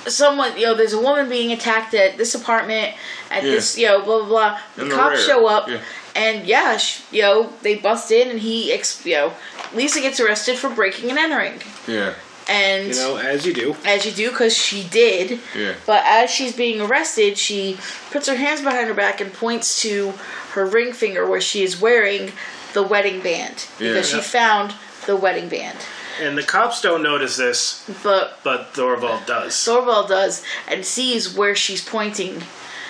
"Someone, 0.07 0.57
you 0.57 0.65
know, 0.65 0.73
there's 0.75 0.93
a 0.93 0.99
woman 1.01 1.29
being 1.29 1.51
attacked 1.51 1.93
at 1.93 2.17
this 2.17 2.35
apartment 2.35 2.93
at 3.31 3.43
Yeah. 3.43 3.51
this, 3.51 3.77
you 3.77 3.85
know, 3.87 4.01
blah 4.01 4.19
blah 4.19 4.27
blah." 4.27 4.59
The 4.75 4.85
In 4.85 4.91
cops 4.91 5.17
rear. 5.17 5.25
show 5.27 5.47
up. 5.47 5.69
Yeah. 5.69 5.77
And 6.15 6.45
yeah, 6.47 6.77
sh- 6.77 6.99
you 7.11 7.21
know, 7.23 7.51
they 7.61 7.75
bust 7.75 8.09
in, 8.11 8.29
and 8.29 8.39
he, 8.39 8.71
ex- 8.71 9.01
you 9.05 9.15
know, 9.15 9.33
Lisa 9.73 9.99
gets 9.99 10.19
arrested 10.19 10.57
for 10.57 10.69
breaking 10.69 11.09
and 11.09 11.19
entering, 11.19 11.61
Yeah. 11.87 12.13
and 12.47 12.87
You 12.87 12.95
know, 12.95 13.17
as 13.17 13.45
you 13.45 13.53
do. 13.53 13.75
as 13.83 14.05
you 14.05 14.11
do, 14.13 14.29
because 14.29 14.55
she 14.55 14.83
did. 14.83 15.39
Yeah. 15.53 15.73
But 15.85 16.03
as 16.05 16.29
she's 16.29 16.53
being 16.53 16.79
arrested, 16.79 17.37
she 17.37 17.77
puts 18.11 18.27
her 18.29 18.35
hands 18.35 18.61
behind 18.61 18.87
her 18.87 18.93
back 18.93 19.19
and 19.19 19.33
points 19.33 19.81
to 19.81 20.13
her 20.51 20.65
ring 20.65 20.93
finger 20.93 21.25
where 21.25 21.41
she 21.41 21.63
is 21.63 21.81
wearing 21.81 22.31
the 22.71 22.83
wedding 22.83 23.19
band 23.19 23.65
Yeah. 23.79 23.89
because 23.89 24.09
she 24.09 24.21
found 24.21 24.73
the 25.07 25.17
wedding 25.17 25.49
band. 25.49 25.77
And 26.21 26.37
the 26.37 26.43
cops 26.43 26.81
don't 26.81 27.03
notice 27.03 27.37
this, 27.37 27.89
but 28.03 28.39
but 28.43 28.73
Thorwald 28.73 29.25
does. 29.25 29.53
Thorwald 29.53 30.07
does 30.07 30.43
and 30.67 30.85
sees 30.85 31.35
where 31.35 31.55
she's 31.55 31.83
pointing 31.83 32.41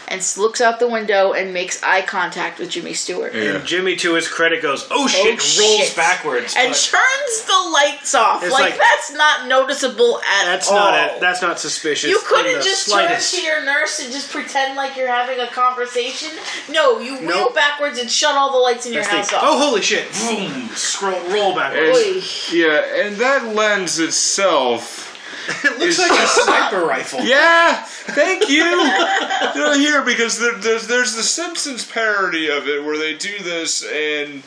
and 0.08 0.22
looks 0.38 0.62
out 0.62 0.80
the 0.80 0.88
window 0.88 1.34
and 1.34 1.54
makes 1.54 1.82
eye 1.84 2.02
contact 2.02 2.60
with 2.60 2.70
Jimmy 2.70 2.94
Stewart. 2.94 3.34
Yeah. 3.34 3.56
And 3.56 3.66
Jimmy, 3.66 3.96
to 3.98 4.14
his 4.16 4.28
credit, 4.28 4.62
goes, 4.62 4.84
"Oh, 4.92 5.04
oh 5.06 5.08
shit!" 5.08 5.26
Oh, 5.26 5.62
rolls 5.62 5.88
shit. 5.88 5.96
backwards. 5.96 6.54
And 6.58 6.74
turns 6.74 7.46
the 7.46 7.70
lights 7.74 8.14
off. 8.16 8.42
Like, 8.44 8.52
like- 8.52 8.78
that's 8.78 9.12
not 9.14 9.48
noticeable 9.48 10.18
at 10.20 10.46
that's 10.46 10.70
all. 10.70 10.76
not 10.76 11.18
a, 11.18 11.20
that's 11.20 11.42
not 11.42 11.60
suspicious. 11.60 12.10
you 12.10 12.20
couldn't 12.26 12.64
just 12.64 12.86
slightest. 12.86 13.34
turn 13.34 13.42
to 13.42 13.46
your 13.48 13.66
nurse 13.66 14.00
and 14.04 14.12
just 14.12 14.32
pretend 14.32 14.76
like 14.76 14.96
you're 14.96 15.08
having 15.08 15.40
a 15.40 15.48
conversation. 15.48 16.30
No, 16.70 17.00
you 17.00 17.18
wheel 17.20 17.52
backwards 17.54 18.00
and 18.00 18.10
shut 18.10 18.36
all 18.36 18.52
the 18.52 18.58
lights 18.60 18.86
in 18.86 18.94
your 18.94 19.04
That's 19.04 19.30
the- 19.32 19.38
house 19.38 19.44
off. 19.44 19.50
oh 19.54 19.70
holy 19.70 19.82
shit! 19.82 20.06
Boom! 20.14 20.70
Scroll, 20.76 21.20
roll 21.30 21.56
backwards. 21.56 21.98
Oy. 21.98 22.22
Yeah, 22.56 23.06
and 23.06 23.16
that 23.18 23.56
lens 23.56 24.00
itself. 24.00 25.15
it 25.64 25.80
looks 25.80 26.00
like 26.00 26.12
a 26.12 26.28
sniper 26.28 26.86
rifle. 26.86 27.20
Yeah, 27.24 27.84
thank 27.84 28.50
you. 28.50 28.64
no, 28.64 29.74
here 29.78 30.04
because 30.04 30.40
there, 30.40 30.56
there's 30.56 30.88
there's 30.88 31.16
the 31.16 31.24
Simpsons 31.24 31.86
parody 31.90 32.50
of 32.50 32.68
it 32.68 32.84
where 32.84 32.98
they 32.98 33.16
do 33.18 33.38
this, 33.40 33.84
and 33.84 34.44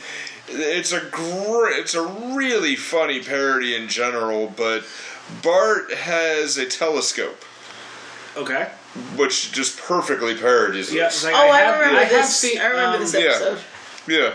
it's 0.48 0.92
a 0.92 1.00
gr- 1.10 1.68
it's 1.70 1.94
a 1.94 2.02
really 2.06 2.76
funny 2.76 3.22
parody 3.22 3.74
in 3.76 3.88
general. 3.88 4.52
But 4.56 4.84
Bart 5.42 5.92
has 5.92 6.56
a 6.56 6.66
telescope, 6.66 7.44
Okay. 8.36 8.68
which 9.16 9.52
just 9.52 9.78
perfectly 9.78 10.34
parodies 10.36 10.92
Yeah. 10.92 11.04
this. 11.06 11.24
like 11.24 11.34
Oh, 11.34 11.50
I, 11.50 11.60
have- 11.60 11.80
remember 11.80 12.00
have 12.00 12.10
this. 12.10 12.36
seen- 12.36 12.60
I 12.60 12.66
remember 12.66 12.96
um, 12.96 13.02
this 13.02 13.14
yeah. 13.14 13.20
episode. 13.20 13.58
yeah, 14.06 14.32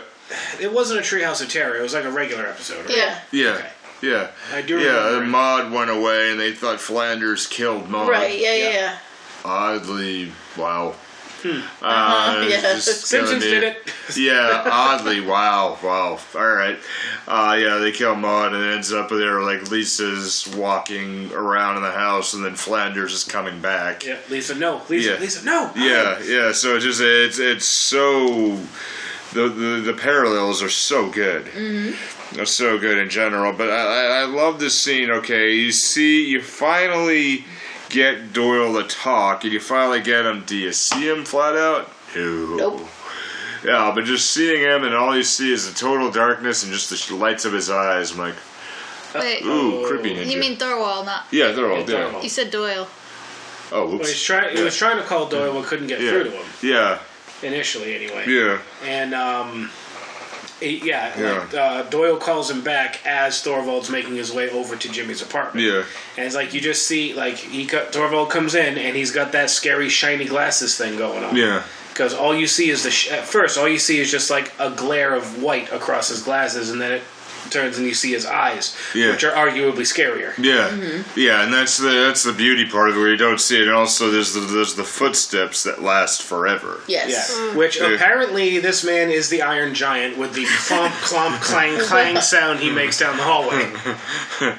It 0.61 0.72
wasn't 0.72 0.99
a 0.99 1.03
Treehouse 1.03 1.41
of 1.41 1.49
Terror. 1.49 1.78
It 1.78 1.82
was 1.82 1.93
like 1.93 2.05
a 2.05 2.11
regular 2.11 2.45
episode. 2.45 2.86
Right? 2.86 2.97
Yeah. 2.97 3.20
yeah, 3.32 3.49
Okay. 3.55 3.70
Yeah. 4.03 4.27
I 4.53 4.61
do 4.61 4.79
Yeah, 4.79 5.05
remember. 5.17 5.21
and. 5.23 5.31
Maude 5.31 5.71
went 5.71 5.89
away, 5.89 6.31
and 6.31 6.39
they 6.39 6.51
thought 6.51 6.79
Flanders 6.79 7.47
killed 7.47 7.89
Maude. 7.89 8.09
Right. 8.09 8.37
Yeah. 8.39 8.53
Yeah. 8.55 8.63
Yeah. 8.69 8.73
yeah. 8.73 8.97
Oddly, 9.45 10.31
wow. 10.57 10.93
Hmm. 11.41 11.49
Uh, 11.81 11.85
Uh-huh, 11.85 12.39
it's 12.43 12.53
yeah. 12.53 12.61
just 12.61 13.01
Simpsons 13.05 13.43
gonna 13.43 13.53
be- 13.55 13.59
did 13.59 13.63
it. 13.63 13.93
Yeah, 14.15 14.63
oddly, 14.71 15.19
wow, 15.19 15.77
wow. 15.83 16.17
All 16.35 16.47
right, 16.47 16.77
uh, 17.27 17.57
yeah, 17.59 17.79
they 17.79 17.91
kill 17.91 18.15
Maude, 18.15 18.53
and 18.53 18.63
it 18.63 18.73
ends 18.75 18.93
up 18.93 19.09
there 19.09 19.41
like 19.41 19.69
Lisa's 19.69 20.47
walking 20.55 21.33
around 21.33 21.75
in 21.75 21.83
the 21.83 21.91
house, 21.91 22.33
and 22.33 22.45
then 22.45 22.55
Flanders 22.55 23.11
is 23.13 23.25
coming 23.25 23.59
back. 23.59 24.05
Yeah, 24.05 24.19
Lisa, 24.29 24.55
no. 24.55 24.81
Lisa, 24.87 25.09
Yeah. 25.15 25.19
Lisa, 25.19 25.45
no. 25.45 25.71
yeah, 25.75 26.19
yeah. 26.23 26.51
So 26.53 26.77
it's 26.77 26.85
just 26.85 27.01
it's 27.01 27.39
it's 27.39 27.67
so 27.67 28.57
the 29.34 29.49
the, 29.49 29.81
the 29.91 29.93
parallels 29.93 30.61
are 30.63 30.69
so 30.69 31.09
good. 31.09 31.45
Mm-hmm. 31.45 32.36
They're 32.36 32.45
so 32.45 32.79
good 32.79 32.97
in 32.97 33.09
general, 33.09 33.53
but 33.53 33.69
I, 33.69 33.73
I 33.75 34.21
I 34.21 34.25
love 34.25 34.59
this 34.59 34.77
scene. 34.79 35.09
Okay, 35.11 35.53
you 35.55 35.71
see, 35.71 36.27
you 36.29 36.41
finally 36.41 37.45
get 37.89 38.34
Doyle 38.34 38.81
to 38.81 38.88
talk, 38.88 39.43
and 39.43 39.53
you 39.53 39.59
finally 39.59 40.01
get 40.01 40.25
him. 40.25 40.43
Do 40.45 40.55
you 40.55 40.71
see 40.71 41.07
him 41.09 41.25
flat 41.25 41.55
out? 41.55 41.91
No. 42.15 42.55
Nope. 42.55 42.88
Yeah, 43.63 43.91
but 43.95 44.03
just 44.03 44.31
seeing 44.31 44.61
him, 44.61 44.84
and 44.84 44.93
all 44.93 45.15
you 45.15 45.23
see 45.23 45.51
is 45.53 45.71
the 45.71 45.77
total 45.77 46.11
darkness 46.11 46.63
and 46.63 46.73
just 46.73 46.89
the 47.09 47.15
lights 47.15 47.45
of 47.45 47.53
his 47.53 47.69
eyes. 47.69 48.11
I'm 48.11 48.17
like, 48.17 48.36
Wait, 49.15 49.43
ooh, 49.45 49.86
creepy 49.88 50.15
ninja. 50.15 50.25
you 50.29 50.38
mean 50.39 50.57
Thorwald, 50.57 51.05
not. 51.05 51.25
yeah, 51.31 51.51
they're 51.51 51.71
Yeah, 51.71 51.86
dead. 51.86 52.11
Thorwald. 52.13 52.23
You 52.23 52.29
said 52.29 52.51
Doyle. 52.51 52.88
Oh, 53.71 53.88
Well, 53.88 53.97
he's 53.99 54.09
oops. 54.09 54.23
trying. 54.25 54.57
He 54.57 54.63
was 54.63 54.75
trying 54.75 54.97
to 54.97 55.03
call 55.03 55.27
Doyle, 55.29 55.53
but 55.53 55.65
couldn't 55.65 55.88
get 55.88 56.01
Yeah, 56.01 56.09
through 56.09 56.23
to 56.25 56.31
him 56.31 56.45
yeah, 56.61 56.99
initially, 57.43 57.93
anyway. 57.95 58.25
yeah, 58.27 58.59
And 58.83 59.13
um, 59.13 59.69
yeah, 60.61 61.19
Yeah. 61.19 61.39
Like, 61.39 61.53
uh, 61.53 61.83
Doyle 61.83 62.17
calls 62.17 62.49
him 62.49 62.61
back 62.61 63.05
as 63.05 63.41
Thorwald's 63.43 63.89
making 63.89 64.15
his 64.15 64.31
way 64.31 64.49
over 64.49 64.75
to 64.75 64.89
Jimmy's 64.89 65.21
apartment. 65.21 65.65
yeah, 65.67 65.83
And 66.17 66.25
it's 66.25 66.35
like 66.35 66.53
you 66.53 66.61
just 66.61 66.85
see, 66.87 67.13
like 67.13 67.35
he 67.35 67.65
Thorwald 67.67 68.29
comes 68.29 68.55
in 68.55 68.77
and 68.77 68.95
he's 68.95 69.11
got 69.11 69.31
that 69.33 69.49
scary 69.49 69.89
shiny 69.89 70.25
glasses 70.25 70.77
thing 70.77 70.97
going 70.97 71.23
on. 71.23 71.35
yeah, 71.35 71.63
Because 71.89 72.13
all 72.13 72.33
you 72.35 72.47
see 72.47 72.69
is 72.69 72.83
the 72.83 72.91
sh- 72.91 73.11
at 73.11 73.25
first 73.25 73.57
all 73.57 73.67
you 73.67 73.79
see 73.79 73.99
is 73.99 74.09
just 74.09 74.29
like 74.29 74.53
a 74.59 74.69
glare 74.71 75.13
of 75.13 75.41
white 75.43 75.71
across 75.73 76.07
his 76.09 76.21
glasses, 76.23 76.69
and 76.69 76.79
then 76.79 76.93
it 76.93 77.01
turns 77.53 77.77
and 77.77 77.85
you 77.87 77.93
see 77.93 78.11
his 78.11 78.25
eyes, 78.25 78.75
Yeah. 78.95 79.11
which 79.11 79.23
are 79.23 79.31
arguably 79.31 79.85
scarier. 79.85 80.33
yeah, 80.37 80.69
Mm-hmm. 80.69 81.19
yeah. 81.19 81.43
And 81.43 81.53
that's 81.53 81.77
the 81.77 81.89
that's 82.07 82.23
the 82.23 82.33
beauty 82.33 82.65
part 82.69 82.89
of 82.89 82.95
it 82.97 82.99
where 82.99 83.11
you 83.11 83.17
don't 83.17 83.39
see 83.39 83.57
it. 83.61 83.67
And 83.67 83.75
also, 83.75 84.09
there's 84.11 84.33
the 84.33 84.41
there's 84.41 84.75
the 84.75 84.83
footsteps 84.83 85.63
that 85.63 85.81
last 85.81 86.21
forever. 86.23 86.81
Yes. 86.87 87.33
Yeah, 87.37 87.55
which 87.55 87.79
Yeah. 87.79 87.89
apparently 87.93 88.59
this 88.59 88.83
man 88.83 89.09
is 89.11 89.29
the 89.29 89.41
Iron 89.43 89.73
Giant 89.73 90.17
with 90.17 90.33
the 90.33 90.45
clomp, 90.45 90.89
clomp, 91.03 91.39
clang, 91.41 91.79
clang 91.79 92.19
sound 92.21 92.59
he 92.59 92.71
makes 92.71 92.97
down 92.99 93.15
the 93.17 93.23
hallway. 93.23 93.71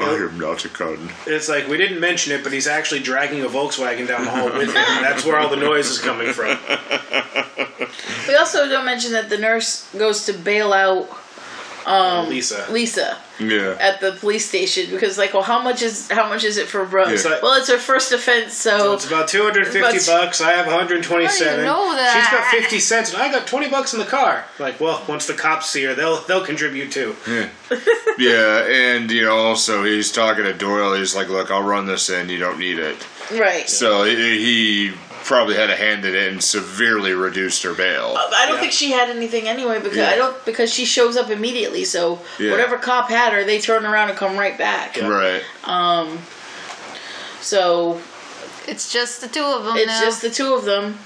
I 0.00 0.14
am 0.14 0.38
not 0.38 0.64
a 0.64 0.68
gun. 0.68 1.10
It's 1.26 1.48
like 1.48 1.66
we 1.66 1.76
didn't 1.76 1.98
mention 1.98 2.32
it, 2.32 2.44
but 2.44 2.52
he's 2.52 2.68
actually 2.68 3.00
dragging 3.00 3.42
a 3.42 3.48
Volkswagen 3.48 4.06
down 4.06 4.24
the 4.24 4.30
hall 4.30 4.44
with 4.44 4.68
him. 4.68 4.76
and 4.76 5.04
That's 5.04 5.24
where 5.24 5.38
all 5.40 5.48
the 5.48 5.56
noise 5.56 5.88
is 5.90 5.98
coming 5.98 6.32
from. 6.32 6.56
We 8.28 8.34
also 8.36 8.68
don't 8.68 8.84
mention 8.84 9.12
that 9.12 9.30
the 9.30 9.38
nurse 9.38 9.88
goes 9.96 10.26
to 10.26 10.32
bail 10.34 10.72
out 10.74 11.08
Um, 11.88 12.28
Lisa. 12.28 12.66
Lisa 12.70 13.16
Yeah, 13.40 13.76
at 13.80 14.00
the 14.00 14.12
police 14.12 14.46
station 14.48 14.90
because 14.90 15.16
like, 15.16 15.32
well, 15.32 15.42
how 15.42 15.62
much 15.62 15.80
is 15.82 16.10
how 16.10 16.28
much 16.28 16.44
is 16.44 16.58
it 16.58 16.66
for 16.68 16.84
bro? 16.84 17.08
It's 17.08 17.24
like- 17.24 17.42
well, 17.42 17.54
it's 17.58 17.68
her 17.70 17.78
first 17.78 18.12
offense, 18.12 18.52
so, 18.54 18.78
So 18.78 18.92
it's 18.94 19.06
about 19.06 19.28
250 19.28 19.80
bucks. 20.10 20.40
I 20.40 20.50
have 20.52 20.66
127. 20.66 21.60
I 21.60 21.62
know 21.64 21.94
that. 21.94 22.12
She's 22.14 22.30
got 22.38 22.50
50 22.50 22.78
cents, 22.80 23.12
and 23.14 23.22
I 23.22 23.30
got 23.30 23.46
20 23.46 23.68
bucks 23.70 23.92
in 23.94 24.00
the 24.00 24.06
car. 24.06 24.44
Like, 24.58 24.80
well, 24.80 25.02
once 25.08 25.26
the 25.26 25.34
cops 25.34 25.70
see 25.70 25.84
her, 25.84 25.94
they'll 25.94 26.20
they'll 26.22 26.44
contribute 26.44 26.90
too. 26.92 27.16
yeah, 27.26 27.48
yeah. 28.18 28.66
And 28.68 29.10
you 29.10 29.24
know, 29.24 29.36
also 29.36 29.84
he's 29.84 30.12
talking 30.12 30.44
to 30.44 30.52
Doyle. 30.52 30.94
He's 30.94 31.14
like, 31.14 31.28
"Look, 31.28 31.50
I'll 31.50 31.62
run 31.62 31.86
this 31.86 32.10
in. 32.10 32.28
You 32.28 32.38
don't 32.38 32.58
need 32.58 32.78
it." 32.78 33.06
right. 33.32 33.68
So 33.68 34.04
he, 34.04 34.14
he 34.16 34.92
probably 35.24 35.54
had 35.56 35.70
a 35.70 35.76
hand 35.76 36.04
in 36.04 36.14
it 36.14 36.28
and 36.32 36.42
severely 36.42 37.12
reduced 37.12 37.62
her 37.62 37.74
bail. 37.74 38.14
I 38.16 38.46
don't 38.46 38.54
Yeah. 38.56 38.60
think 38.60 38.72
she 38.72 38.90
had 38.92 39.10
anything 39.10 39.46
anyway 39.48 39.78
because 39.80 39.98
Yeah. 39.98 40.10
I 40.10 40.16
don't 40.16 40.42
because 40.44 40.72
she 40.72 40.84
shows 40.84 41.16
up 41.16 41.30
immediately. 41.30 41.84
So 41.84 42.20
Yeah. 42.38 42.50
whatever 42.50 42.78
cop 42.78 43.10
had 43.10 43.32
her, 43.32 43.44
they 43.44 43.60
turn 43.60 43.84
around 43.84 44.08
and 44.10 44.18
come 44.18 44.36
right 44.38 44.56
back. 44.56 44.96
Right. 45.00 45.42
Um. 45.64 46.18
So 47.40 48.00
It's 48.66 48.92
just 48.92 49.20
the 49.20 49.28
two 49.28 49.44
of 49.44 49.64
them 49.64 49.76
it's 49.76 49.86
now. 49.86 50.00
just 50.00 50.22
the 50.22 50.30
two 50.30 50.54
of 50.54 50.64
them, 50.64 50.98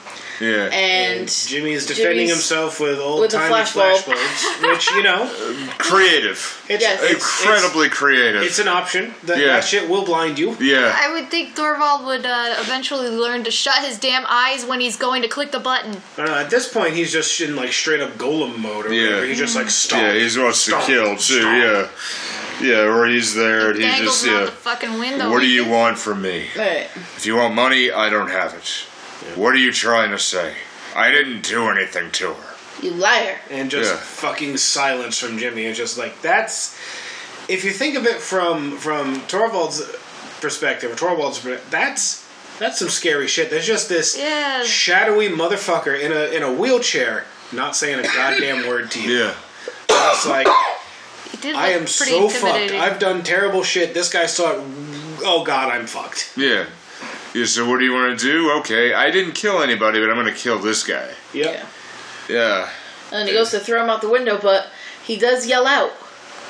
Yeah. 0.43 0.68
and 0.72 1.28
Jimmy 1.28 1.72
is 1.72 1.86
defending 1.86 2.26
Jimmy's- 2.26 2.30
himself 2.30 2.80
with 2.80 2.99
old 2.99 3.20
with 3.20 3.32
a 3.34 3.36
timey 3.36 3.55
flashbulb. 3.55 4.03
flashbulbs, 4.03 4.70
which 4.72 4.90
you 4.90 5.03
know, 5.03 5.30
Creative. 5.78 6.64
it's, 6.68 6.82
Yes. 6.82 7.01
it's 7.03 7.40
Incredibly 7.40 7.88
creative. 7.88 8.43
It's, 8.43 8.59
it's 8.59 8.59
an 8.59 8.68
option. 8.68 9.14
That, 9.24 9.38
Yeah. 9.38 9.47
that 9.55 9.64
shit 9.64 9.88
will 9.88 10.05
blind 10.05 10.38
you. 10.38 10.57
yeah. 10.61 10.97
I 11.01 11.12
would 11.12 11.30
think 11.30 11.55
Thorwald 11.55 12.05
would 12.07 12.26
uh, 12.26 12.57
eventually 12.59 13.09
learn 13.09 13.45
to 13.45 13.51
shut 13.51 13.84
his 13.84 13.99
damn 13.99 14.24
eyes 14.28 14.64
when 14.66 14.80
he's 14.80 14.97
going 14.97 15.22
to 15.22 15.28
click 15.28 15.53
the 15.53 15.61
button. 15.61 16.03
I 16.18 16.24
know, 16.24 16.34
at 16.34 16.51
this 16.51 16.72
point, 16.72 16.95
he's 16.95 17.12
just 17.12 17.40
in 17.40 17.55
like 17.57 17.72
straight 17.72 18.01
up 18.01 18.11
golem 18.12 18.59
mode 18.59 18.86
or 18.86 18.93
Yeah. 18.93 19.07
whatever. 19.11 19.26
He's 19.26 19.38
just 19.38 19.55
like 19.57 19.70
stomp. 19.70 20.03
Yeah, 20.03 20.12
he 20.14 20.38
wants 20.40 20.64
to 20.64 20.70
stomp, 20.72 20.84
kill 20.86 21.11
too. 21.16 21.20
stomp. 21.40 21.62
Yeah, 21.62 21.88
yeah. 22.68 22.80
Or 22.95 23.07
he's 23.07 23.34
there 23.34 23.68
and 23.70 23.76
he 23.76 23.82
Dangles 23.84 24.22
just 24.22 24.26
yeah. 24.26 24.45
the 24.47 24.51
fucking 24.51 24.99
window. 24.99 25.30
What 25.30 25.40
do 25.40 25.47
you 25.49 25.68
want 25.68 25.99
from 25.99 26.22
me? 26.22 26.47
right. 26.57 26.88
If 27.16 27.26
you 27.26 27.36
want 27.36 27.55
money, 27.55 27.90
I 27.90 28.09
don't 28.11 28.30
have 28.30 28.55
it. 28.55 28.84
What 29.36 29.54
are 29.54 29.58
you 29.58 29.72
trying 29.72 30.10
to 30.10 30.18
say? 30.18 30.54
I 30.94 31.10
didn't 31.10 31.42
do 31.42 31.68
anything 31.68 32.10
to 32.12 32.34
her. 32.34 32.54
You 32.82 32.90
liar. 32.92 33.38
and 33.50 33.70
just 33.70 33.90
Yeah. 33.92 33.96
fucking 33.98 34.56
silence 34.56 35.18
from 35.18 35.38
Jimmy. 35.38 35.66
It's 35.66 35.78
just 35.78 35.96
like 35.98 36.20
that's 36.22 36.74
if 37.48 37.64
you 37.64 37.70
think 37.72 37.96
of 37.96 38.06
it 38.06 38.20
from 38.20 38.76
from 38.78 39.20
Thorwald's 39.22 39.82
perspective, 40.40 40.92
or 40.92 40.96
Thorwald's 40.96 41.38
perspective, 41.38 41.70
that's 41.70 42.22
that's 42.58 42.78
some 42.78 42.88
scary 42.90 43.28
shit. 43.28 43.50
There's 43.50 43.66
just 43.66 43.88
this 43.88 44.16
Yeah. 44.16 44.62
shadowy 44.64 45.28
motherfucker 45.28 45.98
in 45.98 46.12
a 46.12 46.24
in 46.36 46.42
a 46.42 46.52
wheelchair, 46.52 47.24
not 47.52 47.76
saying 47.76 47.98
a 48.00 48.02
goddamn 48.02 48.66
word 48.68 48.90
to 48.92 49.00
you. 49.00 49.18
Yeah. 49.18 49.34
It's 49.88 50.26
like 50.26 50.48
He 51.42 51.52
I 51.52 51.68
am 51.70 51.86
so 51.86 52.28
fucked. 52.28 52.72
I've 52.72 52.98
done 52.98 53.22
terrible 53.22 53.62
shit. 53.62 53.94
This 53.94 54.08
guy 54.08 54.26
saw 54.26 54.52
it. 54.52 54.60
Oh 55.24 55.44
god, 55.44 55.70
I'm 55.72 55.86
fucked. 55.86 56.30
Yeah. 56.36 56.64
Yeah. 57.34 57.46
So 57.46 57.68
what 57.68 57.78
do 57.78 57.84
you 57.84 57.92
want 57.94 58.18
to 58.18 58.24
do? 58.26 58.50
Okay, 58.58 58.92
I 58.94 59.10
didn't 59.10 59.32
kill 59.32 59.62
anybody, 59.62 60.00
but 60.00 60.10
I'm 60.10 60.16
gonna 60.16 60.32
kill 60.32 60.58
this 60.58 60.84
guy. 60.86 61.08
Yep. 61.32 61.66
Yeah. 62.28 62.34
Yeah. 62.34 62.68
And 63.12 63.28
he 63.28 63.34
goes 63.34 63.50
to 63.50 63.58
throw 63.60 63.82
him 63.82 63.90
out 63.90 64.00
the 64.00 64.08
window, 64.08 64.38
but 64.40 64.66
he 65.04 65.16
does 65.18 65.46
yell 65.46 65.66
out 65.66 65.92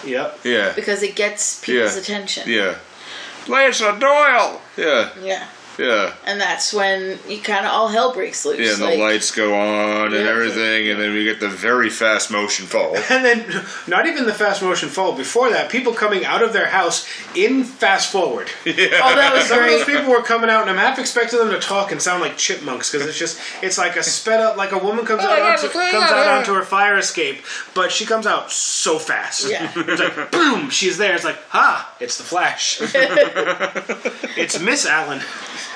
Yep. 0.04 0.40
Yeah. 0.44 0.72
because 0.74 1.02
it 1.02 1.14
gets 1.14 1.60
people's 1.64 1.94
Yeah. 1.94 2.00
attention. 2.00 2.44
Yeah. 2.48 2.74
Lisa 3.48 3.96
Doyle. 3.98 4.60
Yeah. 4.76 5.10
Yeah. 5.20 5.46
Yeah. 5.78 6.14
and 6.26 6.40
that's 6.40 6.72
when 6.72 7.18
you 7.28 7.40
kind 7.40 7.64
of 7.66 7.72
all 7.72 7.88
hell 7.88 8.12
breaks 8.12 8.44
loose. 8.44 8.58
Yeah, 8.60 8.72
and 8.74 8.80
like, 8.82 8.94
the 8.94 9.00
lights 9.00 9.30
go 9.30 9.54
on 9.54 10.06
and 10.14 10.24
Yeah. 10.24 10.30
everything, 10.30 10.88
and 10.90 11.00
then 11.00 11.12
we 11.14 11.24
get 11.24 11.40
the 11.40 11.48
very 11.48 11.90
fast 11.90 12.30
motion 12.30 12.66
fall. 12.66 12.96
And 13.12 13.24
then, 13.24 13.64
not 13.86 14.06
even 14.06 14.26
the 14.26 14.32
fast 14.34 14.62
motion 14.62 14.88
fall. 14.88 15.12
Before 15.16 15.50
that, 15.50 15.70
people 15.70 15.92
coming 15.92 16.24
out 16.24 16.42
of 16.42 16.52
their 16.52 16.66
house 16.66 17.06
in 17.34 17.64
fast 17.64 18.10
forward. 18.10 18.50
Oh, 19.04 19.14
that 19.14 19.32
was 19.34 19.46
Some 19.46 19.58
of 19.62 19.66
those 19.70 19.84
people 19.84 20.10
were 20.10 20.22
coming 20.22 20.48
out, 20.50 20.62
and 20.62 20.70
I'm 20.70 20.76
half 20.76 20.98
expecting 20.98 21.38
them 21.38 21.50
to 21.50 21.58
talk 21.60 21.92
and 21.92 22.00
sound 22.00 22.20
like 22.22 22.36
chipmunks 22.36 22.90
because 22.90 23.06
it's 23.06 23.18
just 23.18 23.38
it's 23.62 23.78
like 23.78 23.96
a 23.96 24.02
sped 24.02 24.40
up, 24.40 24.56
like 24.56 24.72
a 24.72 24.78
woman 24.78 25.04
comes 25.04 25.22
out 25.22 25.38
onto, 25.40 25.68
comes 25.68 26.10
out 26.10 26.26
onto 26.38 26.52
her 26.54 26.62
fire 26.62 26.96
escape, 26.98 27.42
but 27.74 27.90
she 27.92 28.04
comes 28.04 28.26
out 28.26 28.50
so 28.50 28.98
fast. 28.98 29.48
Yeah. 29.50 29.70
it's 29.76 30.00
like 30.00 30.30
boom, 30.30 30.70
she's 30.70 30.98
there. 30.98 31.14
It's 31.14 31.24
like 31.24 31.38
ah, 31.52 31.94
it's 32.00 32.16
the 32.18 32.24
Flash. 32.24 32.78
it's 34.36 34.60
Miss 34.60 34.86
Allen. 34.86 35.20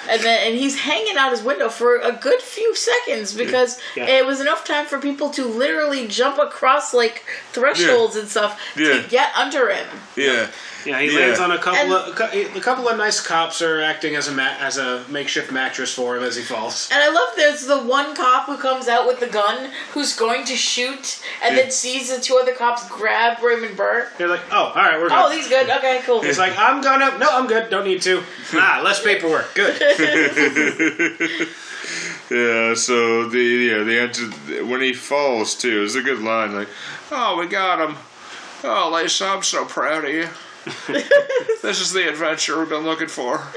And 0.08 0.22
then 0.22 0.48
and 0.48 0.56
he's 0.58 0.78
hanging 0.78 1.16
out 1.16 1.30
his 1.32 1.42
window 1.42 1.68
for 1.68 1.96
a 1.98 2.12
good 2.12 2.40
few 2.40 2.74
seconds 2.74 3.32
because 3.34 3.78
Yeah. 3.96 4.06
it 4.06 4.26
was 4.26 4.40
enough 4.40 4.64
time 4.64 4.86
for 4.86 4.98
people 4.98 5.30
to 5.30 5.44
literally 5.44 6.06
jump 6.08 6.38
across 6.38 6.92
like 6.94 7.24
thresholds 7.52 8.16
and 8.16 8.28
stuff 8.28 8.60
Yeah. 8.76 9.02
to 9.02 9.08
get 9.08 9.34
under 9.36 9.70
him. 9.70 9.86
Yeah. 10.16 10.48
Yeah, 10.86 11.00
he 11.00 11.10
Yeah. 11.12 11.18
lands 11.20 11.40
on 11.40 11.50
a 11.50 11.58
couple 11.58 11.80
And- 11.80 11.92
of 11.92 12.56
a 12.56 12.60
couple 12.60 12.88
of 12.88 12.96
nice 12.96 13.20
cops 13.20 13.60
are 13.60 13.82
acting 13.82 14.14
as 14.14 14.28
a 14.28 14.32
ma- 14.32 14.54
as 14.60 14.78
a 14.78 15.04
makeshift 15.08 15.50
mattress 15.50 15.92
for 15.92 16.16
him 16.16 16.22
as 16.22 16.36
he 16.36 16.42
falls. 16.42 16.88
And 16.92 17.02
I 17.02 17.08
love 17.08 17.30
there's 17.36 17.66
the 17.66 17.78
one 17.78 18.14
cop 18.14 18.46
who 18.46 18.56
comes 18.56 18.86
out 18.88 19.06
with 19.06 19.18
the 19.20 19.26
gun 19.26 19.70
who's 19.92 20.14
going 20.14 20.44
to 20.46 20.54
shoot 20.56 21.18
and 21.42 21.56
Yeah. 21.56 21.62
then 21.62 21.70
sees 21.72 22.08
the 22.14 22.20
two 22.22 22.38
other 22.38 22.52
cops 22.52 22.84
grab 22.88 23.42
Raymond 23.42 23.76
Burr. 23.76 24.08
They're 24.16 24.28
like, 24.28 24.42
oh, 24.52 24.56
all 24.56 24.74
right, 24.74 25.00
we're 25.00 25.08
good. 25.08 25.18
Oh, 25.18 25.28
he's 25.30 25.48
good. 25.48 25.68
Okay, 25.68 26.02
cool. 26.06 26.22
He's 26.22 26.38
like, 26.38 26.56
I'm 26.56 26.80
gonna. 26.80 27.18
No, 27.18 27.28
I'm 27.30 27.46
good. 27.48 27.68
Don't 27.68 27.84
need 27.84 28.02
to. 28.02 28.22
Ah, 28.54 28.80
less 28.84 29.02
paperwork. 29.02 29.54
Good. 29.54 29.74
Yeah, 32.28 32.74
so 32.74 33.28
the 33.28 33.38
yeah 33.38 33.82
the 33.84 34.00
answer 34.00 34.24
when 34.64 34.80
he 34.80 34.92
falls 34.92 35.54
too 35.54 35.84
is 35.84 35.94
a 35.94 36.02
good 36.02 36.20
line 36.20 36.56
like, 36.56 36.66
"Oh, 37.12 37.36
we 37.38 37.46
got 37.46 37.78
him! 37.88 37.96
Oh, 38.64 38.90
Lisa, 38.92 39.26
I'm 39.26 39.44
so 39.44 39.64
proud 39.64 40.04
of 40.04 40.10
you. 40.10 40.28
this 41.62 41.80
is 41.80 41.92
the 41.92 42.08
adventure 42.08 42.58
we've 42.58 42.68
been 42.68 42.84
looking 42.84 43.08
for." 43.08 43.42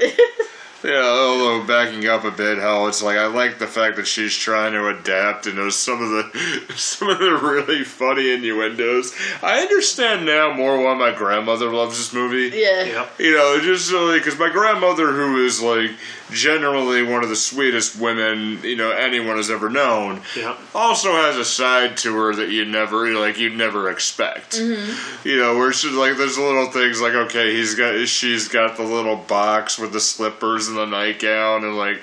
Yeah, 0.82 1.02
although 1.02 1.62
backing 1.66 2.06
up 2.06 2.24
a 2.24 2.30
bit, 2.30 2.58
how 2.58 2.86
it's 2.86 3.02
like 3.02 3.18
I 3.18 3.26
like 3.26 3.58
the 3.58 3.66
fact 3.66 3.96
that 3.96 4.06
she's 4.06 4.34
trying 4.34 4.72
to 4.72 4.88
adapt 4.88 5.46
and 5.46 5.56
knows 5.56 5.76
some 5.76 6.02
of 6.02 6.08
the 6.08 6.72
some 6.76 7.10
of 7.10 7.18
the 7.18 7.36
really 7.36 7.84
funny 7.84 8.32
innuendos. 8.32 9.14
I 9.42 9.60
understand 9.60 10.24
now 10.24 10.54
more 10.54 10.82
why 10.82 10.94
my 10.94 11.12
grandmother 11.12 11.70
loves 11.70 11.98
this 11.98 12.14
movie. 12.14 12.56
yeah. 12.56 12.84
yep. 12.84 13.12
You 13.18 13.32
know, 13.32 13.60
just 13.60 13.88
so 13.88 14.12
because 14.14 14.38
my 14.38 14.48
grandmother, 14.48 15.12
who 15.12 15.44
is 15.44 15.60
like 15.60 15.90
generally 16.32 17.02
one 17.02 17.22
of 17.22 17.28
the 17.28 17.36
sweetest 17.36 17.98
women 18.00 18.60
you 18.62 18.76
know 18.76 18.90
anyone 18.90 19.36
has 19.36 19.50
ever 19.50 19.68
known, 19.70 20.22
Yep. 20.36 20.58
also 20.74 21.12
has 21.12 21.36
a 21.36 21.44
side 21.44 21.96
to 21.98 22.14
her 22.16 22.34
that 22.34 22.50
you 22.50 22.64
never 22.64 23.08
like 23.10 23.38
you'd 23.38 23.56
never 23.56 23.90
expect. 23.90 24.52
Mm-hmm. 24.52 25.28
You 25.28 25.36
know, 25.38 25.56
where 25.56 25.72
she's 25.72 25.92
like 25.92 26.16
there's 26.16 26.38
little 26.38 26.70
things 26.70 27.00
like 27.00 27.14
okay, 27.14 27.54
he's 27.54 27.74
got 27.74 28.06
she's 28.08 28.48
got 28.48 28.76
the 28.76 28.82
little 28.84 29.16
box 29.16 29.78
with 29.78 29.92
the 29.92 30.00
slippers 30.00 30.68
and 30.68 30.76
the 30.76 30.86
nightgown, 30.86 31.64
and 31.64 31.76
like 31.76 32.00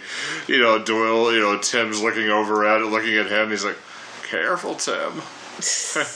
you 0.48 0.60
know 0.60 0.78
Doyle, 0.84 1.34
you 1.34 1.40
know 1.42 1.58
Tim's 1.60 2.02
looking 2.02 2.30
over 2.30 2.66
at 2.66 2.82
it, 2.82 2.86
looking 2.86 3.16
at 3.18 3.28
him. 3.28 3.50
He's 3.50 3.66
like, 3.66 3.78
"Careful, 4.24 4.76
Tim." 4.76 5.22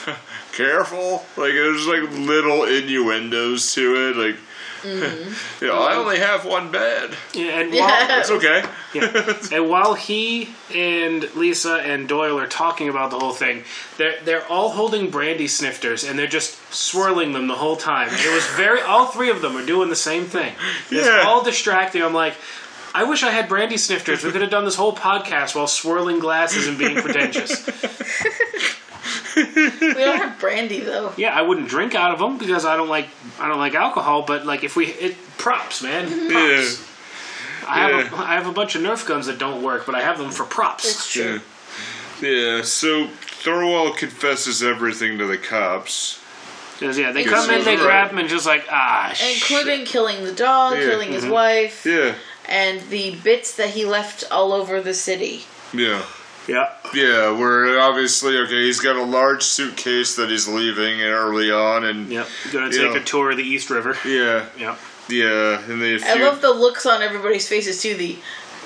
Careful, 0.52 1.24
like 1.36 1.52
there's 1.52 1.86
like 1.86 2.02
little 2.10 2.64
innuendos 2.64 3.72
to 3.74 4.10
it, 4.10 4.16
like 4.16 4.36
you 5.60 5.66
know, 5.66 5.82
I 5.82 5.94
only 5.96 6.18
have 6.18 6.44
one 6.44 6.70
bed. 6.70 7.10
Yeah, 7.34 7.60
and 7.60 7.72
Yeah. 7.74 8.08
while 8.08 8.20
It's 8.20 8.30
okay. 8.30 8.64
yeah. 8.94 9.38
and 9.58 9.68
while 9.68 9.94
he 9.94 10.50
and 10.74 11.22
Lisa 11.34 11.74
and 11.76 12.08
Doyle 12.08 12.38
are 12.38 12.46
talking 12.46 12.88
about 12.88 13.10
the 13.10 13.18
whole 13.18 13.32
thing, 13.32 13.64
they're 13.98 14.18
they're 14.24 14.46
all 14.46 14.70
holding 14.70 15.10
brandy 15.10 15.48
snifters 15.48 16.04
and 16.04 16.18
they're 16.18 16.26
just 16.26 16.58
swirling 16.72 17.32
them 17.32 17.46
the 17.48 17.56
whole 17.56 17.76
time. 17.76 18.08
And 18.08 18.18
it 18.20 18.32
was 18.34 18.46
very 18.56 18.80
all 18.80 19.06
three 19.06 19.30
of 19.30 19.42
them 19.42 19.56
are 19.56 19.66
doing 19.66 19.88
the 19.88 19.96
same 19.96 20.24
thing. 20.24 20.54
It's 20.90 21.06
Yeah. 21.06 21.24
all 21.26 21.42
distracting. 21.42 22.02
I'm 22.02 22.14
like. 22.14 22.34
I 22.92 23.04
wish 23.04 23.22
I 23.22 23.30
had 23.30 23.48
brandy 23.48 23.76
snifters. 23.76 24.24
We 24.24 24.32
could 24.32 24.40
have 24.40 24.50
done 24.50 24.64
this 24.64 24.74
whole 24.74 24.92
podcast 24.92 25.54
while 25.54 25.68
swirling 25.68 26.18
glasses 26.18 26.66
and 26.66 26.76
being 26.76 26.96
pretentious. 26.96 27.52
We 29.36 29.94
don't 29.94 30.18
have 30.18 30.38
brandy 30.40 30.80
though. 30.80 31.12
Yeah, 31.16 31.34
I 31.34 31.42
wouldn't 31.42 31.68
drink 31.68 31.94
out 31.94 32.12
of 32.12 32.18
them 32.18 32.38
because 32.38 32.64
I 32.64 32.76
don't 32.76 32.88
like 32.88 33.08
I 33.38 33.48
don't 33.48 33.58
like 33.58 33.74
alcohol. 33.74 34.22
But 34.22 34.46
like 34.46 34.64
if 34.64 34.76
we 34.76 34.86
it 34.86 35.16
props, 35.38 35.82
man, 35.82 36.08
Yeah. 36.30 36.56
props. 36.56 36.86
I 37.68 37.78
have 37.80 37.90
Yeah. 37.90 38.20
a, 38.20 38.24
I 38.24 38.34
have 38.34 38.46
a 38.46 38.52
bunch 38.52 38.74
of 38.74 38.82
Nerf 38.82 39.06
guns 39.06 39.26
that 39.26 39.38
don't 39.38 39.62
work, 39.62 39.86
but 39.86 39.94
I 39.94 40.00
have 40.00 40.18
them 40.18 40.30
for 40.30 40.44
props. 40.44 40.84
It's 40.88 41.12
true. 41.12 41.40
Yeah. 42.20 42.28
Yeah, 42.56 42.62
so 42.62 43.06
Thorwald 43.06 43.96
confesses 43.96 44.62
everything 44.62 45.16
to 45.18 45.26
the 45.26 45.38
cops. 45.38 46.20
yeah, 46.80 47.12
they 47.12 47.24
come 47.24 47.48
in, 47.50 47.64
they 47.64 47.76
right. 47.76 47.82
grab 47.82 48.10
him, 48.10 48.18
and 48.18 48.28
just 48.28 48.44
like 48.46 48.66
ah, 48.70 49.14
Including 49.34 49.86
killing 49.86 50.24
the 50.24 50.32
dog, 50.32 50.74
Yeah. 50.76 50.86
killing 50.90 51.12
his 51.12 51.24
wife, 51.24 51.86
Yeah. 51.86 52.14
and 52.46 52.80
the 52.90 53.16
bits 53.24 53.54
that 53.56 53.70
he 53.70 53.86
left 53.86 54.24
all 54.30 54.52
over 54.52 54.82
the 54.82 54.92
city. 54.94 55.44
Yeah. 55.72 56.02
Shit. 56.46 56.54
yeah, 56.54 56.68
Yeah, 56.94 57.30
where 57.38 57.78
obviously, 57.80 58.36
okay, 58.38 58.64
he's 58.66 58.80
got 58.80 58.96
a 58.96 59.02
large 59.04 59.42
suitcase 59.42 60.16
that 60.16 60.28
he's 60.30 60.48
leaving 60.48 61.00
early 61.02 61.50
on, 61.50 61.84
and 61.84 62.08
yep. 62.10 62.26
Gonna 62.52 62.70
take 62.70 62.92
Yeah. 62.94 62.96
a 62.96 63.04
tour 63.04 63.30
of 63.32 63.36
the 63.36 63.44
East 63.44 63.70
River. 63.70 63.96
yeah, 64.04 64.46
Yep. 64.58 64.78
yeah, 65.08 65.60
and 65.68 65.80
they. 65.82 66.00
I 66.02 66.14
love 66.14 66.40
the 66.40 66.52
looks 66.52 66.86
on 66.86 67.02
everybody's 67.02 67.48
faces 67.48 67.80
too. 67.82 67.94
The 67.94 68.16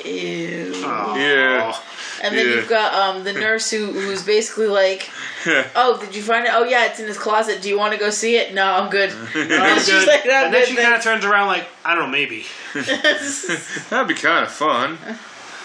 ew. 0.04 0.72
Yeah. 0.74 1.76
And 2.22 2.36
then 2.36 2.46
Yeah. 2.48 2.54
you've 2.54 2.68
got 2.68 2.94
um, 2.94 3.24
the 3.24 3.32
nurse 3.32 3.70
who 3.70 3.86
who's 3.86 4.22
basically 4.22 4.66
like, 4.68 5.10
"Oh, 5.76 5.98
did 6.00 6.14
you 6.14 6.22
find 6.22 6.46
it? 6.46 6.52
Oh 6.54 6.64
yeah, 6.64 6.86
it's 6.86 6.98
in 7.00 7.06
his 7.06 7.18
closet. 7.18 7.60
Do 7.60 7.68
you 7.68 7.76
want 7.78 7.92
to 7.92 7.98
go 7.98 8.08
see 8.10 8.36
it? 8.36 8.54
No, 8.54 8.64
I'm 8.64 8.88
good." 8.88 9.10
I'm 9.10 9.26
She's 9.78 9.86
good. 9.88 10.08
like, 10.08 10.24
"No, 10.26 10.44
and 10.44 10.54
then 10.54 10.62
good, 10.62 10.68
she 10.68 10.76
kind 10.76 10.94
of 10.94 11.02
turns 11.02 11.24
around 11.24 11.48
like 11.48 11.66
I 11.84 11.94
don't 11.94 12.04
know, 12.04 12.10
maybe. 12.10 12.46
That'd 12.74 14.08
be 14.08 14.14
kind 14.14 14.44
of 14.44 14.50
fun. 14.52 14.98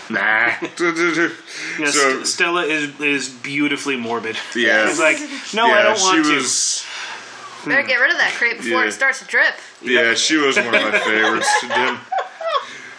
nah. 0.14 0.52
You 0.80 1.86
know, 1.86 1.92
So- 1.92 2.12
St- 2.14 2.28
Stella 2.28 2.64
is 2.66 3.00
is 3.00 3.30
beautifully 3.30 3.96
morbid. 3.98 4.38
Yeah. 4.56 4.88
She's 4.90 5.00
like, 5.00 5.18
no, 5.54 5.68
yeah, 5.68 5.74
I 5.74 5.82
don't 5.84 6.00
want 6.00 6.26
she 6.26 6.32
to. 6.32 6.36
was. 6.38 6.86
Better 7.66 7.84
get 7.84 7.96
rid 8.00 8.12
of 8.12 8.18
that 8.18 8.34
crate 8.38 8.58
before 8.58 8.82
Yeah. 8.82 8.88
it 8.88 8.92
starts 8.94 9.20
to 9.20 9.26
drip. 9.26 9.54
Yeah, 9.82 10.14
she 10.14 10.38
was 10.38 10.56
one 10.56 10.68
of 10.68 10.82
my 10.82 10.98
favorites. 11.00 11.50
Dim. 11.62 11.98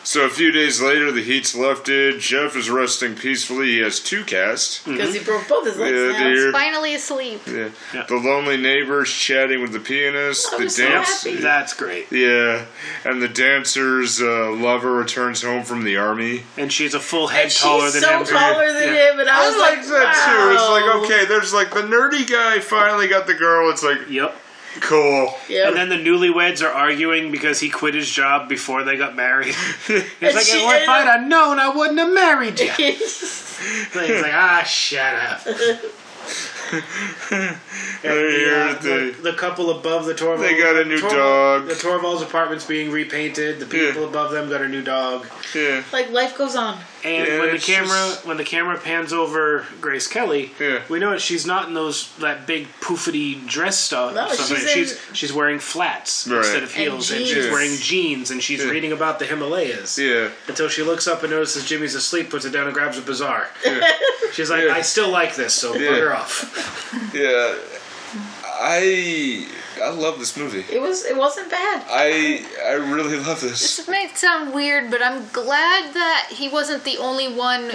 So 0.03 0.25
a 0.25 0.31
few 0.31 0.51
days 0.51 0.81
later, 0.81 1.13
the 1.13 1.23
heat's 1.23 1.55
lifted. 1.55 2.21
Jeff 2.21 2.57
is 2.57 2.71
resting 2.71 3.15
peacefully. 3.15 3.67
He 3.73 3.79
has 3.79 4.01
two 4.01 4.25
casts. 4.25 4.83
because 4.85 5.13
he 5.15 5.23
broke 5.23 5.47
both 5.47 5.67
his 5.67 5.77
legs 5.77 5.93
Yeah, 5.95 6.13
now. 6.13 6.25
dear. 6.31 6.53
Finally 6.53 6.95
asleep. 6.95 7.43
Yeah. 7.47 7.69
Yeah. 7.95 8.07
The 8.09 8.17
lonely 8.17 8.57
neighbors 8.57 9.13
chatting 9.13 9.61
with 9.61 9.73
the 9.73 9.79
pianist. 9.81 10.49
I 10.55 10.59
the 10.59 10.65
was 10.65 10.77
so 10.77 10.89
dance. 10.89 11.23
happy. 11.25 11.37
That's 11.37 11.75
great. 11.75 12.11
Yeah, 12.11 12.65
and 13.05 13.21
the 13.21 13.29
dancer's 13.29 14.21
uh, 14.23 14.51
lover 14.53 14.93
returns 14.93 15.43
home 15.43 15.65
from 15.65 15.85
the 15.85 15.97
army. 15.99 16.45
And 16.57 16.73
she's 16.73 16.95
a 16.95 17.01
full 17.01 17.29
head 17.29 17.45
And 17.45 17.53
taller 17.53 17.85
she's 17.91 17.95
than 17.95 18.03
so 18.03 18.19
him. 18.21 18.25
taller 18.27 18.73
than 18.73 18.95
Yeah. 18.95 19.13
him, 19.13 19.21
and 19.21 19.29
I 19.29 19.47
was 19.49 19.57
like, 19.59 19.87
that 19.87 20.15
too. 20.27 20.53
It's 20.55 20.69
like 20.71 20.95
okay, 21.05 21.25
there's 21.27 21.53
like 21.53 21.71
the 21.73 21.83
nerdy 21.83 22.29
guy 22.29 22.61
finally 22.61 23.07
got 23.09 23.27
the 23.27 23.35
girl. 23.35 23.71
It's 23.71 23.83
like 23.83 24.09
Yep. 24.09 24.35
Cool. 24.79 25.35
Yep. 25.49 25.69
And 25.69 25.77
then 25.77 25.89
the 25.89 25.97
newlyweds 25.97 26.63
are 26.65 26.71
arguing 26.73 27.33
because 27.33 27.59
he 27.59 27.71
quit 27.71 27.95
his 27.95 28.09
job 28.09 28.49
before 28.49 28.85
they 28.85 28.97
got 28.97 29.17
married. 29.17 29.55
He's 29.87 29.99
like, 30.21 30.45
she 30.45 30.59
if 30.59 30.89
I'd 30.89 31.07
have 31.07 31.27
known, 31.27 31.59
I 31.59 31.71
wouldn't 31.75 31.99
have 31.99 32.13
married 32.13 32.61
you. 32.61 32.71
He's 32.71 33.59
like, 33.97 34.11
ah, 34.33 34.63
shut 34.67 35.15
up. 35.15 35.47
And 38.03 38.13
the, 38.13 38.79
they- 38.81 39.11
the, 39.11 39.23
the 39.23 39.33
couple 39.37 39.71
above 39.79 40.07
the 40.07 40.15
Thorwald. 40.15 40.39
They 40.41 40.57
got 40.59 40.77
a 40.77 40.85
new 40.85 40.99
Thorwald- 41.01 41.11
dog. 41.11 41.67
The 41.67 41.75
Thorwald's 41.75 42.23
apartment's 42.23 42.65
being 42.65 42.91
repainted. 42.91 43.59
The 43.61 43.67
people 43.67 44.03
Yeah. 44.03 44.09
above 44.09 44.31
them 44.33 44.49
got 44.49 44.63
a 44.63 44.69
new 44.69 44.83
dog. 44.83 45.27
Yeah, 45.55 45.83
like 45.93 46.11
life 46.11 46.37
goes 46.39 46.55
on. 46.57 46.79
And 47.03 47.27
Yeah, 47.27 47.39
when 47.41 47.51
the 47.53 47.59
camera 47.59 47.89
just- 47.89 48.27
when 48.27 48.37
the 48.37 48.45
camera 48.45 48.77
pans 48.77 49.13
over 49.13 49.67
Grace 49.81 50.07
Kelly, 50.07 50.53
Yeah. 50.61 50.81
we 50.89 50.99
know 50.99 51.17
she's 51.19 51.47
not 51.47 51.69
in 51.69 51.75
those 51.75 52.09
that 52.19 52.47
big 52.47 52.69
poofity 52.81 53.47
dress 53.47 53.79
stuff. 53.81 54.15
No, 54.15 54.29
stuff. 54.33 54.49
she's 54.49 54.71
she's, 54.71 54.93
in- 54.93 54.99
she's 55.15 55.33
wearing 55.33 55.59
flats 55.59 56.27
Right. 56.29 56.39
instead 56.39 56.63
of 56.63 56.75
heels, 56.75 57.11
and, 57.11 57.27
she's 57.27 57.47
wearing 57.51 57.77
jeans, 57.79 58.31
and 58.31 58.43
she's 58.43 58.61
Yeah. 58.63 58.71
reading 58.71 58.93
about 58.93 59.19
the 59.19 59.25
Himalayas. 59.27 59.99
yeah, 59.99 60.29
Until 60.47 60.69
she 60.69 60.83
looks 60.83 61.07
up 61.09 61.23
and 61.23 61.33
notices 61.33 61.65
Jimmy's 61.65 61.95
asleep, 61.95 62.29
puts 62.31 62.45
it 62.45 62.51
down, 62.51 62.67
and 62.67 62.75
grabs 62.75 62.99
a 62.99 63.01
bazaar. 63.03 63.49
She's 64.35 64.51
like, 64.51 64.65
Yeah. 64.65 64.75
"I 64.75 64.83
still 64.83 65.09
like 65.09 65.37
this, 65.37 65.55
so 65.55 65.75
Yeah. 65.75 65.91
bugger 65.93 66.15
off." 66.15 67.11
yeah. 67.15 67.55
I 68.63 69.47
I 69.83 69.89
love 69.91 70.19
this 70.19 70.37
movie. 70.37 70.65
It 70.73 70.81
was. 70.81 71.05
It 71.05 71.17
wasn't 71.17 71.51
bad. 71.51 71.85
I 71.89 72.45
I 72.67 72.73
really 72.75 73.17
love 73.19 73.41
this. 73.41 73.77
This 73.77 73.89
may 73.89 74.09
sound 74.15 74.53
weird, 74.55 74.91
but 74.91 75.03
I'm 75.03 75.27
glad 75.33 75.95
that 75.95 76.29
he 76.31 76.49
wasn't 76.49 76.85
the 76.85 76.99
only 76.99 77.29
one 77.33 77.73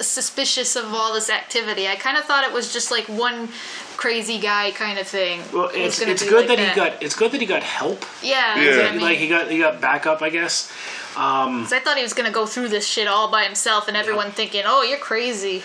suspicious 0.00 0.76
of 0.76 0.94
all 0.94 1.12
this 1.12 1.28
activity. 1.28 1.86
I 1.88 1.96
kind 1.96 2.16
of 2.16 2.24
thought 2.24 2.44
it 2.44 2.52
was 2.52 2.72
just 2.72 2.90
like 2.90 3.06
one 3.08 3.48
crazy 3.96 4.38
guy 4.38 4.70
kind 4.70 4.98
of 4.98 5.06
thing. 5.06 5.42
Well, 5.52 5.70
it's 5.74 5.98
gonna 6.00 6.12
it's 6.12 6.26
good 6.26 6.48
like 6.48 6.56
that, 6.58 6.70
he 6.70 6.74
got 6.74 7.02
it's 7.02 7.14
good 7.14 7.32
that 7.32 7.40
he 7.40 7.46
got 7.46 7.62
help. 7.62 8.04
Yeah, 8.22 8.56
Yeah. 8.56 8.64
that's 8.64 8.76
what 8.78 8.86
I 8.86 8.92
mean. 8.92 9.00
Like 9.02 9.18
he 9.18 9.28
got 9.28 9.50
he 9.50 9.58
got 9.58 9.80
backup, 9.80 10.22
I 10.22 10.30
guess. 10.30 10.72
Um, 11.16 11.64
'Cause 11.64 11.72
I 11.72 11.80
thought 11.80 11.96
he 11.96 12.02
was 12.02 12.14
gonna 12.14 12.30
go 12.30 12.46
through 12.46 12.68
this 12.68 12.86
shit 12.86 13.08
all 13.08 13.28
by 13.30 13.44
himself, 13.44 13.88
and 13.88 13.96
everyone 13.96 14.30
thinking, 14.30 14.62
"Oh, 14.64 14.82
you're 14.82 14.98
crazy." 14.98 15.62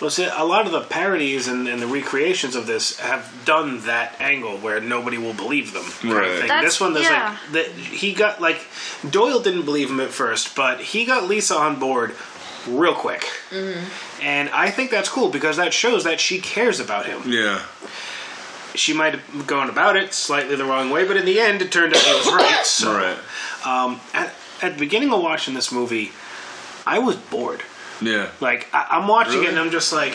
Well, 0.00 0.10
see, 0.10 0.24
a 0.30 0.44
lot 0.44 0.66
of 0.66 0.72
the 0.72 0.82
parodies 0.82 1.48
and, 1.48 1.66
and 1.66 1.80
the 1.80 1.86
recreations 1.86 2.54
of 2.54 2.66
this 2.66 2.98
have 3.00 3.32
done 3.46 3.80
that 3.86 4.20
angle 4.20 4.58
where 4.58 4.78
nobody 4.80 5.16
will 5.16 5.32
believe 5.32 5.72
them. 5.72 5.84
kind 5.84 6.12
of 6.12 6.16
Right. 6.18 6.38
thing. 6.38 6.48
That's- 6.48 6.64
this 6.64 6.80
one, 6.80 6.92
there's 6.92 7.06
yeah. 7.06 7.38
like 7.52 7.52
that 7.52 7.66
he 7.70 8.12
got 8.12 8.40
like 8.40 8.60
Doyle 9.08 9.40
didn't 9.40 9.62
believe 9.64 9.88
him 9.90 10.00
at 10.00 10.10
first, 10.10 10.54
but 10.54 10.80
he 10.80 11.06
got 11.06 11.24
Lisa 11.28 11.56
on 11.56 11.78
board 11.78 12.14
real 12.68 12.94
quick, 12.94 13.22
Mm-hmm. 13.50 14.22
and 14.22 14.48
I 14.50 14.70
think 14.70 14.90
that's 14.90 15.08
cool 15.08 15.28
because 15.30 15.56
that 15.56 15.72
shows 15.72 16.04
that 16.04 16.20
she 16.20 16.40
cares 16.40 16.78
about 16.80 17.06
him. 17.06 17.22
Yeah. 17.26 17.62
She 18.74 18.92
might 18.92 19.14
have 19.14 19.46
gone 19.46 19.70
about 19.70 19.96
it 19.96 20.12
slightly 20.12 20.56
the 20.56 20.64
wrong 20.66 20.90
way, 20.90 21.06
but 21.06 21.16
in 21.16 21.24
the 21.24 21.40
end, 21.40 21.62
it 21.62 21.72
turned 21.72 21.94
out 21.94 22.02
he 22.02 22.12
was 22.12 22.26
right. 22.32 22.66
So, 22.66 22.92
Right. 22.92 23.16
um, 23.64 24.00
at, 24.12 24.34
at 24.60 24.74
the 24.74 24.78
beginning 24.78 25.10
of 25.12 25.22
watching 25.22 25.54
this 25.54 25.72
movie, 25.72 26.12
I 26.86 26.98
was 26.98 27.16
bored. 27.16 27.62
Yeah. 28.00 28.28
Like 28.40 28.68
I, 28.72 28.86
I'm 28.92 29.08
watching 29.08 29.34
Really? 29.34 29.46
it 29.46 29.50
and 29.50 29.58
I'm 29.58 29.70
just 29.70 29.92
like, 29.92 30.14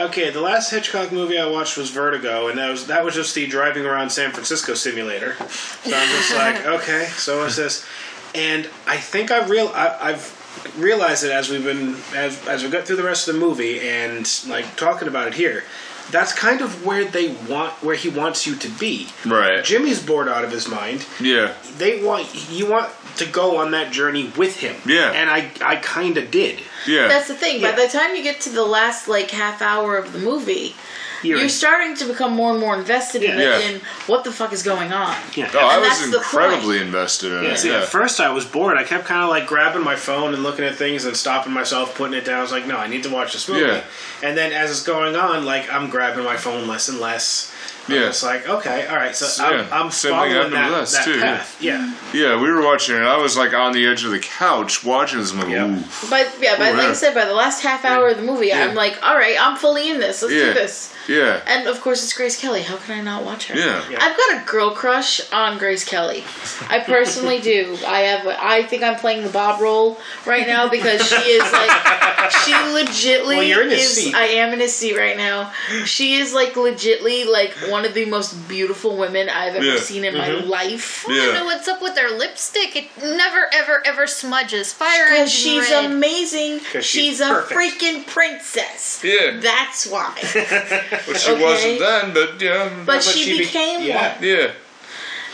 okay, 0.00 0.30
the 0.30 0.40
last 0.40 0.70
Hitchcock 0.70 1.10
movie 1.12 1.38
I 1.38 1.46
watched 1.46 1.76
was 1.76 1.90
Vertigo, 1.90 2.48
and 2.48 2.58
that 2.58 2.70
was 2.70 2.86
that 2.88 3.04
was 3.04 3.14
just 3.14 3.34
the 3.34 3.46
driving 3.46 3.84
around 3.86 4.10
San 4.10 4.30
Francisco 4.32 4.74
simulator. 4.74 5.34
So 5.34 5.96
I'm 5.96 6.08
just 6.08 6.34
like, 6.34 6.66
okay, 6.80 7.06
so 7.16 7.38
what's 7.42 7.56
this? 7.56 7.86
And 8.34 8.68
I 8.86 8.96
think 8.98 9.30
I've 9.30 9.48
real 9.50 9.68
I, 9.74 9.96
I've 10.00 10.34
realized 10.78 11.24
it 11.24 11.30
as 11.30 11.48
we've 11.48 11.64
been 11.64 11.96
as 12.14 12.46
as 12.46 12.62
we 12.62 12.70
got 12.70 12.84
through 12.84 12.96
the 12.96 13.02
rest 13.04 13.26
of 13.28 13.34
the 13.34 13.40
movie 13.40 13.80
and 13.80 14.28
like 14.48 14.76
talking 14.76 15.08
about 15.08 15.26
it 15.28 15.34
here. 15.34 15.64
That's 16.10 16.32
kind 16.32 16.62
of 16.62 16.86
where 16.86 17.04
they 17.04 17.28
want 17.48 17.74
where 17.82 17.94
he 17.94 18.08
wants 18.08 18.46
you 18.46 18.54
to 18.56 18.68
be. 18.78 19.08
Right. 19.26 19.62
Jimmy's 19.62 20.02
bored 20.04 20.26
out 20.28 20.42
of 20.42 20.50
his 20.50 20.66
mind 20.66 21.06
Yeah. 21.20 21.52
they 21.76 22.02
want 22.02 22.50
you 22.50 22.70
want 22.70 22.90
to 23.18 23.26
go 23.26 23.58
on 23.58 23.70
that 23.72 23.92
journey 23.92 24.30
with 24.36 24.56
him. 24.60 24.76
Yeah. 24.86 25.12
and 25.12 25.28
I 25.30 25.50
I 25.64 25.76
kind 25.76 26.16
of 26.18 26.30
did. 26.30 26.60
Yeah. 26.86 27.08
That's 27.08 27.28
the 27.28 27.34
thing. 27.34 27.60
By 27.60 27.72
the 27.72 27.88
time 27.88 28.14
you 28.16 28.22
get 28.22 28.40
to 28.42 28.50
the 28.50 28.64
last 28.64 29.08
like 29.08 29.30
half 29.30 29.60
hour 29.62 29.96
of 29.96 30.12
the 30.12 30.18
movie, 30.18 30.74
You're, 31.22 31.40
you're 31.40 31.48
starting 31.48 31.96
to 31.96 32.04
become 32.06 32.32
more 32.34 32.52
and 32.52 32.60
more 32.60 32.76
invested 32.78 33.22
in, 33.24 33.36
Yeah. 33.38 33.58
it, 33.58 33.74
in 33.74 33.80
what 34.06 34.22
the 34.24 34.30
fuck 34.32 34.52
is 34.52 34.62
going 34.62 34.92
on. 34.92 35.16
yeah. 35.34 35.50
oh, 35.52 35.58
I 35.58 35.78
was 35.78 36.14
incredibly 36.14 36.78
invested 36.80 37.32
in 37.32 37.42
Yeah, 37.44 37.50
it. 37.50 37.58
see, 37.58 37.70
Yeah. 37.70 37.82
at 37.82 37.88
first 37.88 38.20
I 38.20 38.30
was 38.30 38.44
bored. 38.44 38.76
I 38.78 38.84
kept 38.84 39.04
kind 39.04 39.22
of 39.24 39.28
like 39.28 39.46
grabbing 39.46 39.82
my 39.82 39.96
phone 39.96 40.32
and 40.34 40.42
looking 40.44 40.64
at 40.64 40.76
things 40.76 41.04
and 41.04 41.16
stopping 41.16 41.52
myself, 41.52 41.94
putting 41.96 42.16
it 42.16 42.24
down. 42.24 42.38
I 42.38 42.42
was 42.42 42.52
like, 42.52 42.66
no, 42.66 42.76
I 42.76 42.86
need 42.86 43.02
to 43.02 43.10
watch 43.10 43.32
this 43.32 43.48
movie. 43.48 43.62
Yeah. 43.66 43.82
And 44.22 44.36
then 44.38 44.52
as 44.52 44.70
it's 44.70 44.84
going 44.84 45.16
on, 45.16 45.44
like 45.44 45.70
I'm 45.72 45.90
grabbing 45.90 46.24
my 46.24 46.36
phone 46.36 46.66
less 46.68 46.88
and 46.88 47.00
less. 47.00 47.52
Yeah. 47.88 48.08
It's 48.08 48.22
like, 48.22 48.48
okay, 48.48 48.86
all 48.86 48.96
right. 48.96 49.14
So 49.14 49.42
Yeah, 49.50 49.66
I'm, 49.72 49.86
I'm 49.86 49.90
same 49.90 50.10
thing 50.10 50.18
following 50.18 50.32
happened 50.34 50.52
that, 50.54 50.70
with 50.70 50.78
us, 50.80 50.92
that 50.92 51.04
too, 51.04 51.20
path. 51.20 51.62
Yeah. 51.62 51.94
Yeah, 52.12 52.40
we 52.40 52.50
were 52.50 52.62
watching 52.62 52.96
it. 52.96 53.02
I 53.02 53.16
was 53.16 53.36
like 53.36 53.54
on 53.54 53.72
the 53.72 53.86
edge 53.86 54.04
of 54.04 54.10
the 54.10 54.18
couch 54.18 54.84
watching 54.84 55.18
this 55.18 55.32
movie. 55.32 55.52
Yeah. 55.52 55.82
But 56.10 56.32
yeah, 56.40 56.56
but 56.58 56.74
like. 56.74 56.88
I 56.88 56.92
said, 56.92 57.14
by 57.14 57.24
the 57.24 57.34
last 57.34 57.62
half 57.62 57.84
hour 57.84 58.08
of 58.08 58.16
the 58.16 58.22
movie, 58.22 58.48
Yeah. 58.48 58.66
I'm 58.66 58.74
like, 58.74 58.98
all 59.02 59.16
right, 59.16 59.36
I'm 59.40 59.56
fully 59.56 59.90
in 59.90 60.00
this. 60.00 60.22
Let's 60.22 60.34
Yeah. 60.34 60.44
do 60.46 60.54
this. 60.54 60.94
Yeah. 61.08 61.40
And 61.46 61.66
of 61.66 61.80
course, 61.80 62.04
it's 62.04 62.12
Grace 62.12 62.38
Kelly. 62.40 62.62
How 62.62 62.76
can 62.76 62.98
I 62.98 63.02
not 63.02 63.24
watch 63.24 63.48
her? 63.48 63.56
Yeah. 63.58 63.82
Yeah. 63.90 63.98
I've 64.00 64.16
got 64.16 64.42
a 64.42 64.44
girl 64.50 64.70
crush 64.72 65.20
on 65.32 65.58
Grace 65.58 65.84
Kelly. 65.84 66.22
I 66.68 66.80
personally 66.80 67.40
do. 67.40 67.76
I 67.86 68.00
have. 68.00 68.26
I 68.26 68.62
think 68.64 68.82
I'm 68.82 68.96
playing 68.96 69.22
the 69.24 69.30
Bob 69.30 69.60
role 69.60 69.98
right 70.26 70.46
now 70.46 70.68
because 70.68 71.02
she 71.08 71.16
is 71.16 71.40
like, 71.52 72.30
she 72.44 72.52
legitly 72.52 73.36
Well, 73.38 73.42
you're 73.42 73.62
in 73.62 73.70
his 73.70 73.80
is. 73.96 74.04
seat. 74.04 74.14
I 74.14 74.24
am 74.26 74.52
in 74.52 74.60
his 74.60 74.74
seat 74.76 74.96
right 74.98 75.16
now. 75.16 75.52
She 75.84 76.16
is 76.16 76.34
like 76.34 76.52
legitly 76.54 77.26
like 77.26 77.52
one 77.70 77.84
of 77.86 77.94
the 77.94 78.04
most 78.04 78.34
beautiful 78.48 78.96
women 78.96 79.28
I've 79.30 79.54
ever 79.54 79.64
Yeah. 79.64 79.78
seen 79.78 80.04
in 80.04 80.16
my 80.16 80.28
mm-hmm. 80.28 80.48
life. 80.48 81.04
I 81.08 81.14
don't 81.16 81.34
know 81.34 81.44
what's 81.46 81.68
up 81.68 81.80
with 81.80 81.96
her 81.96 82.10
lipstick. 82.16 82.76
It 82.76 82.88
never, 83.02 83.48
ever, 83.52 83.82
ever 83.86 84.06
smudges. 84.06 84.72
Fire 84.74 85.04
engine 85.06 85.16
Because 85.24 85.32
she's 85.32 85.70
red. 85.70 85.84
amazing. 85.90 86.60
'Cause 86.60 86.84
She's, 86.84 87.18
she's 87.18 87.20
a 87.20 87.42
freaking 87.42 88.06
princess. 88.06 89.00
Yeah. 89.02 89.38
That's 89.40 89.86
why. 89.86 90.14
But 91.06 91.16
she 91.18 91.30
Okay. 91.32 91.42
wasn't 91.42 91.78
then, 91.78 92.14
but 92.14 92.40
yeah. 92.40 92.70
But, 92.84 93.02
she, 93.02 93.22
she 93.24 93.32
be- 93.38 93.44
became 93.44 93.82
yeah. 93.82 94.14
one. 94.16 94.24
yeah. 94.24 94.50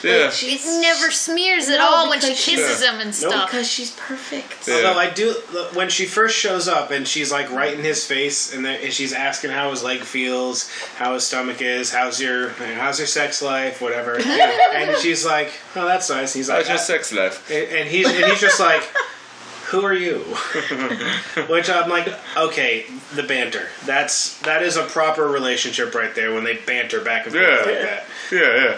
Yeah. 0.03 0.24
Like, 0.24 0.32
she's 0.32 0.66
never 0.82 1.11
smears 1.11 1.70
at 1.70 1.78
No, 1.78 1.89
all 1.89 2.11
when 2.11 2.20
she 2.20 2.27
because 2.28 2.39
she- 2.45 2.57
kisses 2.57 2.82
him 2.82 3.01
and 3.01 3.15
stuff. 3.15 3.47
because 3.51 3.66
she's 3.70 3.93
perfect. 3.93 4.69
Yeah. 4.69 4.74
Although 4.74 4.99
I 4.99 5.09
do, 5.09 5.32
when 5.73 5.89
she 5.89 6.05
first 6.05 6.36
shows 6.36 6.69
up 6.69 6.91
and 6.91 7.09
she's 7.09 7.32
like 7.32 7.51
right 7.51 7.73
in 7.73 7.82
his 7.82 8.07
face, 8.07 8.53
and, 8.53 8.62
then, 8.66 8.81
and 8.82 8.93
she's 8.93 9.15
asking 9.15 9.53
how 9.53 9.70
his 9.70 9.82
leg 9.82 10.01
feels, 10.01 10.70
how 10.97 11.15
his 11.15 11.24
stomach 11.24 11.62
is, 11.62 11.91
how's 11.91 12.20
your 12.20 12.51
how's 12.51 12.99
your 12.99 13.07
sex 13.07 13.41
life, 13.41 13.81
whatever, 13.81 14.16
and 14.74 14.95
she's 14.99 15.24
like, 15.24 15.51
"Oh, 15.74 15.86
that's 15.86 16.11
nice." 16.11 16.35
He's 16.35 16.51
like, 16.51 16.66
sex 16.66 17.11
life? 17.11 17.51
and 17.51 17.66
and 17.78 17.89
he's 17.89 18.07
and 18.07 18.27
he's 18.27 18.41
just 18.43 18.61
like, 18.61 18.82
"Who 19.74 19.84
are 19.84 19.94
you?" 19.94 20.18
Which 21.48 21.68
I'm 21.68 21.90
like, 21.90 22.09
okay, 22.36 22.86
the 23.14 23.22
banter. 23.22 23.68
That's 23.84 24.38
that 24.40 24.62
is 24.62 24.76
a 24.76 24.84
proper 24.84 25.26
relationship 25.26 25.94
right 25.94 26.14
there 26.14 26.32
when 26.32 26.44
they 26.44 26.56
banter 26.56 27.01
back 27.02 27.26
and 27.26 27.34
forth 27.34 27.44
Yeah. 27.46 27.56
like 27.56 27.82
that. 27.82 28.05
Yeah, 28.32 28.40
yeah. 28.64 28.76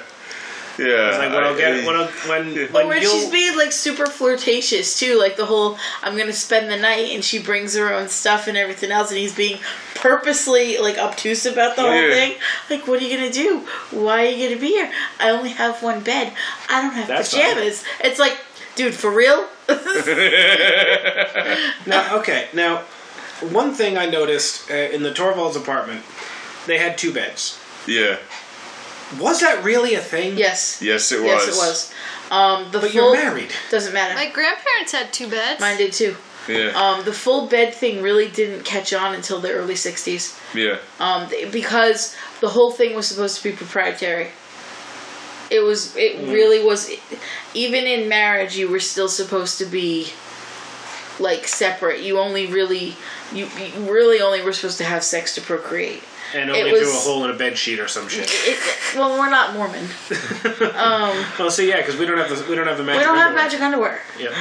Yeah. 0.79 1.09
It's 1.09 1.19
like 1.19 1.33
when 1.33 1.43
I'll 1.43 1.57
get 1.57 1.87
when 1.87 1.97
I'll, 1.97 2.07
when 2.29 2.55
But 2.67 2.73
when 2.73 2.89
when 2.89 3.01
she's 3.03 3.31
being 3.31 3.57
like 3.57 3.73
super 3.73 4.07
flirtatious 4.07 4.99
too, 4.99 5.19
like 5.19 5.37
the 5.37 5.47
whole 5.47 5.79
I'm 6.03 6.17
gonna 6.19 6.35
spend 6.35 6.71
the 6.71 6.77
night 6.77 7.15
and 7.15 7.25
she 7.25 7.39
brings 7.39 7.75
her 7.75 7.93
own 7.95 8.09
stuff 8.09 8.47
and 8.47 8.59
everything 8.59 8.91
else, 8.91 9.11
and 9.11 9.19
he's 9.19 9.35
being 9.35 9.59
purposely 9.95 10.77
like 10.79 10.99
obtuse 10.99 11.47
about 11.47 11.77
the 11.77 11.83
whole 11.83 11.91
thing. 11.91 12.35
Like, 12.69 12.87
what 12.87 13.01
are 13.01 13.05
you 13.05 13.17
gonna 13.17 13.33
do? 13.33 13.67
Why 13.91 14.27
are 14.27 14.29
you 14.29 14.49
gonna 14.49 14.61
be 14.61 14.69
here? 14.69 14.93
I 15.19 15.31
only 15.31 15.51
have 15.51 15.83
one 15.83 16.01
bed. 16.01 16.33
I 16.69 16.83
don't 16.83 16.93
have 16.93 17.09
That's 17.09 17.33
pajamas. 17.33 17.83
It's 18.01 18.19
like, 18.19 18.37
dude, 18.77 18.95
for 18.95 19.11
real? 19.11 19.49
Now, 21.87 22.17
okay, 22.19 22.49
now, 22.53 22.79
one 23.51 23.73
thing 23.73 23.97
I 23.97 24.07
noticed 24.07 24.71
uh, 24.71 24.75
in 24.75 25.03
the 25.03 25.11
Thorwalds 25.13 25.57
apartment, 25.57 26.03
they 26.67 26.79
had 26.79 26.99
two 26.99 27.13
beds. 27.13 27.59
Yeah. 27.87 28.17
Was 29.21 29.41
that 29.41 29.63
really 29.65 29.95
a 29.95 30.01
thing? 30.01 30.37
yes. 30.37 30.83
Yes, 30.83 31.13
it 31.13 31.21
was. 31.21 31.47
Yes, 31.47 31.49
it 31.49 31.59
was. 31.59 31.93
Um, 32.31 32.73
the 32.73 32.81
But 32.81 32.91
full 32.91 33.15
you're 33.15 33.25
married. 33.25 33.53
doesn't 33.71 33.93
matter. 33.95 34.15
My 34.15 34.29
grandparents 34.31 34.91
had 34.93 35.13
two 35.13 35.29
beds. 35.31 35.61
Mine 35.61 35.77
did 35.77 35.93
too. 35.93 36.17
Yeah. 36.49 36.71
Um, 36.75 37.05
the 37.05 37.13
full 37.13 37.47
bed 37.49 37.73
thing 37.75 38.03
really 38.03 38.29
didn't 38.29 38.65
catch 38.65 38.93
on 38.93 39.15
until 39.15 39.41
the 39.41 39.53
early 39.53 39.75
'60s. 39.75 40.37
yeah. 40.55 40.79
um, 41.01 41.29
because 41.53 42.17
the 42.41 42.49
whole 42.49 42.73
thing 42.73 42.95
was 42.97 43.07
supposed 43.07 43.37
to 43.39 43.43
be 43.51 43.55
proprietary. 43.55 44.29
It 45.51 45.61
was. 45.61 45.97
It 45.97 46.17
mm. 46.17 46.33
really 46.33 46.65
was. 46.65 46.91
Even 47.55 47.85
in 47.85 48.09
marriage, 48.09 48.57
you 48.57 48.69
were 48.69 48.81
still 48.81 49.09
supposed 49.09 49.59
to 49.59 49.67
be 49.67 50.09
like 51.19 51.47
separate. 51.47 52.01
You 52.01 52.19
only 52.19 52.47
really, 52.47 52.97
you, 53.33 53.47
you 53.47 53.93
really 53.93 54.21
only 54.21 54.43
were 54.43 54.53
supposed 54.53 54.79
to 54.79 54.85
have 54.85 55.03
sex 55.05 55.35
to 55.37 55.41
procreate. 55.41 56.03
And 56.35 56.51
It 56.51 56.57
only 56.57 56.73
was- 56.73 56.81
through 56.83 56.91
a 56.91 57.01
hole 57.01 57.25
in 57.25 57.31
a 57.31 57.35
bed 57.39 57.57
sheet 57.57 57.79
or 57.79 57.87
some 57.89 58.09
shit. 58.09 58.29
It, 58.29 58.59
well, 58.97 59.19
we're 59.19 59.31
not 59.31 59.55
Mormon. 59.55 59.87
Um, 60.75 61.25
Well, 61.39 61.51
see, 61.51 61.69
yeah, 61.69 61.77
because 61.79 61.97
we 61.97 62.05
don't 62.07 62.19
have 62.19 62.29
the 62.31 62.45
we 62.49 62.55
don't 62.57 62.67
have 62.67 62.79
the 62.79 62.85
magic. 62.85 63.01
we 63.01 63.05
don't 63.05 63.17
have 63.19 63.35
magic 63.35 63.61
underwear. 63.61 64.01
Yep. 64.19 64.33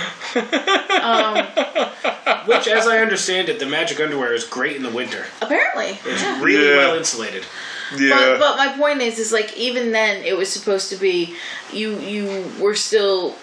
Um, 1.04 1.46
Which, 2.48 2.68
as 2.68 2.88
I 2.88 3.00
understand 3.00 3.50
it, 3.50 3.60
the 3.60 3.66
magic 3.66 4.00
underwear 4.00 4.34
is 4.34 4.44
great 4.46 4.76
in 4.76 4.84
the 4.84 4.90
winter. 4.90 5.26
apparently, 5.42 6.00
It's 6.12 6.22
yeah. 6.22 6.42
really 6.44 6.70
Yeah. 6.70 6.78
well 6.78 6.96
insulated. 6.96 7.44
Yeah. 7.98 8.10
But, 8.16 8.40
but 8.40 8.58
my 8.58 8.76
point 8.78 9.02
is, 9.02 9.20
is 9.20 9.32
like 9.32 9.56
even 9.58 9.92
then, 9.92 10.24
it 10.24 10.36
was 10.38 10.52
supposed 10.52 10.90
to 10.90 10.96
be 10.98 11.36
you. 11.72 11.98
You 12.00 12.52
were 12.60 12.76
still 12.76 13.36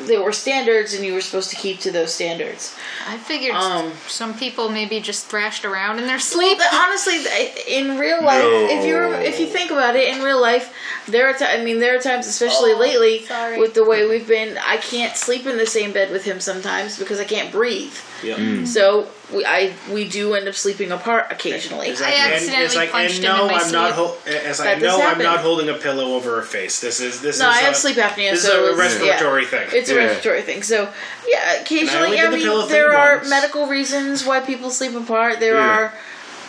there 0.00 0.22
were 0.22 0.32
standards, 0.32 0.94
and 0.94 1.04
you 1.04 1.12
were 1.14 1.20
supposed 1.20 1.50
to 1.50 1.56
keep 1.56 1.80
to 1.80 1.90
those 1.90 2.12
standards. 2.14 2.74
I 3.06 3.16
figured 3.18 3.54
Um, 3.54 3.92
some 4.08 4.34
people 4.34 4.68
maybe 4.68 5.00
just 5.00 5.26
thrashed 5.26 5.64
around 5.64 5.98
in 5.98 6.06
their 6.06 6.18
sleep. 6.18 6.58
but 6.58 6.72
honestly, 6.72 7.24
in 7.68 7.98
real 7.98 8.22
life, 8.22 8.42
if 8.44 8.84
you 8.86 8.94
No. 8.94 9.12
if 9.20 9.38
you 9.40 9.46
think 9.46 9.70
about 9.70 9.96
it, 9.96 10.08
in 10.08 10.22
real 10.22 10.40
life, 10.40 10.72
there 11.06 11.26
are 11.28 11.32
ti 11.34 11.44
I 11.44 11.62
mean, 11.62 11.78
there 11.80 11.94
are 11.96 12.00
times, 12.00 12.26
especially 12.26 12.72
Oh, 12.72 12.78
lately, 12.78 13.26
sorry. 13.26 13.58
with 13.58 13.74
the 13.74 13.84
way 13.84 14.06
we've 14.06 14.26
been, 14.28 14.58
I 14.58 14.76
can't 14.78 15.16
sleep 15.16 15.46
in 15.46 15.56
the 15.58 15.66
same 15.66 15.92
bed 15.92 16.10
with 16.10 16.24
him 16.24 16.40
sometimes 16.40 16.98
because 16.98 17.20
I 17.20 17.24
can't 17.24 17.50
breathe. 17.52 17.94
Yep. 18.22 18.38
Mm. 18.38 18.66
So 18.66 19.08
we 19.34 19.44
I 19.44 19.72
we 19.92 20.08
do 20.08 20.34
end 20.34 20.48
up 20.48 20.54
sleeping 20.54 20.90
apart 20.92 21.26
occasionally. 21.30 21.88
It's 21.88 22.00
I 22.00 22.04
like, 22.06 22.14
and 22.18 22.32
accidentally 22.34 22.64
it's 22.66 22.76
like, 22.76 22.90
punched 22.90 23.16
and 23.16 23.24
him 23.24 23.30
in 23.32 23.36
no, 23.38 23.46
my 23.46 23.52
I'm 23.54 23.72
not. 23.72 23.94
sleep. 23.94 24.06
Hol- 24.06 24.18
as 24.46 24.60
I 24.60 24.74
know 24.78 25.00
I'm 25.00 25.18
not 25.18 25.40
holding 25.40 25.68
a 25.68 25.74
pillow 25.74 26.14
over 26.14 26.36
her 26.36 26.42
face. 26.42 26.80
This 26.80 27.00
is 27.00 27.20
this 27.20 27.38
No, 27.38 27.48
is 27.50 27.56
I 27.56 27.60
have 27.60 27.72
a- 27.72 27.76
sleep 27.76 27.96
apnea, 27.96 28.32
This 28.32 28.44
so 28.44 28.64
is 28.66 28.74
a 28.76 28.80
respiratory 28.80 29.42
yeah. 29.42 29.48
thing. 29.48 29.68
It's 29.72 29.90
a 29.90 29.94
Yeah. 29.94 30.00
respiratory 30.00 30.42
thing. 30.42 30.62
So 30.62 30.92
yeah, 31.28 31.60
occasionally, 31.60 32.06
only 32.06 32.18
I, 32.20 32.30
did 32.30 32.40
the 32.42 32.46
mean, 32.46 32.68
there 32.68 32.94
are 32.94 33.16
once. 33.18 33.30
medical 33.30 33.66
reasons 33.66 34.24
why 34.24 34.40
people 34.40 34.70
sleep 34.70 34.94
apart. 34.94 35.40
There 35.40 35.54
Yeah. 35.54 35.68
are 35.78 35.94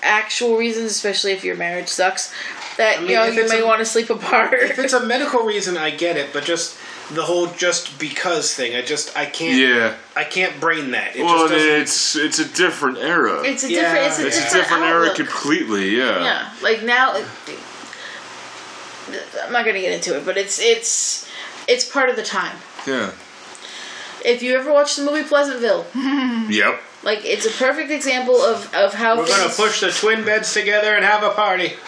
actual 0.01 0.57
reasons, 0.57 0.91
especially 0.91 1.31
if 1.31 1.43
your 1.45 1.55
marriage 1.55 1.87
sucks, 1.87 2.33
that 2.77 2.99
mean, 3.01 3.11
you 3.11 3.15
know 3.15 3.25
you 3.25 3.47
may 3.47 3.61
a- 3.61 3.65
want 3.65 3.79
to 3.79 3.85
sleep 3.85 4.09
apart. 4.09 4.53
if 4.53 4.77
it's 4.79 4.91
a 4.93 5.05
medical 5.05 5.43
reason, 5.45 5.77
I 5.77 5.91
get 5.91 6.17
it, 6.17 6.33
but 6.33 6.43
just 6.43 6.75
the 7.11 7.23
whole 7.23 7.47
just 7.47 7.99
because 7.99 8.53
thing. 8.53 8.75
I 8.75 8.81
just 8.81 9.15
I 9.17 9.25
can't 9.25 9.57
Yeah. 9.57 9.95
I 10.15 10.23
can't 10.23 10.59
brain 10.59 10.91
that. 10.91 11.15
It 11.15 11.23
Well, 11.23 11.47
just 11.47 11.65
it's 11.65 12.15
it's 12.15 12.39
a 12.39 12.45
different 12.45 12.97
era. 12.99 13.41
It's 13.43 13.63
a 13.63 13.71
Yeah, 13.71 13.93
different. 13.93 14.07
It's 14.07 14.19
a 14.19 14.27
It's 14.27 14.37
different, 14.37 14.53
a 14.53 14.57
different 14.61 14.83
era 14.83 15.01
outlook. 15.09 15.15
completely. 15.17 15.89
Yeah. 15.97 16.23
Yeah, 16.23 16.49
like 16.61 16.83
now. 16.83 17.11
Uh, 17.11 17.23
I'm 19.45 19.51
not 19.51 19.65
gonna 19.65 19.81
get 19.81 19.91
into 19.93 20.15
it, 20.17 20.25
but 20.25 20.37
it's 20.37 20.59
it's 20.59 21.27
it's 21.67 21.85
part 21.85 22.09
of 22.09 22.15
the 22.15 22.23
time. 22.23 22.55
Yeah. 22.87 23.11
If 24.25 24.41
you 24.41 24.55
ever 24.57 24.71
watched 24.71 24.95
the 24.97 25.03
movie 25.03 25.23
Pleasantville, 25.27 25.85
Yep. 26.49 26.81
like 27.03 27.25
it's 27.25 27.45
a 27.45 27.51
perfect 27.51 27.91
example 27.91 28.41
of 28.41 28.73
of 28.73 28.93
how 28.93 29.17
We're 29.17 29.27
gonna 29.27 29.49
push 29.53 29.81
the 29.81 29.91
twin 29.91 30.23
beds 30.23 30.53
together 30.53 30.95
and 30.95 31.03
have 31.03 31.23
a 31.23 31.31
party. 31.31 31.73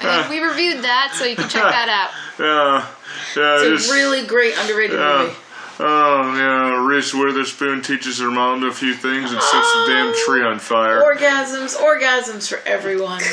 And 0.00 0.30
we 0.30 0.40
reviewed 0.40 0.82
that, 0.84 1.14
so 1.18 1.24
you 1.24 1.36
can 1.36 1.48
check 1.50 1.62
that 1.62 1.88
out. 1.88 2.10
It's 2.38 3.88
a 3.88 3.92
really 3.92 4.26
great 4.26 4.54
underrated 4.58 4.98
movie. 4.98 5.34
Oh 5.80 6.34
yeah, 6.36 6.86
Reese 6.86 7.12
Witherspoon 7.12 7.82
teaches 7.82 8.20
her 8.20 8.30
mom 8.30 8.62
a 8.62 8.72
few 8.72 8.94
things 8.94 9.32
and 9.32 9.40
sets 9.42 9.72
the 9.74 9.84
damn 9.88 10.14
tree 10.24 10.42
on 10.44 10.58
fire. 10.60 11.02
Orgasms, 11.02 11.76
orgasms 11.76 12.48
for 12.48 12.60
everyone. 12.66 13.20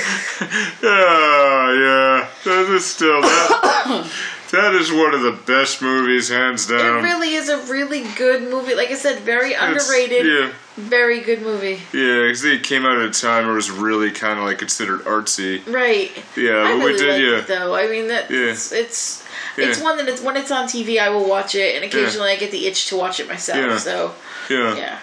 Yeah, 0.81 1.73
yeah. 1.73 2.27
That 2.45 2.65
is 2.75 2.85
still 2.85 3.21
that. 3.21 4.11
that 4.51 4.73
is 4.73 4.91
one 4.91 5.13
of 5.13 5.21
the 5.21 5.31
best 5.45 5.81
movies, 5.81 6.29
hands 6.29 6.65
down. 6.67 6.99
It 6.99 7.03
really 7.03 7.33
is 7.35 7.49
a 7.49 7.57
really 7.71 8.03
good 8.15 8.43
movie. 8.49 8.73
Like 8.75 8.89
I 8.89 8.95
said, 8.95 9.19
very 9.19 9.51
It's- 9.51 9.61
underrated. 9.89 10.25
Yeah, 10.25 10.51
Very 10.77 11.19
good 11.21 11.41
movie. 11.43 11.79
yeah. 11.93 12.23
Because 12.23 12.43
it 12.45 12.63
came 12.63 12.85
out 12.85 12.97
at 12.97 13.03
a 13.15 13.21
time 13.21 13.43
where 13.45 13.53
it 13.53 13.57
was 13.57 13.69
really 13.71 14.09
kind 14.11 14.39
of 14.39 14.45
like 14.45 14.57
considered 14.57 15.01
artsy. 15.01 15.61
Right. 15.71 16.11
Yeah, 16.35 16.63
I 16.63 16.71
but 16.77 16.77
really 16.79 16.93
we 16.93 16.97
did. 16.99 17.21
Yeah, 17.21 17.37
it 17.39 17.47
though. 17.47 17.75
I 17.75 17.87
mean 17.87 18.07
that 18.07 18.31
Yeah. 18.31 18.51
it's 18.51 18.71
it's 18.71 19.20
it's 19.57 19.81
one 19.81 19.97
that 19.97 20.07
it's 20.07 20.21
when 20.21 20.37
it's 20.37 20.51
on 20.51 20.67
TV 20.67 20.99
I 20.99 21.09
will 21.09 21.27
watch 21.27 21.55
it 21.55 21.75
and 21.75 21.83
occasionally 21.85 22.31
I 22.31 22.35
get 22.37 22.51
the 22.51 22.67
itch 22.67 22.87
to 22.87 22.97
watch 22.97 23.19
it 23.19 23.27
myself. 23.27 23.57
Yeah. 23.57 23.77
So 23.77 24.15
yeah. 24.49 24.75
yeah. 24.75 24.99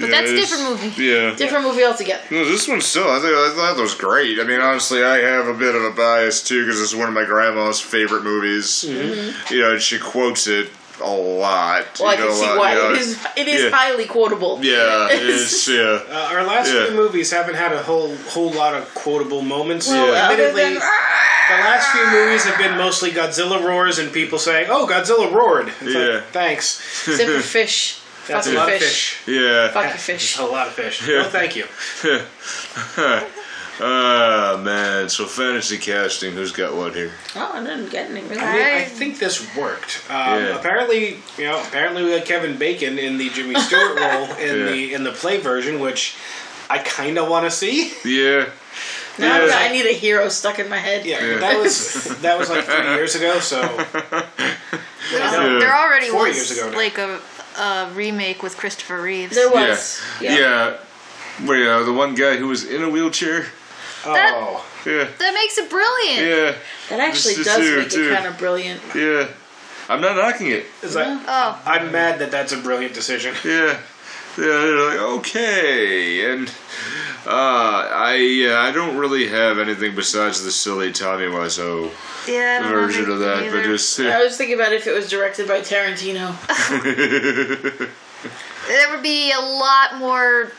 But 0.00 0.10
that's 0.10 0.30
a 0.30 0.36
different 0.36 0.64
movie. 0.70 1.02
Yeah. 1.02 1.34
Different 1.34 1.64
movie 1.64 1.84
altogether. 1.84 2.22
No, 2.30 2.44
this 2.44 2.68
one 2.68 2.80
still, 2.80 3.10
I 3.10 3.18
think 3.18 3.34
I 3.34 3.52
thought 3.54 3.76
that 3.76 3.82
was 3.82 3.94
great. 3.94 4.38
I 4.38 4.44
mean, 4.44 4.60
honestly, 4.60 5.02
I 5.02 5.18
have 5.18 5.48
a 5.48 5.54
bit 5.54 5.74
of 5.74 5.82
a 5.82 5.90
bias 5.90 6.42
too 6.42 6.64
because 6.64 6.80
it's 6.80 6.94
one 6.94 7.08
of 7.08 7.14
my 7.14 7.24
grandma's 7.24 7.80
favorite 7.80 8.22
movies. 8.22 8.84
You 8.84 9.60
know, 9.60 9.72
and 9.72 9.80
she 9.82 9.98
quotes 9.98 10.46
it 10.46 10.70
a 11.02 11.10
lot. 11.10 11.82
Mm-hmm. 11.82 12.02
Well, 12.04 12.10
I 12.10 12.14
you 12.14 12.26
can 12.26 12.32
see 12.36 12.46
lot, 12.46 12.58
why 12.58 12.72
you 12.72 12.78
know. 12.78 12.90
it 12.92 12.98
is 12.98 13.26
it 13.36 13.48
is 13.48 13.62
yeah. 13.64 13.70
highly 13.70 14.06
quotable. 14.06 14.60
Yeah, 14.64 15.08
it's 15.10 15.68
yeah. 15.68 16.00
Uh, 16.08 16.30
our 16.32 16.44
last 16.44 16.72
Yeah. 16.72 16.86
few 16.86 16.96
movies 16.96 17.30
haven't 17.32 17.56
had 17.56 17.72
a 17.72 17.82
whole 17.82 18.14
whole 18.28 18.52
lot 18.52 18.74
of 18.74 18.94
quotable 18.94 19.42
moments. 19.42 19.88
Well, 19.88 20.06
Yeah. 20.12 20.26
other 20.28 20.34
Admittedly, 20.48 20.74
than 20.74 20.82
the 21.48 21.54
last 21.56 21.88
few 21.90 22.06
movies 22.10 22.44
have 22.44 22.58
been 22.58 22.76
mostly 22.78 23.10
Godzilla 23.10 23.62
roars 23.64 23.98
and 23.98 24.12
people 24.12 24.38
saying, 24.38 24.68
"Oh, 24.70 24.86
Godzilla 24.86 25.32
roared." 25.32 25.68
It's 25.80 25.94
Yeah. 25.94 26.00
like, 26.16 26.24
thanks. 26.30 26.80
except 27.08 27.30
for 27.30 27.40
fish. 27.58 27.98
That's 28.28 28.46
Fuck 28.46 28.54
a 28.54 28.58
lot 28.58 28.66
your 28.68 28.76
of 28.76 28.82
fish. 28.82 29.18
Yeah. 29.26 29.68
Fuck 29.68 29.82
your 29.82 29.92
That's 29.92 30.02
fish. 30.04 30.38
a 30.38 30.44
lot 30.44 30.66
of 30.68 30.74
fish. 30.74 31.06
Yeah. 31.08 31.22
No, 31.22 31.24
thank 31.28 31.56
you. 31.56 31.66
Ah 33.80 34.60
man, 34.62 35.08
so 35.08 35.24
fantasy 35.24 35.78
casting, 35.78 36.34
who's 36.34 36.52
got 36.52 36.74
what 36.76 36.94
here? 36.94 37.10
Oh, 37.34 37.52
I 37.54 37.64
didn't 37.64 37.90
get 37.90 38.10
any 38.10 38.20
really. 38.20 38.38
I, 38.38 38.52
mean, 38.52 38.62
I 38.62 38.76
I- 38.80 38.84
think 38.84 39.18
this 39.18 39.56
worked. 39.56 40.02
Um, 40.10 40.16
Yeah. 40.16 40.56
Apparently, 40.58 41.16
you 41.38 41.44
know, 41.44 41.60
apparently 41.66 42.04
we 42.04 42.10
had 42.12 42.24
Kevin 42.26 42.58
Bacon 42.58 42.98
in 42.98 43.16
the 43.16 43.30
Jimmy 43.30 43.58
Stewart 43.58 43.96
role 43.98 44.24
in 44.36 44.58
Yeah. 44.58 44.64
the 44.66 44.94
in 44.94 45.04
the 45.04 45.10
play 45.12 45.38
version, 45.38 45.80
which 45.80 46.14
I 46.68 46.78
kind 46.78 47.18
of 47.18 47.28
want 47.28 47.46
to 47.46 47.50
see. 47.50 47.92
Yeah. 48.04 48.50
Now 49.18 49.44
Yeah. 49.44 49.54
I 49.58 49.68
need 49.72 49.86
a 49.86 49.92
hero 49.92 50.28
stuck 50.28 50.58
in 50.58 50.68
my 50.68 50.78
head. 50.78 51.04
Yeah, 51.04 51.22
Yeah. 51.24 51.38
that 51.38 51.58
was 51.58 52.04
that 52.22 52.38
was 52.38 52.48
like 52.50 52.64
three 52.64 52.94
years 52.94 53.14
ago. 53.14 53.40
So 53.40 53.60
There, 55.10 55.58
there 55.60 55.76
already 55.76 56.08
Four 56.08 56.26
was 56.28 56.36
years 56.36 56.50
ago 56.52 56.70
now. 56.70 56.76
like 56.76 56.98
a, 56.98 57.20
a 57.58 57.90
remake 57.94 58.42
with 58.42 58.56
Christopher 58.56 59.02
Reeves. 59.02 59.34
There 59.34 59.52
Yeah. 59.52 59.68
was. 59.68 60.00
Yeah. 60.20 60.76
Well, 61.44 61.56
yeah, 61.58 61.76
uh, 61.76 61.82
the 61.84 61.92
one 61.92 62.14
guy 62.14 62.36
who 62.36 62.48
was 62.48 62.64
in 62.64 62.82
a 62.82 62.88
wheelchair. 62.88 63.46
oh, 64.06 64.64
Yeah. 64.86 65.06
That 65.18 65.34
makes 65.34 65.58
it 65.58 65.68
brilliant. 65.70 66.20
Yeah. 66.26 66.54
That 66.88 67.00
actually 67.00 67.34
This 67.34 67.46
is 67.46 67.46
does 67.46 67.76
make 67.78 67.90
too. 67.90 68.10
it 68.10 68.14
kind 68.14 68.26
of 68.26 68.38
brilliant. 68.38 68.80
Yeah. 68.94 69.28
I'm 69.88 70.00
not 70.00 70.16
knocking 70.16 70.46
it. 70.48 70.64
it's 70.82 70.94
like 70.94 71.06
Oh, 71.26 71.60
I'm 71.66 71.90
mad 71.92 72.18
that 72.20 72.30
that's 72.30 72.52
a 72.52 72.56
brilliant 72.58 72.94
decision. 72.94 73.34
Yeah. 73.44 73.76
Yeah, 74.38 74.46
they're 74.46 74.88
like, 74.88 74.98
okay. 75.18 76.32
And 76.32 76.48
uh, 77.26 77.88
I 77.92 78.16
yeah, 78.16 78.60
I 78.60 78.72
don't 78.72 78.96
really 78.96 79.28
have 79.28 79.58
anything 79.58 79.94
besides 79.94 80.42
the 80.42 80.50
silly 80.50 80.92
Tommy 80.92 81.26
Wiseau 81.26 81.90
yeah. 82.26 82.58
I 82.60 82.62
don't 82.62 82.72
know, 82.72 82.80
version 82.86 83.10
of 83.10 83.18
that, 83.20 83.38
but 83.50 83.58
either. 83.58 83.62
just 83.64 83.98
I 84.00 84.22
was 84.24 84.36
thinking 84.36 84.54
about 84.54 84.72
if 84.72 84.86
it 84.86 84.92
was 84.92 85.08
directed 85.10 85.48
by 85.48 85.60
Tarantino. 85.60 86.36
there 88.68 88.90
would 88.90 89.02
be 89.02 89.32
a 89.32 89.40
lot 89.40 89.98
more 89.98 90.52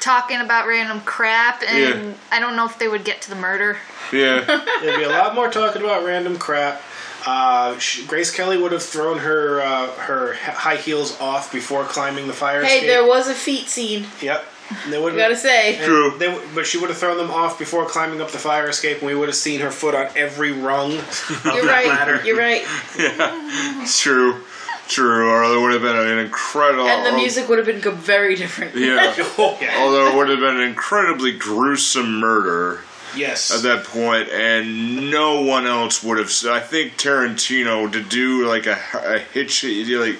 talking 0.00 0.40
about 0.40 0.66
random 0.66 1.00
crap, 1.02 1.62
and 1.62 2.08
Yeah. 2.08 2.14
I 2.30 2.40
don't 2.40 2.56
know 2.56 2.64
if 2.64 2.78
they 2.78 2.88
would 2.88 3.04
get 3.04 3.22
to 3.22 3.30
the 3.30 3.36
murder. 3.36 3.78
yeah. 4.12 4.40
There'd 4.82 4.98
be 4.98 5.04
a 5.04 5.08
lot 5.08 5.34
more 5.34 5.50
talking 5.50 5.82
about 5.82 6.04
random 6.04 6.36
crap. 6.38 6.82
Uh, 7.26 7.78
sh- 7.78 8.04
Grace 8.06 8.30
Kelly 8.30 8.56
would 8.56 8.72
have 8.72 8.82
thrown 8.82 9.18
her 9.18 9.60
uh, 9.60 9.88
her 9.92 10.34
high 10.34 10.76
heels 10.76 11.18
off 11.20 11.52
before 11.52 11.84
climbing 11.84 12.26
the 12.26 12.32
fire 12.32 12.60
escape. 12.62 12.70
Hey, 12.70 12.76
escape. 12.78 12.90
there 12.90 13.06
was 13.06 13.28
a 13.28 13.34
feet 13.34 13.68
scene. 13.68 14.06
Yep. 14.22 14.44
And 14.84 14.92
They 14.92 14.98
would 15.00 15.14
I 15.14 15.16
gotta 15.24 15.36
say. 15.36 15.78
True. 15.84 16.16
They, 16.18 16.40
but 16.54 16.64
she 16.66 16.78
would 16.78 16.88
have 16.90 16.98
thrown 16.98 17.16
them 17.18 17.30
off 17.30 17.58
before 17.58 17.84
climbing 17.86 18.20
up 18.20 18.30
the 18.30 18.38
fire 18.38 18.68
escape, 18.68 18.98
and 18.98 19.06
we 19.06 19.14
would 19.14 19.28
have 19.28 19.36
seen 19.36 19.60
her 19.60 19.70
foot 19.70 19.94
on 19.94 20.08
every 20.16 20.52
rung 20.52 20.92
of 20.98 21.42
You're 21.44 21.66
that 21.66 21.84
right. 21.84 21.86
ladder. 21.88 22.22
You're 22.24 22.38
right. 22.38 22.64
It's 23.82 24.00
true. 24.00 24.42
True. 24.88 25.30
Or 25.30 25.48
there 25.48 25.60
would 25.60 25.72
have 25.72 25.82
been 25.82 25.94
an 25.96 26.18
incredible 26.18 26.84
And 26.86 27.06
the 27.06 27.12
music 27.16 27.48
would 27.48 27.58
have 27.58 27.66
been 27.66 27.80
very 27.96 28.34
different. 28.34 28.74
Yeah. 28.74 29.14
Oh 29.38 29.56
yeah. 29.60 29.76
Although 29.78 30.08
it 30.08 30.16
would 30.16 30.28
have 30.30 30.40
been 30.40 30.56
an 30.56 30.62
incredibly 30.68 31.32
gruesome 31.32 32.18
murder 32.18 32.80
yes. 33.16 33.50
at 33.50 33.62
that 33.62 33.84
point, 33.84 34.28
and 34.28 35.10
no 35.10 35.42
one 35.42 35.66
else 35.66 36.02
would 36.02 36.18
have. 36.18 36.32
I 36.48 36.60
think 36.60 36.94
Tarantino 36.94 37.90
to 37.92 38.02
do 38.02 38.46
like 38.46 38.66
a, 38.66 38.78
a 38.94 39.18
hitch, 39.18 39.64
like 39.64 40.18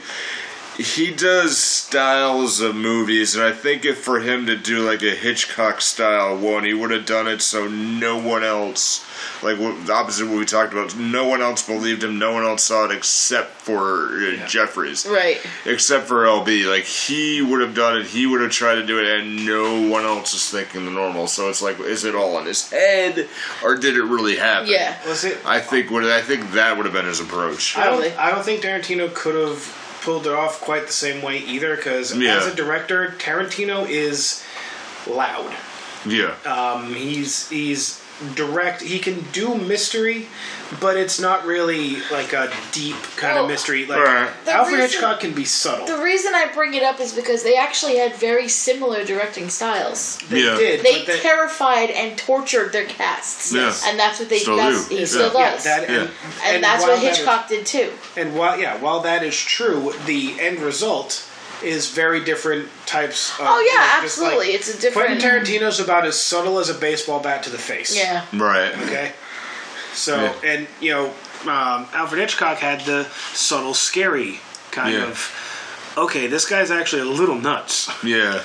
he 0.81 1.11
does 1.11 1.59
styles 1.59 2.61
of 2.61 2.74
movies, 2.74 3.35
and 3.35 3.44
I 3.44 3.52
think 3.52 3.85
if 3.85 3.98
for 3.98 4.20
him 4.20 4.47
to 4.47 4.57
do 4.57 4.78
like 4.86 5.02
a 5.02 5.15
Hitchcock 5.15 5.81
style 5.81 6.36
one, 6.39 6.65
he 6.65 6.74
would 6.74 6.90
have 6.90 7.07
done 7.07 7.28
it 7.28 7.43
so 7.43 7.69
no 7.69 8.16
one 8.19 8.43
else, 8.43 9.05
like 9.43 9.59
what, 9.59 9.86
the 9.86 9.93
opposite 9.93 10.24
of 10.24 10.31
what 10.31 10.39
we 10.39 10.44
talked 10.47 10.73
about, 10.73 10.97
no 10.97 11.27
one 11.27 11.43
else 11.43 11.66
believed 11.66 12.02
him, 12.05 12.19
no 12.19 12.32
one 12.32 12.44
else 12.44 12.65
saw 12.65 12.85
it 12.86 12.90
except 12.93 13.51
for 13.52 14.07
uh, 14.16 14.47
Jefferies 14.47 15.07
Right. 15.07 15.40
except 15.66 16.07
for 16.07 16.24
LB. 16.24 16.69
Like 16.70 16.85
he 16.85 17.43
would 17.43 17.61
have 17.61 17.74
done 17.74 17.98
it, 17.98 18.07
he 18.07 18.27
would 18.27 18.40
have 18.40 18.51
tried 18.51 18.77
to 18.77 18.86
do 18.86 18.98
it, 18.98 19.07
and 19.20 19.44
no 19.47 19.89
one 19.89 20.05
else 20.05 20.32
is 20.35 20.48
thinking 20.51 20.85
the 20.85 20.90
normal. 20.90 21.27
So 21.27 21.48
it's 21.48 21.62
like, 21.62 21.78
is 21.81 22.05
it 22.05 22.15
all 22.15 22.39
in 22.39 22.47
his 22.47 22.70
head, 22.70 23.28
or 23.62 23.77
did 23.77 23.97
it 23.97 24.02
really 24.05 24.36
happen? 24.36 24.69
Yeah. 24.70 24.97
Was 25.07 25.24
it? 25.24 25.39
I 25.44 25.61
think 25.61 25.90
what 25.90 26.05
I 26.05 26.23
think 26.23 26.52
that 26.52 26.77
would 26.77 26.86
have 26.86 26.94
been 26.94 27.07
his 27.07 27.20
approach. 27.20 27.77
I 27.77 27.85
don't. 27.86 28.19
I 28.19 28.31
don't 28.31 28.44
think 28.44 28.62
Tarantino 28.62 29.12
could 29.15 29.35
have 29.35 29.77
pulled 30.03 30.27
it 30.27 30.33
off 30.33 30.61
quite 30.61 30.87
the 30.87 30.93
same 30.93 31.23
way 31.23 31.39
either. 31.39 31.77
Because 31.77 32.15
Yeah. 32.17 32.37
as 32.39 32.47
a 32.47 32.55
director, 32.55 33.15
Tarantino 33.19 33.89
is 33.89 34.43
loud. 35.07 35.53
Yeah, 36.07 36.35
Um, 36.47 36.95
he's 36.95 37.49
he's 37.51 38.01
direct. 38.35 38.83
He 38.83 38.99
can 38.99 39.21
do 39.33 39.55
mystery, 39.55 40.27
but 40.81 40.97
it's 40.97 41.19
not 41.19 41.45
really 41.47 41.97
like 42.11 42.33
a 42.33 42.53
deep 42.73 42.97
kind 43.17 43.35
Well, 43.35 43.45
of 43.45 43.51
mystery. 43.51 43.87
Like 43.87 43.99
Right. 44.01 44.31
Alfred 44.47 44.75
reason- 44.81 44.91
Hitchcock 44.91 45.21
can 45.21 45.33
be 45.33 45.45
subtle. 45.45 45.87
The 45.87 45.97
reason 46.03 46.35
I 46.35 46.47
bring 46.47 46.75
it 46.75 46.83
up 46.83 47.01
is 47.01 47.13
because 47.13 47.43
they 47.43 47.57
actually 47.57 47.97
had 47.97 48.15
very 48.17 48.49
similar 48.49 49.05
directing 49.05 49.49
styles. 49.51 50.19
they 50.29 50.41
Yeah. 50.41 50.57
did. 50.57 50.83
They 50.85 50.99
but 50.99 51.07
they- 51.07 51.21
terrified 51.21 51.91
and 51.91 52.17
tortured 52.19 52.73
their 52.73 52.85
casts. 52.85 53.53
Yeah. 53.53 53.73
And 53.87 53.99
that's 53.99 54.19
what 54.19 54.29
they 54.29 54.39
Still 54.39 54.57
that's, 54.57 54.85
do. 54.89 54.95
he 54.95 55.01
Yeah. 55.01 55.07
still 55.07 55.33
yeah, 55.35 55.51
does. 55.53 55.65
that, 55.65 55.85
and, 55.89 55.95
Yeah. 55.95 56.51
and, 56.51 56.65
that's 56.65 56.83
while 56.83 56.93
what 56.93 57.03
that 57.03 57.11
is- 57.13 57.17
Hitchcock 57.19 57.49
did 57.49 57.67
too. 57.67 57.93
And 58.17 58.35
while 58.37 58.59
yeah, 58.59 58.77
while 58.77 59.01
that 59.01 59.23
is 59.25 59.37
true, 59.37 59.95
the 60.07 60.35
end 60.41 60.61
result 60.61 61.23
is 61.62 61.91
very 61.91 62.24
different 62.24 62.69
types. 62.87 63.31
Of, 63.39 63.47
Oh 63.49 63.61
yeah, 63.73 63.95
like, 63.95 64.03
just 64.03 64.19
like- 64.19 64.27
absolutely. 64.32 64.55
it's 64.55 64.74
a 64.74 64.81
different 64.81 65.20
Quentin 65.20 65.31
Tarantino's 65.45 65.81
about 65.81 66.07
as 66.07 66.19
subtle 66.20 66.59
as 66.59 66.69
a 66.69 66.74
baseball 66.74 67.20
bat 67.20 67.43
to 67.45 67.51
the 67.51 67.59
face. 67.59 67.97
Yeah. 67.97 68.24
right. 68.35 68.73
Okay. 68.82 69.12
So 69.95 70.16
Yeah. 70.16 70.35
and 70.51 70.66
you 70.81 70.91
know, 70.93 71.07
um, 71.51 71.87
Alfred 71.93 72.20
Hitchcock 72.20 72.59
had 72.59 72.85
the 72.87 73.07
subtle, 73.32 73.74
scary 73.74 74.41
kind 74.70 74.95
Yeah. 74.95 75.05
of. 75.07 75.31
Okay, 75.97 76.27
this 76.28 76.45
guy's 76.45 76.70
actually 76.70 77.03
a 77.03 77.07
little 77.07 77.35
nuts. 77.35 77.91
Yeah, 78.05 78.41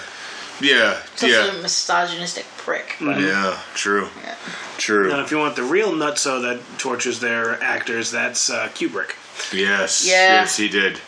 yeah, 0.59 0.97
It's 1.13 1.23
yeah, 1.23 1.45
a 1.51 1.53
misogynistic 1.61 2.45
prick. 2.57 2.95
but- 2.99 3.19
yeah. 3.19 3.57
True, 3.75 4.09
Yeah. 4.23 4.35
true. 4.77 5.09
Now, 5.09 5.21
if 5.21 5.29
you 5.31 5.37
want 5.37 5.55
the 5.55 5.63
real 5.63 5.91
nutso 5.91 6.41
that 6.41 6.59
tortures 6.79 7.19
their 7.19 7.61
actors, 7.63 8.09
that's 8.11 8.49
uh, 8.49 8.69
Kubrick. 8.73 9.11
Yes, 9.51 10.03
Yeah. 10.05 10.41
yes, 10.41 10.57
he 10.57 10.67
did. 10.67 10.99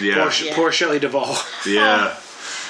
Yeah, 0.00 0.14
Poor, 0.30 0.32
Yeah. 0.46 0.54
poor 0.54 0.72
Shelley 0.72 0.98
Duvall. 0.98 1.36
yeah, 1.66 2.16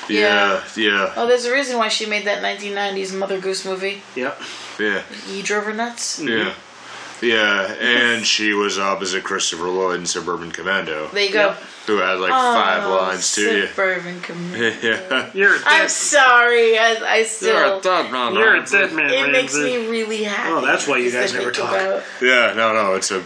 yeah, 0.09 0.63
yeah, 0.77 1.13
Oh, 1.17 1.27
there's 1.27 1.45
a 1.45 1.53
reason 1.53 1.77
why 1.79 1.89
she 1.89 2.07
made 2.07 2.25
that 2.27 2.43
1990s 2.43 3.13
Mother 3.17 3.39
Goose 3.41 3.65
movie. 3.65 4.03
yep. 4.15 4.41
yeah, 4.79 5.03
He 5.27 5.43
drove 5.43 5.65
her 5.65 5.75
nuts. 5.75 6.19
Mm-hmm. 6.21 6.29
yeah. 6.49 6.55
Yeah, 7.21 7.75
and 7.81 8.25
she 8.35 8.53
was 8.53 8.79
opposite 8.79 9.25
Christopher 9.25 9.65
Lloyd 9.69 9.99
in 10.01 10.07
Suburban 10.07 10.53
Commando, 10.53 11.09
There 11.09 11.25
you 11.25 11.33
go. 11.33 11.51
who 11.89 11.97
had 11.97 12.21
like 12.21 12.31
oh, 12.33 12.55
five 12.55 12.85
Oh, 12.85 12.91
lines 12.97 13.35
to 13.35 13.41
you. 13.43 13.67
Suburban 13.67 14.21
Commando. 14.21 14.73
yeah. 14.83 15.31
You're 15.35 15.57
a 15.57 15.61
I'm 15.67 15.89
sorry. 15.89 16.79
I, 16.79 16.95
I 17.05 17.23
still. 17.25 17.55
you're 17.59 17.79
a 17.79 17.81
dead 17.81 18.13
man, 18.13 18.35
You're 18.35 18.57
a 18.57 18.65
dead 18.65 18.93
man. 18.93 19.11
It 19.11 19.33
makes 19.33 19.57
me 19.57 19.89
really 19.89 20.23
happy. 20.23 20.53
Oh, 20.53 20.65
that's 20.65 20.87
why 20.87 20.99
you 20.99 21.11
guys 21.11 21.35
never 21.35 21.51
talk. 21.51 21.71
about. 21.71 22.05
Yeah, 22.23 22.53
no, 22.57 22.73
no, 22.73 22.95
it's 22.95 23.11
a 23.11 23.21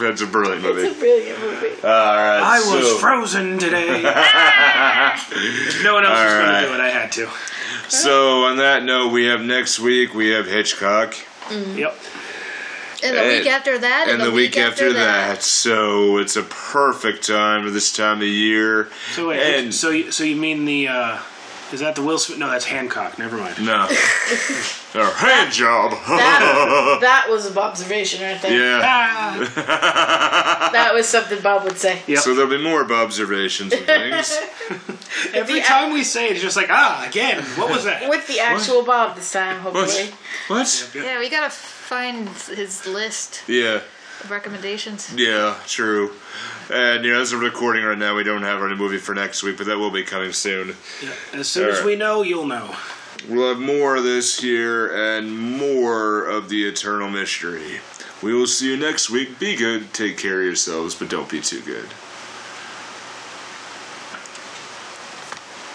it's 0.00 0.20
a 0.22 0.26
brilliant 0.26 0.62
movie. 0.62 0.82
It's 0.82 0.96
a 0.96 0.98
brilliant 1.00 1.40
movie. 1.40 1.68
All 1.82 1.90
right, 1.90 2.40
I 2.42 2.60
was 2.60 3.00
frozen 3.00 3.58
today. 3.58 4.02
no 5.82 5.94
one 5.94 6.04
else 6.04 6.18
was 6.18 6.34
going 6.34 6.54
to 6.62 6.68
do 6.68 6.74
it. 6.74 6.80
I 6.80 6.88
had 6.90 7.12
to. 7.12 7.28
so 7.88 8.44
on 8.44 8.56
that 8.58 8.82
note, 8.84 9.12
we 9.12 9.26
have 9.26 9.40
next 9.42 9.78
week 9.78 10.14
we 10.14 10.28
have 10.30 10.46
Hitchcock, 10.46 11.14
Yep. 11.50 11.96
And 13.04 13.16
the 13.16 13.22
week 13.22 13.46
after 13.48 13.78
that, 13.78 14.06
and 14.08 14.20
the 14.22 14.30
week 14.30 14.56
after 14.56 14.92
that. 14.92 15.42
So 15.42 16.18
it's 16.18 16.36
a 16.36 16.42
perfect 16.44 17.26
time 17.26 17.64
for 17.64 17.70
this 17.70 17.92
time 17.92 18.18
of 18.18 18.28
year. 18.28 18.90
So 19.14 19.28
wait, 19.28 19.40
And- 19.40 19.74
so 19.74 19.90
you, 19.90 20.12
so 20.12 20.22
you 20.22 20.36
mean 20.36 20.64
the 20.66 20.86
uh, 20.88 21.18
is 21.72 21.80
that 21.80 21.94
the 21.94 22.02
Will 22.02 22.18
Smith? 22.18 22.38
No, 22.38 22.50
that's 22.50 22.64
Hancock. 22.64 23.18
Never 23.18 23.36
mind. 23.36 23.64
No, 23.64 23.72
our 24.94 25.10
hand 25.12 25.52
job. 25.52 25.92
That, 25.92 26.98
that 27.00 27.26
was 27.30 27.54
a 27.54 27.60
observation 27.60 28.22
right 28.22 28.40
there. 28.42 28.52
yeah. 28.78 28.80
Ah, 28.84 30.70
That 30.72 30.94
was 30.94 31.06
something 31.08 31.40
Bob 31.42 31.64
would 31.64 31.78
say. 31.78 32.00
Yep. 32.06 32.18
So 32.20 32.34
there'll 32.34 32.50
be 32.50 32.62
more 32.62 32.84
Bob 32.84 33.06
observations 33.06 33.72
and 33.72 33.84
things. 33.86 34.38
Every 35.34 35.60
The- 35.60 35.66
time 35.66 35.92
we 35.92 36.02
say 36.04 36.26
it, 36.26 36.32
it's 36.32 36.40
just 36.42 36.56
like 36.56 36.68
ah 36.70 37.04
again. 37.08 37.42
What 37.56 37.70
was 37.70 37.84
that? 37.84 38.08
With 38.08 38.26
the 38.26 38.40
actual 38.40 38.82
Bob 38.84 39.16
this 39.16 39.32
time, 39.32 39.60
hopefully. 39.60 40.10
What? 40.48 40.90
Yeah, 40.94 41.18
we 41.18 41.28
gotta 41.30 41.50
find 41.50 42.28
his 42.28 42.86
list 42.86 43.42
Yeah. 43.48 43.80
Of 44.24 44.30
recommendations. 44.30 45.12
Yeah, 45.14 45.58
true. 45.66 46.12
And 46.70 47.04
you 47.04 47.12
know, 47.12 47.20
as 47.20 47.32
we're 47.32 47.40
recording 47.42 47.84
right 47.84 47.98
now, 47.98 48.14
we 48.14 48.24
don't 48.24 48.42
have 48.42 48.62
any 48.62 48.74
movie 48.74 48.98
for 48.98 49.14
next 49.14 49.42
week, 49.42 49.56
but 49.58 49.66
that 49.66 49.78
will 49.78 49.90
be 49.90 50.02
coming 50.04 50.32
soon. 50.32 50.76
As 51.32 51.48
soon 51.48 51.68
as 51.68 51.76
Alright. 51.76 51.84
we 51.84 51.96
know, 51.96 52.22
you'll 52.22 52.46
know. 52.46 52.74
We'll 53.28 53.50
have 53.50 53.60
more 53.60 53.96
of 53.96 54.04
this 54.04 54.40
here 54.40 54.88
and 54.92 55.38
more 55.38 56.24
of 56.24 56.48
the 56.48 56.66
eternal 56.66 57.08
mystery. 57.08 57.80
We 58.22 58.34
will 58.34 58.46
see 58.46 58.70
you 58.70 58.76
next 58.76 59.10
week. 59.10 59.38
Be 59.38 59.56
good, 59.56 59.92
take 59.92 60.18
care 60.18 60.40
of 60.40 60.46
yourselves, 60.46 60.94
but 60.94 61.08
don't 61.08 61.28
be 61.28 61.40
too 61.40 61.60
good. 61.60 61.86